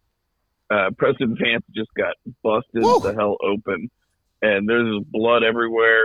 uh, 0.71 0.91
Preston 0.97 1.37
Vance 1.41 1.65
just 1.75 1.93
got 1.95 2.15
busted 2.43 2.83
Woo! 2.85 3.01
the 3.01 3.15
hell 3.15 3.37
open. 3.43 3.91
And 4.43 4.69
there's 4.69 5.03
blood 5.05 5.43
everywhere. 5.43 6.05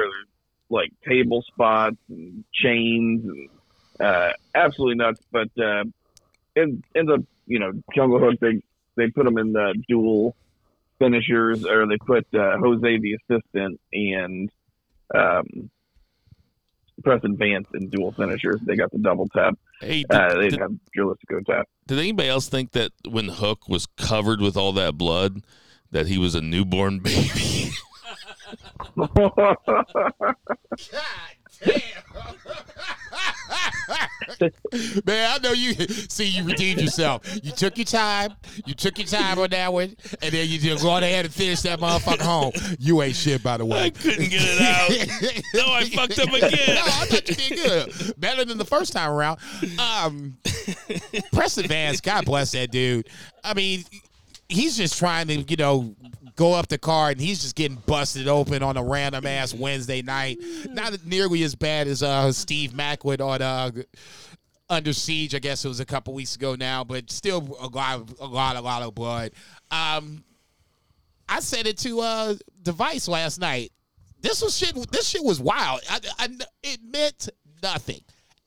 Like 0.70 0.92
table 1.08 1.44
spots 1.44 1.98
and 2.10 2.44
chains 2.54 3.24
and 3.26 3.50
uh, 4.00 4.34
absolutely 4.54 4.96
nuts. 4.96 5.22
But 5.32 5.50
uh, 5.58 5.84
it 6.56 6.70
ends 6.96 7.12
up, 7.12 7.22
you 7.46 7.60
know, 7.60 7.72
Jungle 7.96 8.20
Hook, 8.20 8.40
they, 8.42 8.62
they 8.98 9.10
put 9.10 9.28
him 9.28 9.38
in 9.38 9.54
the 9.54 9.76
dual 9.88 10.36
finishers, 11.00 11.66
or 11.66 11.86
they 11.88 11.98
put 11.98 12.26
uh, 12.34 12.58
Jose 12.58 12.98
the 12.98 13.14
assistant 13.14 13.80
and 13.94 14.50
um, 15.14 15.70
Preston 17.04 17.38
Vance 17.38 17.68
in 17.74 17.90
dual 17.90 18.12
finishers. 18.14 18.60
They 18.66 18.76
got 18.76 18.92
the 18.92 19.00
double 19.00 19.28
tap. 19.28 19.54
Hey, 19.82 20.04
did, 20.10 20.12
Uh, 20.12 20.36
they 20.40 20.50
did, 20.50 20.60
Dralistico 20.98 21.46
tap. 21.46 21.68
did 21.86 22.00
anybody 22.00 22.30
else 22.30 22.48
think 22.48 22.72
that 22.72 22.92
when 23.08 23.28
Hook 23.28 23.68
was 23.70 23.86
covered 23.86 24.42
with 24.42 24.56
all 24.58 24.72
that 24.74 24.98
blood, 24.98 25.44
that 25.92 26.08
he 26.08 26.18
was 26.18 26.34
a 26.34 26.42
newborn 26.42 27.00
baby? 27.04 27.72
Man, 35.06 35.32
I 35.32 35.38
know 35.42 35.54
you 35.54 35.74
see 35.74 36.26
you 36.26 36.44
redeemed 36.44 36.82
yourself. 36.82 37.22
You 37.44 37.52
took 37.52 37.78
your 37.78 37.86
time. 37.86 38.34
You 38.66 38.74
took 38.74 38.98
your 38.98 39.08
time 39.08 39.40
on 39.40 39.50
that 39.52 39.72
one, 39.72 39.96
and 40.22 40.34
then 40.34 40.50
you 40.50 40.60
just 40.60 40.84
go 40.84 40.90
on 40.90 41.04
ahead 41.04 41.24
and 41.26 41.34
finish 41.34 41.62
that 41.62 41.80
motherfucker 41.80 42.22
home. 42.22 42.52
You 42.80 43.02
ain't 43.02 43.16
shit, 43.16 43.42
by 43.44 43.56
the 43.58 43.66
way. 43.66 43.84
I 43.84 43.90
couldn't 43.92 44.30
get 44.30 44.42
it 44.42 44.62
out. 44.62 44.90
no, 45.54 45.74
I 45.74 45.86
fucked 45.86 46.20
up 46.20 46.34
again. 46.34 46.76
no. 46.76 46.82
I 46.82 47.06
thought 47.06 47.30
you 47.30 47.36
did 47.36 47.56
good. 47.56 48.20
Better 48.20 48.44
than 48.46 48.58
the 48.58 48.66
first 48.66 48.92
time 48.94 49.12
around. 49.12 49.40
Um, 49.80 50.38
Preston 51.32 51.68
Vance, 51.68 52.02
God 52.02 52.26
bless 52.26 52.52
that 52.52 52.72
dude. 52.72 53.08
I 53.44 53.54
mean, 53.54 53.86
he's 54.50 54.76
just 54.78 54.98
trying 54.98 55.28
to, 55.28 55.36
you 55.42 55.56
know, 55.56 55.96
go 56.36 56.54
up 56.54 56.68
the 56.68 56.78
card, 56.78 57.18
and 57.18 57.22
he's 57.22 57.42
just 57.42 57.56
getting 57.56 57.78
busted 57.86 58.28
open 58.28 58.62
on 58.64 58.78
a 58.78 58.84
random 58.84 59.26
ass 59.26 59.54
Wednesday 59.54 60.02
night. 60.02 60.40
Not 60.70 61.06
nearly 61.06 61.44
as 61.44 61.56
bad 61.56 61.88
as 61.88 62.04
uh, 62.04 62.32
Steve 62.32 62.72
Macwood 62.72 63.26
on 63.26 63.42
uh, 63.42 63.72
Under 64.70 64.94
Siege. 64.94 65.36
I 65.36 65.40
guess 65.40 65.64
it 65.66 65.68
was 65.68 65.80
a 65.80 65.86
couple 65.86 66.14
weeks 66.14 66.36
ago 66.36 66.56
now, 66.56 66.84
but 66.84 67.10
still 67.10 67.58
a 67.60 67.68
lot, 67.68 68.10
a 68.20 68.28
lot, 68.28 68.56
a 68.56 68.62
lot 68.62 68.82
of 68.82 68.94
blood. 68.96 69.32
Um, 69.72 70.24
I 71.28 71.40
said 71.40 71.68
it 71.68 71.78
to 71.80 72.02
uh, 72.02 72.36
Device 72.62 73.08
last 73.08 73.40
night. 73.40 73.72
This 74.22 74.42
was 74.42 74.58
shit. 74.58 74.76
This 74.92 75.08
shit 75.08 75.24
was 75.24 75.40
wild. 75.40 75.82
I, 75.90 76.00
I, 76.20 76.30
it 76.64 76.80
meant 76.84 77.30
nothing. 77.62 78.02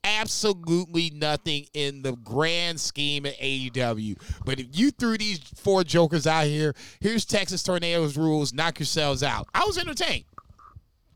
Absolutely 0.05 1.11
nothing 1.11 1.67
in 1.75 2.03
the 2.03 2.13
grand 2.13 2.81
scheme 2.81 3.27
of 3.27 3.33
AEW. 3.35 4.17
But 4.45 4.59
if 4.61 4.67
you 4.73 4.91
threw 4.91 5.19
these 5.19 5.39
four 5.39 5.85
jokers 5.85 6.27
out 6.27 6.47
here, 6.47 6.75
here's 7.01 7.25
Texas 7.25 7.63
Tornadoes 7.63 8.17
rules. 8.17 8.53
Knock 8.53 8.79
yourselves 8.79 9.23
out. 9.23 9.49
I 9.55 9.65
was 9.67 9.77
entertained. 9.77 10.25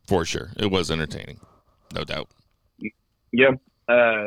For 0.06 0.24
sure. 0.24 0.50
It 0.56 0.70
was 0.70 0.90
entertaining. 0.90 1.38
No 1.94 2.04
doubt. 2.04 2.28
Yeah. 3.32 3.50
Uh, 3.88 4.26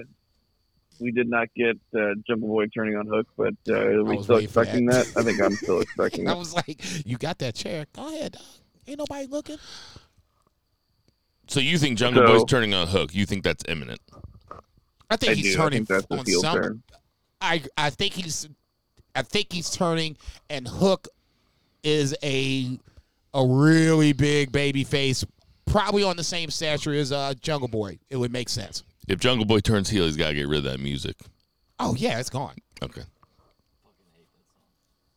we 1.00 1.12
did 1.12 1.30
not 1.30 1.50
get 1.56 1.78
uh, 1.96 2.14
Jungle 2.28 2.48
Boy 2.48 2.68
turning 2.68 2.96
on 2.96 3.06
Hook, 3.08 3.28
but 3.38 3.54
uh, 3.70 3.74
are 3.74 4.04
we 4.04 4.22
still 4.24 4.38
expecting 4.38 4.86
that. 4.88 5.06
that. 5.08 5.20
I 5.20 5.24
think 5.24 5.42
I'm 5.42 5.54
still 5.56 5.82
expecting 5.82 6.26
that. 6.26 6.32
I 6.32 6.38
was 6.38 6.54
like, 6.54 6.82
you 7.06 7.18
got 7.18 7.40
that 7.40 7.56
chair. 7.56 7.86
Go 7.94 8.08
ahead, 8.08 8.34
dog. 8.34 8.42
Ain't 8.88 9.00
nobody 9.00 9.28
looking. 9.28 9.58
So 11.48 11.60
you 11.60 11.78
think 11.78 11.98
Jungle 11.98 12.26
So- 12.26 12.34
Boy's 12.34 12.46
turning 12.46 12.74
on 12.74 12.88
Hook? 12.88 13.14
You 13.14 13.26
think 13.26 13.44
that's 13.44 13.64
imminent? 13.68 14.00
I 15.10 15.18
think 15.18 15.32
I 15.32 15.36
he's 15.36 15.56
do. 15.56 15.62
I 15.62 15.64
turning 15.64 15.86
think 15.86 16.06
that's 16.08 16.26
the 16.26 16.36
on 16.36 16.42
some. 16.42 16.56
turn. 16.62 16.84
I 17.42 17.64
I 17.78 17.90
think 17.90 18.14
he's 18.14 18.48
I 19.16 19.22
think 19.22 19.52
he's 19.54 19.70
turning 19.70 20.18
and 20.50 20.68
Hook 20.68 21.08
is 21.84 22.16
a 22.24 22.80
a 23.34 23.46
really 23.46 24.14
big 24.14 24.52
baby 24.52 24.84
face, 24.84 25.26
probably 25.66 26.04
on 26.04 26.16
the 26.18 26.24
same 26.24 26.50
stature 26.50 26.94
as 26.94 27.12
uh, 27.12 27.34
Jungle 27.42 27.68
Boy. 27.68 28.00
It 28.10 28.16
would 28.18 28.32
make 28.32 28.50
sense. 28.50 28.84
If 29.08 29.20
Jungle 29.20 29.46
Boy 29.46 29.60
turns 29.60 29.90
heel, 29.90 30.06
he's 30.06 30.16
got 30.18 30.30
to 30.30 30.34
get 30.34 30.48
rid 30.48 30.60
of 30.60 30.64
that 30.66 30.80
music. 30.80 31.16
Oh 31.80 31.94
yeah, 31.96 32.20
it's 32.20 32.30
gone. 32.30 32.56
Okay. 32.82 33.02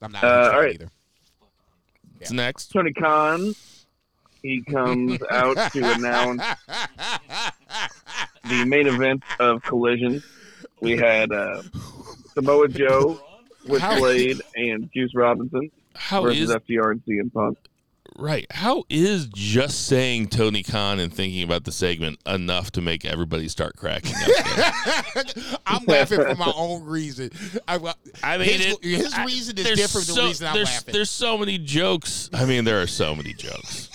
I'm 0.03 0.13
not 0.13 0.23
Uh, 0.25 0.27
a 0.27 0.31
huge 0.31 0.45
fan 0.47 0.55
all 0.55 0.61
right. 0.61 0.75
either. 0.75 0.89
What's 2.19 2.33
next? 2.33 2.67
Tony 2.73 2.93
Khan, 2.93 3.55
he 4.43 4.63
comes 4.63 5.19
out 5.31 5.73
to 5.73 5.93
announce 5.95 6.43
the 8.49 8.65
main 8.65 8.87
event 8.87 9.23
of 9.39 9.63
Collision. 9.63 10.23
We 10.81 10.97
had 10.97 11.33
uh, 11.33 11.63
Samoa 12.35 12.69
Joe 12.69 13.21
with 13.67 13.83
Blade 13.99 14.41
and 14.57 14.91
Juice 14.93 15.15
Robinson 15.15 15.71
How 15.95 16.23
versus 16.23 16.51
is 16.51 16.57
FTR 16.57 16.93
and 16.93 17.03
CM 17.05 17.33
Punk. 17.33 17.59
right? 18.17 18.47
How 18.51 18.85
is 18.89 19.27
just 19.27 19.87
saying 19.87 20.29
Tony 20.29 20.63
Khan 20.63 21.01
and 21.01 21.13
thinking 21.13 21.43
about 21.43 21.65
the 21.65 21.73
segment 21.73 22.19
enough 22.27 22.71
to 22.73 22.81
make 22.81 23.05
everybody 23.05 23.49
start 23.49 23.77
cracking 23.77 24.15
up? 24.15 25.27
I'm 25.67 25.85
laughing 25.87 26.21
for 26.23 26.35
my 26.37 26.53
own 26.57 26.85
reason. 26.85 27.31
I, 27.67 27.75
I 28.23 28.39
mean, 28.39 28.49
his, 28.49 28.67
it- 28.67 28.85
his 28.85 29.15
I- 29.15 29.25
reason 29.25 29.59
is 29.59 29.65
there's 29.65 29.79
different 29.79 30.07
than 30.07 30.17
the 30.17 30.23
reason 30.23 30.47
I'm 30.47 30.55
there's, 30.55 30.69
laughing. 30.69 30.93
There's 30.95 31.11
so 31.11 31.37
many 31.37 31.59
jokes. 31.59 32.31
I 32.33 32.45
mean, 32.45 32.65
there 32.65 32.81
are 32.81 32.87
so 32.87 33.15
many 33.17 33.35
jokes. 33.35 33.91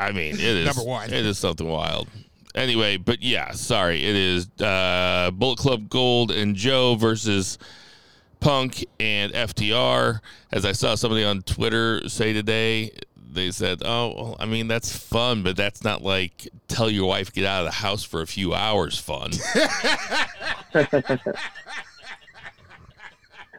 I 0.00 0.12
mean, 0.12 0.34
it 0.34 0.40
is 0.40 0.66
Number 0.66 0.88
one. 0.88 1.12
It 1.12 1.26
is 1.26 1.38
something 1.38 1.68
wild. 1.68 2.08
Anyway, 2.54 2.96
but 2.96 3.22
yeah, 3.22 3.52
sorry. 3.52 4.02
It 4.04 4.16
is 4.16 4.48
uh, 4.60 5.30
Bullet 5.32 5.58
Club 5.58 5.88
Gold 5.88 6.30
and 6.30 6.56
Joe 6.56 6.96
versus 6.96 7.58
Punk 8.40 8.84
and 8.98 9.32
FTR. 9.32 10.20
As 10.50 10.64
I 10.64 10.72
saw 10.72 10.94
somebody 10.94 11.22
on 11.22 11.42
Twitter 11.42 12.08
say 12.08 12.32
today, 12.32 12.90
they 13.16 13.50
said, 13.52 13.82
"Oh, 13.84 14.14
well, 14.16 14.36
I 14.40 14.46
mean 14.46 14.66
that's 14.66 14.96
fun, 14.96 15.42
but 15.42 15.56
that's 15.56 15.84
not 15.84 16.02
like 16.02 16.48
tell 16.66 16.90
your 16.90 17.06
wife 17.06 17.32
get 17.32 17.44
out 17.44 17.60
of 17.60 17.66
the 17.66 17.72
house 17.72 18.02
for 18.02 18.22
a 18.22 18.26
few 18.26 18.54
hours 18.54 18.98
fun." 18.98 19.30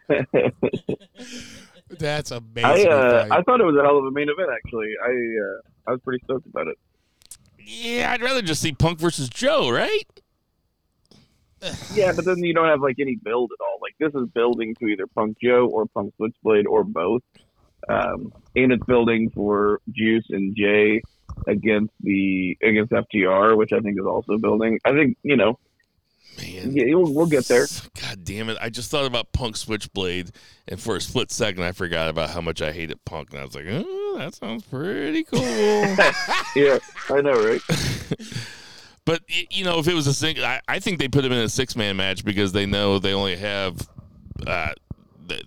That's 1.99 2.31
I 2.31 2.37
amazing. 2.37 2.91
uh, 2.91 3.27
I 3.31 3.41
thought 3.41 3.59
it 3.61 3.65
was 3.65 3.75
a 3.75 3.83
hell 3.83 3.97
of 3.97 4.05
a 4.05 4.11
main 4.11 4.29
event. 4.29 4.49
Actually, 4.53 4.93
I 5.03 5.09
uh, 5.09 5.61
I 5.87 5.91
was 5.91 6.01
pretty 6.01 6.23
stoked 6.23 6.47
about 6.47 6.67
it. 6.67 6.77
yeah, 7.59 8.11
I'd 8.13 8.21
rather 8.21 8.41
just 8.41 8.61
see 8.61 8.71
Punk 8.71 8.99
versus 8.99 9.29
Joe, 9.29 9.69
right? 9.69 10.03
Yeah, 11.93 12.11
but 12.15 12.25
then 12.25 12.39
you 12.39 12.53
don't 12.55 12.67
have 12.67 12.81
like 12.81 12.95
any 12.99 13.15
build 13.15 13.51
at 13.51 13.63
all. 13.63 13.77
Like 13.81 13.95
this 13.99 14.19
is 14.19 14.27
building 14.29 14.73
to 14.79 14.87
either 14.87 15.05
Punk 15.05 15.37
Joe 15.43 15.67
or 15.67 15.85
Punk 15.85 16.13
Switchblade 16.17 16.65
or 16.65 16.83
both, 16.83 17.21
um, 17.87 18.33
and 18.55 18.71
it's 18.71 18.83
building 18.85 19.29
for 19.29 19.79
Juice 19.91 20.25
and 20.29 20.55
Jay 20.55 21.01
against 21.47 21.93
the 21.99 22.57
against 22.63 22.91
FTR, 22.91 23.55
which 23.55 23.73
I 23.73 23.79
think 23.79 23.99
is 23.99 24.05
also 24.07 24.37
building. 24.39 24.79
I 24.85 24.91
think 24.93 25.17
you 25.21 25.35
know, 25.35 25.59
Man, 26.37 26.71
yeah, 26.71 26.95
we'll, 26.95 27.13
we'll 27.13 27.27
get 27.27 27.45
there. 27.45 27.67
God 27.99 28.23
damn 28.23 28.49
it! 28.49 28.57
I 28.61 28.69
just 28.69 28.89
thought 28.89 29.05
about 29.05 29.31
Punk 29.33 29.57
Switchblade, 29.57 30.31
and 30.67 30.79
for 30.79 30.95
a 30.95 31.01
split 31.01 31.31
second, 31.31 31.63
I 31.63 31.71
forgot 31.71 32.09
about 32.09 32.29
how 32.29 32.41
much 32.41 32.61
I 32.61 32.71
hated 32.71 33.03
Punk, 33.05 33.31
and 33.31 33.39
I 33.39 33.43
was 33.43 33.55
like, 33.55 33.65
"Oh, 33.67 34.15
that 34.17 34.33
sounds 34.35 34.63
pretty 34.63 35.23
cool." 35.23 35.41
Yeah, 36.55 36.79
I 37.09 37.21
know, 37.21 37.31
right? 37.31 37.61
but 39.05 39.21
you 39.27 39.63
know, 39.63 39.79
if 39.79 39.87
it 39.87 39.93
was 39.93 40.07
a 40.07 40.13
single, 40.13 40.43
I, 40.43 40.59
I 40.67 40.79
think 40.79 40.99
they 40.99 41.07
put 41.07 41.23
him 41.23 41.31
in 41.31 41.39
a 41.39 41.49
six 41.49 41.75
man 41.75 41.95
match 41.95 42.25
because 42.25 42.51
they 42.51 42.65
know 42.65 42.99
they 42.99 43.13
only 43.13 43.37
have, 43.37 43.87
uh, 44.45 44.73
the, 45.27 45.43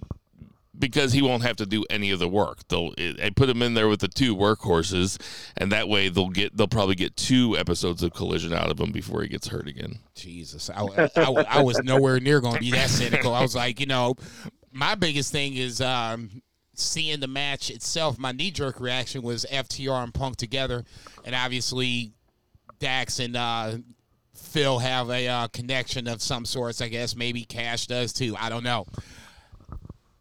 because 0.78 1.12
he 1.12 1.22
won't 1.22 1.42
have 1.42 1.56
to 1.56 1.66
do 1.66 1.84
any 1.88 2.10
of 2.10 2.18
the 2.18 2.28
work. 2.28 2.66
They'll 2.68 2.92
I 2.98 3.30
put 3.34 3.48
him 3.48 3.62
in 3.62 3.74
there 3.74 3.88
with 3.88 4.00
the 4.00 4.08
two 4.08 4.34
workhorses, 4.34 5.20
and 5.56 5.70
that 5.72 5.88
way 5.88 6.08
they'll 6.08 6.30
get 6.30 6.56
they'll 6.56 6.66
probably 6.66 6.94
get 6.94 7.16
two 7.16 7.56
episodes 7.56 8.02
of 8.02 8.12
Collision 8.12 8.52
out 8.52 8.70
of 8.70 8.80
him 8.80 8.92
before 8.92 9.22
he 9.22 9.28
gets 9.28 9.48
hurt 9.48 9.68
again. 9.68 9.98
Jesus, 10.14 10.70
I, 10.70 10.82
I, 11.16 11.44
I 11.48 11.62
was 11.62 11.78
nowhere 11.82 12.20
near 12.20 12.40
going 12.40 12.54
to 12.54 12.60
be 12.60 12.72
that 12.72 12.90
cynical. 12.90 13.34
I 13.34 13.42
was 13.42 13.54
like, 13.54 13.80
you 13.80 13.86
know, 13.86 14.16
my 14.72 14.94
biggest 14.94 15.32
thing 15.32 15.54
is 15.54 15.80
um, 15.80 16.42
seeing 16.74 17.20
the 17.20 17.28
match 17.28 17.70
itself. 17.70 18.18
My 18.18 18.32
knee 18.32 18.50
jerk 18.50 18.80
reaction 18.80 19.22
was 19.22 19.46
FTR 19.50 20.02
and 20.02 20.12
Punk 20.14 20.36
together, 20.36 20.84
and 21.24 21.34
obviously 21.34 22.12
Dax 22.78 23.18
and 23.18 23.36
uh, 23.36 23.76
Phil 24.34 24.78
have 24.80 25.10
a 25.10 25.28
uh, 25.28 25.48
connection 25.48 26.08
of 26.08 26.20
some 26.20 26.44
sorts. 26.44 26.80
I 26.80 26.88
guess 26.88 27.16
maybe 27.16 27.44
Cash 27.44 27.86
does 27.86 28.12
too. 28.12 28.36
I 28.38 28.48
don't 28.48 28.64
know. 28.64 28.86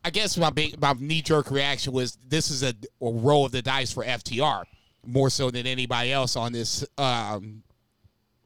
I 0.06 0.10
guess 0.10 0.38
my 0.38 0.50
big 0.50 0.80
my 0.82 0.94
knee 1.00 1.22
jerk 1.22 1.50
reaction 1.50 1.94
was 1.94 2.18
this 2.28 2.52
is 2.52 2.64
a, 2.64 2.74
a 3.02 3.12
roll 3.12 3.46
of 3.46 3.52
the 3.52 3.62
dice 3.62 3.92
for 3.92 4.04
FTR 4.04 4.64
more 5.06 5.30
so 5.30 5.52
than 5.52 5.68
anybody 5.68 6.12
else 6.12 6.36
on 6.36 6.52
this 6.52 6.86
um, 6.98 7.64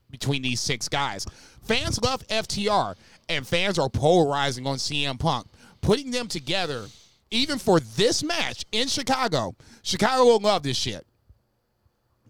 between 0.09 0.41
these 0.41 0.59
six 0.59 0.87
guys. 0.87 1.25
Fans 1.63 2.01
love 2.01 2.25
FTR, 2.27 2.95
and 3.29 3.45
fans 3.45 3.77
are 3.77 3.89
polarizing 3.89 4.65
on 4.65 4.77
CM 4.77 5.19
Punk. 5.19 5.47
Putting 5.81 6.11
them 6.11 6.27
together, 6.27 6.85
even 7.29 7.59
for 7.59 7.79
this 7.79 8.23
match 8.23 8.65
in 8.71 8.87
Chicago, 8.87 9.55
Chicago 9.83 10.25
will 10.25 10.39
love 10.39 10.63
this 10.63 10.77
shit. 10.77 11.05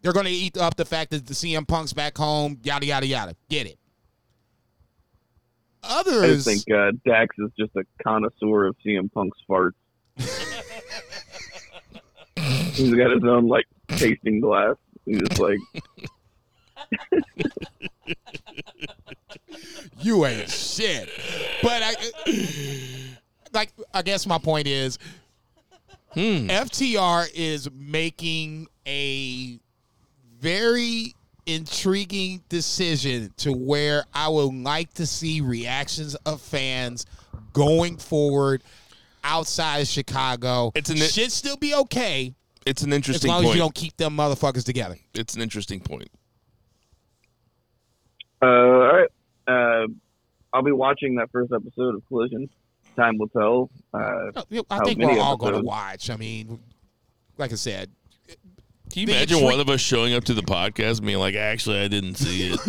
They're 0.01 0.13
going 0.13 0.25
to 0.25 0.31
eat 0.31 0.57
up 0.57 0.75
the 0.75 0.85
fact 0.85 1.11
that 1.11 1.25
the 1.25 1.33
CM 1.33 1.67
Punk's 1.67 1.93
back 1.93 2.17
home, 2.17 2.59
yada, 2.63 2.85
yada, 2.85 3.07
yada. 3.07 3.35
Get 3.49 3.67
it. 3.67 3.79
I 5.87 5.99
Others. 6.01 6.45
just 6.45 6.65
think 6.65 6.77
uh, 6.77 6.91
Dax 7.05 7.35
is 7.39 7.49
just 7.57 7.75
a 7.75 7.83
connoisseur 8.03 8.67
of 8.67 8.75
CM 8.85 9.11
Punk's 9.11 9.37
farts. 9.49 9.71
He's 12.73 12.93
got 12.93 13.11
his 13.11 13.23
own 13.23 13.47
like 13.47 13.65
tasting 13.89 14.39
glass. 14.39 14.75
He's 15.05 15.19
just 15.19 15.39
like, 15.39 15.57
you 20.01 20.25
ain't 20.25 20.49
shit. 20.49 21.09
But 21.63 21.81
I, 21.83 21.93
like, 23.53 23.71
I 23.93 24.01
guess 24.01 24.27
my 24.27 24.37
point 24.37 24.67
is, 24.67 24.99
FTR 26.15 27.29
is 27.33 27.69
making 27.71 28.67
a 28.87 29.59
very 30.39 31.13
intriguing 31.47 32.43
decision 32.49 33.33
to 33.37 33.51
where 33.53 34.03
I 34.13 34.27
would 34.27 34.53
like 34.53 34.93
to 34.95 35.05
see 35.07 35.41
reactions 35.41 36.15
of 36.25 36.41
fans 36.41 37.05
going 37.53 37.97
forward 37.97 38.63
outside 39.23 39.79
of 39.79 39.87
Chicago. 39.87 40.71
It's 40.75 40.89
an- 40.89 40.97
should 40.97 41.31
still 41.31 41.57
be 41.57 41.73
okay 41.73 42.33
It's 42.65 42.83
an 42.83 42.91
as 42.91 42.97
interesting 42.97 43.29
long 43.31 43.39
as 43.41 43.45
point. 43.45 43.55
you 43.55 43.61
don't 43.61 43.75
keep 43.75 43.97
them 43.97 44.15
motherfuckers 44.17 44.63
together. 44.65 44.97
It's 45.13 45.35
an 45.35 45.41
interesting 45.41 45.79
point. 45.79 46.09
uh, 48.41 48.45
all 48.45 48.93
right. 48.93 49.09
Uh, 49.47 49.87
I'll 50.53 50.63
be 50.63 50.71
watching 50.71 51.15
that 51.15 51.29
first 51.31 51.51
episode 51.53 51.95
of 51.95 52.05
Collision. 52.07 52.49
Time 52.95 53.17
will 53.17 53.29
tell. 53.29 53.69
Uh, 53.93 54.31
I 54.69 54.75
How 54.75 54.85
think 54.85 54.99
many 54.99 55.13
we're 55.15 55.21
all 55.21 55.37
going 55.37 55.53
to 55.53 55.61
watch. 55.61 56.09
I 56.09 56.15
mean, 56.17 56.59
like 57.37 57.51
I 57.51 57.55
said, 57.55 57.91
Can 58.97 59.07
you 59.07 59.13
imagine 59.13 59.43
one 59.43 59.59
of 59.59 59.69
us 59.69 59.79
showing 59.79 60.15
up 60.15 60.23
to 60.23 60.33
the 60.33 60.41
podcast 60.41 60.97
and 60.97 61.05
being 61.05 61.19
like, 61.19 61.35
actually, 61.35 61.81
I 61.81 61.87
didn't 61.87 62.15
see 62.15 62.51
it? 62.51 62.59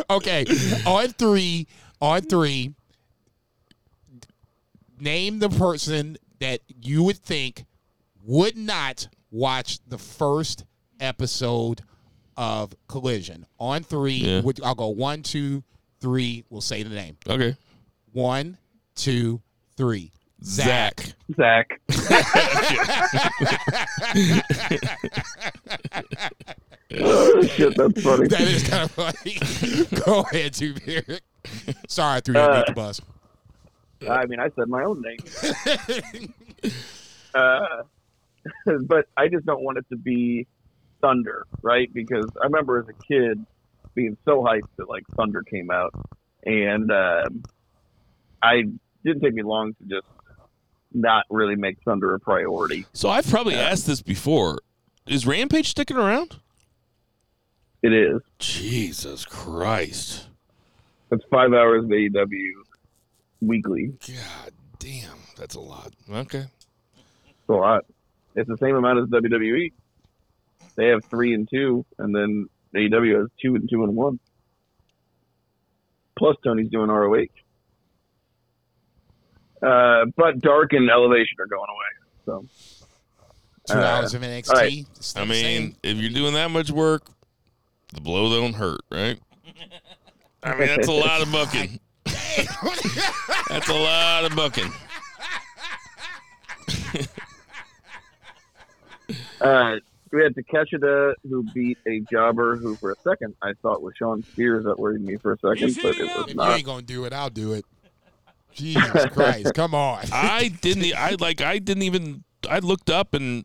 okay, 0.10 0.46
on 0.86 1.08
three, 1.08 1.66
on 2.00 2.22
three, 2.22 2.72
name 4.98 5.38
the 5.38 5.50
person 5.50 6.16
that 6.38 6.60
you 6.80 7.02
would 7.02 7.18
think 7.18 7.66
would 8.24 8.56
not 8.56 9.08
watch 9.30 9.78
the 9.86 9.98
first 9.98 10.64
episode 10.98 11.82
of 12.38 12.72
Collision. 12.88 13.44
On 13.58 13.82
three, 13.82 14.14
Yeah. 14.14 14.40
I'll 14.64 14.74
go 14.74 14.88
one, 14.88 15.22
two, 15.22 15.62
three. 16.00 16.44
We'll 16.48 16.62
say 16.62 16.84
the 16.84 16.88
name. 16.88 17.18
okay. 17.28 17.54
One, 18.12 18.56
two, 18.94 19.42
three. 19.76 20.10
Zach. 20.42 21.14
Zach. 21.36 21.36
Zach. 21.36 21.80
oh, 26.98 27.42
shit, 27.42 27.76
that's 27.76 28.02
funny. 28.02 28.26
That 28.28 28.40
is 28.40 28.68
kind 28.68 28.84
of 28.84 28.90
funny. 28.90 29.36
go 30.04 30.20
ahead, 30.20 30.54
two. 30.54 30.74
Sorry, 31.88 32.16
I 32.16 32.20
threw 32.20 32.34
you 32.34 32.40
Uh, 32.40 32.44
underneath 32.44 32.66
the 32.66 32.72
bus. 32.72 33.00
I 34.08 34.24
mean, 34.26 34.40
I 34.40 34.48
said 34.56 34.68
my 34.68 34.82
own 34.84 35.02
name. 35.02 35.18
uh, 37.34 37.82
but 38.86 39.06
I 39.16 39.28
just 39.28 39.44
don't 39.44 39.62
want 39.62 39.78
it 39.78 39.86
to 39.90 39.96
be 39.96 40.46
Thunder, 41.02 41.46
right? 41.62 41.92
Because 41.92 42.26
I 42.40 42.44
remember 42.44 42.78
as 42.78 42.88
a 42.88 42.94
kid 43.06 43.44
being 43.94 44.16
so 44.24 44.42
hyped 44.42 44.62
that 44.78 44.88
like 44.88 45.04
Thunder 45.16 45.42
came 45.42 45.70
out, 45.70 45.92
and 46.44 46.90
um, 46.90 47.42
I 48.42 48.62
didn't 49.04 49.20
take 49.20 49.34
me 49.34 49.42
long 49.42 49.74
to 49.74 49.84
just 49.84 50.06
not 50.92 51.24
really 51.30 51.56
make 51.56 51.78
Thunder 51.84 52.14
a 52.14 52.20
priority. 52.20 52.86
So 52.92 53.08
I've 53.08 53.28
probably 53.28 53.54
asked 53.54 53.86
this 53.86 54.02
before. 54.02 54.58
Is 55.06 55.26
Rampage 55.26 55.68
sticking 55.68 55.96
around? 55.96 56.36
It 57.82 57.92
is. 57.92 58.20
Jesus 58.38 59.24
Christ. 59.24 60.26
That's 61.08 61.24
five 61.30 61.52
hours 61.52 61.84
of 61.84 61.90
AEW 61.90 62.52
weekly. 63.40 63.94
God 64.06 64.52
damn. 64.78 65.16
That's 65.36 65.54
a 65.54 65.60
lot. 65.60 65.92
Okay. 66.10 66.44
It's 67.26 67.48
a 67.48 67.52
lot. 67.52 67.84
It's 68.36 68.48
the 68.48 68.58
same 68.58 68.76
amount 68.76 69.00
as 69.00 69.06
WWE. 69.06 69.72
They 70.76 70.86
have 70.88 71.04
three 71.06 71.34
and 71.34 71.48
two, 71.50 71.84
and 71.98 72.14
then 72.14 72.48
AEW 72.74 73.20
has 73.20 73.28
two 73.42 73.54
and 73.54 73.68
two 73.68 73.82
and 73.82 73.96
one. 73.96 74.20
Plus, 76.16 76.36
Tony's 76.44 76.70
doing 76.70 76.90
ROH. 76.90 77.26
Uh, 79.62 80.06
but 80.16 80.40
Dark 80.40 80.72
and 80.72 80.88
Elevation 80.90 81.36
are 81.40 81.46
going 81.46 81.68
away. 81.68 81.86
So 82.26 82.46
Two 83.66 83.78
uh, 83.78 83.82
hours 83.82 84.14
of 84.14 84.22
NXT. 84.22 84.50
all 84.50 84.56
right. 84.56 84.86
It's 84.96 85.16
I 85.16 85.24
mean, 85.24 85.44
same. 85.44 85.76
if 85.82 85.96
you're 85.98 86.10
doing 86.10 86.34
that 86.34 86.50
much 86.50 86.70
work, 86.70 87.02
the 87.92 88.00
blow 88.00 88.40
don't 88.40 88.54
hurt, 88.54 88.80
right? 88.90 89.18
I 90.42 90.54
mean, 90.56 90.68
that's 90.68 90.88
a 90.88 90.92
lot 90.92 91.22
of 91.22 91.30
bucking. 91.30 91.78
that's 92.04 93.68
a 93.68 93.74
lot 93.74 94.24
of 94.24 94.34
bucking. 94.34 94.72
Uh, 99.40 99.76
we 100.12 100.22
had 100.22 100.34
Takeshita, 100.34 101.14
who 101.28 101.42
beat 101.54 101.78
a 101.86 102.00
jobber 102.10 102.56
who, 102.56 102.76
for 102.76 102.92
a 102.92 102.96
second, 103.02 103.34
I 103.42 103.52
thought 103.62 103.80
was 103.82 103.94
Shawn 103.96 104.22
Spears. 104.22 104.64
That 104.64 104.78
worried 104.78 105.02
me 105.02 105.16
for 105.16 105.32
a 105.32 105.38
second, 105.38 105.76
but 105.82 105.98
it 105.98 106.02
was 106.02 106.26
If 106.28 106.34
you 106.34 106.42
ain't 106.42 106.64
gonna 106.64 106.82
do 106.82 107.04
it, 107.04 107.12
I'll 107.12 107.30
do 107.30 107.52
it. 107.52 107.64
Jesus 108.52 109.06
Christ, 109.12 109.54
come 109.54 109.74
on. 109.74 110.04
I 110.12 110.48
didn't. 110.60 110.94
I 110.96 111.16
like. 111.18 111.40
I 111.40 111.58
didn't 111.58 111.84
even. 111.84 112.24
I 112.48 112.58
looked 112.58 112.90
up 112.90 113.14
and 113.14 113.44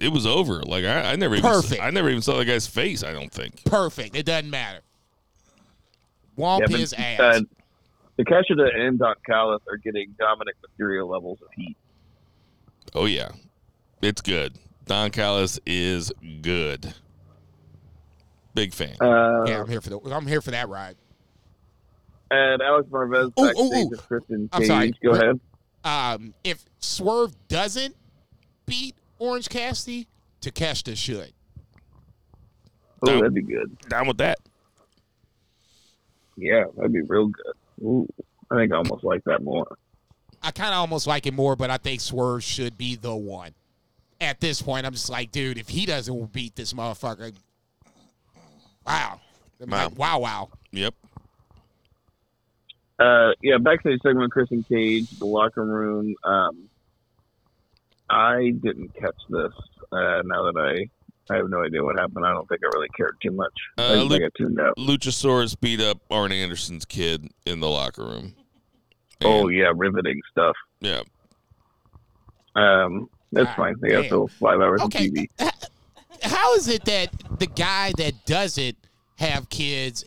it 0.00 0.10
was 0.12 0.26
over. 0.26 0.62
Like 0.62 0.84
I, 0.84 1.12
I 1.12 1.16
never 1.16 1.34
even. 1.36 1.50
Perfect. 1.50 1.82
I 1.82 1.90
never 1.90 2.08
even 2.08 2.22
saw 2.22 2.36
the 2.36 2.44
guy's 2.44 2.66
face. 2.66 3.02
I 3.02 3.12
don't 3.12 3.32
think. 3.32 3.64
Perfect. 3.64 4.16
It 4.16 4.26
doesn't 4.26 4.50
matter. 4.50 4.80
Womp 6.36 6.60
Yeah, 6.60 6.66
but, 6.70 6.80
his 6.80 6.92
ass. 6.92 7.20
uh, 7.20 7.40
Takeshita 8.18 8.74
and 8.76 8.98
Don 8.98 9.14
Callis 9.26 9.62
are 9.68 9.76
getting 9.76 10.14
Dominik 10.20 10.54
Mysterio 10.64 11.08
levels 11.08 11.38
of 11.42 11.48
heat. 11.54 11.76
Oh 12.94 13.06
yeah, 13.06 13.30
it's 14.02 14.20
good. 14.20 14.56
Don 14.86 15.10
Callis 15.10 15.58
is 15.66 16.12
good. 16.42 16.94
Big 18.54 18.72
fan. 18.72 18.96
Uh, 19.00 19.44
yeah, 19.46 19.60
I'm 19.60 19.68
here 19.68 19.80
for 19.80 19.90
the. 19.90 19.98
I'm 20.10 20.26
here 20.26 20.40
for 20.40 20.50
that 20.52 20.68
ride. 20.68 20.96
And 22.30 22.60
Alex 22.62 22.88
Marvez 22.90 23.24
Ooh, 23.26 23.42
ooh, 23.42 23.46
backstage 23.46 23.86
ooh. 23.86 23.88
with 23.90 24.06
Christian 24.08 24.48
I'm 24.52 24.60
Cage. 24.60 24.68
sorry. 24.68 24.90
Go 25.02 25.10
What- 25.10 25.22
ahead. 25.22 25.40
Um, 25.84 26.34
if 26.44 26.64
Swerve 26.80 27.34
doesn't 27.48 27.96
beat 28.66 28.94
Orange 29.18 29.48
Cassidy, 29.48 30.06
Takeshita 30.42 30.96
should. 30.96 31.32
Oh, 33.02 33.06
No. 33.06 33.14
that'd 33.18 33.34
be 33.34 33.42
good. 33.42 33.78
Down 33.88 34.06
with 34.08 34.18
that. 34.18 34.38
Yeah, 36.36 36.64
that'd 36.76 36.92
be 36.92 37.00
real 37.02 37.28
good. 37.28 37.54
Ooh, 37.82 38.08
I 38.50 38.56
think 38.56 38.72
I 38.72 38.76
almost 38.76 39.04
like 39.04 39.24
that 39.24 39.42
more. 39.42 39.66
I 40.42 40.50
kind 40.50 40.70
of 40.72 40.78
almost 40.80 41.06
like 41.06 41.26
it 41.26 41.34
more, 41.34 41.56
but 41.56 41.70
I 41.70 41.78
think 41.78 42.00
Swerve 42.00 42.44
should 42.44 42.76
be 42.78 42.94
the 42.96 43.14
one. 43.14 43.54
At 44.20 44.40
this 44.40 44.60
point, 44.62 44.84
I'm 44.86 44.92
just 44.92 45.10
like, 45.10 45.30
dude, 45.32 45.58
if 45.58 45.68
he 45.68 45.86
doesn't 45.86 46.32
beat 46.32 46.54
this 46.56 46.72
motherfucker, 46.72 47.34
wow, 48.86 49.20
Wow. 49.60 49.90
wow, 49.96 50.18
wow. 50.18 50.48
Yep. 50.72 50.94
Uh, 52.98 53.30
yeah, 53.42 53.58
backstage 53.58 54.00
segment 54.02 54.20
with 54.24 54.30
Christian 54.32 54.64
Cage, 54.68 55.08
the 55.18 55.24
locker 55.26 55.64
room. 55.64 56.14
Um, 56.24 56.68
I 58.10 58.52
didn't 58.62 58.94
catch 58.94 59.14
this. 59.28 59.52
Uh, 59.92 60.22
now 60.24 60.50
that 60.50 60.56
I, 61.28 61.32
I 61.32 61.36
have 61.36 61.48
no 61.48 61.62
idea 61.64 61.82
what 61.84 61.98
happened. 61.98 62.24
I 62.26 62.32
don't 62.32 62.48
think 62.48 62.60
I 62.64 62.76
really 62.76 62.88
cared 62.96 63.16
too 63.22 63.30
much. 63.32 63.52
Uh, 63.76 63.84
I 63.84 63.88
think 63.98 64.10
Lu- 64.10 64.16
I 64.16 64.18
got 64.20 64.32
tuned 64.36 64.60
out. 64.60 64.76
Luchasaurus 64.78 65.58
beat 65.60 65.80
up 65.80 65.98
Arn 66.10 66.32
Anderson's 66.32 66.84
kid 66.84 67.28
in 67.46 67.60
the 67.60 67.68
locker 67.68 68.02
room. 68.04 68.34
Oh 69.24 69.48
yeah, 69.48 69.72
riveting 69.74 70.20
stuff. 70.30 70.56
yeah. 70.80 71.02
Um, 72.56 73.08
that's 73.32 73.46
God 73.48 73.56
fine. 73.56 73.74
They 73.80 73.88
got 73.90 73.96
damn. 74.02 74.06
still 74.06 74.28
five 74.28 74.60
hours 74.60 74.80
Okay, 74.82 75.06
of 75.06 75.12
TV. 75.12 75.28
how 76.22 76.54
is 76.54 76.68
it 76.68 76.84
that 76.86 77.10
the 77.38 77.46
guy 77.46 77.92
that 77.98 78.24
doesn't 78.26 78.76
have 79.18 79.48
kids 79.48 80.04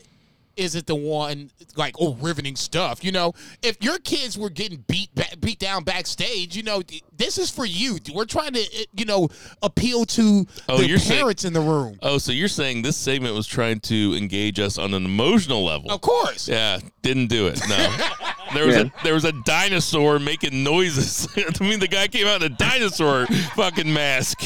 isn't 0.56 0.86
the 0.86 0.94
one 0.94 1.50
like 1.76 1.94
oh 2.00 2.14
riveting 2.14 2.56
stuff? 2.56 3.04
You 3.04 3.12
know, 3.12 3.34
if 3.62 3.82
your 3.82 3.98
kids 3.98 4.36
were 4.38 4.50
getting 4.50 4.84
beat 4.88 5.14
ba- 5.14 5.36
beat 5.40 5.58
down 5.58 5.84
backstage, 5.84 6.56
you 6.56 6.62
know, 6.62 6.82
this 7.16 7.38
is 7.38 7.50
for 7.50 7.64
you. 7.64 7.98
We're 8.14 8.24
trying 8.24 8.52
to 8.54 8.60
uh, 8.60 8.84
you 8.94 9.04
know 9.04 9.28
appeal 9.62 10.04
to 10.06 10.46
Oh, 10.68 10.78
the 10.78 10.86
you're 10.88 10.98
saying- 10.98 11.20
parents 11.20 11.44
in 11.44 11.52
the 11.52 11.60
room. 11.60 11.98
Oh, 12.02 12.18
so 12.18 12.32
you're 12.32 12.48
saying 12.48 12.82
this 12.82 12.96
segment 12.96 13.34
was 13.34 13.46
trying 13.46 13.80
to 13.80 14.14
engage 14.16 14.58
us 14.60 14.78
on 14.78 14.94
an 14.94 15.04
emotional 15.04 15.64
level? 15.64 15.90
Of 15.90 16.00
course. 16.00 16.48
Yeah, 16.48 16.78
didn't 17.02 17.28
do 17.28 17.46
it. 17.48 17.60
No. 17.68 17.96
There 18.54 18.66
was 18.66 18.76
Yeah. 18.76 18.82
a 18.82 19.02
there 19.04 19.14
was 19.14 19.24
a 19.24 19.32
dinosaur 19.46 20.18
making 20.18 20.62
noises. 20.62 21.26
I 21.36 21.64
mean, 21.64 21.80
the 21.80 21.88
guy 21.88 22.06
came 22.08 22.26
out 22.26 22.42
in 22.42 22.52
a 22.52 22.54
dinosaur 22.54 23.24
fucking 23.56 23.90
mask. 23.90 24.42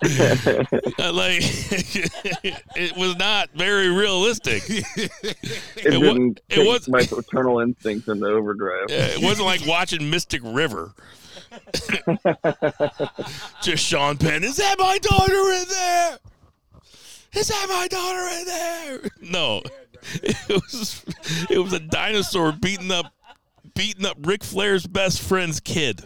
Like 0.98 1.40
it 2.76 2.96
was 2.96 3.16
not 3.16 3.50
very 3.54 3.88
realistic. 3.88 4.62
It, 4.68 5.92
wa- 5.94 6.12
didn't 6.12 6.40
it 6.48 6.66
was- 6.66 6.88
my 6.88 7.04
paternal 7.04 7.60
instincts 7.60 8.08
into 8.08 8.26
overdrive. 8.26 8.86
Yeah, 8.88 9.06
it 9.06 9.22
wasn't 9.22 9.46
like 9.46 9.66
watching 9.66 10.08
Mystic 10.10 10.42
River. 10.44 10.92
Just 13.62 13.84
Sean 13.84 14.16
Penn. 14.18 14.44
Is 14.44 14.56
that 14.56 14.76
my 14.78 14.98
daughter 14.98 15.32
in 15.52 15.64
there? 15.68 16.18
Is 17.34 17.48
that 17.48 17.66
my 17.68 17.88
daughter 17.88 18.28
in 18.38 18.44
there? 18.46 19.10
No, 19.32 19.62
it 20.22 20.36
was 20.48 21.04
it 21.50 21.58
was 21.58 21.72
a 21.72 21.80
dinosaur 21.80 22.52
beating 22.52 22.90
up 22.90 23.12
beating 23.74 24.04
up 24.06 24.16
Ric 24.20 24.44
Flair's 24.44 24.86
best 24.86 25.20
friend's 25.22 25.60
kid. 25.60 26.02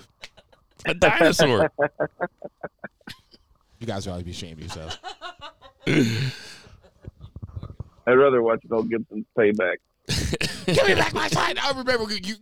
A 0.87 0.95
dinosaur. 0.95 1.71
You 3.83 3.89
guys 3.89 4.07
ought 4.07 4.13
always 4.13 4.25
be 4.25 4.31
ashamed 4.31 4.53
of 4.53 4.61
yourselves. 4.61 4.97
I'd 8.07 8.13
rather 8.13 8.41
watch 8.41 8.63
Mel 8.71 8.85
Gibson's 8.85 9.27
Payback 9.37 9.77
Give 10.67 10.87
me 10.87 10.95
back 10.95 11.13
my 11.13 11.27
son. 11.27 11.57
I 11.61 11.73
remember 11.77 12.13
you. 12.15 12.37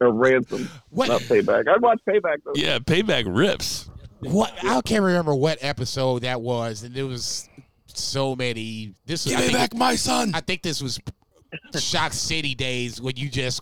or 0.00 0.10
Ransom, 0.12 0.66
What? 0.88 1.08
not 1.08 1.20
Payback. 1.22 1.68
I'd 1.68 1.82
watch 1.82 2.00
Payback 2.08 2.38
though. 2.42 2.52
Yeah, 2.54 2.78
payback 2.78 3.24
rips. 3.28 3.90
What 4.20 4.50
I 4.64 4.80
can't 4.80 5.04
remember 5.04 5.34
what 5.34 5.58
episode 5.60 6.22
that 6.22 6.40
was, 6.40 6.82
and 6.84 6.94
there 6.94 7.06
was 7.06 7.50
so 7.86 8.34
many. 8.34 8.94
This 9.04 9.26
was, 9.26 9.32
Give 9.34 9.40
me 9.40 9.46
think, 9.48 9.58
back 9.58 9.74
my 9.74 9.94
son. 9.94 10.32
I 10.34 10.40
think 10.40 10.62
this 10.62 10.80
was 10.80 10.98
Shock 11.78 12.14
City 12.14 12.54
days 12.54 12.98
when 12.98 13.16
you 13.16 13.28
just 13.28 13.60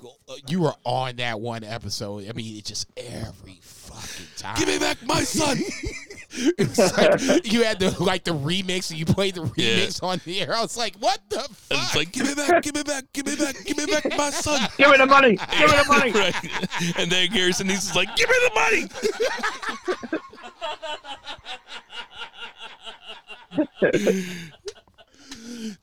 you 0.48 0.61
were 0.61 0.74
on 0.85 1.16
that 1.16 1.40
one 1.40 1.65
episode. 1.65 2.28
I 2.28 2.32
mean, 2.35 2.57
it 2.57 2.65
just 2.65 2.86
every 2.97 3.59
fucking 3.62 4.27
time. 4.36 4.57
Give 4.59 4.69
me 4.69 4.78
back 4.78 5.05
my 5.05 5.23
son. 5.23 5.59
It's 6.58 6.78
like, 6.78 7.46
you 7.52 7.64
had 7.64 7.78
the 7.78 7.96
like 8.02 8.24
the 8.24 8.32
remix, 8.32 8.90
and 8.90 8.98
you 8.98 9.06
played 9.06 9.34
the 9.36 9.42
remix 9.42 10.02
on 10.02 10.20
the 10.24 10.40
air. 10.40 10.54
I 10.54 10.60
was 10.60 10.76
like, 10.76 10.96
what 10.98 11.18
the 11.30 11.38
And 11.40 11.48
fuck? 11.48 11.78
it's 11.82 11.96
like, 11.96 12.12
give 12.12 12.26
me 12.26 12.34
back, 12.34 12.62
give 12.62 12.74
me 12.74 12.82
back, 12.82 13.04
give 13.12 13.26
me 13.26 13.36
back, 13.36 13.56
give 13.64 13.76
me 13.76 13.86
back 13.86 14.04
my 14.16 14.30
son. 14.30 14.68
Give 14.76 14.90
me 14.90 14.96
the 14.98 15.06
money. 15.06 15.36
Give 15.36 15.70
me 15.70 15.76
the 15.76 15.84
money. 15.88 16.12
right. 16.12 16.98
And 16.98 17.10
then 17.10 17.30
Gary 17.30 17.52
Sinise 17.52 17.78
is 17.90 17.94
like, 17.96 18.14
give 18.16 18.28
me 18.28 18.36
the 18.48 18.54
money. 18.54 19.96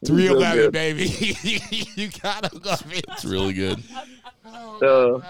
Three 0.05 0.27
So 0.27 0.35
eleven, 0.35 0.57
good. 0.65 0.71
baby. 0.73 1.05
you 1.95 2.09
gotta 2.21 2.55
love 2.65 2.84
it. 2.93 3.05
It's 3.09 3.25
really 3.25 3.53
good. 3.53 3.81
So 4.80 5.23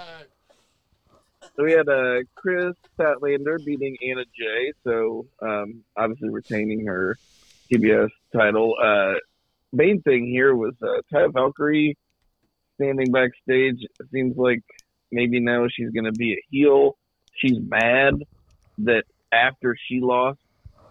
So 1.55 1.63
we 1.63 1.73
had 1.73 1.87
uh, 1.87 2.19
Kris 2.35 2.73
Statlander 2.97 3.63
beating 3.63 3.95
Anna 4.07 4.23
Jay, 4.37 4.73
so 4.83 5.27
um, 5.39 5.83
obviously 5.95 6.29
retaining 6.29 6.87
her 6.87 7.15
TBS 7.71 8.09
title. 8.35 8.75
Uh, 8.83 9.19
main 9.71 10.01
thing 10.01 10.25
here 10.27 10.55
was 10.55 10.73
uh, 10.81 11.01
Taya 11.13 11.31
Valkyrie 11.31 11.95
standing 12.75 13.11
backstage. 13.11 13.83
It 13.83 14.07
seems 14.11 14.35
like 14.35 14.63
maybe 15.11 15.39
now 15.39 15.67
she's 15.69 15.91
going 15.91 16.05
to 16.05 16.11
be 16.11 16.33
a 16.33 16.41
heel. 16.49 16.97
She's 17.35 17.59
mad 17.59 18.15
that 18.79 19.03
after 19.31 19.75
she 19.87 19.99
lost, 19.99 20.39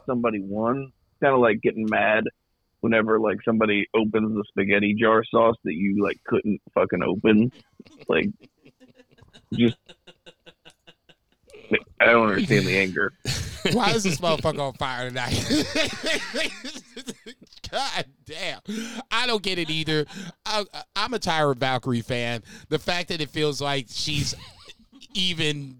somebody 0.06 0.40
won. 0.40 0.92
Kind 1.20 1.34
of 1.34 1.40
like 1.40 1.60
getting 1.60 1.86
mad 1.88 2.24
whenever 2.80 3.18
like 3.18 3.38
somebody 3.44 3.86
opens 3.94 4.34
the 4.34 4.44
spaghetti 4.48 4.94
jar 4.94 5.24
sauce 5.24 5.56
that 5.64 5.74
you 5.74 6.02
like 6.04 6.18
couldn't 6.24 6.60
fucking 6.74 7.02
open. 7.02 7.50
Like 8.08 8.26
just 9.52 9.76
I 12.00 12.06
don't 12.06 12.28
understand 12.28 12.66
the 12.66 12.78
anger. 12.78 13.12
Why 13.72 13.92
is 13.92 14.02
this 14.02 14.18
motherfucker 14.18 14.60
on 14.60 14.74
fire 14.74 15.08
tonight? 15.08 15.32
God 17.70 18.04
damn. 18.26 18.60
I 19.10 19.26
don't 19.26 19.42
get 19.42 19.58
it 19.58 19.70
either. 19.70 20.06
I, 20.44 20.64
I'm 20.94 21.14
a 21.14 21.18
Taya 21.18 21.56
Valkyrie 21.56 22.02
fan. 22.02 22.42
The 22.68 22.78
fact 22.78 23.08
that 23.08 23.20
it 23.20 23.30
feels 23.30 23.60
like 23.60 23.86
she's 23.88 24.34
even 25.14 25.78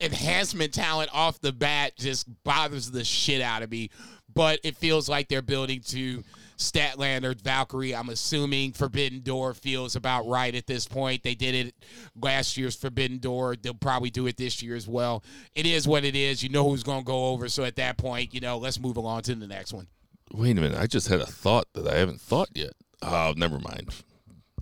enhancement 0.00 0.72
talent 0.72 1.10
off 1.12 1.40
the 1.40 1.52
bat 1.52 1.96
just 1.96 2.26
bothers 2.44 2.90
the 2.90 3.04
shit 3.04 3.42
out 3.42 3.62
of 3.62 3.70
me. 3.70 3.90
But 4.32 4.60
it 4.62 4.76
feels 4.76 5.08
like 5.08 5.28
they're 5.28 5.42
building 5.42 5.80
to 5.88 6.22
Statlander, 6.60 7.40
Valkyrie. 7.40 7.94
I'm 7.94 8.10
assuming 8.10 8.72
Forbidden 8.72 9.20
Door 9.20 9.54
feels 9.54 9.96
about 9.96 10.26
right 10.26 10.54
at 10.54 10.66
this 10.66 10.86
point. 10.86 11.22
They 11.22 11.34
did 11.34 11.54
it 11.54 11.74
last 12.20 12.56
year's 12.58 12.76
Forbidden 12.76 13.18
Door. 13.18 13.56
They'll 13.62 13.72
probably 13.72 14.10
do 14.10 14.26
it 14.26 14.36
this 14.36 14.62
year 14.62 14.76
as 14.76 14.86
well. 14.86 15.24
It 15.54 15.64
is 15.64 15.88
what 15.88 16.04
it 16.04 16.14
is. 16.14 16.42
You 16.42 16.50
know 16.50 16.68
who's 16.68 16.82
going 16.82 17.00
to 17.00 17.04
go 17.04 17.28
over. 17.28 17.48
So 17.48 17.64
at 17.64 17.76
that 17.76 17.96
point, 17.96 18.34
you 18.34 18.40
know, 18.40 18.58
let's 18.58 18.78
move 18.78 18.98
along 18.98 19.22
to 19.22 19.34
the 19.34 19.46
next 19.46 19.72
one. 19.72 19.86
Wait 20.32 20.56
a 20.58 20.60
minute. 20.60 20.78
I 20.78 20.86
just 20.86 21.08
had 21.08 21.20
a 21.20 21.26
thought 21.26 21.66
that 21.72 21.88
I 21.88 21.96
haven't 21.96 22.20
thought 22.20 22.50
yet. 22.54 22.72
Oh, 23.00 23.32
never 23.36 23.58
mind. 23.58 23.88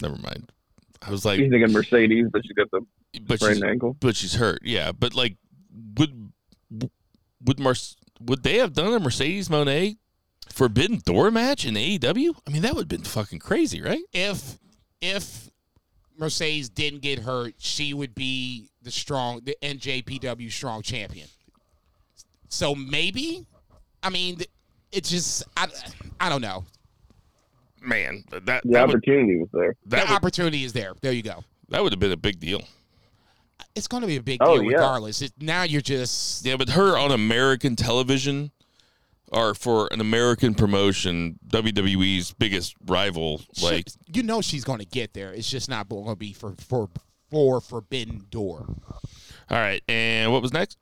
Never 0.01 0.17
mind. 0.17 0.53
I 1.03 1.11
was 1.11 1.25
like, 1.25 1.39
She's 1.39 1.51
thinking 1.51 1.73
Mercedes, 1.73 2.27
but 2.33 2.43
she's 2.45 2.53
got 2.53 2.71
the 2.71 2.81
but 3.23 3.41
sprained 3.41 3.57
she's, 3.57 3.65
ankle. 3.65 3.97
but 3.99 4.15
she's 4.17 4.35
hurt. 4.35 4.61
Yeah, 4.63 4.93
but 4.93 5.15
like, 5.15 5.37
would 5.99 6.33
would 7.45 7.59
Mars 7.59 7.97
would 8.21 8.43
they 8.43 8.59
have 8.59 8.73
done 8.73 8.93
a 8.93 9.01
Mercedes 9.01 9.49
Moné 9.49 9.97
Forbidden 10.53 11.01
Door 11.05 11.31
match 11.33 11.65
in 11.65 11.75
AEW? 11.75 12.35
I 12.47 12.51
mean, 12.51 12.63
that 12.63 12.75
would 12.75 12.83
have 12.83 12.89
been 12.89 13.03
fucking 13.05 13.39
crazy, 13.41 13.81
right? 13.81 14.03
if 14.13 14.59
if 15.01 15.49
Mercedes 16.19 16.69
didn't 16.69 17.01
get 17.03 17.21
hurt, 17.21 17.55
she 17.59 17.95
would 17.95 18.15
be 18.15 18.69
the 18.83 18.91
strong 18.91 19.41
the 19.45 19.57
NJPW 19.63 20.51
strong 20.51 20.83
champion. 20.83 21.29
So 22.49 22.75
maybe, 22.75 23.47
I 24.03 24.11
mean, 24.11 24.39
it's 24.91 25.11
just 25.11 25.45
I, 25.57 25.69
I 26.19 26.29
don't 26.29 26.41
know. 26.43 26.65
Man, 27.81 28.25
that 28.31 28.47
that 28.47 28.63
The 28.65 28.69
would, 28.71 28.77
opportunity 28.79 29.37
was 29.39 29.49
there. 29.53 29.77
that 29.87 30.07
the 30.07 30.13
would, 30.13 30.17
opportunity 30.17 30.65
is 30.65 30.73
there. 30.73 30.95
There 31.01 31.13
you 31.13 31.23
go. 31.23 31.45
that 31.69 31.83
would 31.83 31.93
have 31.93 32.01
been 32.01 32.11
a 32.13 32.17
big 32.17 32.41
deal. 32.41 32.63
It's 33.77 33.87
going 33.87 34.01
to 34.01 34.07
be 34.09 34.17
a 34.17 34.23
big 34.23 34.39
Oh, 34.43 34.55
deal 34.57 34.65
yeah. 34.65 34.77
regardless. 34.79 35.23
It, 35.23 35.33
now 35.41 35.63
you're 35.63 35.81
just 35.81 36.45
Yeah, 36.45 36.57
but 36.57 36.71
her 36.71 36.99
on 36.99 37.13
American 37.13 37.77
television 37.77 38.51
or 39.33 39.55
for 39.55 39.89
an 39.93 40.01
American 40.01 40.55
promotion, 40.55 41.39
WWE's 41.47 42.33
biggest 42.33 42.75
rival, 42.87 43.43
like 43.63 43.89
you 44.13 44.23
know 44.23 44.41
she's 44.41 44.65
going 44.65 44.79
to 44.81 44.87
get 44.87 45.15
there. 45.15 45.33
It's 45.33 45.51
just 45.51 45.69
not 45.69 45.89
going 45.89 46.07
to 46.07 46.17
be 46.17 46.33
for 46.33 46.55
for 46.59 46.89
for 47.31 47.61
Forbidden 47.61 48.27
Door. 48.31 48.67
all 49.51 49.59
right, 49.59 49.83
and 49.89 50.33
what 50.33 50.43
was 50.43 50.53
next? 50.53 50.79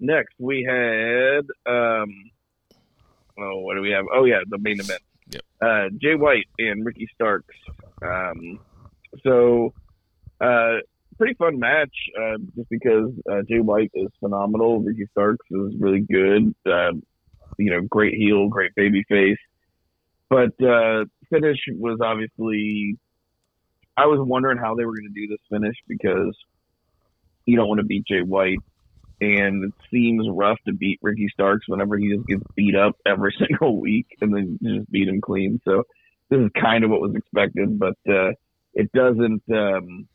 Next, 0.00 0.34
we 0.38 0.66
had 0.68 1.44
um, 1.66 2.30
oh, 3.38 3.60
what 3.60 3.74
do 3.74 3.80
we 3.80 3.90
have? 3.90 4.06
Oh 4.12 4.24
yeah, 4.24 4.40
the 4.48 4.58
main 4.58 4.80
event. 4.80 5.02
Yep. 5.30 5.42
Uh, 5.60 5.88
Jay 6.00 6.14
White 6.14 6.48
and 6.58 6.84
Ricky 6.84 7.08
Starks. 7.14 7.54
Um, 8.02 8.60
so, 9.22 9.72
uh, 10.40 10.78
pretty 11.14 11.34
fun 11.34 11.58
match. 11.58 11.94
Uh, 12.18 12.38
just 12.56 12.68
because 12.68 13.10
uh, 13.30 13.42
Jay 13.48 13.60
White 13.60 13.90
is 13.94 14.08
phenomenal, 14.20 14.80
Ricky 14.80 15.06
Starks 15.10 15.46
is 15.50 15.74
really 15.78 16.00
good. 16.00 16.54
Uh, 16.66 16.92
you 17.58 17.70
know, 17.70 17.80
great 17.82 18.14
heel, 18.14 18.48
great 18.48 18.74
baby 18.74 19.04
face. 19.08 19.38
But 20.28 20.52
uh, 20.64 21.04
finish 21.30 21.58
was 21.68 21.98
obviously. 22.02 22.98
I 23.96 24.06
was 24.06 24.18
wondering 24.20 24.58
how 24.58 24.74
they 24.74 24.84
were 24.84 24.92
going 24.92 25.12
to 25.14 25.20
do 25.20 25.28
this 25.28 25.38
finish 25.48 25.76
because 25.86 26.36
you 27.46 27.56
don't 27.56 27.68
want 27.68 27.78
to 27.78 27.86
beat 27.86 28.06
Jay 28.06 28.22
White 28.22 28.58
and 29.20 29.64
it 29.64 29.72
seems 29.90 30.26
rough 30.28 30.58
to 30.66 30.72
beat 30.72 30.98
Ricky 31.02 31.28
Starks 31.32 31.68
whenever 31.68 31.96
he 31.96 32.14
just 32.14 32.26
gets 32.26 32.42
beat 32.56 32.74
up 32.74 32.96
every 33.06 33.34
single 33.48 33.80
week 33.80 34.06
and 34.20 34.34
then 34.34 34.58
just 34.62 34.90
beat 34.90 35.08
him 35.08 35.20
clean. 35.20 35.60
So 35.64 35.84
this 36.30 36.40
is 36.40 36.50
kind 36.60 36.84
of 36.84 36.90
what 36.90 37.00
was 37.00 37.14
expected, 37.14 37.78
but 37.78 37.96
uh, 38.08 38.32
it 38.74 38.90
doesn't 38.92 39.42
um, 39.52 40.08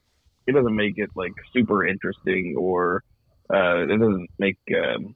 it 0.49 0.53
doesn't 0.53 0.75
make 0.75 0.97
it 0.97 1.09
like 1.15 1.33
super 1.53 1.85
interesting 1.85 2.55
or 2.57 3.03
uh, 3.53 3.83
it 3.83 3.97
doesn't 3.97 4.27
make 4.37 4.57
um, 4.75 5.15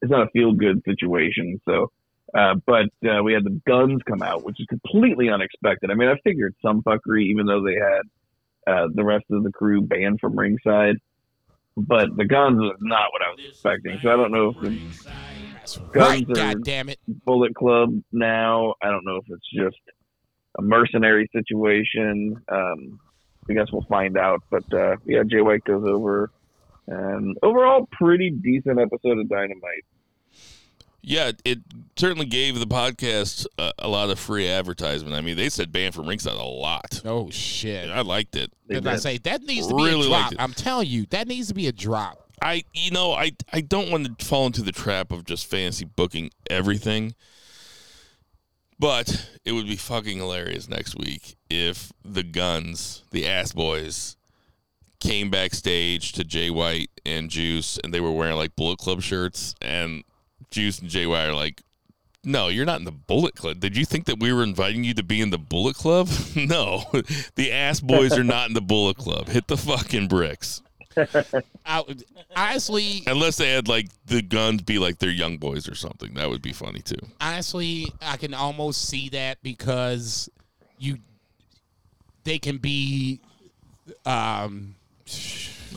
it's 0.00 0.10
not 0.10 0.26
a 0.26 0.30
feel 0.30 0.52
good 0.52 0.82
situation. 0.84 1.60
So. 1.64 1.90
Uh, 2.34 2.54
but 2.64 2.86
uh, 3.06 3.22
we 3.22 3.34
had 3.34 3.44
the 3.44 3.60
guns 3.66 4.00
come 4.08 4.22
out, 4.22 4.42
which 4.42 4.58
is 4.58 4.64
completely 4.66 5.28
unexpected. 5.28 5.90
I 5.90 5.94
mean, 5.94 6.08
I 6.08 6.14
figured 6.24 6.54
some 6.62 6.80
fuckery, 6.82 7.24
even 7.24 7.44
though 7.44 7.62
they 7.62 7.74
had 7.74 8.74
uh, 8.74 8.88
the 8.94 9.04
rest 9.04 9.26
of 9.30 9.42
the 9.42 9.52
crew 9.52 9.82
banned 9.82 10.18
from 10.18 10.38
ringside 10.38 10.96
but 11.76 12.08
the 12.16 12.24
guns 12.24 12.58
was 12.58 12.76
not 12.80 13.12
what 13.12 13.22
I 13.22 13.30
was 13.30 13.40
expecting. 13.48 13.98
So 14.02 14.10
I 14.10 14.16
don't 14.16 14.32
know 14.32 14.50
if 14.50 14.60
the 14.60 14.78
That's 15.54 15.78
Guns 15.78 15.94
right. 15.94 16.30
are- 16.30 16.34
God 16.34 16.64
damn 16.64 16.88
it. 16.88 16.98
Bullet 17.24 17.54
Club 17.54 17.90
now. 18.12 18.74
I 18.82 18.90
don't 18.90 19.04
know 19.04 19.16
if 19.16 19.24
it's 19.28 19.50
just 19.54 19.80
a 20.58 20.62
mercenary 20.62 21.28
situation. 21.32 22.36
Um, 22.48 23.00
I 23.48 23.54
guess 23.54 23.66
we'll 23.72 23.86
find 23.88 24.16
out. 24.16 24.42
But 24.50 24.72
uh, 24.72 24.96
yeah, 25.04 25.22
Jay 25.26 25.40
White 25.40 25.64
goes 25.64 25.84
over, 25.86 26.30
and 26.86 27.36
overall, 27.42 27.88
pretty 27.92 28.30
decent 28.30 28.78
episode 28.78 29.18
of 29.18 29.28
Dynamite. 29.28 29.84
Yeah, 31.04 31.32
it 31.44 31.58
certainly 31.96 32.26
gave 32.26 32.60
the 32.60 32.66
podcast 32.66 33.46
a, 33.58 33.72
a 33.80 33.88
lot 33.88 34.10
of 34.10 34.20
free 34.20 34.48
advertisement. 34.48 35.16
I 35.16 35.20
mean, 35.20 35.36
they 35.36 35.48
said 35.48 35.72
ban 35.72 35.90
from 35.90 36.06
ringside 36.06 36.34
a 36.34 36.44
lot. 36.44 37.02
Oh 37.04 37.28
shit. 37.30 37.90
I 37.90 38.02
liked 38.02 38.36
it. 38.36 38.52
Did 38.68 38.86
I 38.86 38.96
say 38.96 39.18
that 39.18 39.42
needs 39.42 39.66
to 39.66 39.74
be 39.74 39.82
Really 39.82 40.06
a 40.06 40.10
drop? 40.10 40.32
I'm 40.38 40.52
telling 40.52 40.86
you, 40.86 41.06
that 41.06 41.26
needs 41.26 41.48
to 41.48 41.54
be 41.54 41.66
a 41.66 41.72
drop. 41.72 42.30
I 42.40 42.64
you 42.72 42.90
know 42.92 43.12
I 43.12 43.32
I 43.52 43.60
don't 43.60 43.90
want 43.90 44.18
to 44.18 44.24
fall 44.24 44.46
into 44.46 44.62
the 44.62 44.72
trap 44.72 45.10
of 45.12 45.24
just 45.24 45.46
fancy 45.46 45.84
booking 45.84 46.30
everything. 46.48 47.14
But 48.82 49.30
it 49.44 49.52
would 49.52 49.68
be 49.68 49.76
fucking 49.76 50.18
hilarious 50.18 50.68
next 50.68 50.98
week 50.98 51.36
if 51.48 51.92
the 52.04 52.24
Guns, 52.24 53.04
the 53.12 53.28
Ass 53.28 53.52
Boys, 53.52 54.16
came 54.98 55.30
backstage 55.30 56.10
to 56.14 56.24
Jay 56.24 56.50
White 56.50 56.90
and 57.06 57.30
Juice, 57.30 57.78
and 57.84 57.94
they 57.94 58.00
were 58.00 58.10
wearing 58.10 58.34
like 58.34 58.56
Bullet 58.56 58.80
Club 58.80 59.00
shirts, 59.00 59.54
and 59.62 60.02
Juice 60.50 60.80
and 60.80 60.90
Jay 60.90 61.06
White 61.06 61.26
are 61.26 61.32
like, 61.32 61.62
"No, 62.24 62.48
you're 62.48 62.66
not 62.66 62.80
in 62.80 62.84
the 62.84 62.90
Bullet 62.90 63.36
Club. 63.36 63.60
Did 63.60 63.76
you 63.76 63.84
think 63.84 64.06
that 64.06 64.18
we 64.18 64.32
were 64.32 64.42
inviting 64.42 64.82
you 64.82 64.94
to 64.94 65.04
be 65.04 65.20
in 65.20 65.30
the 65.30 65.38
Bullet 65.38 65.76
Club? 65.76 66.08
no, 66.34 66.82
the 67.36 67.52
Ass 67.52 67.78
Boys 67.78 68.18
are 68.18 68.24
not 68.24 68.48
in 68.48 68.54
the 68.54 68.60
Bullet 68.60 68.96
Club. 68.96 69.28
Hit 69.28 69.46
the 69.46 69.56
fucking 69.56 70.08
bricks." 70.08 70.60
I, 71.66 71.84
honestly, 72.36 73.02
Unless 73.06 73.36
they 73.36 73.50
had 73.50 73.68
like 73.68 73.88
the 74.06 74.22
guns 74.22 74.62
be 74.62 74.78
like 74.78 74.98
their 74.98 75.10
young 75.10 75.38
boys 75.38 75.68
or 75.68 75.74
something, 75.74 76.14
that 76.14 76.28
would 76.28 76.42
be 76.42 76.52
funny 76.52 76.80
too. 76.80 76.98
honestly, 77.20 77.86
I 78.00 78.16
can 78.16 78.34
almost 78.34 78.88
see 78.88 79.08
that 79.10 79.38
because 79.42 80.28
you, 80.78 80.98
they 82.24 82.38
can 82.38 82.58
be, 82.58 83.20
um, 84.06 84.74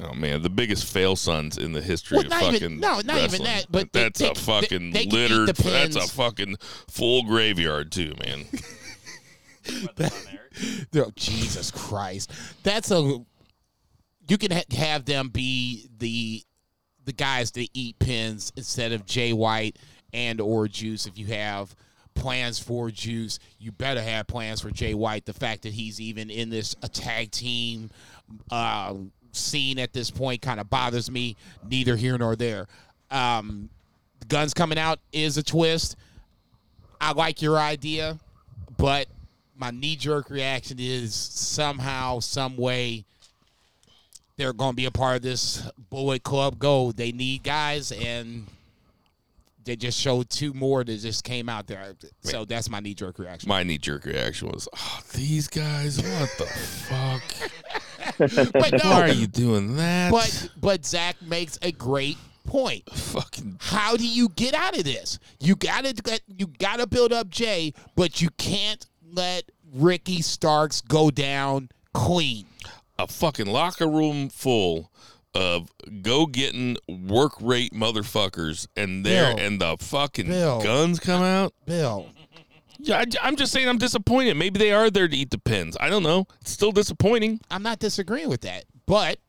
Oh 0.03 0.13
man, 0.13 0.41
the 0.41 0.49
biggest 0.49 0.91
fail 0.91 1.15
sons 1.15 1.57
in 1.57 1.71
the 1.71 1.81
history 1.81 2.17
Well, 2.17 2.25
of 2.25 2.33
fucking 2.33 2.55
even- 2.55 2.79
no, 2.81 2.99
not 3.05 3.17
even 3.23 3.43
that, 3.43 3.67
but 3.71 3.93
they- 3.93 4.03
that's 4.03 4.19
they- 4.19 4.29
a 4.29 4.35
fucking 4.35 4.91
they- 4.91 5.05
littered. 5.05 5.55
That's 5.55 5.95
a 5.95 6.01
fucking 6.01 6.57
full 6.89 7.23
graveyard 7.23 7.93
too, 7.93 8.13
man. 8.25 8.45
oh, 10.95 11.11
Jesus 11.15 11.71
Christ, 11.71 12.31
that's 12.63 12.91
a. 12.91 13.25
You 14.27 14.37
can 14.37 14.51
ha- 14.51 14.75
have 14.77 15.05
them 15.05 15.29
be 15.29 15.89
the 15.97 16.43
the 17.05 17.13
guys 17.13 17.51
that 17.51 17.67
eat 17.73 17.99
pins 17.99 18.51
instead 18.55 18.91
of 18.91 19.05
Jay 19.05 19.31
White 19.31 19.77
and 20.13 20.41
or 20.41 20.67
Juice. 20.67 21.05
If 21.05 21.17
you 21.17 21.27
have 21.27 21.75
plans 22.15 22.57
for 22.57 22.89
Juice, 22.89 23.39
you 23.59 23.71
better 23.71 24.01
have 24.01 24.25
plans 24.25 24.61
for 24.61 24.71
Jay 24.71 24.93
White. 24.93 25.25
The 25.25 25.33
fact 25.33 25.63
that 25.63 25.73
he's 25.73 26.01
even 26.01 26.29
in 26.29 26.49
this 26.49 26.75
a 26.81 26.87
tag 26.87 27.31
team 27.31 27.91
uh, 28.49 28.95
scene 29.31 29.77
at 29.77 29.93
this 29.93 30.09
point 30.09 30.41
kind 30.41 30.59
of 30.59 30.69
bothers 30.69 31.11
me. 31.11 31.35
Neither 31.69 31.95
here 31.95 32.17
nor 32.17 32.35
there. 32.35 32.67
Um, 33.11 33.69
guns 34.27 34.53
coming 34.53 34.79
out 34.79 34.99
is 35.11 35.37
a 35.37 35.43
twist. 35.43 35.95
I 36.99 37.11
like 37.11 37.41
your 37.41 37.59
idea, 37.59 38.17
but 38.77 39.07
my 39.57 39.71
knee 39.71 39.95
jerk 39.95 40.29
reaction 40.29 40.77
is 40.79 41.13
somehow, 41.13 42.19
some 42.19 42.57
way, 42.57 43.05
they're 44.37 44.53
going 44.53 44.71
to 44.71 44.75
be 44.75 44.85
a 44.85 44.91
part 44.91 45.17
of 45.17 45.21
this 45.21 45.69
Bullet 45.89 46.23
Club 46.23 46.59
Go. 46.59 46.91
They 46.91 47.11
need 47.11 47.43
guys, 47.43 47.91
and 47.91 48.47
they 49.63 49.75
just 49.75 49.99
showed 49.99 50.29
two 50.29 50.53
more 50.53 50.83
that 50.83 50.99
just 50.99 51.23
came 51.23 51.49
out 51.49 51.67
there. 51.67 51.93
So 52.21 52.45
that's 52.45 52.69
my 52.69 52.79
knee 52.79 52.93
jerk 52.93 53.17
reaction. 53.19 53.47
My 53.49 53.63
knee 53.63 53.77
jerk 53.77 54.05
reaction 54.05 54.49
was, 54.49 54.67
"Oh, 54.75 54.99
these 55.13 55.47
guys, 55.47 55.97
what 56.01 56.31
the 56.37 56.45
fuck? 56.45 57.23
but 58.53 58.53
Why 58.53 58.69
no, 58.83 58.91
are 59.01 59.09
you 59.09 59.27
doing 59.27 59.75
that? 59.77 60.11
but 60.11 60.49
but 60.59 60.85
Zach 60.85 61.21
makes 61.21 61.57
a 61.61 61.71
great 61.71 62.17
point. 62.43 62.87
fucking 62.91 63.57
How 63.59 63.97
do 63.97 64.07
you 64.07 64.29
get 64.29 64.53
out 64.53 64.77
of 64.77 64.83
this? 64.83 65.17
You 65.39 65.55
gotta 65.55 65.93
get 65.93 66.21
you 66.27 66.47
gotta 66.59 66.85
build 66.85 67.11
up 67.11 67.29
Jay, 67.29 67.73
but 67.95 68.21
you 68.21 68.29
can't 68.37 68.85
let 69.13 69.45
Ricky 69.73 70.21
Starks 70.21 70.81
go 70.81 71.09
down 71.09 71.69
clean. 71.93 72.45
A 72.97 73.07
fucking 73.07 73.47
locker 73.47 73.87
room 73.87 74.29
full." 74.29 74.91
Of 75.33 75.69
go 76.01 76.27
getting 76.27 76.77
work 76.87 77.33
rate 77.41 77.73
motherfuckers, 77.73 78.67
and 78.77 79.05
there 79.05 79.35
Bill. 79.35 79.45
and 79.45 79.59
the 79.59 79.75
fucking 79.77 80.27
Bill. 80.27 80.63
guns 80.63 80.97
come 80.97 81.21
out. 81.21 81.53
Bill, 81.65 82.07
Yeah, 82.77 83.03
I, 83.21 83.27
am 83.27 83.35
just 83.35 83.51
saying 83.51 83.67
I'm 83.67 83.77
disappointed. 83.77 84.37
Maybe 84.37 84.59
they 84.59 84.71
are 84.71 84.89
there 84.89 85.09
to 85.09 85.17
eat 85.17 85.31
the 85.31 85.37
pins. 85.37 85.75
I 85.77 85.89
don't 85.89 86.03
know. 86.03 86.25
It's 86.39 86.51
still 86.51 86.71
disappointing. 86.71 87.41
I'm 87.51 87.63
not 87.63 87.79
disagreeing 87.79 88.29
with 88.29 88.39
that, 88.41 88.63
but 88.85 89.19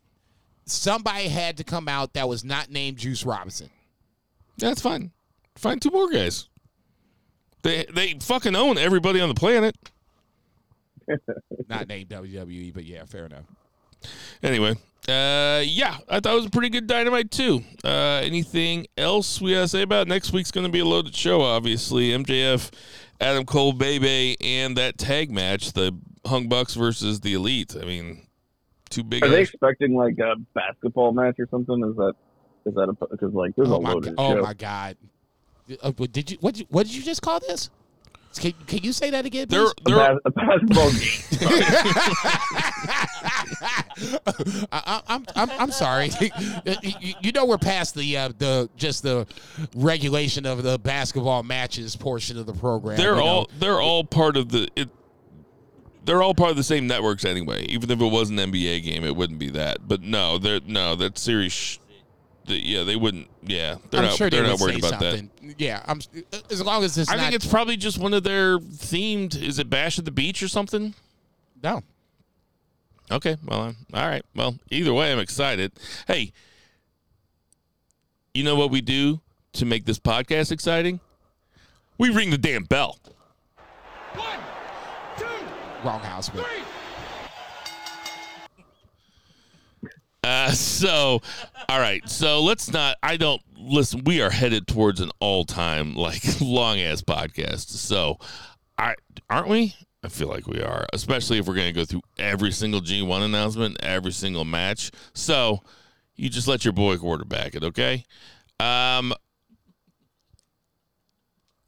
somebody 0.65 1.27
had 1.27 1.57
to 1.57 1.65
come 1.65 1.89
out 1.89 2.13
that 2.13 2.29
was 2.29 2.45
not 2.45 2.71
named 2.71 2.99
Juice 2.99 3.25
Robinson. 3.25 3.71
That's 4.59 4.81
fine. 4.81 5.11
Find 5.57 5.83
two 5.83 5.91
more 5.91 6.09
guys. 6.09 6.49
They 7.63 7.85
they 7.93 8.15
fucking 8.21 8.55
own 8.55 8.79
everybody 8.79 9.21
on 9.21 9.29
the 9.29 9.35
planet. 9.35 9.77
Not 11.69 11.89
named 11.89 12.09
WWE, 12.11 12.75
but 12.75 12.85
yeah, 12.85 13.05
fair 13.05 13.27
enough. 13.27 13.45
Anyway, 14.43 14.73
uh, 15.09 15.63
yeah, 15.65 15.99
I 16.09 16.21
thought 16.21 16.33
it 16.33 16.37
was 16.37 16.47
a 16.47 16.51
pretty 16.51 16.69
good 16.69 16.87
dynamite 16.87 17.31
too. 17.31 17.63
Uh, 17.85 18.21
anything 18.23 18.87
else 18.97 19.41
we 19.41 19.53
gotta 19.53 19.69
say 19.69 19.83
about 19.83 20.07
it? 20.07 20.09
next 20.09 20.33
week's 20.33 20.51
going 20.51 20.67
to 20.67 20.73
be 20.73 20.81
a 20.81 20.85
loaded 20.85 21.15
show. 21.15 21.41
Obviously, 21.43 22.11
MJF, 22.11 22.71
Adam 23.21 23.45
Cole, 23.45 23.73
Bebe, 23.73 24.37
and 24.41 24.77
that 24.77 24.99
tag 24.99 25.31
match, 25.31 25.73
the 25.73 25.97
Hung 26.27 26.49
Bucks 26.49 26.75
versus 26.75 27.21
the 27.21 27.35
Elite. 27.35 27.75
I 27.81 27.85
mean, 27.85 28.27
two 28.91 29.03
big. 29.03 29.25
Are 29.25 29.29
they 29.29 29.43
expecting 29.43 29.95
like 29.95 30.19
a 30.19 30.37
basketball 30.55 31.13
match 31.13 31.37
or 31.39 31.49
something? 31.51 31.83
Is 31.89 31.97
that 31.97 32.15
is 32.67 32.75
that 32.75 32.89
a 32.89 32.93
because 32.93 33.33
like 33.33 33.55
there's 33.57 33.71
Oh 33.71 33.77
a 33.77 33.79
loaded 33.79 34.15
oh 34.19 34.35
show? 34.35 34.43
my 34.43 34.55
God. 34.55 34.97
Uh, 35.83 35.91
did 35.91 36.31
you 36.31 36.39
what? 36.41 36.55
Did 36.55 36.61
you, 36.61 36.67
what 36.69 36.87
did 36.87 36.95
you 36.95 37.03
just 37.03 37.23
call 37.23 37.41
this? 37.41 37.71
Can, 38.39 38.53
can 38.67 38.83
you 38.83 38.93
say 38.93 39.11
that 39.11 39.27
again? 39.27 39.49
They're. 39.49 39.67
A, 39.67 39.73
they're, 39.85 40.19
a 40.25 40.31
basketball 40.31 40.91
game. 40.91 41.41
I, 44.73 44.73
I, 44.73 45.03
I'm, 45.09 45.25
I'm 45.35 45.51
I'm 45.51 45.71
sorry. 45.71 46.11
you, 46.21 47.15
you 47.21 47.33
know 47.33 47.47
we're 47.47 47.59
past 47.59 47.95
the 47.95 48.17
uh, 48.17 48.29
the 48.37 48.69
just 48.77 49.03
the 49.03 49.27
regulation 49.75 50.47
of 50.47 50.63
the 50.63 50.79
basketball 50.79 51.43
matches 51.43 51.97
portion 51.97 52.39
of 52.39 52.47
the 52.47 52.53
program. 52.53 52.97
they're 52.97 53.15
you 53.15 53.21
know. 53.21 53.27
all 53.27 53.51
they're 53.59 53.81
all 53.81 54.05
part 54.05 54.37
of 54.37 54.51
the 54.51 54.69
it. 54.77 54.89
They're 56.05 56.23
all 56.23 56.35
part 56.35 56.51
of 56.51 56.57
the 56.57 56.63
same 56.63 56.87
networks 56.87 57.25
anyway. 57.25 57.65
Even 57.65 57.91
if 57.91 58.01
it 58.01 58.11
was 58.11 58.31
an 58.31 58.37
NBA 58.37 58.85
game, 58.85 59.03
it 59.03 59.17
wouldn't 59.17 59.41
be 59.41 59.51
that. 59.51 59.89
But 59.89 60.03
no, 60.03 60.39
they're 60.39 60.61
no 60.65 60.95
that 60.97 61.19
series. 61.19 61.53
Sh- 61.53 61.79
the, 61.79 61.86
yeah, 62.49 62.83
they 62.85 62.97
wouldn't. 62.97 63.29
Yeah, 63.43 63.77
they're 63.91 64.01
I'm 64.01 64.07
not. 64.07 64.17
sure 64.17 64.31
they 64.31 64.37
they're 64.39 64.45
would 64.45 64.51
not 64.53 64.61
worried 64.61 64.83
say 64.83 64.89
about 64.89 65.01
that. 65.01 65.29
Yeah, 65.59 65.83
I'm 65.87 66.01
as 66.51 66.63
long 66.63 66.85
as 66.85 66.97
it's 66.99 67.11
I 67.11 67.17
not. 67.17 67.23
think 67.23 67.35
it's 67.35 67.47
probably 67.47 67.77
just 67.77 67.99
one 67.99 68.15
of 68.15 68.23
their 68.23 68.59
themed. 68.59 69.41
Is 69.41 69.59
it 69.59 69.69
Bash 69.71 69.99
at 69.99 70.05
the 70.05 70.11
Beach 70.11 70.43
or 70.43 70.49
something? 70.49 70.95
no. 71.63 71.83
Okay, 73.09 73.37
well, 73.45 73.61
I'm, 73.63 73.77
all 73.95 74.09
right. 74.09 74.25
Well, 74.35 74.57
either 74.69 74.93
way, 74.93 75.13
I'm 75.13 75.21
excited. 75.21 75.71
Hey, 76.09 76.33
you 78.35 78.43
know 78.43 78.57
what 78.57 78.73
we 78.73 78.81
do 78.81 79.21
to 79.53 79.65
make 79.65 79.85
this 79.85 80.01
podcast 80.01 80.51
exciting? 80.51 80.99
We 81.99 82.11
ring 82.11 82.31
the 82.31 82.39
damn 82.39 82.65
bell. 82.65 82.99
One, 84.15 84.39
two, 85.17 85.25
Wrong 85.85 86.01
house, 86.01 86.29
but 86.29 86.45
three. 86.47 86.63
Uh, 90.27 90.51
so, 90.51 91.23
all 91.69 91.79
right. 91.79 92.09
So 92.09 92.43
let's 92.43 92.73
not. 92.73 92.97
I 93.01 93.17
don't 93.17 93.41
listen. 93.57 94.03
We 94.05 94.21
are 94.23 94.31
headed 94.31 94.67
towards 94.67 95.01
an 95.01 95.13
all-time 95.21 95.95
like 95.95 96.23
long 96.41 96.81
ass 96.81 97.01
podcast. 97.01 97.69
So, 97.69 98.19
I 98.77 98.97
aren't 99.31 99.49
we? 99.49 99.77
I 100.03 100.09
feel 100.09 100.29
like 100.29 100.49
we 100.49 100.61
are, 100.61 100.85
especially 100.93 101.39
if 101.39 101.47
we're 101.47 101.55
going 101.55 101.73
to 101.73 101.73
go 101.73 101.85
through 101.85 102.03
every 102.19 102.51
single 102.51 102.81
G1 102.81 103.23
announcement, 103.23 103.77
every 103.83 104.13
single 104.13 104.45
match. 104.45 104.91
So, 105.15 105.63
you 106.17 106.29
just 106.29 106.49
let 106.49 106.65
your 106.65 106.73
boy 106.73 106.97
quarterback 106.97 107.55
it, 107.55 107.63
okay? 107.63 108.05
Um, 108.59 109.15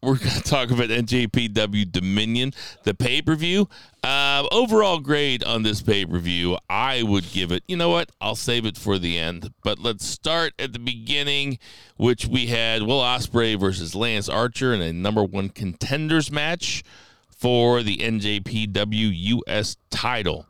we're 0.08 0.16
going 0.16 0.30
to 0.36 0.42
talk 0.42 0.70
about 0.70 0.88
NJPW 0.88 1.92
Dominion, 1.92 2.54
the 2.84 2.94
pay 2.94 3.20
per 3.20 3.34
view. 3.34 3.68
Uh, 4.02 4.46
overall 4.50 5.00
grade 5.00 5.44
on 5.44 5.62
this 5.62 5.82
pay 5.82 6.06
per 6.06 6.18
view, 6.18 6.56
I 6.70 7.02
would 7.02 7.30
give 7.30 7.52
it, 7.52 7.62
you 7.68 7.76
know 7.76 7.90
what? 7.90 8.10
I'll 8.20 8.34
save 8.34 8.64
it 8.64 8.78
for 8.78 8.98
the 8.98 9.18
end. 9.18 9.52
But 9.62 9.78
let's 9.78 10.06
start 10.06 10.54
at 10.58 10.72
the 10.72 10.78
beginning, 10.78 11.58
which 11.96 12.26
we 12.26 12.46
had 12.46 12.82
Will 12.82 13.00
Ospreay 13.00 13.60
versus 13.60 13.94
Lance 13.94 14.28
Archer 14.28 14.72
in 14.72 14.80
a 14.80 14.92
number 14.92 15.22
one 15.22 15.50
contenders 15.50 16.30
match 16.30 16.82
for 17.28 17.82
the 17.82 17.98
NJPW 17.98 19.44
US 19.46 19.76
title. 19.90 20.46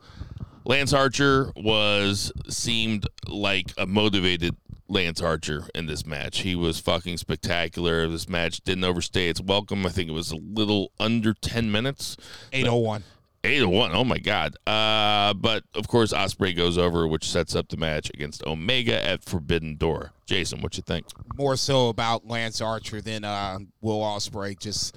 Lance 0.64 0.92
Archer 0.92 1.50
was 1.56 2.30
seemed 2.48 3.08
like 3.26 3.72
a 3.76 3.86
motivated 3.86 4.54
Lance 4.88 5.20
Archer 5.20 5.68
in 5.74 5.86
this 5.86 6.06
match. 6.06 6.40
He 6.40 6.56
was 6.56 6.80
fucking 6.80 7.18
spectacular. 7.18 8.08
This 8.08 8.28
match 8.28 8.62
didn't 8.62 8.84
overstay 8.84 9.28
its 9.28 9.40
welcome. 9.40 9.86
I 9.86 9.90
think 9.90 10.08
it 10.08 10.14
was 10.14 10.32
a 10.32 10.36
little 10.36 10.92
under 10.98 11.34
10 11.34 11.70
minutes. 11.70 12.16
801. 12.52 13.04
8 13.44 13.58
to 13.60 13.68
1. 13.68 13.92
Oh 13.94 14.04
my 14.04 14.18
god. 14.18 14.56
Uh 14.66 15.32
but 15.34 15.62
of 15.74 15.86
course 15.86 16.12
Ospreay 16.12 16.56
goes 16.56 16.76
over 16.76 17.06
which 17.06 17.28
sets 17.28 17.54
up 17.54 17.68
the 17.68 17.76
match 17.76 18.10
against 18.12 18.44
Omega 18.44 19.04
at 19.04 19.24
Forbidden 19.24 19.76
Door. 19.76 20.12
Jason, 20.26 20.60
what 20.60 20.76
you 20.76 20.82
think? 20.82 21.06
More 21.36 21.56
so 21.56 21.88
about 21.88 22.26
Lance 22.26 22.60
Archer 22.60 23.00
than 23.00 23.24
uh, 23.24 23.58
Will 23.80 24.00
Ospreay. 24.00 24.58
Just 24.58 24.96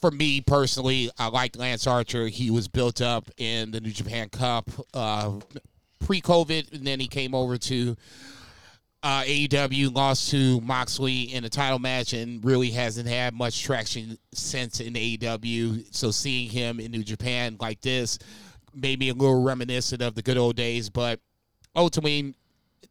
for 0.00 0.10
me 0.10 0.40
personally, 0.40 1.10
I 1.18 1.28
like 1.28 1.56
Lance 1.56 1.86
Archer. 1.86 2.28
He 2.28 2.50
was 2.50 2.66
built 2.66 3.02
up 3.02 3.30
in 3.36 3.72
the 3.72 3.80
New 3.80 3.90
Japan 3.90 4.30
Cup 4.30 4.70
uh, 4.94 5.32
pre-COVID, 6.00 6.72
and 6.72 6.86
then 6.86 6.98
he 6.98 7.08
came 7.08 7.34
over 7.34 7.58
to 7.58 7.94
uh, 9.04 9.22
AEW, 9.22 9.94
lost 9.94 10.30
to 10.30 10.62
Moxley 10.62 11.34
in 11.34 11.44
a 11.44 11.48
title 11.50 11.78
match, 11.78 12.14
and 12.14 12.42
really 12.42 12.70
hasn't 12.70 13.06
had 13.06 13.34
much 13.34 13.62
traction 13.62 14.16
since 14.32 14.80
in 14.80 14.94
AEW. 14.94 15.94
So 15.94 16.10
seeing 16.10 16.48
him 16.48 16.80
in 16.80 16.90
New 16.90 17.04
Japan 17.04 17.58
like 17.60 17.82
this 17.82 18.18
made 18.74 18.98
me 18.98 19.10
a 19.10 19.14
little 19.14 19.42
reminiscent 19.42 20.00
of 20.00 20.14
the 20.14 20.22
good 20.22 20.38
old 20.38 20.56
days. 20.56 20.88
But 20.88 21.20
ultimately, 21.76 22.34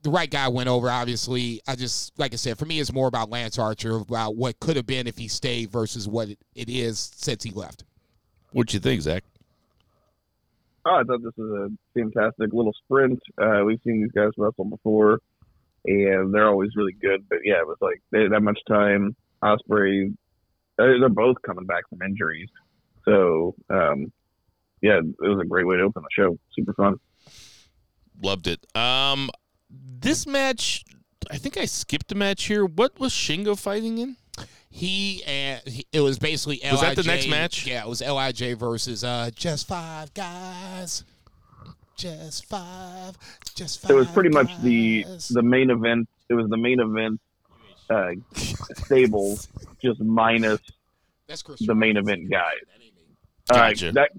the 0.03 0.11
right 0.11 0.29
guy 0.29 0.47
went 0.49 0.69
over. 0.69 0.87
Obviously, 0.87 1.61
I 1.67 1.75
just 1.75 2.17
like 2.19 2.31
I 2.31 2.35
said, 2.35 2.59
for 2.59 2.65
me, 2.65 2.79
it's 2.79 2.93
more 2.93 3.07
about 3.07 3.31
Lance 3.31 3.57
Archer, 3.57 3.95
about 3.95 4.35
what 4.35 4.59
could 4.59 4.75
have 4.75 4.85
been 4.85 5.07
if 5.07 5.17
he 5.17 5.27
stayed 5.27 5.71
versus 5.71 6.07
what 6.07 6.29
it, 6.29 6.39
it 6.53 6.69
is 6.69 7.11
since 7.15 7.43
he 7.43 7.49
left. 7.49 7.85
What 8.51 8.71
you 8.71 8.79
think, 8.79 9.01
Zach? 9.01 9.23
Oh, 10.85 10.95
I 10.95 11.03
thought 11.03 11.23
this 11.23 11.33
was 11.37 11.71
a 11.71 11.99
fantastic 11.99 12.53
little 12.53 12.73
sprint. 12.83 13.19
Uh, 13.41 13.63
we've 13.65 13.79
seen 13.83 14.01
these 14.01 14.11
guys 14.11 14.31
wrestle 14.37 14.65
before, 14.65 15.19
and 15.85 16.33
they're 16.33 16.47
always 16.47 16.71
really 16.75 16.95
good. 17.01 17.27
But 17.29 17.39
yeah, 17.43 17.59
it 17.59 17.67
was 17.67 17.77
like 17.81 18.01
they 18.11 18.27
that 18.27 18.41
much 18.41 18.59
time. 18.67 19.15
Ospreay, 19.43 20.15
they're 20.77 20.99
they're 20.99 21.09
both 21.09 21.37
coming 21.45 21.65
back 21.65 21.83
from 21.89 22.01
injuries, 22.01 22.49
so 23.05 23.55
um, 23.69 24.11
yeah, 24.81 24.99
it 24.99 25.27
was 25.27 25.39
a 25.41 25.47
great 25.47 25.67
way 25.67 25.77
to 25.77 25.83
open 25.83 26.03
the 26.03 26.09
show. 26.11 26.37
Super 26.55 26.73
fun. 26.73 26.95
Loved 28.21 28.47
it. 28.47 28.65
Um 28.75 29.29
this 29.69 30.27
match 30.27 30.83
I 31.31 31.37
think 31.37 31.57
I 31.57 31.65
skipped 31.65 32.11
a 32.11 32.15
match 32.15 32.45
here. 32.45 32.65
What 32.65 32.99
was 32.99 33.11
Shingo 33.13 33.57
fighting 33.57 33.97
in? 33.97 34.17
He 34.69 35.23
and 35.25 35.61
he, 35.67 35.85
it 35.91 36.01
was 36.01 36.17
basically 36.17 36.59
Was 36.69 36.81
that 36.81 36.95
the 36.95 37.03
LIJ 37.03 37.07
next 37.07 37.27
match? 37.27 37.67
Yeah, 37.67 37.83
it 37.83 37.87
was 37.87 38.01
Lij 38.01 38.55
versus 38.57 39.03
uh, 39.03 39.29
just 39.35 39.67
five 39.67 40.13
guys. 40.13 41.03
Just 42.03 42.45
five. 42.47 43.17
Just 43.55 43.81
five. 43.81 43.91
It 43.91 43.93
was 43.93 44.07
pretty 44.07 44.29
much 44.29 44.51
the 44.61 45.05
the 45.31 45.41
main 45.41 45.69
event. 45.69 46.09
It 46.29 46.33
was 46.33 46.49
the 46.49 46.57
main 46.57 46.79
event 46.81 47.21
uh, 47.89 48.11
stable, 48.85 49.39
just 49.81 50.01
minus 50.01 50.59
That's 51.27 51.43
the 51.43 51.73
main 51.73 51.95
Roberts. 51.95 52.11
event 52.11 52.29
guys. 52.29 52.43
Gotcha. 53.49 53.89
Uh, 53.89 53.91
that 53.93 54.09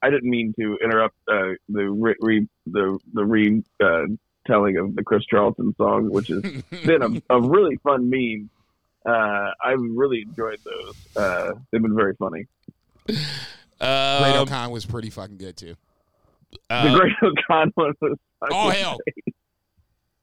I 0.00 0.08
didn't 0.10 0.30
mean 0.30 0.54
to 0.58 0.78
interrupt 0.82 1.16
uh, 1.30 1.50
the 1.68 1.90
re, 1.90 2.14
re, 2.20 2.48
the 2.66 2.98
the 3.12 3.24
re 3.26 3.62
uh, 3.82 4.02
telling 4.46 4.78
of 4.78 4.94
the 4.96 5.02
Chris 5.04 5.24
Charlton 5.26 5.74
song, 5.76 6.08
which 6.10 6.28
has 6.28 6.40
been 6.86 7.22
a, 7.28 7.36
a 7.36 7.40
really 7.42 7.76
fun 7.82 8.08
meme. 8.08 8.48
Uh, 9.04 9.50
I've 9.62 9.80
really 9.80 10.22
enjoyed 10.22 10.60
those. 10.64 10.94
Uh, 11.16 11.52
they've 11.70 11.82
been 11.82 11.94
very 11.96 12.14
funny. 12.14 12.46
Great 13.06 13.18
Um, 13.80 14.34
O-Khan 14.40 14.70
was 14.70 14.86
pretty 14.86 15.10
fucking 15.10 15.36
good 15.36 15.56
too. 15.56 15.74
The 16.50 16.58
uh, 16.74 16.98
Great 16.98 17.12
O'Con 17.22 17.72
one 17.74 17.92
was. 18.00 18.18
Oh 18.50 18.70
hell! 18.70 18.98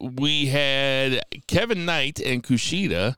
we 0.00 0.46
had 0.46 1.20
Kevin 1.46 1.84
Knight 1.84 2.20
and 2.20 2.42
Kushida 2.42 3.14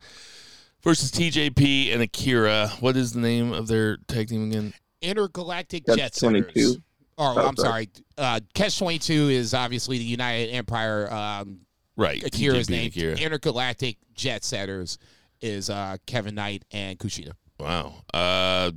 versus 0.82 1.10
TJP 1.10 1.92
and 1.92 2.02
Akira. 2.02 2.68
What 2.80 2.96
is 2.96 3.12
the 3.12 3.20
name 3.20 3.52
of 3.52 3.68
their 3.68 3.96
tag 4.08 4.28
team 4.28 4.50
again? 4.50 4.74
Intergalactic 5.00 5.84
That's 5.84 5.98
Jet 5.98 6.14
22. 6.18 6.60
Setters. 6.60 6.78
Oh, 7.18 7.34
Oh, 7.36 7.48
I'm 7.48 7.56
sorry. 7.56 7.88
Uh, 8.16 8.40
Catch 8.54 8.78
22 8.78 9.28
is 9.30 9.52
obviously 9.54 9.98
the 9.98 10.04
United 10.04 10.50
Empire. 10.52 11.12
Um, 11.12 11.60
Right, 11.96 12.22
Akira's 12.22 12.68
TJP 12.68 12.70
name. 12.70 12.86
Akira. 12.86 13.14
Intergalactic 13.16 13.96
Jet 14.14 14.44
Setters 14.44 14.98
is 15.40 15.68
uh, 15.68 15.96
Kevin 16.06 16.36
Knight 16.36 16.64
and 16.70 16.96
Kushida. 16.96 17.32
Wow. 17.58 18.04
Uh, 18.14 18.70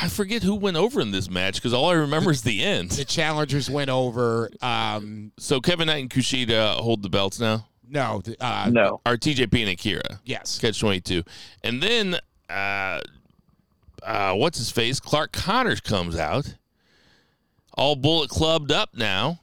I 0.00 0.08
forget 0.08 0.42
who 0.44 0.54
went 0.54 0.76
over 0.76 1.00
in 1.00 1.10
this 1.10 1.28
match 1.28 1.56
because 1.56 1.74
all 1.74 1.86
I 1.90 1.94
remember 1.94 2.30
is 2.30 2.42
the 2.42 2.62
end. 2.62 2.90
The 2.92 3.04
challengers 3.04 3.68
went 3.68 3.90
over. 3.90 4.48
Um, 4.62 5.32
So 5.38 5.60
Kevin 5.60 5.86
Knight 5.88 6.02
and 6.02 6.10
Kushida 6.10 6.74
hold 6.76 7.02
the 7.02 7.08
belts 7.08 7.40
now. 7.40 7.66
no, 7.88 8.22
uh, 8.40 8.70
No, 8.72 9.00
Are 9.04 9.16
TJP 9.16 9.60
and 9.60 9.70
Akira? 9.70 10.20
yes, 10.24 10.58
Catch 10.60 10.78
twenty 10.80 11.00
two, 11.00 11.24
and 11.64 11.82
then 11.82 12.16
uh, 12.48 13.00
uh, 14.04 14.34
what's 14.34 14.58
his 14.58 14.70
face? 14.70 15.00
Clark 15.00 15.32
Connors 15.32 15.80
comes 15.80 16.16
out, 16.16 16.54
all 17.74 17.96
Bullet 17.96 18.30
Clubbed 18.30 18.70
up 18.70 18.90
now, 18.94 19.40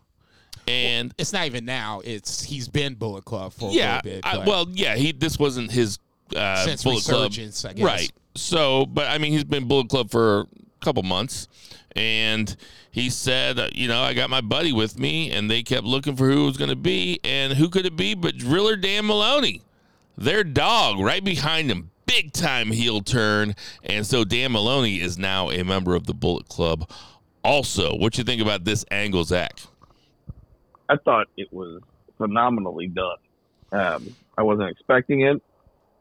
and 0.67 1.13
it's 1.17 1.33
not 1.33 1.45
even 1.47 1.65
now. 1.65 2.01
It's 2.05 2.43
he's 2.43 2.67
been 2.69 2.93
Bullet 2.95 3.25
Club 3.25 3.51
for 3.53 3.69
a 3.69 3.73
yeah, 3.73 3.95
little 4.05 4.11
bit. 4.21 4.25
I- 4.25 4.45
well, 4.47 4.67
yeah, 4.71 4.95
he 4.95 5.11
this 5.11 5.37
wasn't 5.37 5.71
his 5.71 5.99
uh, 6.35 6.63
since 6.65 6.83
Bullet 6.83 7.03
Club, 7.03 7.29
Resurgence, 7.31 7.65
I 7.65 7.73
guess. 7.73 7.83
right? 7.85 8.11
So, 8.35 8.85
but 8.85 9.07
I 9.07 9.17
mean, 9.17 9.31
he's 9.31 9.43
been 9.43 9.67
Bullet 9.67 9.89
Club 9.89 10.11
for 10.11 10.41
a 10.41 10.45
couple 10.81 11.03
months, 11.03 11.47
and 11.95 12.55
he 12.91 13.09
said, 13.09 13.57
uh, 13.59 13.69
you 13.73 13.87
know, 13.87 14.01
I 14.01 14.13
got 14.13 14.29
my 14.29 14.41
buddy 14.41 14.73
with 14.73 14.99
me, 14.99 15.31
and 15.31 15.49
they 15.49 15.63
kept 15.63 15.85
looking 15.85 16.15
for 16.15 16.29
who 16.29 16.43
it 16.43 16.45
was 16.47 16.57
going 16.57 16.69
to 16.69 16.75
be, 16.75 17.19
and 17.23 17.53
who 17.53 17.69
could 17.69 17.85
it 17.85 17.95
be 17.95 18.13
but 18.13 18.35
Drilla 18.37 18.79
Dan 18.79 19.05
Moloney, 19.05 19.61
their 20.17 20.43
dog, 20.43 20.99
right 20.99 21.23
behind 21.23 21.71
him, 21.71 21.91
big 22.05 22.33
time 22.33 22.71
heel 22.71 23.01
turn, 23.01 23.55
and 23.83 24.05
so 24.05 24.23
Dan 24.23 24.51
Moloney 24.51 24.99
is 24.99 25.17
now 25.17 25.49
a 25.49 25.63
member 25.63 25.95
of 25.95 26.05
the 26.05 26.13
Bullet 26.13 26.47
Club. 26.49 26.89
Also, 27.43 27.95
what 27.95 28.17
you 28.17 28.23
think 28.23 28.41
about 28.41 28.65
this 28.65 28.85
angle, 28.91 29.23
Zach? 29.23 29.59
I 30.89 30.97
thought 30.97 31.27
it 31.37 31.51
was 31.51 31.81
phenomenally 32.17 32.87
done. 32.87 33.17
Um, 33.71 34.15
I 34.37 34.43
wasn't 34.43 34.69
expecting 34.69 35.21
it. 35.21 35.41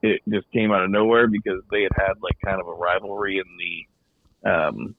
It 0.05 0.21
just 0.29 0.51
came 0.53 0.71
out 0.71 0.85
of 0.85 0.91
nowhere 0.91 1.29
because 1.29 1.63
they 1.71 1.83
had 1.83 1.93
had 1.97 2.13
like 2.21 2.37
kind 2.45 2.61
of 2.61 2.69
a 2.69 2.73
rivalry 2.73 3.39
in 3.39 3.45
the 3.59 4.51
um, 4.51 4.95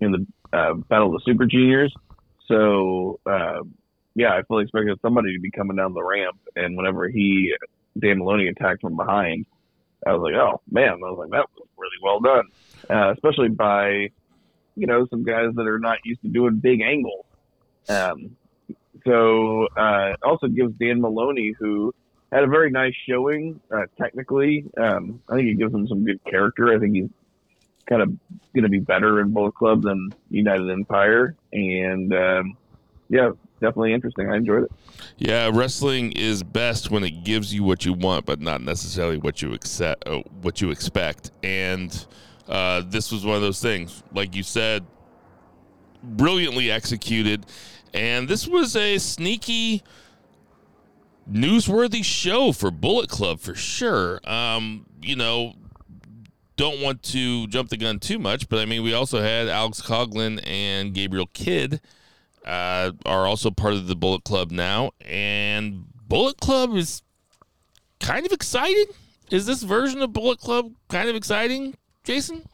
in 0.00 0.10
the 0.10 0.26
uh, 0.52 0.74
Battle 0.74 1.08
of 1.08 1.12
the 1.12 1.22
Super 1.24 1.46
Juniors. 1.46 1.94
So 2.48 3.20
uh, 3.24 3.60
yeah, 4.14 4.34
I 4.34 4.42
fully 4.42 4.64
expected 4.64 4.98
somebody 5.00 5.34
to 5.34 5.40
be 5.40 5.52
coming 5.52 5.76
down 5.76 5.94
the 5.94 6.02
ramp, 6.02 6.38
and 6.56 6.76
whenever 6.76 7.08
he 7.08 7.54
Dan 7.98 8.18
Moloney 8.18 8.48
attacked 8.48 8.80
from 8.80 8.96
behind, 8.96 9.46
I 10.06 10.12
was 10.12 10.22
like, 10.22 10.34
oh 10.34 10.60
man, 10.70 10.88
I 10.88 10.96
was 10.96 11.18
like 11.18 11.30
that 11.30 11.46
was 11.56 11.68
really 11.76 11.98
well 12.02 12.20
done, 12.20 12.48
uh, 12.90 13.12
especially 13.12 13.48
by 13.48 14.10
you 14.74 14.86
know 14.86 15.06
some 15.08 15.22
guys 15.22 15.50
that 15.54 15.66
are 15.66 15.78
not 15.78 15.98
used 16.04 16.22
to 16.22 16.28
doing 16.28 16.56
big 16.56 16.80
angles. 16.80 17.26
Um, 17.88 18.36
so 19.06 19.68
uh, 19.76 20.14
also 20.22 20.48
gives 20.48 20.74
Dan 20.74 21.00
Moloney, 21.00 21.54
who 21.58 21.94
had 22.32 22.44
a 22.44 22.48
very 22.48 22.70
nice 22.70 22.94
showing 23.08 23.60
uh, 23.70 23.86
technically. 24.00 24.64
Um, 24.76 25.22
I 25.28 25.36
think 25.36 25.48
it 25.48 25.54
gives 25.54 25.72
him 25.72 25.86
some 25.86 26.04
good 26.04 26.22
character. 26.24 26.74
I 26.74 26.78
think 26.78 26.94
he's 26.94 27.10
kind 27.86 28.02
of 28.02 28.08
going 28.54 28.62
to 28.64 28.68
be 28.68 28.78
better 28.78 29.20
in 29.20 29.32
Bullet 29.32 29.54
Club 29.54 29.82
than 29.82 30.14
United 30.30 30.70
Empire, 30.70 31.36
and 31.52 32.14
um, 32.14 32.56
yeah, 33.08 33.30
definitely 33.60 33.92
interesting. 33.92 34.30
I 34.30 34.36
enjoyed 34.36 34.64
it. 34.64 34.72
Yeah, 35.18 35.50
wrestling 35.52 36.12
is 36.12 36.42
best 36.42 36.90
when 36.90 37.04
it 37.04 37.24
gives 37.24 37.52
you 37.52 37.62
what 37.62 37.84
you 37.84 37.92
want, 37.92 38.26
but 38.26 38.40
not 38.40 38.62
necessarily 38.62 39.18
what 39.18 39.42
you 39.42 39.52
accept, 39.52 40.08
uh, 40.08 40.22
what 40.40 40.60
you 40.60 40.70
expect. 40.70 41.30
And 41.42 42.06
uh, 42.48 42.82
this 42.86 43.12
was 43.12 43.24
one 43.24 43.36
of 43.36 43.42
those 43.42 43.60
things, 43.60 44.02
like 44.12 44.34
you 44.34 44.42
said, 44.42 44.84
brilliantly 46.02 46.70
executed. 46.70 47.46
And 47.94 48.28
this 48.28 48.46
was 48.48 48.74
a 48.74 48.98
sneaky, 48.98 49.82
newsworthy 51.30 52.04
show 52.04 52.52
for 52.52 52.70
Bullet 52.70 53.08
Club 53.08 53.40
for 53.40 53.54
sure. 53.54 54.20
Um, 54.28 54.86
you 55.00 55.16
know, 55.16 55.54
don't 56.56 56.80
want 56.80 57.02
to 57.02 57.46
jump 57.48 57.70
the 57.70 57.76
gun 57.76 57.98
too 57.98 58.18
much, 58.18 58.48
but 58.48 58.58
I 58.58 58.66
mean, 58.66 58.82
we 58.82 58.94
also 58.94 59.20
had 59.20 59.48
Alex 59.48 59.80
Coughlin 59.80 60.42
and 60.46 60.94
Gabriel 60.94 61.28
Kidd 61.32 61.80
uh, 62.44 62.92
are 63.06 63.26
also 63.26 63.50
part 63.50 63.74
of 63.74 63.86
the 63.86 63.96
Bullet 63.96 64.24
Club 64.24 64.50
now, 64.50 64.92
and 65.00 65.84
Bullet 66.08 66.38
Club 66.38 66.76
is 66.76 67.02
kind 68.00 68.26
of 68.26 68.32
exciting. 68.32 68.86
Is 69.30 69.46
this 69.46 69.62
version 69.62 70.02
of 70.02 70.12
Bullet 70.12 70.38
Club 70.38 70.72
kind 70.88 71.08
of 71.08 71.16
exciting, 71.16 71.74
Jason? 72.04 72.46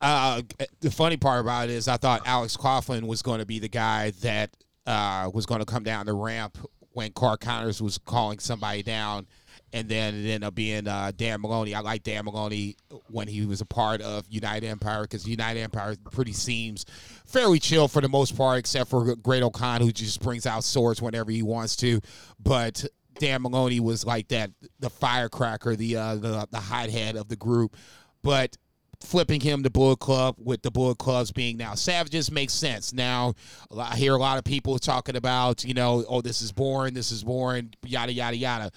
Uh, 0.00 0.42
the 0.80 0.90
funny 0.90 1.16
part 1.16 1.40
about 1.40 1.68
it 1.68 1.72
is, 1.72 1.88
I 1.88 1.96
thought 1.96 2.22
Alex 2.26 2.56
Coughlin 2.56 3.06
was 3.06 3.22
going 3.22 3.38
to 3.40 3.46
be 3.46 3.58
the 3.58 3.68
guy 3.68 4.12
that 4.22 4.50
uh, 4.86 5.30
was 5.32 5.46
going 5.46 5.60
to 5.60 5.66
come 5.66 5.84
down 5.84 6.06
the 6.06 6.12
ramp 6.12 6.58
when 6.92 7.12
Clark 7.12 7.40
Connors 7.40 7.80
was 7.82 7.98
calling 7.98 8.38
somebody 8.38 8.82
down, 8.82 9.26
and 9.72 9.88
then 9.88 10.14
it 10.14 10.28
ended 10.28 10.44
up 10.44 10.54
being 10.54 10.86
uh, 10.86 11.12
Dan 11.16 11.40
Moloney. 11.40 11.74
I 11.74 11.80
like 11.80 12.02
Dan 12.02 12.24
Moloney 12.24 12.76
when 13.08 13.28
he 13.28 13.46
was 13.46 13.60
a 13.60 13.66
part 13.66 14.02
of 14.02 14.26
United 14.28 14.66
Empire 14.66 15.02
because 15.02 15.26
United 15.26 15.60
Empire 15.60 15.96
pretty 16.10 16.32
seems 16.32 16.84
fairly 17.24 17.58
chill 17.58 17.88
for 17.88 18.00
the 18.00 18.08
most 18.08 18.36
part, 18.36 18.58
except 18.58 18.90
for 18.90 19.16
Great-O-Khan, 19.16 19.80
who 19.80 19.90
just 19.92 20.20
brings 20.20 20.46
out 20.46 20.64
swords 20.64 21.00
whenever 21.00 21.30
he 21.30 21.42
wants 21.42 21.76
to. 21.76 22.00
But 22.38 22.84
Dan 23.18 23.42
Moloney 23.42 23.80
was 23.80 24.04
like 24.04 24.28
that, 24.28 24.50
the 24.80 24.90
firecracker, 24.90 25.76
the 25.76 25.96
uh, 25.96 26.14
the 26.16 26.46
the 26.50 26.60
hothead 26.60 27.16
of 27.16 27.28
the 27.28 27.36
group. 27.36 27.76
But 28.22 28.56
flipping 29.02 29.40
him 29.40 29.62
to 29.62 29.70
Bullet 29.70 29.98
Club 29.98 30.36
with 30.38 30.62
the 30.62 30.70
Bullet 30.70 30.98
Clubs 30.98 31.32
being 31.32 31.56
now 31.56 31.74
Savages 31.74 32.30
makes 32.30 32.52
sense. 32.52 32.92
Now, 32.92 33.34
I 33.76 33.96
hear 33.96 34.14
a 34.14 34.18
lot 34.18 34.38
of 34.38 34.44
people 34.44 34.78
talking 34.78 35.16
about, 35.16 35.64
you 35.64 35.74
know, 35.74 36.04
oh, 36.08 36.20
this 36.20 36.42
is 36.42 36.52
boring, 36.52 36.94
this 36.94 37.12
is 37.12 37.24
boring, 37.24 37.72
yada, 37.84 38.12
yada, 38.12 38.36
yada. 38.36 38.70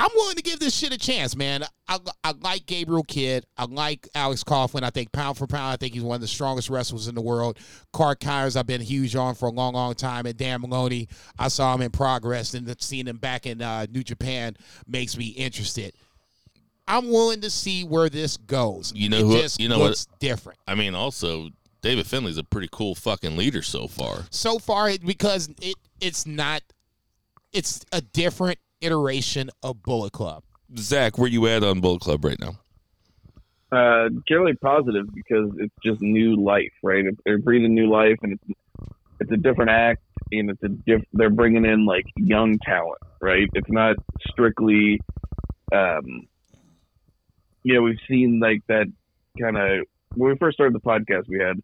I'm 0.00 0.10
willing 0.14 0.36
to 0.36 0.42
give 0.42 0.60
this 0.60 0.74
shit 0.74 0.94
a 0.94 0.98
chance, 0.98 1.36
man. 1.36 1.62
I, 1.86 1.98
I 2.24 2.32
like 2.40 2.64
Gabriel 2.64 3.04
Kidd. 3.04 3.44
I 3.58 3.66
like 3.66 4.08
Alex 4.14 4.42
Coughlin. 4.42 4.82
I 4.82 4.88
think 4.88 5.12
pound 5.12 5.36
for 5.36 5.46
pound, 5.46 5.74
I 5.74 5.76
think 5.76 5.92
he's 5.92 6.02
one 6.02 6.14
of 6.14 6.22
the 6.22 6.26
strongest 6.26 6.70
wrestlers 6.70 7.06
in 7.06 7.14
the 7.14 7.20
world. 7.20 7.58
Clark 7.92 8.20
Connors, 8.20 8.56
I've 8.56 8.66
been 8.66 8.80
huge 8.80 9.14
on 9.14 9.34
for 9.34 9.50
a 9.50 9.52
long, 9.52 9.74
long 9.74 9.94
time. 9.94 10.24
And 10.24 10.38
Dan 10.38 10.62
Moloney, 10.62 11.08
I 11.38 11.48
saw 11.48 11.74
him 11.74 11.82
in 11.82 11.90
progress, 11.90 12.54
and 12.54 12.74
seeing 12.80 13.08
him 13.08 13.18
back 13.18 13.44
in 13.44 13.60
uh, 13.60 13.84
New 13.90 14.02
Japan 14.02 14.56
makes 14.86 15.18
me 15.18 15.26
interested. 15.26 15.92
I'm 16.90 17.08
willing 17.08 17.40
to 17.42 17.50
see 17.50 17.84
where 17.84 18.08
this 18.08 18.36
goes. 18.36 18.92
You 18.94 19.08
know 19.08 19.18
it 19.18 19.22
who- 19.22 19.40
just 19.40 19.60
you 19.60 19.68
know 19.68 19.78
looks 19.78 20.06
what- 20.10 20.18
different 20.20 20.58
I 20.66 20.74
mean, 20.74 20.94
also 20.94 21.48
David 21.82 22.06
Finlay's 22.06 22.36
a 22.36 22.44
pretty 22.44 22.68
cool 22.70 22.94
fucking 22.94 23.36
leader 23.36 23.62
so 23.62 23.86
far. 23.86 24.24
so 24.30 24.58
far 24.58 24.90
because 25.04 25.48
it 25.62 25.76
it's 26.00 26.26
not. 26.26 26.62
It's 27.52 27.84
a 27.92 28.00
different 28.00 28.58
iteration 28.80 29.50
of 29.62 29.82
Bullet 29.82 30.12
Club. 30.12 30.42
Zach, 30.78 31.18
where 31.18 31.28
you 31.28 31.46
at 31.48 31.62
on 31.64 31.80
Bullet 31.80 32.00
Club 32.00 32.24
right 32.24 32.38
now? 32.38 32.58
Uh, 33.72 34.08
generally 34.28 34.54
positive 34.54 35.06
because 35.14 35.50
it's 35.58 35.74
just 35.84 36.00
new 36.00 36.36
life, 36.36 36.72
right? 36.82 37.04
They're 37.24 37.38
breathing 37.38 37.74
new 37.74 37.88
life, 37.90 38.16
and 38.22 38.32
it's 38.32 38.58
it's 39.20 39.30
a 39.32 39.36
different 39.36 39.70
act, 39.70 40.02
and 40.32 40.50
it's 40.50 40.62
a 40.62 40.68
diff. 40.68 41.02
They're 41.12 41.30
bringing 41.30 41.64
in 41.64 41.86
like 41.86 42.04
young 42.16 42.58
talent, 42.58 42.98
right? 43.20 43.48
It's 43.54 43.70
not 43.70 43.96
strictly, 44.30 44.98
um, 45.72 46.26
you 47.62 47.74
know, 47.74 47.82
we've 47.82 47.98
seen 48.08 48.40
like 48.40 48.62
that 48.68 48.86
kind 49.40 49.56
of 49.56 49.86
when 50.14 50.32
we 50.32 50.38
first 50.38 50.56
started 50.56 50.74
the 50.74 50.80
podcast, 50.80 51.28
we 51.28 51.38
had 51.38 51.60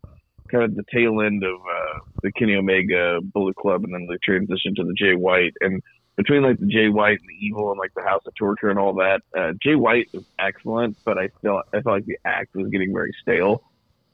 kind 0.49 0.65
of 0.65 0.75
the 0.75 0.85
tail 0.93 1.21
end 1.21 1.43
of 1.43 1.55
uh, 1.55 1.99
the 2.23 2.33
Kenny 2.33 2.55
Omega 2.55 3.21
Bullet 3.21 3.57
Club, 3.57 3.85
and 3.85 3.93
then 3.93 4.07
the 4.07 4.19
transition 4.23 4.75
to 4.77 4.85
the 4.85 4.95
Jay 4.95 5.15
White, 5.15 5.55
and 5.61 5.83
between 6.17 6.43
like 6.43 6.59
the 6.59 6.67
Jay 6.67 6.89
White 6.89 7.19
and 7.21 7.29
the 7.29 7.47
Evil 7.47 7.71
and 7.71 7.79
like 7.79 7.93
the 7.95 8.03
House 8.03 8.23
of 8.27 8.35
Torture 8.37 8.71
and 8.71 8.79
all 8.79 8.95
that, 8.95 9.23
uh, 9.37 9.53
Jay 9.63 9.75
White 9.75 10.09
was 10.13 10.25
excellent, 10.39 10.97
but 11.05 11.19
I 11.19 11.29
still 11.39 11.63
I 11.73 11.81
felt 11.81 11.97
like 11.97 12.07
the 12.07 12.19
act 12.25 12.55
was 12.55 12.69
getting 12.69 12.93
very 12.93 13.13
stale. 13.21 13.63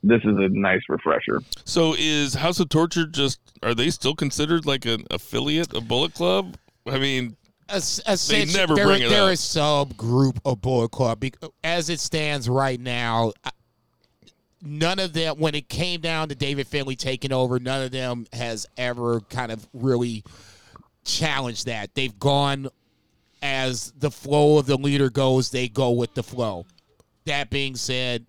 This 0.03 0.21
is 0.25 0.37
a 0.37 0.49
nice 0.49 0.81
refresher. 0.89 1.41
So 1.65 1.95
is 1.97 2.35
House 2.35 2.59
of 2.59 2.69
Torture 2.69 3.07
just 3.07 3.39
are 3.63 3.75
they 3.75 3.91
still 3.91 4.17
considered 4.17 4.67
like 4.67 4.85
an 4.85 5.05
affiliate 5.11 5.75
of 5.75 5.87
Bullet 5.87 6.15
Club? 6.15 6.57
I 6.87 6.99
mean, 6.99 7.37
essentially, 7.71 8.53
never 8.55 8.75
they're, 8.75 8.87
bring 8.87 9.03
it 9.03 9.09
they're 9.09 9.25
up. 9.25 9.31
a 9.31 9.33
subgroup 9.33 10.39
of 10.45 10.61
Bullet 10.61 10.91
Club. 10.91 11.25
As 11.65 11.89
it 11.89 12.01
stands 12.01 12.49
right 12.49 12.81
now, 12.81 13.33
none 14.63 14.99
of 14.99 15.13
them, 15.13 15.39
when 15.39 15.55
it 15.55 15.69
came 15.69 16.01
down 16.01 16.29
to 16.29 16.35
David 16.35 16.67
Finlay 16.67 16.97
taking 16.97 17.33
over, 17.33 17.59
none 17.59 17.83
of 17.83 17.91
them 17.91 18.27
has 18.33 18.67
ever 18.77 19.21
kind 19.21 19.53
of 19.53 19.67
really 19.73 20.25
challenged 21.05 21.67
that. 21.67 21.95
They've 21.95 22.19
gone 22.19 22.69
as 23.43 23.93
the 23.99 24.11
flow 24.11 24.59
of 24.59 24.67
the 24.67 24.77
leader 24.77 25.11
goes, 25.11 25.51
they 25.51 25.69
go 25.69 25.91
with 25.91 26.15
the 26.15 26.23
flow. 26.23 26.65
That 27.27 27.51
being 27.51 27.75
said, 27.75 28.27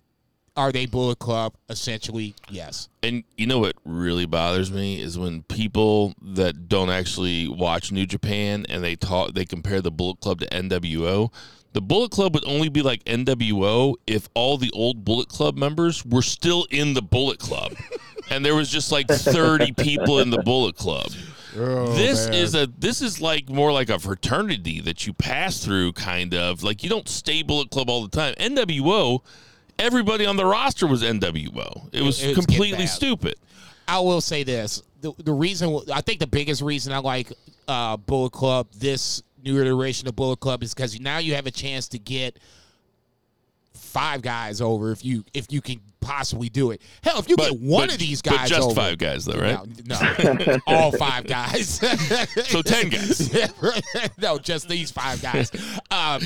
are 0.56 0.72
they 0.72 0.86
Bullet 0.86 1.20
Club? 1.20 1.56
Essentially, 1.70 2.36
yes. 2.50 2.90
and 3.02 3.24
you 3.38 3.48
know 3.48 3.60
what 3.60 3.76
really 3.86 4.26
bothers 4.26 4.72
me 4.72 5.02
is 5.02 5.18
when 5.18 5.44
people 5.44 6.14
that 6.22 6.68
don't 6.68 6.90
actually 6.90 7.48
watch 7.48 7.92
New 7.92 8.06
Japan 8.06 8.66
and 8.70 8.84
they 8.84 8.96
talk 8.96 9.34
they 9.34 9.46
compare 9.46 9.82
the 9.82 9.92
Bullet 9.92 10.20
Club 10.20 10.40
to 10.42 10.48
NWO. 10.48 11.32
The 11.74 11.82
Bullet 11.82 12.12
Club 12.12 12.36
would 12.36 12.46
only 12.46 12.70
be 12.70 12.84
like 12.84 13.04
NWO 13.06 13.96
if 14.06 14.30
all 14.36 14.58
the 14.58 14.70
old 14.74 15.04
Bullet 15.04 15.28
Club 15.28 15.58
members 15.58 16.06
were 16.06 16.22
still 16.22 16.68
in 16.70 16.94
the 16.94 17.02
Bullet 17.02 17.40
Club. 17.40 17.74
and 18.30 18.46
there 18.46 18.54
was 18.54 18.70
just 18.70 18.92
like 18.92 19.08
30 19.08 19.72
people 19.74 20.20
in 20.20 20.30
the 20.30 20.44
Bullet 20.44 20.76
Club. 20.76 21.08
Oh, 21.56 21.94
this 21.94 22.28
is 22.28 22.56
a 22.56 22.68
this 22.78 23.02
is 23.02 23.22
like 23.22 23.50
more 23.50 23.72
like 23.72 23.90
a 23.90 24.00
fraternity 24.00 24.82
that 24.82 25.06
you 25.06 25.14
pass 25.14 25.64
through 25.64 25.94
kind 25.94 26.34
of. 26.34 26.64
Like 26.64 26.84
you 26.84 26.90
don't 26.90 27.10
stay 27.10 27.42
Bullet 27.42 27.70
Club 27.72 27.90
all 27.90 28.04
the 28.04 28.10
time. 28.10 28.34
NWO 28.36 29.22
everybody 29.80 30.26
on 30.26 30.36
the 30.38 30.46
roster 30.46 30.88
was 30.88 31.04
NWO. 31.04 31.90
It 31.92 32.02
was 32.02 32.22
It- 32.24 32.30
it's 32.30 32.36
completely 32.46 32.88
stupid. 32.88 33.36
I 33.88 34.00
will 34.00 34.22
say 34.22 34.44
this: 34.44 34.82
the 35.02 35.12
the 35.18 35.34
reason 35.34 35.80
I 35.94 36.02
think 36.02 36.20
the 36.20 36.28
biggest 36.28 36.62
reason 36.62 36.94
I 36.94 37.00
like 37.00 37.32
uh, 37.68 37.98
Bullet 37.98 38.32
Club, 38.32 38.68
this 38.78 39.22
new 39.44 39.60
iteration 39.60 40.08
of 40.08 40.16
Bullet 40.16 40.40
Club, 40.40 40.64
is 40.64 40.74
because 40.74 41.00
now 41.00 41.18
you 41.18 41.36
have 41.36 41.48
a 41.48 41.52
chance 41.52 41.90
to 41.90 42.00
get 42.00 42.38
five 43.74 44.22
guys 44.22 44.62
over 44.62 44.92
if 44.92 45.04
you 45.04 45.24
if 45.34 45.52
you 45.52 45.62
can 45.62 45.82
possibly 46.00 46.50
do 46.50 46.72
it. 46.72 46.82
Hell, 47.04 47.20
if 47.20 47.30
you 47.30 47.36
get 47.36 47.60
one 47.60 47.88
but- 47.88 47.94
of 47.96 48.00
these 48.00 48.22
but 48.22 48.32
guys, 48.38 48.50
just 48.50 48.62
over- 48.70 48.76
five 48.76 48.98
guys 48.98 49.26
though, 49.26 49.40
right? 49.40 49.60
No, 49.86 50.00
no, 50.34 50.58
all 50.68 50.92
five 50.94 51.26
guys. 51.28 51.80
So 52.50 52.62
ten 52.62 52.90
guys. 52.90 53.34
no, 54.18 54.38
just 54.40 54.70
these 54.70 54.92
five 54.92 55.22
guys. 55.22 55.52
Um, 55.92 56.22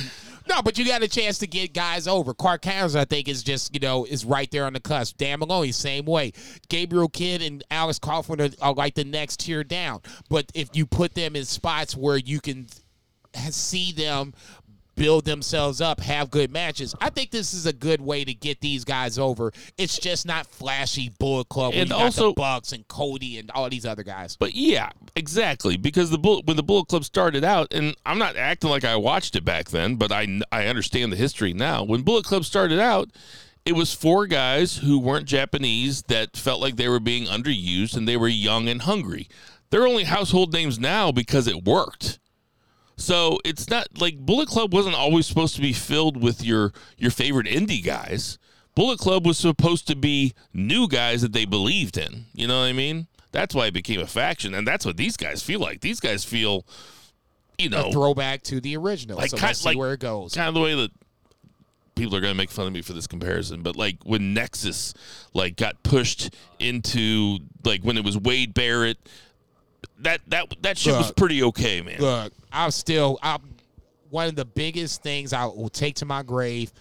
no, 0.50 0.62
but 0.62 0.78
you 0.78 0.86
got 0.86 1.04
a 1.04 1.08
chance 1.08 1.40
to 1.40 1.48
get 1.48 1.74
guys 1.74 2.08
over. 2.08 2.34
Clark 2.34 2.62
Connors, 2.62 2.96
I 2.96 3.06
think, 3.06 3.28
is 3.28 3.44
just 3.44 3.74
you 3.74 3.80
know 3.80 4.06
is 4.06 4.26
right 4.26 4.50
there 4.52 4.66
on 4.66 4.74
the 4.74 4.80
cusp. 4.80 5.18
Dan 5.18 5.40
Moloney, 5.40 5.72
same 5.72 6.06
way. 6.06 6.34
Gabriel 6.70 7.10
Kidd 7.10 7.42
and 7.42 7.64
Alex 7.70 8.00
Coughlin 8.00 8.54
are, 8.62 8.66
are 8.66 8.74
like 8.74 8.96
the 8.96 9.04
next 9.04 9.42
tier 9.42 9.64
down. 9.64 10.02
But 10.30 10.52
if 10.54 10.70
you 10.74 10.86
put 10.86 11.14
them 11.16 11.36
in 11.36 11.46
spots 11.46 11.96
where 11.96 12.18
you 12.18 12.40
can 12.40 12.68
see 13.50 13.92
them 13.92 14.34
build 14.98 15.24
themselves 15.24 15.80
up, 15.80 16.02
have 16.02 16.30
good 16.30 16.52
matches. 16.52 16.94
I 17.00 17.10
think 17.10 17.32
this 17.32 17.54
is 17.54 17.66
a 17.66 17.72
good 17.72 18.02
way 18.02 18.26
to 18.26 18.34
get 18.34 18.60
these 18.60 18.84
guys 18.84 19.18
over. 19.18 19.54
It's 19.78 19.98
just 19.98 20.26
not 20.26 20.48
flashy 20.48 21.10
Bullet 21.20 21.48
Club. 21.48 21.74
And 21.76 21.94
also- 21.94 22.30
the 22.30 22.34
Bucks 22.34 22.74
and 22.74 22.86
Cody 22.90 23.38
and 23.38 23.50
all 23.52 23.70
these 23.70 23.86
other 23.86 24.04
guys. 24.04 24.36
But 24.36 24.56
yeah, 24.56 24.90
exactly. 25.16 25.78
Because 25.78 26.10
the 26.10 26.18
Bull, 26.18 26.42
when 26.44 26.58
the 26.58 26.64
Bullet 26.64 26.88
Club 26.88 27.06
started 27.06 27.44
out, 27.46 27.74
and 27.74 27.96
I'm 28.06 28.18
not 28.18 28.36
acting 28.36 28.70
like 28.70 28.84
I 28.84 28.96
watched 28.98 29.36
it 29.36 29.46
back 29.46 29.70
then, 29.70 29.96
but 29.96 30.12
I 30.12 30.42
I 30.52 30.66
understand 30.66 31.14
the 31.14 31.18
history 31.18 31.54
now. 31.54 31.84
When 31.84 32.02
Bullet 32.02 32.26
Club 32.26 32.44
started 32.44 32.80
out, 32.80 33.10
it 33.66 33.76
was 33.76 33.94
four 33.94 34.26
guys 34.28 34.78
who 34.78 34.98
weren't 34.98 35.26
Japanese 35.26 36.02
that 36.04 36.36
felt 36.36 36.60
like 36.60 36.76
they 36.76 36.90
were 36.90 37.00
being 37.00 37.26
underused, 37.26 37.96
and 37.96 38.08
they 38.08 38.18
were 38.18 38.28
young 38.28 38.68
and 38.68 38.82
hungry. 38.82 39.28
They're 39.70 39.88
only 39.88 40.06
household 40.06 40.54
names 40.54 40.80
now 40.80 41.12
because 41.12 41.48
it 41.48 41.66
worked. 41.66 42.20
So 42.98 43.40
it's 43.46 43.70
not 43.70 43.88
like 44.02 44.18
Bullet 44.18 44.48
Club 44.50 44.74
wasn't 44.74 44.96
always 44.96 45.28
supposed 45.28 45.56
to 45.56 45.62
be 45.62 45.72
filled 45.74 46.22
with 46.22 46.44
your 46.44 46.74
your 46.98 47.12
favorite 47.12 47.48
indie 47.48 47.84
guys. 47.84 48.38
Bullet 48.76 49.00
Club 49.00 49.26
was 49.26 49.38
supposed 49.38 49.88
to 49.88 49.96
be 49.96 50.34
new 50.54 50.88
guys 50.88 51.22
that 51.22 51.32
they 51.34 51.46
believed 51.46 51.98
in. 51.98 52.26
You 52.34 52.48
know 52.48 52.60
what 52.60 52.66
I 52.66 52.74
mean? 52.74 53.08
That's 53.32 53.54
why 53.54 53.68
it 53.68 53.74
became 53.74 54.00
a 54.00 54.08
faction, 54.08 54.54
and 54.54 54.68
that's 54.68 54.86
what 54.86 54.98
these 54.98 55.18
guys 55.18 55.44
feel 55.44 55.60
like. 55.60 55.82
These 55.82 56.00
guys 56.00 56.24
feel, 56.24 56.66
you 57.58 57.70
know, 57.70 57.90
A 57.90 57.92
throwback 57.92 58.42
to 58.44 58.60
the 58.62 58.78
original. 58.78 59.18
like 59.18 59.30
so 59.32 59.38
kind, 59.38 59.50
let's 59.50 59.60
see 59.60 59.70
like 59.70 59.78
where 59.78 59.94
it 59.94 60.00
goes. 60.00 60.34
Kind 60.34 60.48
of 60.48 60.54
the 60.54 60.62
way 60.62 60.74
that 60.76 60.92
people 61.96 62.16
are 62.16 62.22
going 62.22 62.32
to 62.34 62.38
make 62.38 62.50
fun 62.52 62.68
of 62.68 62.74
me 62.74 62.82
for 62.82 62.94
this 62.94 63.06
comparison, 63.08 63.62
but 63.64 63.76
like 63.76 63.98
when 64.04 64.34
Nexus 64.34 64.94
like 65.34 65.56
got 65.56 65.82
pushed 65.84 66.34
into 66.60 67.40
like 67.64 67.82
when 67.82 67.98
it 67.98 68.04
was 68.04 68.18
Wade 68.18 68.54
Barrett, 68.54 68.98
that 70.00 70.22
that 70.28 70.54
that 70.62 70.78
shit 70.78 70.94
was 70.94 71.12
pretty 71.12 71.42
okay, 71.44 71.82
man. 71.82 72.00
Look, 72.00 72.34
I'm 72.52 72.72
still 72.72 73.20
I'm 73.22 73.42
one 74.10 74.28
of 74.28 74.36
the 74.36 74.46
biggest 74.46 75.04
things 75.04 75.34
I 75.34 75.46
will 75.46 75.70
take 75.70 75.96
to 75.96 76.06
my 76.06 76.24
grave. 76.24 76.72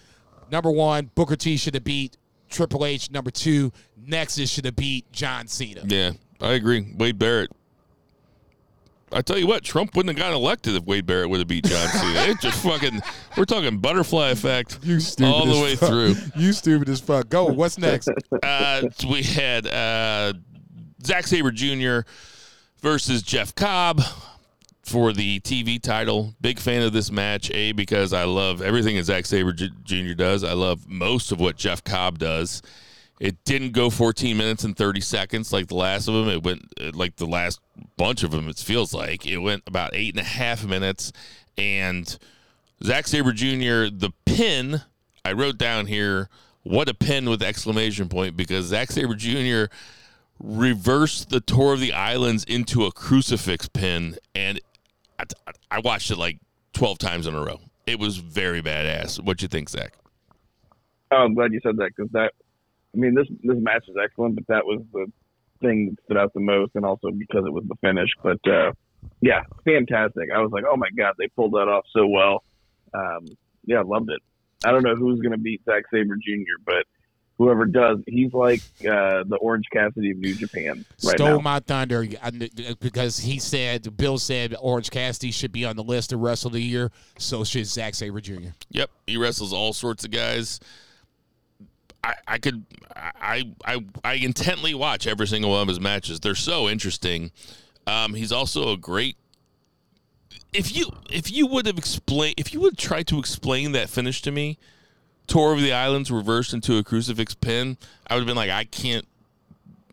Number 0.51 0.71
one, 0.71 1.11
Booker 1.15 1.35
T 1.35 1.57
should 1.57 1.73
have 1.73 1.83
beat 1.83 2.17
Triple 2.49 2.85
H. 2.85 3.11
Number 3.11 3.31
two, 3.31 3.71
Nexus 3.97 4.49
should 4.49 4.65
have 4.65 4.75
beat 4.75 5.11
John 5.11 5.47
Cena. 5.47 5.81
Yeah, 5.85 6.11
I 6.39 6.53
agree. 6.53 6.93
Wade 6.97 7.19
Barrett. 7.19 7.51
I 9.11 9.21
tell 9.21 9.37
you 9.37 9.47
what, 9.47 9.63
Trump 9.63 9.95
wouldn't 9.95 10.17
have 10.17 10.21
gotten 10.21 10.35
elected 10.35 10.75
if 10.75 10.83
Wade 10.83 11.05
Barrett 11.05 11.29
would 11.29 11.39
have 11.39 11.47
beat 11.47 11.65
John 11.65 11.87
Cena. 11.87 12.19
it 12.31 12.41
just 12.41 12.61
fucking, 12.61 13.01
we're 13.37 13.45
talking 13.45 13.77
butterfly 13.77 14.29
effect 14.29 14.79
you 14.83 14.99
stupid 14.99 15.31
all 15.31 15.45
the 15.45 15.61
way 15.61 15.75
through. 15.75 16.15
You 16.35 16.51
stupid 16.51 16.89
as 16.89 16.99
fuck. 16.99 17.29
Go. 17.29 17.45
What's 17.45 17.77
next? 17.77 18.09
Uh, 18.43 18.83
we 19.09 19.23
had 19.23 19.65
uh, 19.65 20.33
Zack 21.03 21.25
Sabre 21.27 21.51
Jr. 21.51 21.99
versus 22.81 23.21
Jeff 23.21 23.55
Cobb 23.55 24.01
for 24.87 25.11
the 25.11 25.39
TV 25.41 25.81
title. 25.81 26.33
Big 26.39 26.59
fan 26.59 26.81
of 26.81 26.93
this 26.93 27.11
match, 27.11 27.51
A, 27.51 27.73
because 27.73 28.13
I 28.13 28.23
love 28.23 28.61
everything 28.61 28.95
that 28.95 29.03
Zack 29.03 29.25
Sabre 29.25 29.51
Jr. 29.51 30.13
does. 30.13 30.43
I 30.43 30.53
love 30.53 30.87
most 30.87 31.31
of 31.31 31.39
what 31.39 31.57
Jeff 31.57 31.83
Cobb 31.83 32.19
does. 32.19 32.61
It 33.19 33.43
didn't 33.43 33.71
go 33.71 33.89
14 33.89 34.37
minutes 34.37 34.63
and 34.63 34.77
30 34.77 35.01
seconds 35.01 35.51
like 35.51 35.67
the 35.67 35.75
last 35.75 36.07
of 36.07 36.13
them. 36.13 36.29
It 36.29 36.43
went 36.43 36.71
uh, 36.79 36.91
like 36.93 37.17
the 37.17 37.25
last 37.25 37.59
bunch 37.97 38.23
of 38.23 38.31
them, 38.31 38.47
it 38.47 38.57
feels 38.57 38.93
like. 38.93 39.25
It 39.25 39.37
went 39.37 39.63
about 39.67 39.91
eight 39.93 40.13
and 40.13 40.21
a 40.21 40.27
half 40.27 40.63
minutes. 40.65 41.11
And 41.57 42.17
Zack 42.81 43.07
Sabre 43.07 43.33
Jr., 43.33 43.93
the 43.93 44.11
pin, 44.25 44.83
I 45.25 45.33
wrote 45.33 45.57
down 45.57 45.87
here, 45.87 46.29
what 46.63 46.87
a 46.87 46.93
pin 46.93 47.29
with 47.29 47.41
exclamation 47.41 48.07
point, 48.07 48.37
because 48.37 48.67
Zack 48.67 48.91
Sabre 48.91 49.15
Jr. 49.15 49.73
reversed 50.39 51.29
the 51.29 51.41
tour 51.41 51.73
of 51.73 51.79
the 51.79 51.93
islands 51.93 52.43
into 52.45 52.85
a 52.85 52.91
crucifix 52.91 53.67
pin. 53.67 54.15
And 54.35 54.61
I, 55.71 55.79
watched 55.79 56.11
it 56.11 56.17
like 56.17 56.39
12 56.73 56.97
times 56.99 57.27
in 57.27 57.35
a 57.35 57.43
row. 57.43 57.59
It 57.85 57.99
was 57.99 58.17
very 58.17 58.61
badass. 58.61 59.19
What 59.19 59.37
do 59.37 59.43
you 59.43 59.47
think, 59.47 59.69
Zach? 59.69 59.93
Oh, 61.11 61.17
I'm 61.17 61.33
glad 61.33 61.53
you 61.53 61.59
said 61.63 61.77
that 61.77 61.91
because 61.95 62.11
that, 62.11 62.33
I 62.93 62.97
mean, 62.97 63.15
this 63.15 63.27
this 63.43 63.57
match 63.57 63.85
is 63.87 63.95
excellent, 64.01 64.35
but 64.35 64.47
that 64.47 64.65
was 64.65 64.81
the 64.91 65.11
thing 65.61 65.89
that 65.89 66.03
stood 66.03 66.17
out 66.17 66.33
the 66.33 66.41
most, 66.41 66.71
and 66.75 66.85
also 66.85 67.11
because 67.11 67.45
it 67.45 67.53
was 67.53 67.63
the 67.67 67.75
finish. 67.75 68.09
But 68.21 68.39
uh, 68.45 68.73
yeah, 69.21 69.43
fantastic. 69.63 70.29
I 70.35 70.39
was 70.39 70.51
like, 70.51 70.65
oh 70.69 70.75
my 70.75 70.89
god, 70.97 71.15
they 71.17 71.27
pulled 71.29 71.53
that 71.53 71.69
off 71.69 71.85
so 71.95 72.07
well. 72.07 72.43
Um, 72.93 73.25
yeah, 73.65 73.81
loved 73.81 74.09
it. 74.09 74.21
I 74.65 74.71
don't 74.71 74.83
know 74.83 74.95
who's 74.95 75.21
gonna 75.21 75.37
beat 75.37 75.63
Zack 75.65 75.83
Sabre 75.91 76.15
Jr., 76.15 76.61
but 76.65 76.85
whoever 77.37 77.65
does, 77.65 77.99
he's 78.07 78.33
like 78.33 78.61
uh, 78.81 79.23
the 79.25 79.37
Orange 79.39 79.65
Cassidy 79.71 80.11
of 80.11 80.17
New 80.17 80.33
Japan 80.33 80.85
right 81.03 81.15
Stole 81.15 81.37
now. 81.37 81.39
my 81.39 81.59
thunder 81.59 82.05
because 82.79 83.19
he 83.19 83.39
said 83.39 83.95
Bill 83.95 84.17
said 84.17 84.55
Orange 84.59 84.89
Cassidy 84.89 85.31
should 85.31 85.51
be 85.51 85.65
on 85.65 85.75
the 85.75 85.83
list 85.83 86.09
to 86.09 86.17
wrestle 86.17 86.49
the 86.49 86.61
year. 86.61 86.91
So 87.17 87.43
should 87.43 87.65
Zack 87.67 87.95
Sabre 87.95 88.21
Jr. 88.21 88.49
Yep, 88.71 88.89
he 89.05 89.17
wrestles 89.17 89.53
all 89.53 89.73
sorts 89.73 90.03
of 90.03 90.11
guys. 90.11 90.59
I, 92.03 92.13
I 92.27 92.37
could 92.37 92.63
I, 92.95 93.43
I 93.65 93.85
I 94.03 94.13
intently 94.13 94.73
watch 94.73 95.07
every 95.07 95.27
single 95.27 95.51
one 95.51 95.61
of 95.61 95.67
his 95.67 95.79
matches. 95.79 96.19
They're 96.19 96.35
so 96.35 96.69
interesting. 96.69 97.31
Um, 97.85 98.13
he's 98.13 98.31
also 98.31 98.73
a 98.73 98.77
great. 98.77 99.15
If 100.53 100.75
you 100.75 100.91
if 101.11 101.31
you 101.31 101.45
would 101.47 101.65
have 101.65 101.77
explained 101.77 102.35
if 102.37 102.53
you 102.53 102.61
would 102.61 102.77
try 102.77 103.03
to 103.03 103.19
explain 103.19 103.73
that 103.73 103.89
finish 103.89 104.21
to 104.23 104.31
me, 104.31 104.57
tour 105.27 105.53
of 105.53 105.61
the 105.61 105.73
islands 105.73 106.09
reversed 106.09 106.53
into 106.53 106.77
a 106.77 106.83
crucifix 106.83 107.33
pin, 107.33 107.77
I 108.07 108.15
would 108.15 108.21
have 108.21 108.27
been 108.27 108.35
like, 108.35 108.49
I 108.49 108.63
can't. 108.63 109.05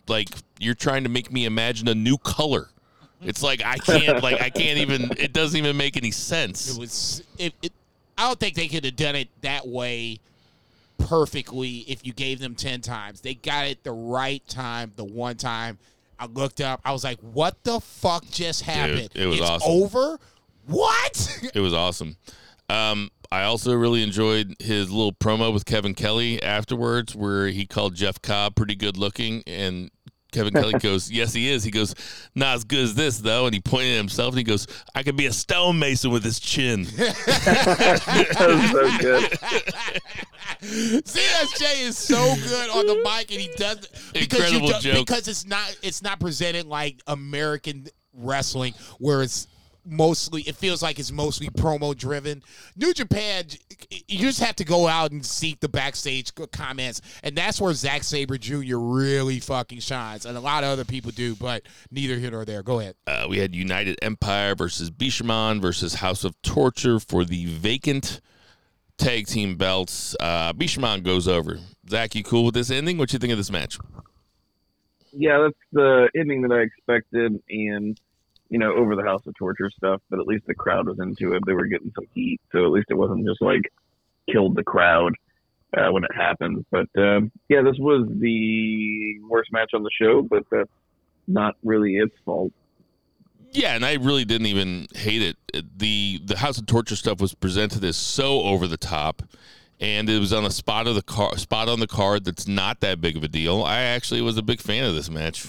Like 0.07 0.29
you're 0.59 0.75
trying 0.75 1.05
to 1.05 1.09
make 1.09 1.33
me 1.33 1.47
imagine 1.47 1.89
a 1.89 1.95
new 1.95 2.19
color. 2.19 2.69
It's 3.23 3.43
like 3.43 3.65
I 3.65 3.79
can't 3.79 4.23
like 4.23 4.41
I 4.41 4.51
can't 4.51 4.79
even. 4.79 5.11
It 5.17 5.33
doesn't 5.33 5.57
even 5.57 5.77
make 5.79 5.97
any 5.97 6.11
sense. 6.11 6.75
It 6.75 6.79
was 6.79 7.23
it, 7.39 7.55
it 7.63 7.73
I 8.19 8.27
don't 8.27 8.39
think 8.39 8.55
they 8.55 8.69
could 8.69 8.85
have 8.85 8.97
done 8.97 9.17
it 9.17 9.29
that 9.41 9.67
way 9.67 10.21
perfectly 10.99 11.79
if 11.89 12.07
you 12.07 12.13
gave 12.13 12.39
them 12.41 12.55
10 12.55 12.81
times. 12.81 13.21
They 13.21 13.35
got 13.35 13.67
it 13.67 13.83
the 13.85 13.93
right 13.93 14.47
time, 14.47 14.93
the 14.97 15.05
one 15.05 15.37
time. 15.37 15.79
I 16.19 16.27
looked 16.27 16.61
up, 16.61 16.81
I 16.85 16.93
was 16.93 17.03
like, 17.03 17.19
what 17.21 17.63
the 17.65 17.81
fuck 17.81 18.25
just 18.31 18.63
happened? 18.63 19.11
it 19.15 19.27
was 19.27 19.41
it's 19.41 19.49
awesome. 19.49 19.71
over? 19.71 20.19
What? 20.67 21.51
It 21.55 21.61
was 21.61 21.75
awesome. 21.75 22.17
Um, 22.71 23.11
I 23.35 23.43
also 23.47 23.75
really 23.75 24.05
enjoyed 24.05 24.55
his 24.61 24.93
little 24.93 25.13
promo 25.13 25.53
with 25.53 25.65
Kevin 25.65 25.95
Kelly 25.95 26.41
afterwards, 26.41 27.17
where 27.17 27.49
he 27.49 27.67
called 27.67 27.97
Jeff 27.97 28.23
Cobb 28.23 28.55
pretty 28.55 28.77
good 28.77 28.97
looking, 28.97 29.43
and 29.49 29.91
Kevin 30.31 30.55
Kelly 30.55 30.75
goes, 30.79 31.11
"Yes, 31.11 31.33
he 31.33 31.51
is." 31.51 31.65
He 31.65 31.73
goes, 31.73 31.97
"Not 32.37 32.55
as 32.55 32.63
good 32.63 32.85
as 32.85 32.95
this, 32.95 33.19
though," 33.19 33.47
and 33.47 33.53
he 33.53 33.61
pointed 33.61 33.95
at 33.95 33.97
himself 33.97 34.29
and 34.31 34.39
he 34.39 34.45
goes, 34.45 34.69
"I 34.95 35.03
could 35.03 35.17
be 35.17 35.27
a 35.27 35.33
stonemason 35.33 36.13
with 36.13 36.23
his 36.23 36.39
chin." 36.39 36.85
that 36.97 38.37
was 38.39 38.71
so 38.71 38.99
good. 38.99 39.33
ZSJ 41.03 41.83
is 41.87 41.99
so 41.99 42.37
good 42.37 42.71
on 42.71 42.87
the 42.87 42.95
mic, 43.03 43.33
and 43.33 43.41
he 43.41 43.51
does 43.57 43.79
because 44.13 44.53
Incredible 44.53 44.69
you 44.69 44.75
do, 44.75 44.93
joke. 44.93 45.07
because 45.07 45.27
it's 45.27 45.45
not 45.45 45.77
it's 45.83 46.03
not 46.03 46.21
presented 46.21 46.67
like 46.67 47.01
American 47.09 47.89
wrestling 48.13 48.75
where 48.99 49.23
it's 49.23 49.49
mostly 49.85 50.43
it 50.43 50.57
feels 50.57 50.83
like 50.83 50.99
it's 50.99 51.13
mostly 51.13 51.49
promo 51.49 51.97
driven. 51.97 52.43
New 52.77 52.93
Japan, 52.93 53.45
you 54.09 54.19
just 54.19 54.41
have 54.41 54.57
to 54.57 54.65
go 54.65 54.87
out 54.89 55.13
and 55.13 55.25
seek 55.25 55.61
the 55.61 55.69
backstage 55.69 56.33
comments, 56.53 57.01
and 57.23 57.37
that's 57.37 57.61
where 57.61 57.73
Zack 57.75 58.03
Sabre 58.03 58.39
Jr. 58.39 58.79
really 58.79 59.41
fucking 59.41 59.81
shines, 59.81 60.27
and 60.27 60.37
a 60.37 60.41
lot 60.41 60.65
of 60.65 60.71
other 60.71 60.85
people 60.85 61.11
do, 61.11 61.35
but 61.35 61.63
neither 61.91 62.19
here 62.19 62.31
nor 62.31 62.45
there. 62.45 62.63
Go 62.63 62.81
ahead. 62.81 62.95
Uh, 63.07 63.27
we 63.29 63.39
had 63.39 63.55
United 63.55 63.99
Empire 64.03 64.55
versus 64.55 64.91
Bishamon 64.91 65.61
versus 65.61 65.95
House 65.95 66.25
of 66.25 66.41
Torture 66.43 67.01
for 67.01 67.25
the 67.25 67.47
vacant 67.47 68.21
tag 68.97 69.27
team 69.27 69.57
belts. 69.57 70.15
Uh, 70.21 70.53
Bishamon 70.53 71.03
goes 71.03 71.29
over. 71.29 71.59
Zach, 71.89 72.15
you 72.15 72.25
cool 72.25 72.45
with 72.45 72.55
this 72.55 72.71
ending? 72.71 72.97
What 72.99 73.13
you 73.13 73.19
think 73.19 73.33
of 73.33 73.39
this 73.39 73.51
match? 73.51 73.79
yeah, 75.17 75.39
that's 75.43 75.59
the 75.73 76.09
ending 76.17 76.43
that 76.43 76.53
I 76.53 76.61
expected, 76.61 77.43
and 77.49 77.99
you 78.55 78.61
know, 78.61 78.73
over 78.73 78.95
the 78.95 79.03
House 79.03 79.23
of 79.27 79.35
Torture 79.35 79.69
stuff. 79.77 80.01
But 80.09 80.21
at 80.21 80.29
least 80.29 80.47
the 80.47 80.55
crowd 80.55 80.87
was 80.87 81.01
into 81.01 81.33
it; 81.33 81.43
they 81.45 81.55
were 81.55 81.67
getting 81.67 81.91
some 81.93 82.07
heat, 82.15 82.41
so 82.53 82.65
at 82.65 82.71
least 82.71 82.87
it 82.89 82.95
wasn't 82.95 83.27
just 83.27 83.43
like 83.43 83.63
killed 84.31 84.55
the 84.55 84.63
crowd 84.63 85.13
uh, 85.77 85.91
when 85.91 86.05
it 86.05 86.15
happened. 86.15 86.65
But 86.71 86.87
um, 86.97 87.33
yeah, 87.49 87.63
this 87.63 87.75
was 87.81 88.07
the 88.09 89.19
worst 89.29 89.51
match 89.51 89.73
on 89.75 89.83
the 89.83 89.91
show, 90.01 90.23
but 90.23 90.45
that's 90.53 90.71
not 91.27 91.57
really 91.65 91.97
its 91.97 92.15
fault. 92.25 92.53
Yeah, 93.51 93.75
and 93.75 93.85
I 93.85 93.95
really 93.95 94.25
didn't 94.25 94.47
even 94.47 94.87
hate 94.95 95.23
it. 95.23 95.37
the 95.77 96.21
The 96.25 96.37
House 96.37 96.57
of 96.57 96.67
Torture 96.67 96.95
stuff 96.95 97.21
was 97.21 97.35
presented 97.35 97.83
as 97.83 97.97
so 97.97 98.43
over 98.43 98.69
the 98.69 98.77
top, 98.77 99.25
and 99.81 100.09
it 100.09 100.21
was 100.21 100.33
on 100.33 100.45
a 100.45 100.51
spot 100.53 100.87
of 100.87 100.95
the 100.95 101.03
car, 101.03 101.37
spot 101.39 101.69
on 101.69 101.81
the 101.81 101.89
card 101.89 102.25
that's 102.25 102.47
not 102.47 102.79
that 102.83 103.01
big 103.01 103.17
of 103.17 103.25
a 103.25 103.29
deal. 103.29 103.65
I 103.65 103.81
actually 103.81 104.21
was 104.21 104.39
a 104.39 104.43
big 104.43 104.61
fan 104.61 104.85
of 104.85 104.95
this 104.95 105.11
match. 105.11 105.49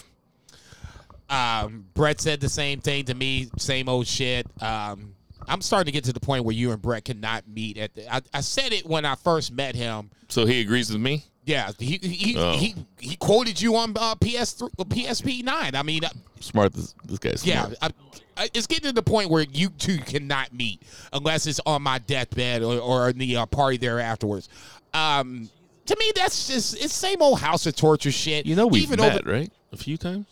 Um, 1.30 1.86
Brett 1.94 2.22
said 2.22 2.40
the 2.40 2.50
same 2.50 2.80
thing 2.82 3.06
to 3.06 3.14
me, 3.14 3.50
same 3.58 3.90
old 3.90 4.08
shit. 4.08 4.46
Um, 4.62 5.16
I'm 5.48 5.62
starting 5.62 5.86
to 5.88 5.92
get 5.92 6.04
to 6.06 6.14
the 6.14 6.20
point 6.20 6.44
where 6.46 6.56
you 6.56 6.72
and 6.72 6.82
Brett 6.82 7.06
cannot 7.06 7.48
meet 7.48 7.78
at 7.78 7.94
the. 7.96 8.14
I, 8.14 8.22
I 8.34 8.42
said 8.42 8.74
it 8.74 8.86
when 8.86 9.06
I 9.06 9.16
first 9.16 9.52
met 9.52 9.76
him. 9.76 10.10
So 10.30 10.46
he 10.46 10.62
agrees 10.62 10.92
with 10.92 11.02
me. 11.02 11.24
Yeah, 11.46 11.70
he 11.78 12.00
he, 12.02 12.36
Oh. 12.38 12.58
he 12.58 12.74
he 13.00 13.16
quoted 13.18 13.62
you 13.62 13.76
on 13.76 13.94
uh, 13.96 14.16
PS 14.16 14.56
PSP 14.62 15.44
nine. 15.44 15.76
I 15.76 15.84
mean, 15.84 16.04
uh, 16.04 16.10
Smart. 16.40 16.74
This, 16.74 16.96
this 17.06 17.20
guy's 17.20 17.46
yeah. 17.46 17.70
I, 17.82 17.90
I, 18.38 18.50
it's 18.56 18.66
getting 18.66 18.86
to 18.90 18.94
the 18.94 19.04
point 19.04 19.30
where 19.30 19.44
you 19.52 19.70
two 19.70 20.00
cannot 20.00 20.52
meet 20.54 20.82
unless 21.14 21.46
it's 21.46 21.60
on 21.68 21.84
my 21.84 22.00
deathbed 22.00 22.64
or, 22.64 22.80
or 22.80 23.10
in 23.10 23.18
the 23.20 23.38
uh, 23.38 23.46
party 23.46 23.78
there 23.78 24.00
afterwards. 24.00 24.50
Um, 24.96 25.50
to 25.86 25.96
me, 26.00 26.12
that's 26.16 26.48
just 26.48 26.84
it's 26.84 26.94
same 26.96 27.22
old 27.22 27.40
House 27.40 27.68
of 27.68 27.76
Torture 27.76 28.12
shit. 28.12 28.48
You 28.48 28.56
know 28.56 28.66
we've 28.66 28.84
Even 28.84 29.00
met, 29.00 29.22
over- 29.22 29.32
right? 29.32 29.52
A 29.72 29.78
few 29.78 29.98
times. 29.98 30.26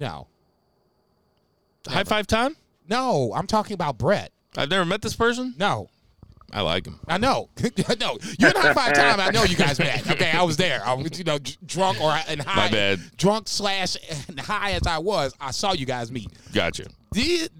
No, 0.00 0.28
High 1.86 2.04
five 2.04 2.26
time. 2.26 2.56
no, 2.88 3.32
I'm 3.34 3.46
talking 3.46 3.74
about 3.74 3.98
Brett. 3.98 4.32
I've 4.56 4.70
never 4.70 4.84
met 4.84 5.02
this 5.02 5.14
person. 5.14 5.54
No, 5.58 5.88
I 6.52 6.62
like 6.62 6.86
him. 6.86 7.00
I 7.06 7.18
know. 7.18 7.48
no, 8.00 8.18
you 8.38 8.46
and 8.48 8.56
high 8.56 8.74
five 8.74 8.94
time. 8.94 9.20
I 9.20 9.30
know 9.30 9.44
you 9.44 9.56
guys 9.56 9.78
met. 9.78 10.06
Okay, 10.10 10.30
I 10.30 10.42
was 10.42 10.56
there. 10.56 10.80
I 10.84 10.94
was, 10.94 11.18
you 11.18 11.24
know, 11.24 11.38
drunk 11.66 12.00
or 12.00 12.10
and 12.28 12.40
high. 12.42 12.66
My 12.66 12.68
bad. 12.70 13.00
Drunk 13.16 13.48
slash 13.48 13.96
and 14.28 14.40
high 14.40 14.72
as 14.72 14.86
I 14.86 14.98
was, 14.98 15.34
I 15.40 15.50
saw 15.50 15.72
you 15.72 15.86
guys 15.86 16.10
meet. 16.10 16.30
Gotcha. 16.52 16.86
Did, 17.12 17.50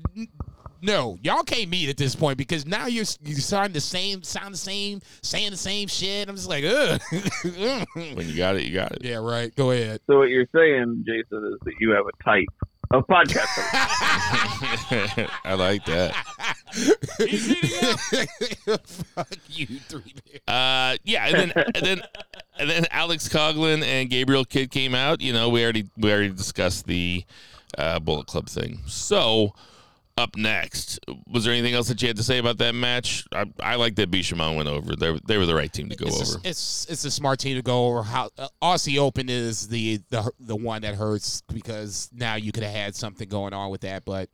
no, 0.81 1.19
y'all 1.23 1.43
can't 1.43 1.71
meet 1.71 1.89
at 1.89 1.97
this 1.97 2.15
point 2.15 2.39
because 2.39 2.67
now 2.67 2.87
you're 2.87 3.05
you 3.23 3.35
sound 3.37 3.75
the 3.75 3.81
same, 3.81 4.23
sound 4.23 4.55
the 4.55 4.59
same, 4.59 5.01
saying 5.23 5.51
the 5.51 5.57
same 5.57 5.89
shit. 5.89 6.29
I'm 6.29 6.37
just 6.37 6.49
like, 6.49 6.65
ugh. 6.65 7.01
When 7.95 8.29
you 8.29 8.37
got 8.37 8.57
it, 8.57 8.65
you 8.65 8.75
got 8.75 8.93
it. 8.93 9.05
yeah, 9.05 9.17
right. 9.17 9.55
Go 9.57 9.71
ahead. 9.71 10.01
So 10.07 10.19
what 10.19 10.29
you're 10.29 10.47
saying, 10.55 11.05
Jason, 11.07 11.45
is 11.53 11.59
that 11.65 11.75
you 11.81 11.91
have 11.91 12.07
a 12.07 12.25
type 12.25 12.47
of 12.91 13.07
podcasting. 13.07 13.69
I 15.45 15.55
like 15.55 15.85
that. 15.87 16.15
Fuck 19.15 19.29
you, 19.49 19.67
three. 19.67 20.15
Uh, 20.47 20.97
yeah, 21.05 21.27
and 21.27 21.37
then 21.37 21.53
and 21.75 21.87
then 21.87 22.03
and 22.59 22.71
then 22.71 22.87
Alex 22.91 23.29
Coughlin 23.29 23.83
and 23.83 24.11
Gabriel 24.11 24.45
Kidd 24.45 24.71
came 24.71 24.95
out. 24.95 25.21
You 25.21 25.33
know, 25.33 25.49
we 25.49 25.63
already 25.63 25.89
we 25.97 26.13
already 26.13 26.31
discussed 26.31 26.87
the 26.87 27.25
uh, 27.77 27.99
Bullet 27.99 28.27
Club 28.27 28.49
thing. 28.49 28.81
So 28.87 29.55
up 30.19 30.37
next, 30.37 30.99
was 31.27 31.45
there 31.45 31.53
anything 31.53 31.75
else 31.75 31.89
that 31.89 32.03
you 32.03 32.09
had 32.09 32.17
to 32.17 32.23
say 32.23 32.39
about 32.39 32.59
that 32.59 32.75
match? 32.75 33.25
I, 33.33 33.45
I 33.61 33.77
like 33.77 33.95
that 33.97 34.11
Bishamon 34.11 34.57
went 34.57 34.69
over. 34.69 34.97
They 34.97 35.13
were- 35.13 35.21
they 35.27 35.39
were 35.39 35.47
the 35.47 35.55
right 35.55 35.73
team 35.73 35.89
to 35.89 35.97
go 35.97 36.07
it's 36.07 36.35
over. 36.35 36.41
A, 36.45 36.49
it's 36.49 36.87
it's 36.91 37.05
a 37.05 37.11
smart 37.11 37.39
team 37.39 37.57
to 37.57 37.63
go 37.63 37.87
over. 37.87 38.03
How 38.03 38.31
uh, 38.37 38.49
Aussie 38.63 38.99
Open 38.99 39.29
is 39.29 39.69
the 39.69 40.01
the 40.11 40.31
the 40.41 40.57
one 40.57 40.83
that 40.83 40.95
hurts 40.97 41.43
because 41.53 42.11
now 42.13 42.35
you 42.35 42.53
could 42.53 42.63
have 42.65 42.75
had 42.75 42.95
something 42.97 43.29
going 43.29 43.55
on 43.55 43.71
with 43.71 43.81
that, 43.83 44.05
but. 44.05 44.29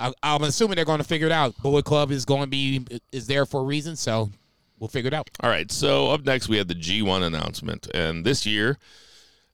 I, 0.00 0.12
I'm 0.22 0.44
assuming 0.44 0.76
they're 0.76 0.84
going 0.84 0.98
to 0.98 1.04
figure 1.04 1.26
it 1.26 1.32
out. 1.32 1.56
Bullet 1.60 1.84
Club 1.84 2.12
is 2.12 2.24
going 2.24 2.42
to 2.42 2.46
be 2.46 2.86
is 3.10 3.26
there 3.26 3.44
for 3.44 3.62
a 3.62 3.64
reason, 3.64 3.96
so 3.96 4.30
we'll 4.78 4.86
figure 4.86 5.08
it 5.08 5.12
out. 5.14 5.28
All 5.40 5.50
right, 5.50 5.68
so 5.72 6.12
up 6.12 6.24
next 6.24 6.48
we 6.48 6.56
have 6.56 6.68
the 6.68 6.76
G1 6.76 7.24
announcement, 7.24 7.88
and 7.94 8.24
this 8.24 8.46
year, 8.46 8.78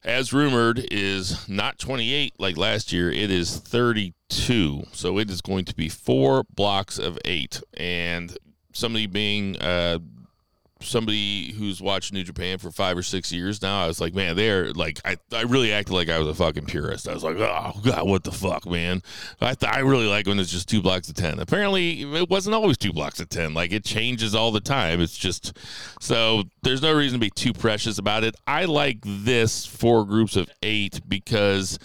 as 0.05 0.33
rumored, 0.33 0.87
is 0.91 1.49
not 1.49 1.79
28 1.79 2.35
like 2.39 2.57
last 2.57 2.93
year. 2.93 3.11
It 3.11 3.31
is 3.31 3.57
32, 3.57 4.85
so 4.93 5.19
it 5.19 5.31
is 5.31 5.41
going 5.41 5.65
to 5.65 5.75
be 5.75 5.89
four 5.89 6.45
blocks 6.55 6.99
of 6.99 7.19
eight, 7.25 7.63
and 7.75 8.37
somebody 8.73 9.07
being 9.07 9.57
uh, 9.59 9.99
somebody 10.85 11.52
who's 11.52 11.81
watched 11.81 12.12
New 12.12 12.23
Japan 12.23 12.59
for 12.59 12.70
five 12.70 12.97
or 12.97 13.02
six 13.02 13.32
years 13.32 13.61
now, 13.61 13.82
I 13.85 13.86
was 13.86 14.01
like, 14.01 14.15
man, 14.15 14.36
they're 14.36 14.73
like, 14.73 15.01
I, 15.05 15.16
I 15.32 15.43
really 15.43 15.73
acted 15.73 15.93
like 15.93 16.09
I 16.09 16.19
was 16.19 16.28
a 16.28 16.35
fucking 16.35 16.66
purist. 16.66 17.09
I 17.09 17.15
was 17.15 17.24
like, 17.24 17.36
oh 17.36 17.81
god, 17.82 18.09
what 18.09 18.24
the 18.24 18.32
fuck, 18.32 18.66
man? 18.66 19.02
I 19.40 19.55
th- 19.55 19.73
I 19.73 19.81
really 19.81 20.06
like 20.06 20.27
when 20.27 20.39
it's 20.39 20.52
just 20.52 20.69
two 20.69 20.82
blocks 20.82 21.09
of 21.09 21.15
ten. 21.15 21.40
Apparently, 21.40 22.02
it 22.02 22.31
wasn't 22.31 22.55
always 22.55 22.78
two 22.78 22.93
blocks 22.93 23.20
of 23.20 23.28
ten. 23.28 23.55
Like 23.55 23.73
it 23.73 23.85
changes 23.85 24.35
all 24.35 24.52
the 24.52 24.61
time. 24.61 25.01
It's 25.01 25.16
just 25.16 25.56
so 26.01 26.44
there's 26.62 26.82
no 26.82 26.94
reason 26.94 27.19
to 27.19 27.24
be 27.27 27.31
too 27.31 27.52
precious 27.52 27.98
about 27.98 28.24
it. 28.24 28.36
I 28.47 28.66
like 28.66 28.98
this 29.02 29.66
four 29.66 30.05
groups 30.05 30.36
of 30.36 30.48
eight 30.62 31.01
because. 31.09 31.78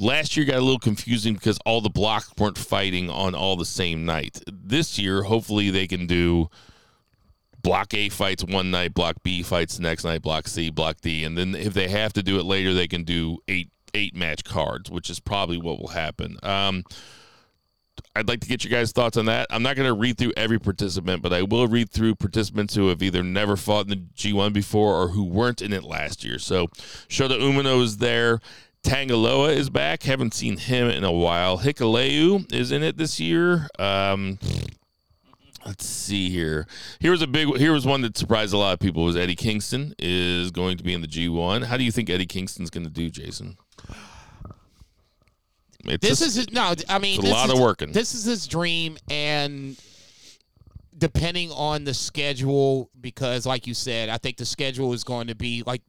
Last 0.00 0.36
year 0.36 0.46
got 0.46 0.58
a 0.58 0.60
little 0.60 0.78
confusing 0.78 1.34
because 1.34 1.58
all 1.66 1.80
the 1.80 1.88
blocks 1.90 2.32
weren't 2.38 2.56
fighting 2.56 3.10
on 3.10 3.34
all 3.34 3.56
the 3.56 3.64
same 3.64 4.04
night. 4.04 4.40
This 4.46 4.96
year, 4.96 5.24
hopefully, 5.24 5.70
they 5.70 5.88
can 5.88 6.06
do 6.06 6.50
block 7.62 7.94
A 7.94 8.08
fights 8.08 8.44
one 8.44 8.70
night, 8.70 8.94
block 8.94 9.16
B 9.22 9.42
fights 9.42 9.76
the 9.76 9.82
next 9.82 10.04
night, 10.04 10.22
block 10.22 10.48
C, 10.48 10.70
block 10.70 11.00
D, 11.00 11.24
and 11.24 11.36
then 11.36 11.54
if 11.54 11.74
they 11.74 11.88
have 11.88 12.12
to 12.14 12.22
do 12.22 12.38
it 12.38 12.44
later, 12.44 12.74
they 12.74 12.88
can 12.88 13.04
do 13.04 13.38
eight 13.48 13.70
eight 13.94 14.14
match 14.14 14.44
cards, 14.44 14.90
which 14.90 15.10
is 15.10 15.20
probably 15.20 15.58
what 15.58 15.80
will 15.80 15.88
happen. 15.88 16.38
Um, 16.42 16.84
I'd 18.14 18.28
like 18.28 18.40
to 18.40 18.48
get 18.48 18.64
your 18.64 18.70
guys' 18.70 18.92
thoughts 18.92 19.16
on 19.16 19.26
that. 19.26 19.46
I'm 19.50 19.62
not 19.62 19.76
going 19.76 19.88
to 19.88 19.94
read 19.94 20.18
through 20.18 20.32
every 20.36 20.58
participant, 20.58 21.22
but 21.22 21.32
I 21.32 21.42
will 21.42 21.66
read 21.66 21.90
through 21.90 22.14
participants 22.16 22.74
who 22.74 22.88
have 22.88 23.02
either 23.02 23.22
never 23.22 23.56
fought 23.56 23.84
in 23.84 23.90
the 23.90 23.96
G1 23.96 24.52
before 24.52 24.94
or 24.94 25.08
who 25.08 25.24
weren't 25.24 25.62
in 25.62 25.72
it 25.72 25.84
last 25.84 26.24
year. 26.24 26.38
So 26.38 26.68
Shota 27.08 27.38
Umino 27.38 27.82
is 27.82 27.98
there. 27.98 28.40
Tanga 28.82 29.16
Loa 29.16 29.50
is 29.50 29.70
back. 29.70 30.04
Haven't 30.04 30.34
seen 30.34 30.56
him 30.56 30.88
in 30.88 31.04
a 31.04 31.12
while. 31.12 31.58
Hikuleo 31.58 32.50
is 32.52 32.72
in 32.72 32.82
it 32.82 32.96
this 32.96 33.18
year. 33.18 33.68
Um, 33.78 34.38
let's 35.66 35.84
see 35.84 36.30
here. 36.30 36.66
Here 37.00 37.10
was 37.10 37.22
a 37.22 37.26
big. 37.26 37.56
Here 37.56 37.72
was 37.72 37.86
one 37.86 38.00
that 38.02 38.16
surprised 38.16 38.52
a 38.54 38.58
lot 38.58 38.72
of 38.72 38.80
people. 38.80 39.04
Was 39.04 39.16
Eddie 39.16 39.36
Kingston 39.36 39.94
is 39.98 40.50
going 40.50 40.76
to 40.78 40.84
be 40.84 40.94
in 40.94 41.00
the 41.00 41.06
G1? 41.08 41.64
How 41.64 41.76
do 41.76 41.84
you 41.84 41.92
think 41.92 42.10
Eddie 42.10 42.26
Kingston's 42.26 42.70
going 42.70 42.84
to 42.84 42.90
do, 42.92 43.10
Jason? 43.10 43.56
It's 45.84 46.06
This 46.06 46.20
a- 46.20 46.24
is 46.24 46.34
his, 46.34 46.50
no. 46.50 46.74
I 46.88 46.98
mean, 46.98 47.18
a 47.20 47.22
this 47.22 47.30
lot 47.30 47.48
is, 47.48 47.54
of 47.54 47.60
working. 47.60 47.92
This 47.92 48.14
is 48.14 48.24
his 48.24 48.46
dream, 48.46 48.98
and 49.10 49.80
depending 50.96 51.50
on 51.52 51.84
the 51.84 51.94
schedule, 51.94 52.90
because 53.00 53.46
like 53.46 53.66
you 53.66 53.74
said, 53.74 54.08
I 54.08 54.18
think 54.18 54.36
the 54.36 54.44
schedule 54.44 54.92
is 54.92 55.04
going 55.04 55.28
to 55.28 55.34
be 55.34 55.62
like 55.64 55.82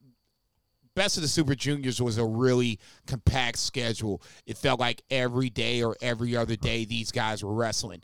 Best 0.94 1.16
of 1.16 1.22
the 1.22 1.28
Super 1.28 1.54
Juniors 1.54 2.02
was 2.02 2.18
a 2.18 2.24
really 2.24 2.78
compact 3.06 3.58
schedule. 3.58 4.22
It 4.46 4.58
felt 4.58 4.80
like 4.80 5.02
every 5.10 5.48
day 5.48 5.82
or 5.82 5.96
every 6.02 6.36
other 6.36 6.56
day 6.56 6.84
these 6.84 7.12
guys 7.12 7.44
were 7.44 7.54
wrestling. 7.54 8.02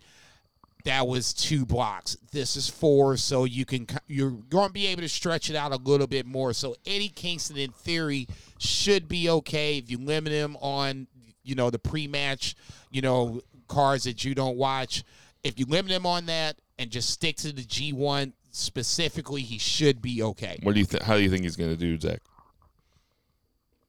That 0.86 1.08
was 1.08 1.34
two 1.34 1.66
blocks. 1.66 2.16
This 2.30 2.54
is 2.54 2.68
four, 2.68 3.16
so 3.16 3.42
you 3.42 3.64
can 3.64 3.88
you're 4.06 4.30
going 4.30 4.68
to 4.68 4.72
be 4.72 4.86
able 4.86 5.02
to 5.02 5.08
stretch 5.08 5.50
it 5.50 5.56
out 5.56 5.72
a 5.72 5.76
little 5.76 6.06
bit 6.06 6.26
more. 6.26 6.52
So 6.52 6.76
Eddie 6.86 7.08
Kingston, 7.08 7.56
in 7.56 7.72
theory, 7.72 8.28
should 8.58 9.08
be 9.08 9.28
okay 9.28 9.78
if 9.78 9.90
you 9.90 9.98
limit 9.98 10.32
him 10.32 10.56
on 10.60 11.08
you 11.42 11.56
know 11.56 11.70
the 11.70 11.80
pre-match, 11.80 12.54
you 12.92 13.02
know 13.02 13.40
cards 13.66 14.04
that 14.04 14.24
you 14.24 14.32
don't 14.32 14.56
watch. 14.56 15.02
If 15.42 15.58
you 15.58 15.66
limit 15.66 15.90
him 15.90 16.06
on 16.06 16.26
that 16.26 16.56
and 16.78 16.88
just 16.88 17.10
stick 17.10 17.34
to 17.38 17.52
the 17.52 17.62
G1 17.62 18.32
specifically, 18.52 19.42
he 19.42 19.58
should 19.58 20.00
be 20.00 20.22
okay. 20.22 20.60
What 20.62 20.74
do 20.74 20.80
you 20.80 20.86
think? 20.86 21.02
How 21.02 21.16
do 21.16 21.22
you 21.22 21.30
think 21.30 21.42
he's 21.42 21.56
going 21.56 21.70
to 21.70 21.76
do, 21.76 21.98
Zach? 21.98 22.20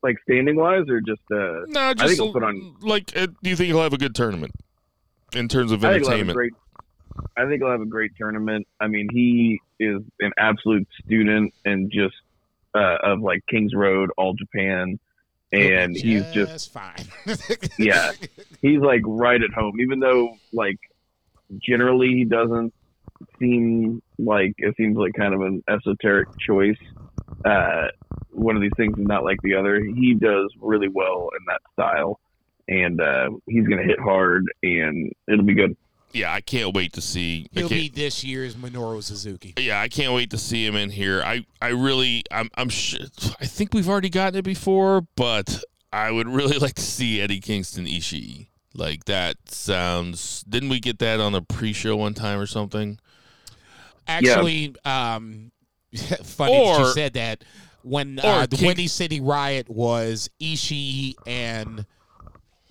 like 0.02 0.18
standing 0.24 0.56
wise, 0.56 0.90
or 0.90 1.00
just 1.02 1.22
uh, 1.32 1.66
No, 1.68 1.82
I 1.82 1.94
just 1.94 2.08
think 2.08 2.20
he'll 2.20 2.34
put 2.34 2.44
on. 2.44 2.76
like. 2.82 3.16
Uh, 3.16 3.28
do 3.44 3.50
you 3.50 3.56
think 3.56 3.68
he'll 3.68 3.84
have 3.84 3.94
a 3.94 3.98
good 3.98 4.16
tournament 4.16 4.54
in 5.34 5.48
terms 5.48 5.72
of 5.72 5.84
I 5.84 5.94
think 5.94 6.06
he'll 6.06 6.12
have 6.12 6.20
a 6.20 6.32
entertainment? 6.32 6.56
I 7.36 7.46
think 7.46 7.62
he'll 7.62 7.72
have 7.72 7.82
a 7.82 7.86
great 7.86 8.12
tournament. 8.18 8.68
I 8.80 8.88
mean, 8.88 9.08
he 9.12 9.60
is 9.80 10.02
an 10.20 10.32
absolute 10.38 10.88
student 11.04 11.54
and 11.66 11.92
just 11.92 12.16
uh, 12.76 12.98
of 13.04 13.22
like 13.22 13.46
Kings 13.48 13.74
Road, 13.74 14.10
All 14.18 14.34
Japan, 14.34 15.00
and 15.52 15.96
he's 15.96 16.30
just 16.32 16.72
fine. 16.74 17.06
Yeah. 17.80 18.12
he's 18.62 18.80
like 18.80 19.02
right 19.06 19.42
at 19.42 19.52
home. 19.54 19.80
Even 19.80 20.00
though 20.00 20.36
like 20.54 20.78
generally 21.62 22.10
he 22.10 22.26
doesn't 22.26 22.74
seem 23.40 24.02
like 24.20 24.54
it 24.58 24.76
seems 24.78 24.98
like 24.98 25.14
kind 25.14 25.34
of 25.34 25.42
an 25.42 25.64
esoteric 25.70 26.28
choice. 26.40 26.78
Uh, 27.46 27.88
one 28.32 28.56
of 28.56 28.62
these 28.62 28.72
things 28.78 28.98
is 28.98 29.06
not 29.08 29.24
like 29.24 29.42
the 29.42 29.56
other. 29.56 29.80
He 29.84 30.14
does 30.14 30.52
really 30.60 30.88
well 30.88 31.30
in 31.38 31.46
that 31.48 31.62
style, 31.74 32.20
and 32.68 33.00
uh, 33.02 33.30
he's 33.48 33.68
gonna 33.68 33.84
hit 33.84 34.00
hard, 34.00 34.46
and 34.64 35.12
it'll 35.28 35.46
be 35.46 35.54
good. 35.54 35.76
Yeah, 36.14 36.34
I 36.34 36.42
can't 36.42 36.74
wait 36.74 36.94
to 36.94 37.02
see. 37.02 37.48
He'll 37.52 37.70
be 37.70 37.90
this 37.90 38.24
year's 38.24 38.56
Minoru 38.56 39.04
Suzuki. 39.04 39.54
yeah, 39.58 39.80
I 39.82 39.88
can't 39.90 40.14
wait 40.14 40.30
to 40.32 40.38
see 40.38 40.66
him 40.66 40.76
in 40.76 40.90
here. 40.90 41.22
I, 41.22 41.46
I 41.62 41.70
really, 41.70 42.24
I'm, 42.32 42.50
I'm. 42.58 42.70
Sh- 42.70 42.96
I 43.40 43.46
think 43.46 43.74
we've 43.74 43.90
already 43.90 44.10
gotten 44.10 44.40
it 44.40 44.46
before, 44.46 45.02
but 45.16 45.64
I 45.92 46.10
would 46.12 46.28
really 46.28 46.58
like 46.60 46.76
to 46.76 46.82
see 46.82 47.22
Eddie 47.22 47.40
Kingston 47.42 47.86
Ishii. 47.86 48.48
Like 48.74 49.06
that 49.06 49.38
sounds. 49.50 50.44
Didn't 50.48 50.70
we 50.70 50.80
get 50.80 51.00
that 51.00 51.20
on 51.20 51.36
a 51.36 51.42
pre-show 51.42 51.96
one 51.98 52.14
time 52.14 52.40
or 52.40 52.46
something? 52.48 53.00
Actually, 54.08 54.76
um, 54.86 55.52
funny 56.24 56.54
that 56.54 56.62
Or- 56.80 56.80
you 56.80 56.92
said 56.94 57.14
that. 57.14 57.44
When 57.84 58.20
uh, 58.20 58.48
the 58.48 58.58
King- 58.58 58.68
Windy 58.68 58.88
City 58.88 59.22
Riot 59.22 59.70
was 59.70 60.30
Ishii 60.42 61.14
and 61.26 61.86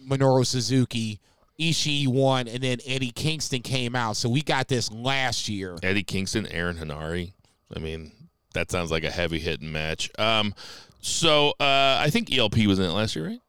Minoru 0.06 0.44
Suzuki. 0.44 1.20
Ishii 1.60 2.08
won, 2.08 2.48
and 2.48 2.62
then 2.62 2.78
Eddie 2.86 3.10
Kingston 3.10 3.62
came 3.62 3.96
out. 3.96 4.16
So 4.16 4.28
we 4.28 4.42
got 4.42 4.68
this 4.68 4.90
last 4.92 5.48
year. 5.48 5.76
Eddie 5.82 6.02
Kingston, 6.02 6.46
Aaron 6.48 6.76
Henare. 6.76 7.32
I 7.74 7.78
mean, 7.78 8.12
that 8.54 8.70
sounds 8.70 8.90
like 8.90 9.04
a 9.04 9.10
heavy 9.10 9.38
hitting 9.38 9.72
match. 9.72 10.10
Um, 10.18 10.54
so 11.00 11.50
uh, 11.60 11.98
I 12.00 12.10
think 12.10 12.36
ELP 12.36 12.56
was 12.66 12.78
in 12.78 12.86
it 12.86 12.92
last 12.92 13.16
year, 13.16 13.26
right? 13.26 13.40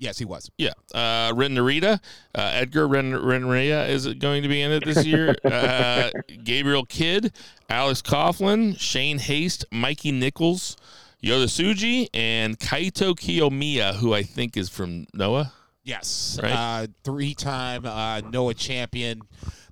Yes, 0.00 0.16
he 0.16 0.24
was. 0.24 0.48
Yeah. 0.56 0.74
Uh, 0.94 1.32
Ren 1.34 1.56
Narita, 1.56 2.00
uh, 2.34 2.50
Edgar 2.54 2.86
Ren 2.86 3.12
Renneria 3.12 3.88
is 3.88 4.06
going 4.14 4.44
to 4.44 4.48
be 4.48 4.62
in 4.62 4.70
it 4.70 4.84
this 4.84 5.04
year. 5.04 5.34
uh, 5.44 6.10
Gabriel 6.44 6.84
Kidd, 6.84 7.32
Alex 7.68 8.00
Coughlin, 8.00 8.78
Shane 8.78 9.18
Haste, 9.18 9.64
Mikey 9.72 10.12
Nicholls, 10.12 10.76
Yota 11.22 11.46
Tsuji, 11.46 12.08
and 12.14 12.58
Kaito 12.60 13.12
Kiyomiya, 13.16 13.96
who 13.96 14.14
I 14.14 14.22
think 14.22 14.56
is 14.56 14.68
from 14.68 15.06
Noah. 15.12 15.52
Yes, 15.88 16.38
Right. 16.42 16.52
uh, 16.52 16.86
three-time 17.02 17.86
uh, 17.86 18.20
Noah 18.30 18.52
champion. 18.52 19.22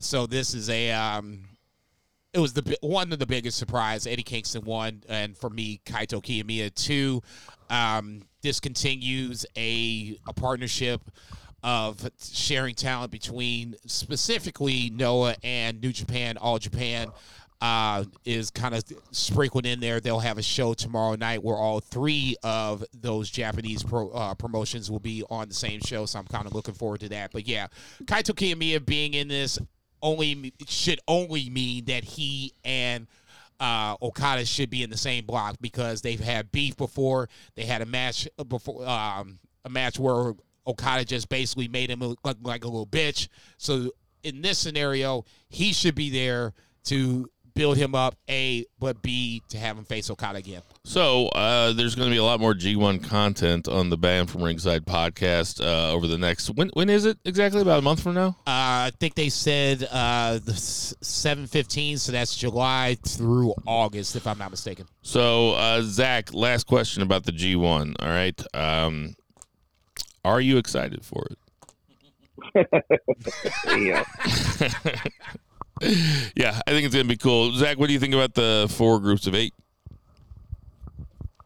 So 0.01 0.27
this 0.27 0.55
is 0.55 0.71
a. 0.71 0.91
Um, 0.93 1.41
it 2.33 2.39
was 2.39 2.55
the 2.55 2.77
one 2.81 3.13
of 3.13 3.19
the 3.19 3.27
biggest 3.27 3.59
surprise. 3.59 4.07
Eddie 4.07 4.23
Kingston 4.23 4.65
won, 4.65 5.03
and 5.11 5.37
for 5.37 5.51
me, 5.51 5.81
Kaito 5.85 6.23
Kiyomiya 6.23 6.75
two. 6.75 7.23
Um, 7.69 8.23
this 8.41 8.61
continues 8.61 9.45
a 9.59 10.19
a 10.27 10.33
partnership 10.33 11.03
of 11.63 12.09
sharing 12.23 12.75
talent 12.75 13.11
between 13.13 13.75
specifically 13.87 14.89
Noah 14.91 15.37
and 15.43 15.83
New 15.83 15.93
Japan, 15.93 16.39
All 16.39 16.59
Japan. 16.59 17.09
Uh, 17.59 18.05
is 18.27 18.51
kind 18.51 18.75
of 18.75 18.85
sprinkled 19.13 19.65
in 19.65 19.81
there. 19.81 19.99
They'll 19.99 20.19
have 20.19 20.37
a 20.37 20.43
show 20.43 20.75
tomorrow 20.75 21.17
night 21.17 21.43
where 21.43 21.57
all 21.57 21.81
three 21.81 22.37
of 22.43 22.85
those 22.93 23.31
Japanese 23.31 23.83
pro, 23.83 24.11
uh, 24.11 24.35
promotions 24.35 24.91
will 24.91 25.01
be 25.01 25.25
on 25.31 25.49
the 25.49 25.55
same 25.55 25.81
show. 25.81 26.05
So 26.05 26.19
I'm 26.19 26.27
kind 26.27 26.47
of 26.47 26.55
looking 26.55 26.75
forward 26.75 27.01
to 27.01 27.09
that. 27.09 27.33
But 27.33 27.49
yeah, 27.49 27.69
Kaito 28.05 28.35
Kiyomiya 28.35 28.85
being 28.85 29.15
in 29.15 29.29
this 29.29 29.59
only 30.03 30.53
should 30.67 31.01
only 31.09 31.49
mean 31.49 31.87
that 31.87 32.05
he 32.05 32.53
and 32.63 33.07
uh, 33.59 33.97
Okada 34.03 34.45
should 34.45 34.71
be 34.71 34.83
in 34.83 34.91
the 34.91 34.97
same 34.99 35.25
block 35.25 35.57
because 35.61 36.03
they've 36.03 36.21
had 36.21 36.53
beef 36.53 36.77
before. 36.77 37.29
They 37.55 37.65
had 37.65 37.83
a 37.83 37.87
match 37.87 38.29
before, 38.49 38.87
um, 38.87 39.39
a 39.65 39.71
match 39.71 39.99
where 39.99 40.35
Okada 40.67 41.05
just 41.05 41.29
basically 41.29 41.69
made 41.69 41.91
him 41.91 42.01
look 42.01 42.19
like 42.23 42.65
a 42.65 42.69
little 42.69 42.87
bitch. 42.87 43.29
So 43.57 43.91
in 44.23 44.43
this 44.43 44.59
scenario, 44.59 45.25
he 45.49 45.73
should 45.73 45.95
be 45.95 46.11
there 46.11 46.53
to 46.85 47.31
build 47.57 47.77
him 47.77 47.95
up. 47.95 48.15
A, 48.29 48.65
but 48.79 49.03
B 49.03 49.43
to 49.49 49.59
have 49.59 49.77
him 49.77 49.85
face 49.85 50.09
Okada 50.11 50.39
again. 50.39 50.63
So 50.85 51.27
uh, 51.29 51.73
there's 51.73 51.97
going 51.97 52.09
to 52.09 52.15
be 52.15 52.19
a 52.19 52.25
lot 52.25 52.39
more 52.39 52.55
G1 52.55 53.03
content 53.09 53.67
on 53.67 53.91
the 53.91 53.97
Banned 53.97 54.31
from 54.31 54.43
Ringside 54.43 54.85
podcast 54.87 55.61
uh, 55.61 55.93
over 55.93 56.07
the 56.07 56.19
next. 56.19 56.51
When 56.51 56.71
when 56.75 56.89
is 56.89 57.05
it 57.05 57.19
exactly? 57.25 57.63
About 57.63 57.79
a 57.79 57.83
month 57.83 58.03
from 58.03 58.15
now. 58.15 58.37
Uh, 58.47 58.87
I 58.87 58.93
think 59.01 59.15
they 59.15 59.31
said 59.31 59.89
uh, 59.91 60.39
the 60.45 60.55
seven 60.55 61.47
fifteen, 61.47 61.97
so 61.97 62.13
that's 62.13 62.37
July 62.37 62.97
through 63.03 63.55
August, 63.67 64.15
if 64.15 64.27
I'm 64.27 64.39
not 64.39 64.51
mistaken. 64.51 64.87
So 65.03 65.53
uh, 65.53 65.81
Zach, 65.83 66.35
last 66.35 66.67
question 66.67 67.03
about 67.03 67.25
the 67.25 67.33
G1. 67.33 67.97
All 67.99 68.09
right. 68.09 68.41
Um, 68.55 69.17
are 70.25 70.41
you 70.41 70.59
excited 70.59 71.05
for 71.05 71.27
it? 71.31 71.39
yeah. 73.79 74.05
Yeah, 75.83 76.61
I 76.67 76.71
think 76.71 76.87
it's 76.87 76.95
going 76.95 77.07
to 77.07 77.09
be 77.09 77.17
cool. 77.17 77.53
Zach, 77.53 77.79
what 77.79 77.89
do 77.89 77.93
you 77.93 78.01
think 78.01 78.15
about 78.15 78.35
the 78.35 78.67
four 78.71 78.99
groups 78.99 79.27
of 79.27 79.35
eight? 79.35 79.53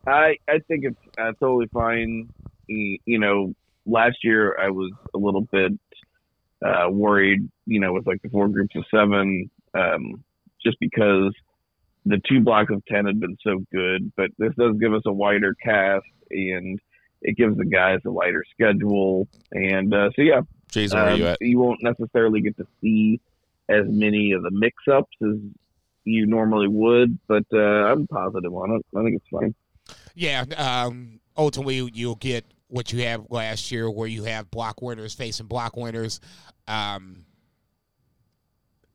I 0.07 0.37
I 0.49 0.59
think 0.67 0.85
it's 0.85 1.01
uh, 1.19 1.33
totally 1.39 1.67
fine. 1.73 2.29
You 2.69 3.19
know, 3.19 3.55
last 3.87 4.19
year 4.23 4.57
I 4.59 4.71
was 4.71 4.93
a 5.15 5.19
little 5.19 5.43
bit 5.43 5.73
uh, 6.65 6.89
worried. 6.91 7.49
You 7.67 7.81
know, 7.81 7.93
with 7.93 8.07
like 8.07 8.23
the 8.23 8.29
four 8.29 8.49
groups 8.49 8.75
of 8.77 8.85
seven, 8.91 9.51
um, 9.75 10.23
just 10.65 10.79
because 10.81 11.33
the 12.07 12.21
two 12.29 12.41
blocks 12.41 12.73
of 12.73 12.85
ten 12.87 13.07
had 13.07 13.21
been 13.21 13.37
so 13.43 13.65
good. 13.73 14.13
But 14.17 14.31
this 14.39 14.53
does 14.57 14.77
give 14.79 14.95
us 14.95 15.03
a 15.07 15.13
wider 15.13 15.55
cast, 15.55 16.07
and 16.31 16.81
it 17.23 17.37
gives 17.37 17.57
the 17.57 17.67
guys 17.67 17.99
a 18.07 18.11
lighter 18.11 18.45
schedule. 18.55 19.29
And 19.53 19.93
uh, 19.93 20.11
so 20.15 20.23
yeah, 20.23 20.43
Jason, 20.71 20.99
where 20.99 21.09
are 21.09 21.17
you 21.17 21.25
um, 21.27 21.31
at? 21.33 21.39
you 21.41 21.59
won't 21.59 21.83
necessarily 21.83 22.41
get 22.41 22.57
to 22.59 22.67
see 22.81 23.21
as 23.71 23.87
many 23.89 24.33
of 24.33 24.43
the 24.43 24.51
mix-ups 24.51 25.17
as 25.23 25.37
you 26.05 26.27
normally 26.27 26.69
would, 26.69 27.19
but 27.29 27.45
uh, 27.53 27.59
I'm 27.59 28.07
positive 28.07 28.53
on 28.53 28.73
it. 28.73 28.87
I 28.97 29.03
think 29.03 29.17
it's 29.17 29.29
fine. 29.31 29.55
Yeah, 30.15 30.45
um, 30.57 31.21
ultimately 31.37 31.89
you'll 31.95 32.17
get 32.17 32.45
what 32.69 32.93
you 32.93 33.05
have 33.05 33.27
last 33.31 33.71
year, 33.71 33.91
where 33.91 34.09
you 34.09 34.25
have 34.25 34.51
block 34.51 34.83
winners 34.83 35.15
facing 35.15 35.47
block 35.47 35.77
winners. 35.77 36.21
Um, 36.69 37.25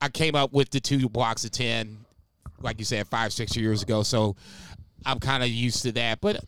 I 0.00 0.08
came 0.08 0.34
up 0.34 0.52
with 0.52 0.70
the 0.70 0.80
two 0.80 1.08
blocks 1.08 1.44
of 1.44 1.50
ten, 1.50 1.98
like 2.60 2.78
you 2.78 2.84
said, 2.84 3.06
five 3.08 3.32
six 3.32 3.56
years 3.56 3.82
ago, 3.82 4.02
so 4.02 4.36
I'm 5.04 5.18
kind 5.18 5.42
of 5.42 5.48
used 5.48 5.82
to 5.82 5.92
that. 5.92 6.20
But 6.20 6.44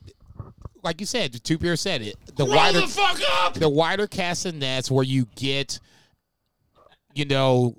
like 0.82 1.00
you 1.00 1.06
said, 1.06 1.32
the 1.32 1.38
two 1.38 1.58
beer 1.58 1.76
said 1.76 2.02
it. 2.02 2.16
The 2.36 2.44
wider 2.44 2.86
fuck 2.86 3.20
up! 3.42 3.54
the 3.54 3.68
wider 3.68 4.06
cast 4.06 4.46
and 4.46 4.60
nets 4.60 4.90
where 4.90 5.04
you 5.04 5.26
get, 5.36 5.80
you 7.14 7.24
know, 7.24 7.76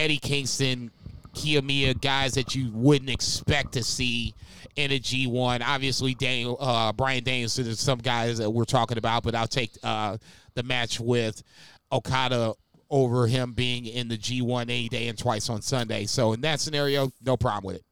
Eddie 0.00 0.16
Kingston, 0.16 0.90
Kiyomiya, 1.34 2.00
guys 2.00 2.32
that 2.32 2.54
you 2.54 2.70
wouldn't 2.72 3.10
expect 3.10 3.72
to 3.72 3.84
see 3.84 4.34
in 4.76 4.90
a 4.92 4.98
G1. 4.98 5.60
Obviously, 5.62 6.14
Daniel, 6.14 6.56
uh, 6.58 6.90
Bryan 6.92 7.22
Danielson 7.22 7.74
some 7.76 7.98
guys 7.98 8.38
that 8.38 8.50
we're 8.50 8.64
talking 8.64 8.96
about, 8.96 9.24
but 9.24 9.34
I'll 9.34 9.46
take 9.46 9.72
uh, 9.82 10.16
the 10.54 10.62
match 10.62 11.00
with 11.00 11.42
Okada 11.92 12.54
over 12.88 13.26
him 13.26 13.52
being 13.52 13.84
in 13.84 14.08
the 14.08 14.16
G1 14.16 14.62
any 14.62 14.88
day 14.88 15.08
and 15.08 15.18
twice 15.18 15.50
on 15.50 15.60
Sunday. 15.60 16.06
So 16.06 16.32
in 16.32 16.40
that 16.40 16.60
scenario, 16.60 17.12
no 17.22 17.36
problem 17.36 17.74
with 17.74 17.76
it. 17.76 17.84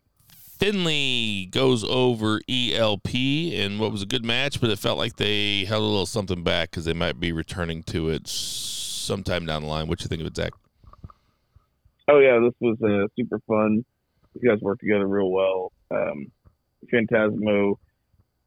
Finlay 0.58 1.44
goes 1.44 1.84
over 1.84 2.40
ELP 2.48 3.14
and 3.14 3.78
what 3.78 3.92
was 3.92 4.00
a 4.00 4.06
good 4.06 4.24
match, 4.24 4.62
but 4.62 4.70
it 4.70 4.78
felt 4.78 4.96
like 4.96 5.16
they 5.16 5.66
held 5.66 5.82
a 5.82 5.86
little 5.86 6.06
something 6.06 6.42
back 6.42 6.70
because 6.70 6.86
they 6.86 6.94
might 6.94 7.20
be 7.20 7.32
returning 7.32 7.82
to 7.82 8.08
it 8.08 8.26
sometime 8.26 9.44
down 9.44 9.62
the 9.62 9.68
line. 9.68 9.88
What 9.88 9.98
do 9.98 10.04
you 10.04 10.08
think 10.08 10.22
of 10.22 10.26
it, 10.26 10.34
Zach? 10.34 10.54
Oh 12.08 12.18
yeah, 12.20 12.38
this 12.42 12.54
was 12.60 12.78
uh, 12.82 13.06
super 13.16 13.38
fun. 13.46 13.84
You 14.40 14.48
guys 14.48 14.60
work 14.60 14.80
together 14.80 15.06
real 15.06 15.30
well. 15.30 15.72
Um, 15.90 16.32
Phantasmo 16.92 17.76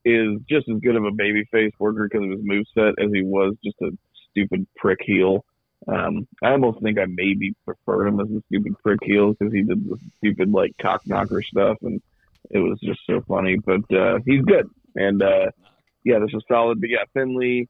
is 0.04 0.40
just 0.50 0.68
as 0.68 0.80
good 0.80 0.96
of 0.96 1.04
a 1.04 1.12
babyface 1.12 1.72
worker 1.78 2.10
because 2.10 2.26
of 2.26 2.32
his 2.32 2.42
moveset 2.42 2.94
as 2.98 3.12
he 3.14 3.22
was 3.22 3.56
just 3.64 3.80
a 3.82 3.92
stupid 4.32 4.66
prick 4.76 5.00
heel. 5.04 5.46
Um, 5.88 6.28
I 6.42 6.52
almost 6.52 6.82
think 6.82 7.00
I 7.00 7.06
maybe 7.08 7.56
prefer 7.66 8.08
him 8.08 8.20
as 8.20 8.30
a 8.30 8.42
stupid 8.48 8.74
prick 8.84 9.00
heel 9.04 9.34
because 9.34 9.54
he 9.54 9.64
did 9.64 9.88
the 9.88 9.98
stupid 10.18 10.52
like 10.52 10.76
cock 10.82 11.02
knocker 11.06 11.42
stuff 11.42 11.78
and 11.82 12.02
it 12.50 12.60
was 12.60 12.80
just 12.82 13.02
so 13.06 13.22
funny. 13.28 13.58
But 13.58 13.94
uh, 13.96 14.20
he's 14.26 14.42
good, 14.42 14.70
and 14.96 15.22
uh, 15.22 15.52
yeah, 16.04 16.20
this 16.20 16.34
was 16.34 16.44
solid. 16.48 16.82
But 16.82 16.90
yeah, 16.90 17.04
Finlay 17.14 17.68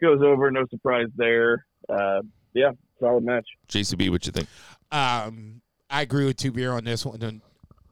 goes 0.00 0.20
over, 0.22 0.50
no 0.50 0.66
surprise 0.70 1.08
there. 1.16 1.64
Uh, 1.88 2.22
yeah, 2.54 2.72
solid 3.02 3.24
match. 3.24 3.46
JCB, 3.68 4.10
what 4.10 4.26
you 4.26 4.32
think? 4.32 4.48
Um, 4.90 5.60
I 5.90 6.02
agree 6.02 6.24
with 6.24 6.36
Two 6.36 6.52
Beer 6.52 6.72
on 6.72 6.84
this 6.84 7.04
one. 7.04 7.22
And 7.22 7.42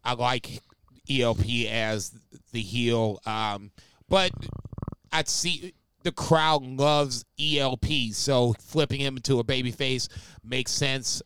I 0.04 0.14
like 0.14 0.62
ELP 1.10 1.44
as 1.68 2.12
the 2.52 2.60
heel, 2.60 3.20
um, 3.26 3.70
but 4.08 4.30
I'd 5.12 5.28
see 5.28 5.74
the 6.02 6.12
crowd 6.12 6.62
loves 6.62 7.24
ELP, 7.38 8.12
so 8.12 8.54
flipping 8.58 9.00
him 9.00 9.16
into 9.16 9.38
a 9.38 9.44
baby 9.44 9.70
face 9.70 10.08
makes 10.44 10.70
sense. 10.70 11.22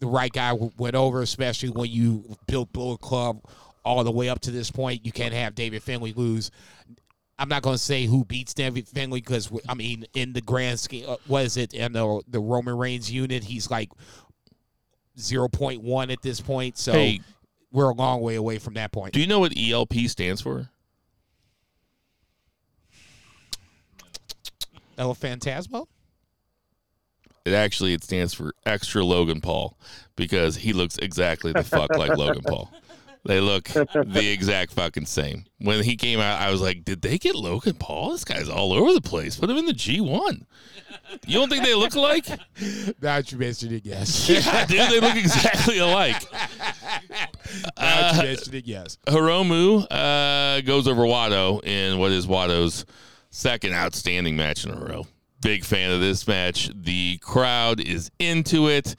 The 0.00 0.06
right 0.06 0.32
guy 0.32 0.52
went 0.76 0.94
over, 0.94 1.22
especially 1.22 1.70
when 1.70 1.90
you 1.90 2.36
built 2.46 2.72
Bullet 2.72 3.00
Club 3.00 3.42
all 3.84 4.02
the 4.02 4.10
way 4.10 4.28
up 4.28 4.40
to 4.40 4.50
this 4.50 4.70
point. 4.70 5.04
You 5.04 5.12
can't 5.12 5.34
have 5.34 5.54
David 5.54 5.82
Finlay 5.82 6.12
lose. 6.12 6.50
I'm 7.38 7.48
not 7.48 7.62
going 7.62 7.74
to 7.74 7.82
say 7.82 8.06
who 8.06 8.24
beats 8.24 8.54
David 8.54 8.86
Finlay 8.86 9.20
because 9.20 9.50
I 9.68 9.74
mean, 9.74 10.06
in 10.14 10.32
the 10.32 10.40
grand 10.40 10.78
scheme, 10.78 11.04
uh, 11.08 11.16
what 11.26 11.44
is 11.44 11.56
it? 11.56 11.74
In 11.74 11.92
the 11.92 12.22
the 12.28 12.38
Roman 12.40 12.76
Reigns 12.76 13.10
unit, 13.10 13.42
he's 13.44 13.70
like 13.70 13.90
0.1 15.18 16.12
at 16.12 16.22
this 16.22 16.40
point. 16.40 16.78
So 16.78 16.92
Hey. 16.92 17.20
we're 17.72 17.90
a 17.90 17.94
long 17.94 18.20
way 18.20 18.36
away 18.36 18.58
from 18.58 18.74
that 18.74 18.92
point. 18.92 19.14
Do 19.14 19.20
you 19.20 19.26
know 19.26 19.40
what 19.40 19.52
ELP 19.56 19.94
stands 20.08 20.40
for? 20.40 20.68
El 24.96 25.14
Phantasmo? 25.14 25.86
It 27.44 27.52
actually 27.52 27.92
it 27.94 28.02
stands 28.04 28.32
for 28.32 28.54
extra 28.64 29.04
Logan 29.04 29.40
Paul 29.40 29.76
because 30.16 30.56
he 30.56 30.72
looks 30.72 30.96
exactly 30.98 31.52
the 31.52 31.64
fuck 31.64 31.94
like 31.96 32.16
Logan 32.16 32.42
Paul. 32.42 32.70
They 33.26 33.40
look 33.40 33.64
the 33.64 34.30
exact 34.32 34.72
fucking 34.74 35.06
same. 35.06 35.46
When 35.58 35.82
he 35.82 35.96
came 35.96 36.20
out, 36.20 36.42
I 36.42 36.50
was 36.50 36.60
like, 36.60 36.84
"Did 36.84 37.00
they 37.00 37.16
get 37.16 37.34
Logan 37.34 37.74
Paul? 37.74 38.10
This 38.10 38.24
guy's 38.24 38.50
all 38.50 38.72
over 38.74 38.92
the 38.92 39.00
place. 39.00 39.36
Put 39.36 39.48
him 39.48 39.56
in 39.56 39.64
the 39.64 39.72
G 39.72 40.00
one. 40.00 40.46
You 41.26 41.38
don't 41.38 41.48
think 41.48 41.64
they 41.64 41.74
look 41.74 41.94
alike? 41.94 42.28
Now 42.28 42.36
that 43.00 43.32
you 43.32 43.38
mentioned 43.38 43.72
it, 43.72 43.86
yes. 43.86 44.28
Yeah, 44.28 44.66
dude, 44.66 44.90
they 44.90 45.00
look 45.00 45.16
exactly 45.16 45.78
alike. 45.78 46.22
now 46.32 47.28
that 47.76 48.16
you 48.16 48.22
mentioned 48.22 48.54
it, 48.54 48.66
yes. 48.66 48.98
Hiromu 49.06 49.86
uh, 49.90 50.60
goes 50.62 50.86
over 50.86 51.02
Wato 51.02 51.64
in 51.64 51.98
what 51.98 52.12
is 52.12 52.26
Wato's 52.26 52.84
second 53.30 53.72
outstanding 53.72 54.36
match 54.36 54.64
in 54.64 54.72
a 54.72 54.76
row. 54.78 55.06
Big 55.40 55.64
fan 55.64 55.90
of 55.90 56.00
this 56.00 56.26
match. 56.26 56.70
The 56.74 57.18
crowd 57.18 57.80
is 57.80 58.10
into 58.18 58.68
it. 58.68 58.96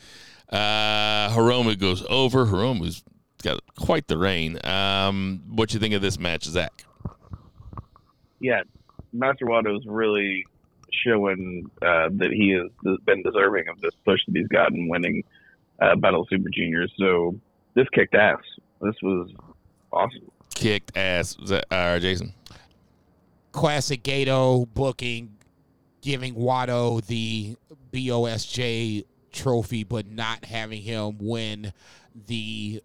Uh, 0.49 1.29
Hiromu 1.29 1.77
goes 1.79 2.03
over. 2.09 2.45
Hiromu's 2.45 3.03
got 3.45 3.61
quite 3.79 4.07
the 4.07 4.17
reign. 4.17 4.59
Um, 4.65 5.43
what 5.47 5.73
you 5.73 5.79
think 5.79 5.93
of 5.93 6.01
this 6.01 6.19
match, 6.19 6.43
Zach? 6.45 6.85
yeah, 8.39 8.61
Master 9.13 9.45
is 9.71 9.85
really 9.85 10.45
showing 10.91 11.69
uh, 11.81 12.09
that 12.11 12.31
he 12.31 12.51
has 12.51 12.97
been 13.05 13.23
deserving 13.23 13.67
of 13.69 13.79
this 13.81 13.93
push 14.03 14.19
that 14.27 14.35
he's 14.35 14.47
gotten 14.47 14.87
winning 14.87 15.23
uh, 15.79 15.95
Battle 15.95 16.21
of 16.21 16.27
Super 16.29 16.49
Juniors. 16.53 16.91
So 16.97 17.39
this 17.73 17.87
kicked 17.93 18.15
ass. 18.15 18.41
This 18.81 18.95
was 19.01 19.31
awesome. 19.91 20.31
Kicked 20.53 20.95
ass. 20.97 21.37
Is 21.41 21.49
that, 21.49 21.65
uh, 21.71 21.99
Jason? 21.99 22.33
Classic 23.51 24.01
Gedo 24.03 24.67
booking, 24.73 25.37
giving 26.01 26.35
Wato 26.35 27.05
the 27.05 27.55
BOSJ 27.91 29.05
trophy, 29.31 29.83
but 29.83 30.07
not 30.07 30.45
having 30.45 30.81
him 30.81 31.17
win 31.19 31.73
the 32.27 32.81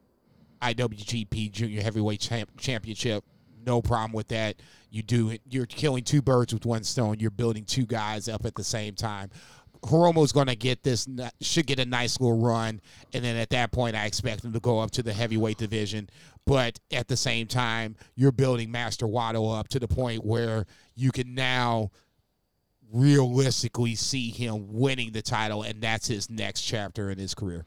IWGP 0.63 1.51
Junior 1.53 1.83
Heavyweight 1.83 2.21
Champ- 2.21 2.57
Championship. 2.59 3.25
No 3.67 3.83
problem 3.83 4.13
with 4.13 4.29
that. 4.29 4.57
You 4.91 5.03
do 5.03 5.31
it. 5.31 5.43
You're 5.49 5.67
killing 5.67 6.05
two 6.05 6.23
birds 6.23 6.53
with 6.53 6.65
one 6.67 6.85
stone. 6.85 7.21
You're 7.21 7.31
building 7.31 7.65
two 7.65 7.87
guys 7.87 8.29
up 8.29 8.45
at 8.45 8.55
the 8.55 8.65
same 8.65 8.95
time. 8.95 9.31
Hiromu's 9.83 10.33
going 10.33 10.49
to 10.49 10.57
get 10.57 10.83
this, 10.83 11.09
should 11.41 11.67
get 11.67 11.79
a 11.79 11.87
nice 11.87 12.21
little 12.21 12.39
run. 12.39 12.81
And 13.15 13.25
then 13.25 13.37
at 13.37 13.51
that 13.51 13.73
point, 13.73 13.97
I 13.97 14.07
expect 14.07 14.45
him 14.45 14.53
to 14.53 14.61
go 14.61 14.79
up 14.79 14.91
to 14.93 15.03
the 15.03 15.13
heavyweight 15.13 15.59
division. 15.59 16.11
But 16.47 16.79
at 16.93 17.09
the 17.09 17.17
same 17.17 17.47
time, 17.47 17.97
you're 18.15 18.33
building 18.33 18.71
Master 18.71 19.07
Wato 19.07 19.59
up 19.59 19.69
to 19.69 19.79
the 19.79 19.89
point 19.89 20.25
where 20.25 20.67
you 20.97 21.13
can 21.13 21.35
now 21.35 21.91
realistically 22.93 23.95
see 23.95 24.31
him 24.31 24.67
winning 24.73 25.13
the 25.13 25.23
title. 25.23 25.63
And 25.63 25.81
that's 25.81 26.09
his 26.09 26.29
next 26.29 26.63
chapter 26.63 27.11
in 27.11 27.19
his 27.19 27.35
career. 27.35 27.65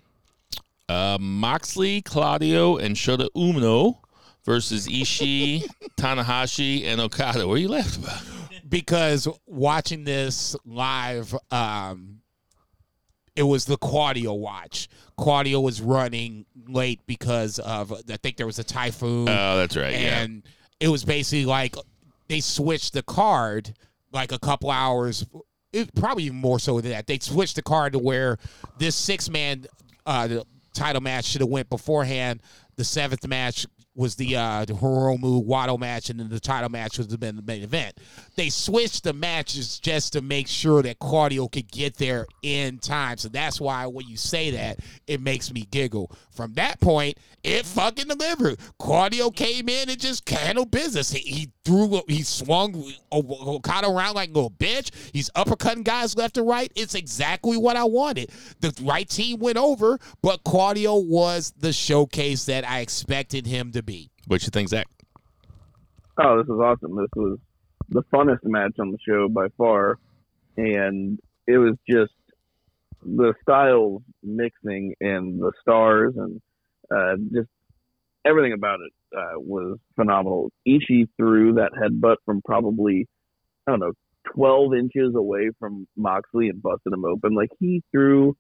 Uh, 0.89 1.18
Moxley, 1.19 2.01
Claudio, 2.01 2.77
and 2.77 2.95
Shota 2.95 3.30
Umino 3.35 3.97
versus 4.45 4.88
Ishii, 4.88 5.65
Tanahashi, 5.97 6.85
and 6.85 6.99
Okada. 6.99 7.47
Where 7.47 7.57
you 7.57 7.69
left 7.69 7.97
about? 7.97 8.22
Because 8.68 9.27
watching 9.45 10.03
this 10.03 10.55
live, 10.65 11.35
um, 11.51 12.22
it 13.35 13.43
was 13.43 13.65
the 13.65 13.77
Claudio 13.77 14.34
watch. 14.34 14.89
Claudio 15.18 15.60
was 15.60 15.81
running 15.81 16.45
late 16.68 16.99
because 17.05 17.60
of 17.60 17.91
I 17.91 18.18
think 18.18 18.38
there 18.38 18.45
was 18.45 18.60
a 18.60 18.64
typhoon. 18.64 19.30
Oh, 19.30 19.57
that's 19.57 19.76
right. 19.76 19.93
And 19.93 20.43
it 20.80 20.88
was 20.88 21.05
basically 21.05 21.45
like 21.45 21.76
they 22.27 22.39
switched 22.39 22.93
the 22.93 23.03
card 23.03 23.73
like 24.11 24.31
a 24.31 24.39
couple 24.39 24.69
hours. 24.72 25.26
It, 25.72 25.93
probably 25.95 26.26
even 26.26 26.38
more 26.38 26.60
so 26.60 26.80
than 26.81 26.91
that. 26.91 27.07
They 27.07 27.19
switched 27.19 27.55
the 27.55 27.64
card 27.64 27.93
to 27.93 27.99
where 27.99 28.38
this 28.77 28.95
six 28.95 29.30
man 29.30 29.65
uh, 30.05 30.43
title 30.73 31.01
match 31.01 31.25
should 31.25 31.41
have 31.41 31.49
went 31.49 31.69
beforehand. 31.69 32.41
The 32.75 32.83
seventh 32.83 33.27
match 33.27 33.67
was 33.95 34.15
the 34.15 34.35
uh 34.35 34.65
the 34.65 34.73
Hiromu 34.73 35.45
Wato 35.45 35.77
match, 35.79 36.09
and 36.09 36.19
then 36.19 36.29
the 36.29 36.39
title 36.39 36.69
match 36.69 36.97
was 36.97 37.07
the 37.07 37.17
main 37.45 37.63
event. 37.63 37.99
They 38.35 38.49
switched 38.49 39.03
the 39.03 39.13
matches 39.13 39.79
just 39.79 40.13
to 40.13 40.21
make 40.21 40.47
sure 40.47 40.81
that 40.81 40.99
cardio 40.99 41.51
could 41.51 41.71
get 41.71 41.97
there 41.97 42.25
in 42.41 42.79
time. 42.79 43.17
So 43.17 43.29
that's 43.29 43.61
why 43.61 43.85
when 43.85 44.07
you 44.07 44.17
say 44.17 44.51
that, 44.51 44.79
it 45.07 45.21
makes 45.21 45.53
me 45.53 45.67
giggle. 45.69 46.11
From 46.31 46.53
that 46.53 46.79
point, 46.81 47.17
it 47.43 47.65
fucking 47.65 48.07
delivered. 48.07 48.57
Cardio 48.79 49.33
came 49.35 49.69
in 49.69 49.89
and 49.89 49.99
just 49.99 50.27
handled 50.27 50.71
business. 50.71 51.11
He, 51.11 51.19
he 51.19 51.51
threw, 51.65 52.02
he 52.07 52.23
swung 52.23 52.84
Okada 53.11 53.88
around 53.90 54.15
like 54.15 54.30
a 54.30 54.34
little 54.34 54.52
bitch. 54.52 54.91
He's 55.14 55.30
uppercutting 55.31 55.84
guys 55.84 56.15
left 56.15 56.38
and 56.38 56.48
right. 56.48 56.72
It's 56.76 56.95
exactly 56.95 57.57
what 57.57 57.76
I 57.76 57.84
wanted. 57.84 58.31
The 58.60 58.73
right 58.84 59.07
team 59.07 59.40
went 59.40 59.57
over, 59.57 59.99
but 60.22 60.44
Claudio 60.44 60.95
was 60.95 61.53
the 61.57 61.73
showcase 61.73 62.45
that 62.45 62.68
I 62.68 62.80
expected 62.80 63.48
him 63.48 63.72
to 63.72 63.84
be. 63.84 64.10
What 64.27 64.44
you 64.44 64.49
think, 64.49 64.69
Zach? 64.69 64.88
Oh, 66.18 66.38
this 66.38 66.48
was 66.48 66.60
awesome. 66.60 66.95
This 66.95 67.10
was 67.15 67.40
the 67.90 68.03
funnest 68.14 68.44
match 68.44 68.73
on 68.80 68.91
the 68.91 68.98
show 69.07 69.27
by 69.30 69.48
far, 69.57 69.98
and 70.57 71.19
it 71.48 71.57
was 71.57 71.76
just 71.90 72.14
the 73.06 73.34
styles 73.41 74.02
mixing 74.22 74.95
and 75.02 75.40
the 75.40 75.52
stars 75.61 76.14
and 76.15 76.41
uh, 76.90 77.15
just 77.34 77.49
everything 78.26 78.53
about 78.53 78.80
it 78.80 78.94
uh, 79.15 79.40
was 79.40 79.77
phenomenal. 79.95 80.52
Ishii 80.68 81.07
threw 81.18 81.53
that 81.53 81.72
headbutt 81.73 82.18
from 82.26 82.41
probably 82.44 83.07
I 83.68 83.72
don't 83.72 83.80
know 83.80 83.94
12 84.35 84.73
inches 84.76 85.15
away 85.15 85.49
from 85.60 85.88
Moxley 85.95 86.49
and 86.49 86.61
busted 86.61 86.94
him 86.94 87.06
open. 87.06 87.35
Like 87.35 87.49
he 87.60 87.84
threw 87.91 88.35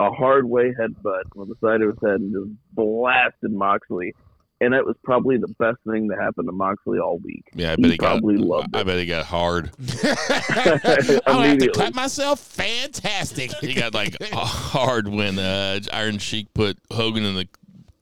a 0.00 0.10
hard 0.10 0.44
way 0.44 0.74
headbutt 0.78 1.24
on 1.36 1.48
the 1.48 1.54
side 1.62 1.82
of 1.82 1.90
his 1.90 1.98
head 2.02 2.20
and 2.20 2.32
just 2.32 2.58
blasted 2.74 3.52
Moxley 3.52 4.14
and 4.62 4.72
that 4.74 4.86
was 4.86 4.94
probably 5.02 5.38
the 5.38 5.48
best 5.58 5.78
thing 5.90 6.06
that 6.06 6.20
happened 6.20 6.46
to 6.46 6.52
Moxley 6.52 7.00
all 7.00 7.18
week. 7.18 7.44
Yeah, 7.52 7.72
I 7.72 7.76
bet 7.76 7.84
he, 7.86 7.90
he 7.92 7.98
probably 7.98 8.36
got, 8.36 8.46
loved 8.46 8.76
it. 8.76 8.78
I 8.78 8.82
bet 8.84 8.98
he 8.98 9.06
got 9.06 9.26
hard. 9.26 9.72
I 10.04 11.46
have 11.48 11.58
to 11.58 11.72
cut 11.74 11.96
myself. 11.96 12.38
Fantastic. 12.38 13.50
he 13.60 13.74
got 13.74 13.92
like 13.92 14.16
a 14.20 14.36
hard 14.36 15.08
when 15.08 15.40
uh, 15.40 15.80
Iron 15.92 16.18
Sheik 16.18 16.54
put 16.54 16.78
Hogan 16.92 17.24
in 17.24 17.34
the 17.34 17.48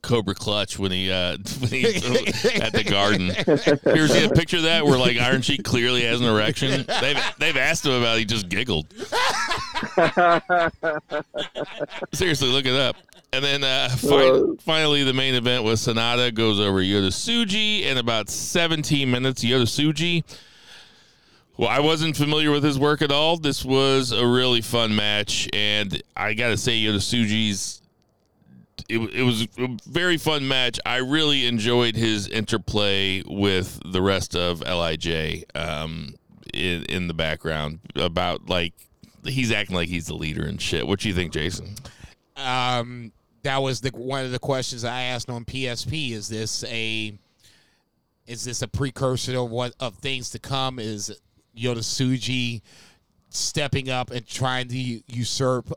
Cobra 0.02 0.34
Clutch 0.34 0.78
when 0.78 0.92
he 0.92 1.10
uh 1.10 1.36
when 1.60 1.70
he 1.70 1.84
at 2.60 2.72
the 2.72 2.84
Garden. 2.88 3.26
You 3.26 3.32
ever 4.02 4.08
seen 4.08 4.30
a 4.30 4.34
picture 4.34 4.58
of 4.58 4.62
that 4.64 4.84
where 4.86 4.98
like 4.98 5.16
Iron 5.18 5.42
Sheik 5.42 5.62
clearly 5.64 6.02
has 6.04 6.20
an 6.20 6.26
erection? 6.26 6.84
They've 7.00 7.18
they've 7.38 7.56
asked 7.56 7.84
him 7.86 7.92
about. 7.92 8.16
it. 8.16 8.20
He 8.20 8.24
just 8.24 8.48
giggled. 8.48 8.86
Seriously, 12.12 12.48
look 12.48 12.66
it 12.66 12.74
up. 12.74 12.96
And 13.32 13.44
then 13.44 13.62
uh, 13.62 13.88
fin- 13.90 14.56
finally, 14.58 15.04
the 15.04 15.12
main 15.12 15.34
event 15.34 15.62
was 15.62 15.80
Sanada 15.86 16.34
goes 16.34 16.58
over 16.58 16.78
Yota 16.80 17.08
Tsuji 17.08 17.82
in 17.82 17.96
about 17.96 18.28
17 18.28 19.08
minutes. 19.08 19.44
Yota 19.44 19.62
Tsuji. 19.62 20.24
Well, 21.56 21.68
I 21.68 21.78
wasn't 21.80 22.16
familiar 22.16 22.50
with 22.50 22.64
his 22.64 22.78
work 22.78 23.02
at 23.02 23.12
all. 23.12 23.36
This 23.36 23.64
was 23.64 24.10
a 24.12 24.26
really 24.26 24.62
fun 24.62 24.96
match, 24.96 25.48
and 25.52 26.02
I 26.16 26.34
got 26.34 26.48
to 26.48 26.56
say, 26.56 26.72
Yota 26.80 26.96
Tsuji's. 26.96 27.82
It, 28.90 28.98
it 29.14 29.22
was 29.22 29.42
a 29.58 29.76
very 29.86 30.16
fun 30.16 30.46
match. 30.48 30.80
I 30.84 30.96
really 30.96 31.46
enjoyed 31.46 31.94
his 31.96 32.28
interplay 32.28 33.22
with 33.26 33.80
the 33.84 34.02
rest 34.02 34.34
of 34.34 34.60
Lij 34.60 35.44
um, 35.54 36.14
in, 36.52 36.84
in 36.84 37.08
the 37.08 37.14
background 37.14 37.80
about 37.94 38.48
like 38.48 38.74
he's 39.24 39.52
acting 39.52 39.76
like 39.76 39.88
he's 39.88 40.06
the 40.06 40.14
leader 40.14 40.44
and 40.44 40.60
shit. 40.60 40.86
What 40.86 41.00
do 41.00 41.08
you 41.08 41.14
think, 41.14 41.32
Jason? 41.32 41.74
Um, 42.36 43.12
that 43.42 43.58
was 43.58 43.80
the 43.80 43.90
one 43.90 44.24
of 44.24 44.32
the 44.32 44.38
questions 44.38 44.84
I 44.84 45.02
asked 45.02 45.30
on 45.30 45.44
PSP. 45.44 46.12
Is 46.12 46.28
this 46.28 46.64
a 46.64 47.16
is 48.26 48.44
this 48.44 48.62
a 48.62 48.68
precursor 48.68 49.38
of 49.38 49.50
what 49.50 49.74
of 49.80 49.94
things 49.96 50.30
to 50.30 50.38
come? 50.38 50.78
Is 50.78 51.10
Yota 51.56 51.78
Tsuji 51.78 52.62
stepping 53.30 53.90
up 53.90 54.10
and 54.10 54.26
trying 54.26 54.68
to 54.68 54.76
usurp 55.06 55.72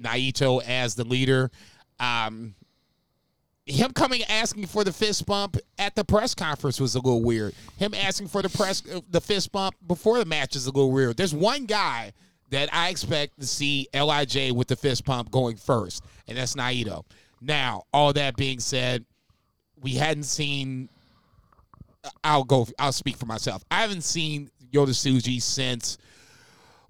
Naito 0.00 0.62
as 0.62 0.94
the 0.94 1.04
leader? 1.04 1.50
Um, 2.04 2.54
him 3.66 3.92
coming 3.92 4.22
asking 4.24 4.66
for 4.66 4.84
the 4.84 4.92
fist 4.92 5.24
bump 5.24 5.56
at 5.78 5.94
the 5.94 6.04
press 6.04 6.34
conference 6.34 6.78
was 6.78 6.94
a 6.94 6.98
little 6.98 7.22
weird. 7.22 7.54
Him 7.78 7.94
asking 7.94 8.28
for 8.28 8.42
the 8.42 8.50
press 8.50 8.82
the 9.10 9.20
fist 9.20 9.52
bump 9.52 9.74
before 9.86 10.18
the 10.18 10.26
match 10.26 10.54
is 10.54 10.66
a 10.66 10.70
little 10.70 10.92
weird. 10.92 11.16
There's 11.16 11.34
one 11.34 11.64
guy 11.64 12.12
that 12.50 12.68
I 12.74 12.90
expect 12.90 13.40
to 13.40 13.46
see 13.46 13.88
Lij 13.94 14.52
with 14.52 14.68
the 14.68 14.76
fist 14.76 15.04
pump 15.04 15.30
going 15.30 15.56
first, 15.56 16.04
and 16.28 16.36
that's 16.36 16.54
Naito. 16.54 17.04
Now, 17.40 17.84
all 17.92 18.12
that 18.12 18.36
being 18.36 18.60
said, 18.60 19.04
we 19.80 19.94
hadn't 19.94 20.24
seen. 20.24 20.90
I'll 22.22 22.44
go. 22.44 22.66
I'll 22.78 22.92
speak 22.92 23.16
for 23.16 23.26
myself. 23.26 23.64
I 23.70 23.80
haven't 23.80 24.04
seen 24.04 24.50
Yota 24.72 24.90
Tsuji 24.90 25.40
since 25.40 25.96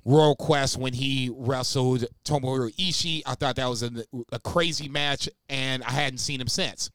Royal 0.05 0.37
Quest 0.37 0.77
when 0.77 0.93
he 0.93 1.31
wrestled 1.35 2.05
Tomohiro 2.25 2.75
Ishii. 2.77 3.23
I 3.27 3.35
thought 3.35 3.57
that 3.57 3.69
was 3.69 3.83
a, 3.83 3.91
a 4.33 4.39
crazy 4.39 4.89
match, 4.89 5.29
and 5.49 5.83
I 5.83 5.93
hadn't 5.93 6.19
seen 6.19 6.41
him 6.41 6.49
since. 6.49 6.91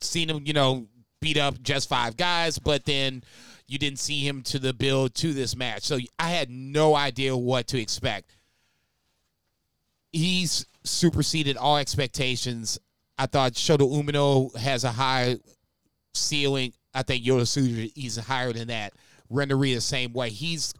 Seen 0.00 0.30
him, 0.30 0.42
you 0.44 0.52
know, 0.52 0.86
beat 1.20 1.36
up 1.36 1.60
just 1.62 1.88
five 1.88 2.16
guys, 2.16 2.58
but 2.58 2.84
then 2.84 3.22
you 3.66 3.78
didn't 3.78 3.98
see 3.98 4.26
him 4.26 4.42
to 4.42 4.58
the 4.58 4.72
build 4.72 5.14
to 5.14 5.32
this 5.32 5.56
match. 5.56 5.84
So 5.84 5.98
I 6.18 6.28
had 6.28 6.50
no 6.50 6.94
idea 6.94 7.36
what 7.36 7.68
to 7.68 7.80
expect. 7.80 8.36
He's 10.12 10.66
superseded 10.84 11.56
all 11.56 11.78
expectations. 11.78 12.78
I 13.18 13.26
thought 13.26 13.52
Shota 13.52 13.78
Umino 13.78 14.54
has 14.56 14.84
a 14.84 14.92
high 14.92 15.38
ceiling. 16.12 16.72
I 16.94 17.02
think 17.02 17.24
Yota 17.24 17.42
Tsuji 17.42 17.92
is 17.96 18.16
higher 18.16 18.52
than 18.52 18.68
that. 18.68 18.92
Renderia 19.32 19.76
the 19.76 19.80
same 19.80 20.12
way. 20.12 20.28
He's 20.28 20.74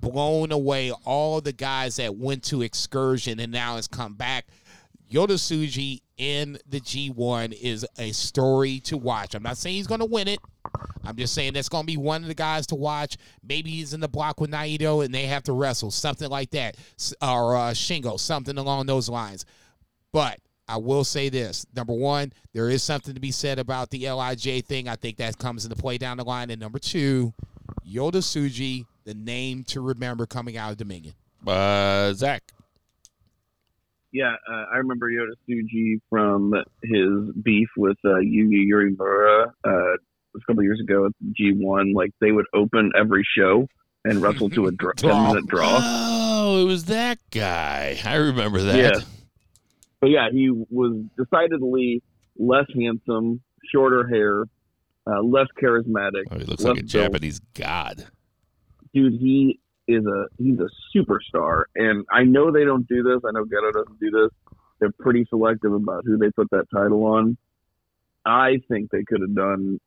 blown 0.00 0.52
away 0.52 0.92
all 1.04 1.40
the 1.40 1.52
guys 1.52 1.96
that 1.96 2.16
went 2.16 2.44
to 2.44 2.62
excursion 2.62 3.40
and 3.40 3.52
now 3.52 3.76
has 3.76 3.88
come 3.88 4.14
back. 4.14 4.46
Yota 5.10 5.30
Tsuji 5.30 6.02
in 6.18 6.58
the 6.68 6.80
G1 6.80 7.58
is 7.60 7.86
a 7.98 8.12
story 8.12 8.80
to 8.80 8.98
watch. 8.98 9.34
I'm 9.34 9.42
not 9.42 9.56
saying 9.56 9.76
he's 9.76 9.86
going 9.86 10.00
to 10.00 10.06
win 10.06 10.28
it. 10.28 10.38
I'm 11.04 11.16
just 11.16 11.32
saying 11.32 11.54
that's 11.54 11.70
going 11.70 11.84
to 11.84 11.86
be 11.86 11.96
one 11.96 12.22
of 12.22 12.28
the 12.28 12.34
guys 12.34 12.66
to 12.66 12.74
watch. 12.74 13.16
Maybe 13.42 13.70
he's 13.70 13.94
in 13.94 14.00
the 14.00 14.08
block 14.08 14.40
with 14.40 14.50
Naito 14.50 15.02
and 15.04 15.14
they 15.14 15.26
have 15.26 15.44
to 15.44 15.52
wrestle, 15.52 15.90
something 15.90 16.28
like 16.28 16.50
that, 16.50 16.76
or 17.22 17.56
uh, 17.56 17.70
Shingo, 17.70 18.20
something 18.20 18.58
along 18.58 18.86
those 18.86 19.08
lines. 19.08 19.46
But 20.12 20.40
I 20.68 20.76
will 20.76 21.04
say 21.04 21.30
this: 21.30 21.66
number 21.74 21.94
one, 21.94 22.32
there 22.52 22.68
is 22.68 22.82
something 22.82 23.14
to 23.14 23.20
be 23.20 23.30
said 23.32 23.58
about 23.58 23.88
the 23.90 24.10
Lij 24.10 24.62
thing. 24.66 24.88
I 24.88 24.96
think 24.96 25.16
that 25.16 25.38
comes 25.38 25.64
into 25.64 25.76
play 25.76 25.96
down 25.96 26.18
the 26.18 26.24
line. 26.24 26.50
And 26.50 26.60
number 26.60 26.78
two, 26.78 27.32
Yota 27.86 28.16
Tsuji, 28.16 28.84
the 29.08 29.14
name 29.14 29.64
to 29.64 29.80
remember 29.80 30.26
coming 30.26 30.58
out 30.58 30.70
of 30.72 30.76
Dominion. 30.76 31.14
Uh, 31.46 32.12
Zach. 32.12 32.42
Yeah, 34.12 34.34
uh, 34.50 34.64
I 34.72 34.76
remember 34.76 35.08
Yota 35.10 35.32
Tsuji 35.48 36.00
from 36.10 36.52
his 36.82 37.34
beef 37.42 37.68
with 37.76 37.96
uh, 38.04 38.16
Yuya 38.20 38.66
Uemura 38.70 39.46
uh, 39.64 39.70
a 39.70 40.40
couple 40.46 40.62
years 40.62 40.78
ago 40.80 41.06
at 41.06 41.12
G1. 41.40 41.94
Like 41.94 42.10
they 42.20 42.32
would 42.32 42.44
open 42.54 42.92
every 42.98 43.26
show 43.36 43.66
and 44.04 44.20
wrestle 44.20 44.50
to 44.50 44.66
a 44.66 44.72
dr- 44.72 44.96
Draw. 44.96 45.10
ten 45.10 45.26
minute 45.28 45.46
draw. 45.46 45.78
Oh, 45.80 46.60
it 46.62 46.64
was 46.64 46.84
that 46.86 47.18
guy. 47.30 47.98
I 48.04 48.14
remember 48.16 48.60
that. 48.62 48.76
Yeah. 48.76 49.00
But 50.02 50.10
yeah, 50.10 50.28
he 50.30 50.50
was 50.50 51.02
decidedly 51.16 52.02
less 52.38 52.66
handsome, 52.78 53.40
shorter 53.72 54.06
hair, 54.06 54.44
uh, 55.06 55.22
less 55.22 55.46
charismatic. 55.62 56.24
Oh, 56.30 56.38
he 56.38 56.44
looks 56.44 56.62
less 56.62 56.76
like 56.76 56.78
a 56.78 56.82
built. 56.82 56.88
Japanese 56.88 57.40
god. 57.54 58.06
Dude, 58.92 59.14
he 59.20 59.60
is 59.86 60.04
a 60.04 60.26
he's 60.38 60.58
a 60.58 60.68
superstar, 60.96 61.64
and 61.74 62.04
I 62.12 62.24
know 62.24 62.52
they 62.52 62.64
don't 62.64 62.86
do 62.86 63.02
this. 63.02 63.20
I 63.26 63.32
know 63.32 63.44
Gedo 63.44 63.72
doesn't 63.72 64.00
do 64.00 64.10
this. 64.10 64.30
They're 64.80 64.92
pretty 64.98 65.26
selective 65.28 65.72
about 65.72 66.04
who 66.04 66.18
they 66.18 66.30
put 66.30 66.50
that 66.50 66.66
title 66.72 67.04
on. 67.04 67.36
I 68.24 68.60
think 68.68 68.90
they 68.90 69.04
could 69.06 69.22
have 69.22 69.34
done. 69.34 69.80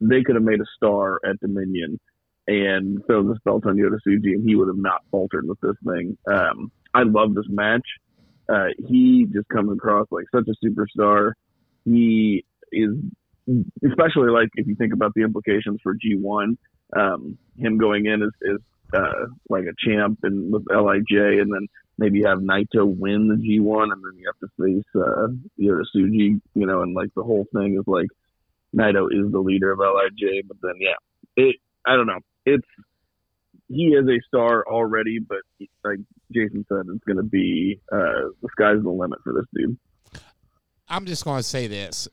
They 0.00 0.22
could 0.22 0.36
have 0.36 0.44
made 0.44 0.60
a 0.60 0.66
star 0.76 1.20
at 1.28 1.40
Dominion 1.40 1.98
and 2.46 3.04
thrown 3.06 3.28
this 3.28 3.38
belt 3.44 3.66
on 3.66 3.76
Yota 3.76 3.98
Tsuji, 4.06 4.34
and 4.34 4.48
he 4.48 4.54
would 4.54 4.68
have 4.68 4.78
not 4.78 5.02
faltered 5.10 5.46
with 5.48 5.60
this 5.60 5.76
thing. 5.84 6.16
Um, 6.30 6.70
I 6.94 7.02
love 7.02 7.34
this 7.34 7.46
match. 7.48 7.86
Uh, 8.48 8.68
he 8.86 9.26
just 9.32 9.48
comes 9.48 9.70
across 9.76 10.06
like 10.10 10.24
such 10.34 10.48
a 10.48 10.66
superstar. 10.66 11.32
He 11.84 12.44
is, 12.72 12.90
especially 13.86 14.30
like 14.30 14.48
if 14.54 14.66
you 14.66 14.74
think 14.76 14.94
about 14.94 15.12
the 15.14 15.22
implications 15.22 15.80
for 15.82 15.94
G1 15.94 16.56
um, 16.96 17.38
him 17.56 17.78
going 17.78 18.06
in 18.06 18.22
as, 18.22 18.30
as 18.50 18.58
uh, 18.92 19.26
like 19.48 19.64
a 19.64 19.74
champ 19.78 20.20
and 20.22 20.52
with 20.52 20.64
Lij, 20.70 21.10
and 21.10 21.52
then 21.52 21.66
maybe 21.98 22.22
have 22.22 22.38
Naito 22.38 22.86
win 22.86 23.28
the 23.28 23.34
G1, 23.34 23.92
and 23.92 24.02
then 24.02 24.18
you 24.18 24.30
have 24.30 24.38
to 24.40 24.48
face 24.58 24.84
uh, 24.94 25.28
Yota 25.60 26.40
you 26.54 26.66
know, 26.66 26.82
and 26.82 26.94
like 26.94 27.12
the 27.14 27.22
whole 27.22 27.46
thing 27.54 27.76
is 27.78 27.86
like 27.86 28.08
Naito 28.74 29.06
is 29.12 29.30
the 29.32 29.40
leader 29.40 29.72
of 29.72 29.78
Lij, 29.78 30.42
but 30.46 30.56
then 30.62 30.74
yeah, 30.80 30.96
it 31.36 31.56
I 31.86 31.96
don't 31.96 32.06
know, 32.06 32.20
it's 32.46 32.66
he 33.68 33.88
is 33.88 34.08
a 34.08 34.18
star 34.26 34.64
already, 34.66 35.18
but 35.18 35.38
like 35.84 35.98
Jason 36.32 36.64
said, 36.68 36.84
it's 36.88 37.04
going 37.04 37.18
to 37.18 37.22
be 37.22 37.78
uh, 37.92 38.32
the 38.42 38.48
sky's 38.52 38.82
the 38.82 38.90
limit 38.90 39.18
for 39.22 39.34
this 39.34 39.44
dude. 39.54 39.76
I'm 40.88 41.04
just 41.04 41.24
going 41.24 41.38
to 41.38 41.42
say 41.42 41.66
this. 41.66 42.08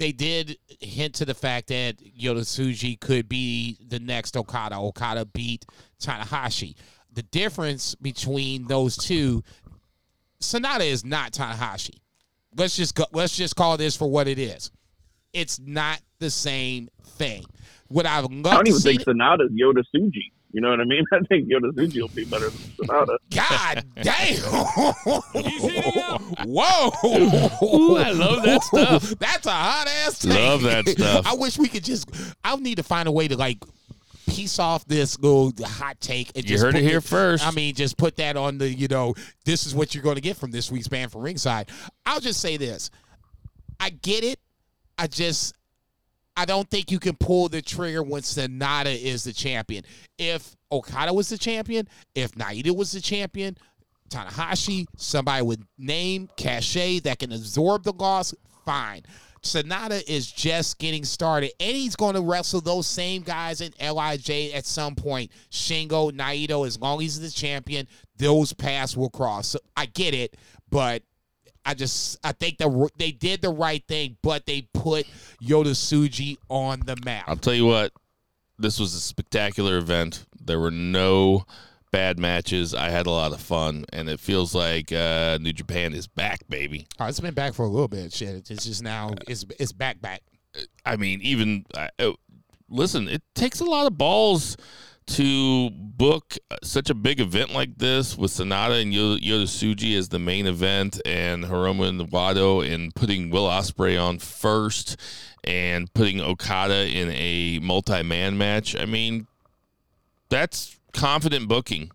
They 0.00 0.12
did 0.12 0.56
hint 0.80 1.16
to 1.16 1.26
the 1.26 1.34
fact 1.34 1.68
that 1.68 1.98
Yota 1.98 2.40
Tsuji 2.40 2.98
could 2.98 3.28
be 3.28 3.76
the 3.86 4.00
next 4.00 4.34
Okada. 4.34 4.76
Okada 4.76 5.26
beat 5.26 5.66
Tanahashi. 6.02 6.74
The 7.12 7.22
difference 7.24 7.94
between 7.96 8.66
those 8.66 8.96
two, 8.96 9.44
Sanada 10.40 10.90
is 10.90 11.04
not 11.04 11.32
Tanahashi. 11.32 11.98
Let's 12.56 12.78
just 12.78 12.94
go, 12.94 13.04
let's 13.12 13.36
just 13.36 13.56
call 13.56 13.76
this 13.76 13.94
for 13.94 14.10
what 14.10 14.26
it 14.26 14.38
is. 14.38 14.70
It's 15.34 15.60
not 15.60 16.00
the 16.18 16.30
same 16.30 16.88
thing. 17.04 17.44
What 17.88 18.06
I 18.06 18.22
would 18.22 18.32
I 18.46 18.54
don't 18.54 18.68
even 18.68 18.80
think 18.80 19.02
Sanada's 19.02 19.52
Yota 19.52 19.84
Tsuji. 19.94 20.32
You 20.52 20.60
know 20.60 20.70
what 20.70 20.80
I 20.80 20.84
mean? 20.84 21.04
I 21.12 21.20
think 21.20 21.48
Yota 21.48 21.70
Tsuji 21.72 22.00
will 22.00 22.08
be 22.08 22.24
better 22.24 22.50
than 22.50 22.60
Sanada. 22.86 23.16
God 23.34 23.84
damn! 24.02 24.44
Um, 26.04 26.20
Whoa! 26.46 26.90
Ooh, 27.62 27.96
I 27.96 28.10
love 28.10 28.42
that 28.42 28.62
stuff. 28.64 29.02
That's 29.18 29.46
a 29.46 29.50
hot 29.50 29.86
ass 29.88 30.18
take. 30.18 30.32
Love 30.32 30.62
that 30.62 30.88
stuff. 30.88 31.26
I 31.26 31.34
wish 31.34 31.58
we 31.58 31.68
could 31.68 31.84
just. 31.84 32.10
I 32.42 32.56
need 32.56 32.76
to 32.76 32.82
find 32.82 33.08
a 33.08 33.12
way 33.12 33.28
to 33.28 33.36
like 33.36 33.62
piece 34.28 34.58
off 34.58 34.84
this 34.86 35.18
little 35.20 35.52
hot 35.64 36.00
take. 36.00 36.30
And 36.34 36.44
You 36.44 36.50
just 36.50 36.64
heard 36.64 36.74
it 36.76 36.82
here 36.82 37.00
first. 37.00 37.46
I 37.46 37.50
mean, 37.52 37.74
just 37.74 37.96
put 37.96 38.16
that 38.16 38.36
on 38.36 38.58
the. 38.58 38.68
You 38.68 38.88
know, 38.88 39.14
this 39.44 39.66
is 39.66 39.74
what 39.74 39.94
you're 39.94 40.04
going 40.04 40.16
to 40.16 40.20
get 40.22 40.36
from 40.36 40.50
this 40.50 40.70
week's 40.70 40.88
Banned 40.88 41.12
from 41.12 41.22
Ringside. 41.22 41.68
I'll 42.06 42.20
just 42.20 42.40
say 42.40 42.56
this. 42.56 42.90
I 43.78 43.90
get 43.90 44.24
it. 44.24 44.38
I 44.98 45.06
just. 45.06 45.54
I 46.40 46.46
don't 46.46 46.70
think 46.70 46.90
you 46.90 46.98
can 46.98 47.16
pull 47.16 47.50
the 47.50 47.60
trigger 47.60 48.02
when 48.02 48.22
Sanada 48.22 48.98
is 48.98 49.24
the 49.24 49.32
champion. 49.34 49.84
If 50.16 50.56
Okada 50.72 51.12
was 51.12 51.28
the 51.28 51.36
champion, 51.36 51.86
if 52.14 52.32
Naito 52.32 52.74
was 52.74 52.92
the 52.92 53.00
champion, 53.02 53.58
Tanahashi, 54.08 54.86
somebody 54.96 55.42
with 55.42 55.62
name, 55.76 56.30
cachet 56.38 57.00
that 57.00 57.18
can 57.18 57.30
absorb 57.30 57.82
the 57.82 57.92
loss, 57.92 58.32
fine. 58.64 59.02
Sanada 59.42 60.02
is 60.08 60.32
just 60.32 60.78
getting 60.78 61.04
started, 61.04 61.52
and 61.60 61.76
he's 61.76 61.94
going 61.94 62.14
to 62.14 62.22
wrestle 62.22 62.62
those 62.62 62.86
same 62.86 63.20
guys 63.20 63.60
in 63.60 63.74
Lij 63.78 64.30
at 64.54 64.64
some 64.64 64.94
point. 64.94 65.30
Shingo, 65.50 66.10
Naito, 66.10 66.66
as 66.66 66.80
long 66.80 66.96
as 66.96 67.02
he's 67.02 67.20
the 67.20 67.30
champion, 67.30 67.86
those 68.16 68.54
paths 68.54 68.96
will 68.96 69.10
cross. 69.10 69.48
So 69.48 69.58
I 69.76 69.84
get 69.84 70.14
it, 70.14 70.38
but 70.70 71.02
I 71.64 71.74
just 71.74 72.18
I 72.24 72.32
think 72.32 72.58
the 72.58 72.88
they 72.96 73.12
did 73.12 73.42
the 73.42 73.50
right 73.50 73.82
thing, 73.86 74.16
but 74.22 74.46
they 74.46 74.68
put 74.72 75.06
Yota 75.42 75.70
Tsuji 75.70 76.38
on 76.48 76.80
the 76.84 76.96
map. 77.04 77.24
I'll 77.26 77.36
tell 77.36 77.54
you 77.54 77.66
what, 77.66 77.92
this 78.58 78.78
was 78.78 78.94
a 78.94 79.00
spectacular 79.00 79.76
event. 79.76 80.26
There 80.40 80.58
were 80.58 80.70
no 80.70 81.44
bad 81.92 82.18
matches. 82.18 82.74
I 82.74 82.90
had 82.90 83.06
a 83.06 83.10
lot 83.10 83.32
of 83.32 83.40
fun, 83.40 83.84
and 83.92 84.08
it 84.08 84.20
feels 84.20 84.54
like 84.54 84.92
uh, 84.92 85.38
New 85.40 85.52
Japan 85.52 85.92
is 85.92 86.06
back, 86.06 86.40
baby. 86.48 86.86
Oh, 86.98 87.06
it's 87.06 87.20
been 87.20 87.34
back 87.34 87.54
for 87.54 87.64
a 87.64 87.68
little 87.68 87.88
bit. 87.88 88.12
Shit, 88.12 88.50
it's 88.50 88.64
just 88.64 88.82
now 88.82 89.14
it's 89.28 89.44
it's 89.58 89.72
back 89.72 90.00
back. 90.00 90.22
I 90.84 90.96
mean, 90.96 91.20
even 91.22 91.64
I 91.76 91.90
oh, 91.98 92.16
listen, 92.68 93.08
it 93.08 93.22
takes 93.34 93.60
a 93.60 93.64
lot 93.64 93.86
of 93.86 93.98
balls 93.98 94.56
to 95.10 95.70
book 95.70 96.36
such 96.62 96.88
a 96.90 96.94
big 96.94 97.20
event 97.20 97.52
like 97.52 97.76
this 97.78 98.16
with 98.16 98.30
Sanada 98.30 98.80
and 98.80 98.92
Yota, 98.92 99.20
Yota 99.20 99.44
Tsuji 99.44 99.96
as 99.98 100.08
the 100.08 100.18
main 100.18 100.46
event, 100.46 101.00
and 101.04 101.44
Hiromu 101.44 101.88
and 101.88 102.00
Wato, 102.10 102.66
and 102.66 102.94
putting 102.94 103.30
Will 103.30 103.46
Ospreay 103.46 104.00
on 104.02 104.18
first, 104.18 104.96
and 105.44 105.92
putting 105.94 106.20
Okada 106.20 106.88
in 106.88 107.10
a 107.10 107.58
multi-man 107.60 108.38
match. 108.38 108.76
I 108.76 108.86
mean, 108.86 109.26
that's 110.28 110.78
confident 110.92 111.48
booking. 111.48 111.90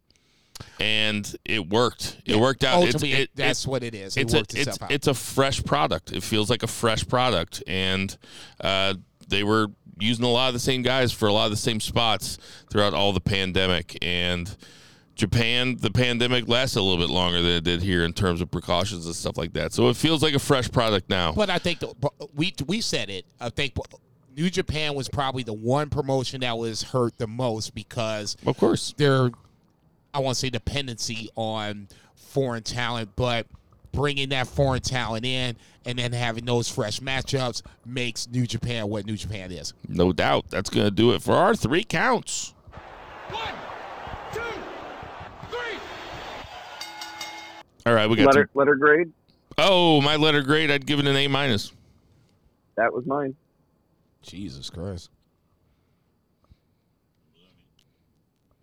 And 0.79 1.35
it 1.43 1.67
worked. 1.69 2.17
It 2.25 2.37
worked 2.37 2.63
out. 2.63 2.83
It's- 2.83 2.95
Ultimately, 2.95 3.23
it- 3.23 3.29
that's 3.35 3.67
what 3.67 3.83
it 3.83 3.93
is. 3.93 4.15
it's 4.15 4.33
it 4.33 4.35
a, 4.35 4.39
worked 4.39 4.55
it's, 4.55 4.81
out. 4.81 4.91
it's 4.91 5.07
a 5.07 5.13
fresh 5.13 5.61
product. 5.63 6.13
It 6.13 6.23
feels 6.23 6.49
like 6.49 6.63
a 6.63 6.67
fresh 6.67 7.05
product, 7.05 7.61
and 7.67 8.15
uh, 8.61 8.93
they 9.27 9.43
were 9.43 9.67
using 9.99 10.25
a 10.25 10.29
lot 10.29 10.47
of 10.47 10.53
the 10.53 10.59
same 10.59 10.81
guys 10.81 11.11
for 11.11 11.27
a 11.27 11.33
lot 11.33 11.45
of 11.45 11.51
the 11.51 11.57
same 11.57 11.79
spots 11.79 12.37
throughout 12.69 12.93
all 12.93 13.13
the 13.13 13.21
pandemic. 13.21 13.97
And 14.01 14.55
Japan, 15.15 15.77
the 15.79 15.91
pandemic 15.91 16.47
lasted 16.47 16.79
a 16.79 16.81
little 16.81 17.03
bit 17.03 17.11
longer 17.11 17.41
than 17.41 17.51
it 17.51 17.63
did 17.63 17.81
here 17.81 18.03
in 18.03 18.13
terms 18.13 18.41
of 18.41 18.51
precautions 18.51 19.05
and 19.05 19.15
stuff 19.15 19.37
like 19.37 19.53
that. 19.53 19.73
So 19.73 19.89
it 19.89 19.95
feels 19.95 20.21
like 20.21 20.33
a 20.33 20.39
fresh 20.39 20.69
product 20.69 21.09
now. 21.09 21.31
But 21.31 21.49
I 21.49 21.57
think 21.57 21.79
the, 21.79 21.93
we 22.33 22.53
we 22.67 22.81
said 22.81 23.09
it. 23.09 23.25
I 23.39 23.49
think 23.49 23.75
New 24.35 24.49
Japan 24.49 24.93
was 24.93 25.07
probably 25.07 25.43
the 25.43 25.53
one 25.53 25.89
promotion 25.89 26.41
that 26.41 26.57
was 26.57 26.83
hurt 26.83 27.17
the 27.17 27.27
most 27.27 27.73
because 27.73 28.35
of 28.45 28.57
course, 28.57 28.93
their 28.97 29.31
I 30.13 30.19
want 30.19 30.35
to 30.35 30.39
say 30.39 30.49
dependency 30.49 31.29
on 31.35 31.87
foreign 32.15 32.63
talent, 32.63 33.11
but 33.15 33.47
bringing 33.93 34.29
that 34.29 34.47
foreign 34.47 34.81
talent 34.81 35.25
in 35.25 35.55
and 35.85 35.99
then 35.99 36.11
having 36.11 36.45
those 36.45 36.67
fresh 36.69 36.99
matchups 36.99 37.61
makes 37.85 38.27
New 38.27 38.45
Japan 38.47 38.87
what 38.89 39.05
New 39.05 39.15
Japan 39.17 39.51
is. 39.51 39.73
no 39.87 40.11
doubt, 40.11 40.45
that's 40.49 40.69
going 40.69 40.85
to 40.85 40.91
do 40.91 41.11
it 41.13 41.21
for 41.21 41.33
our 41.33 41.55
three 41.55 41.83
counts. 41.83 42.53
One, 43.29 43.47
two, 44.33 44.41
three. 45.49 45.79
All 47.85 47.93
right, 47.93 48.09
we 48.09 48.15
got. 48.17 48.27
Letter 48.27 48.49
Some, 48.53 48.59
letter 48.59 48.75
grade. 48.75 49.11
oh, 49.57 50.01
my 50.01 50.15
letter 50.15 50.41
grade, 50.41 50.69
I'd 50.71 50.85
give 50.85 50.99
it 50.99 51.07
an 51.07 51.15
A 51.15 51.27
minus. 51.27 51.71
That 52.75 52.93
was 52.93 53.05
mine. 53.05 53.35
Jesus 54.21 54.69
Christ. 54.69 55.09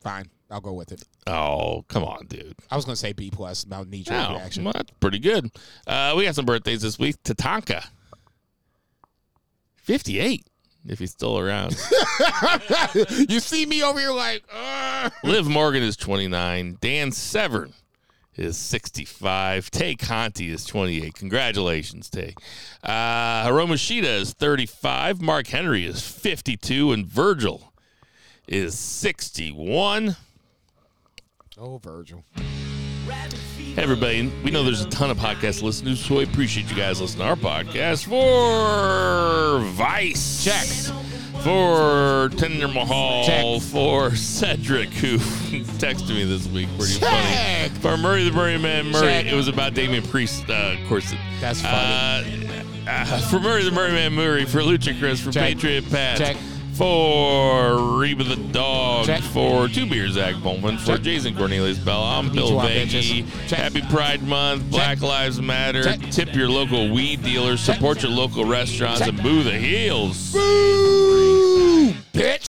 Fine, 0.00 0.28
I'll 0.52 0.60
go 0.60 0.72
with 0.74 0.92
it. 0.92 1.02
Oh, 1.26 1.84
come 1.88 2.04
on, 2.04 2.26
dude. 2.26 2.54
I 2.70 2.76
was 2.76 2.84
going 2.84 2.94
to 2.94 3.00
say 3.00 3.12
B 3.12 3.30
plus. 3.30 3.66
Now 3.66 3.82
knee 3.84 4.02
jerk 4.02 4.28
Oh, 4.30 4.34
reaction. 4.34 4.64
well, 4.64 4.74
that's 4.74 4.90
pretty 5.00 5.18
good. 5.18 5.50
Uh, 5.86 6.14
we 6.16 6.24
got 6.26 6.34
some 6.34 6.44
birthdays 6.44 6.82
this 6.82 6.98
week. 6.98 7.16
Tatanka, 7.24 7.84
fifty-eight, 9.76 10.46
if 10.86 10.98
he's 10.98 11.10
still 11.12 11.38
around. 11.38 11.72
you 13.28 13.40
see 13.40 13.66
me 13.66 13.82
over 13.82 13.98
here 13.98 14.12
like, 14.12 14.42
uh. 14.52 15.10
Liv 15.24 15.46
Morgan 15.48 15.82
is 15.82 15.96
twenty-nine. 15.96 16.78
Dan 16.80 17.12
Severn 17.12 17.72
is 18.36 18.56
sixty-five. 18.56 19.70
Tay 19.70 19.94
Conti 19.94 20.50
is 20.50 20.64
twenty-eight. 20.64 21.14
Congratulations, 21.14 22.08
Tay. 22.10 22.34
Uh, 22.82 23.46
Hikaru 23.48 23.72
Shida 23.74 24.20
is 24.20 24.32
thirty-five. 24.32 25.20
Mark 25.22 25.46
Henry 25.48 25.84
is 25.84 26.06
fifty-two, 26.06 26.92
and 26.92 27.06
Virgil 27.06 27.72
is 28.46 28.78
sixty-one. 28.78 30.16
Oh, 31.64 31.78
Virgil. 31.78 32.24
Hey 33.06 33.80
everybody, 33.84 34.26
we 34.44 34.51
know 34.51 34.64
there's 34.64 34.80
a 34.80 34.89
ton 34.90 35.10
of 35.12 35.16
podcast 35.16 35.62
listeners, 35.62 36.05
so 36.05 36.16
we 36.16 36.24
appreciate 36.24 36.68
you 36.68 36.74
guys 36.74 37.01
listening 37.01 37.24
to 37.24 37.30
our 37.30 37.36
podcast 37.36 38.05
for 38.06 39.64
Vice. 39.70 40.43
Check. 40.43 40.66
For 41.44 42.30
Tender 42.36 42.66
Mahal, 42.66 43.24
Check. 43.26 43.62
for 43.70 44.10
Cedric, 44.16 44.89
who 44.90 45.18
texted 45.78 46.09
me 46.09 46.24
this 46.24 46.48
week. 46.48 46.68
Pretty 46.76 46.98
Check. 46.98 47.70
funny. 47.70 47.78
For 47.80 47.97
Murray 47.97 48.24
the 48.24 48.32
Murray 48.32 48.59
Man 48.59 48.86
Murray, 48.90 49.01
Check. 49.06 49.26
it 49.26 49.34
was 49.34 49.47
about 49.47 49.74
Damian 49.74 50.02
Priest, 50.02 50.51
uh, 50.51 50.74
of 50.80 50.89
course. 50.89 51.14
That's 51.40 51.62
funny. 51.62 52.48
Uh, 52.89 52.90
uh, 52.90 53.20
for 53.30 53.39
Murray 53.39 53.62
the 53.62 53.70
Murray 53.70 53.93
Man 53.93 54.12
Murray, 54.14 54.47
for 54.47 54.59
Lucha 54.62 54.98
Chris, 54.98 55.20
for 55.20 55.30
Check. 55.30 55.55
Patriot 55.55 55.89
Pat, 55.90 56.18
Check. 56.18 56.36
For 56.74 57.98
Reba 57.98 58.24
the 58.24 58.36
Dog, 58.36 59.06
Check. 59.06 59.22
for 59.22 59.68
Two 59.68 59.86
Beers 59.86 60.12
Zach 60.12 60.34
Bowman, 60.42 60.78
for 60.78 60.96
Check. 60.96 61.02
Jason 61.02 61.36
Cornelius 61.36 61.78
Bell, 61.78 62.02
I'm 62.02 62.32
Bill 62.32 62.52
Veggie. 62.52 63.24
Happy 63.50 63.82
Pride 63.82 64.22
Month, 64.22 64.70
Black 64.70 65.00
Lives 65.00 65.40
Matter, 65.40 65.96
tip 66.10 66.34
your 66.34 66.48
local 66.48 66.92
weed 66.92 67.22
dealers, 67.22 67.60
support 67.60 68.02
your 68.02 68.12
local 68.12 68.44
restaurants, 68.44 69.00
and 69.00 69.22
boo 69.22 69.42
the 69.42 69.52
heels. 69.52 70.32
Boo, 70.32 71.92
bitch. 72.12 72.46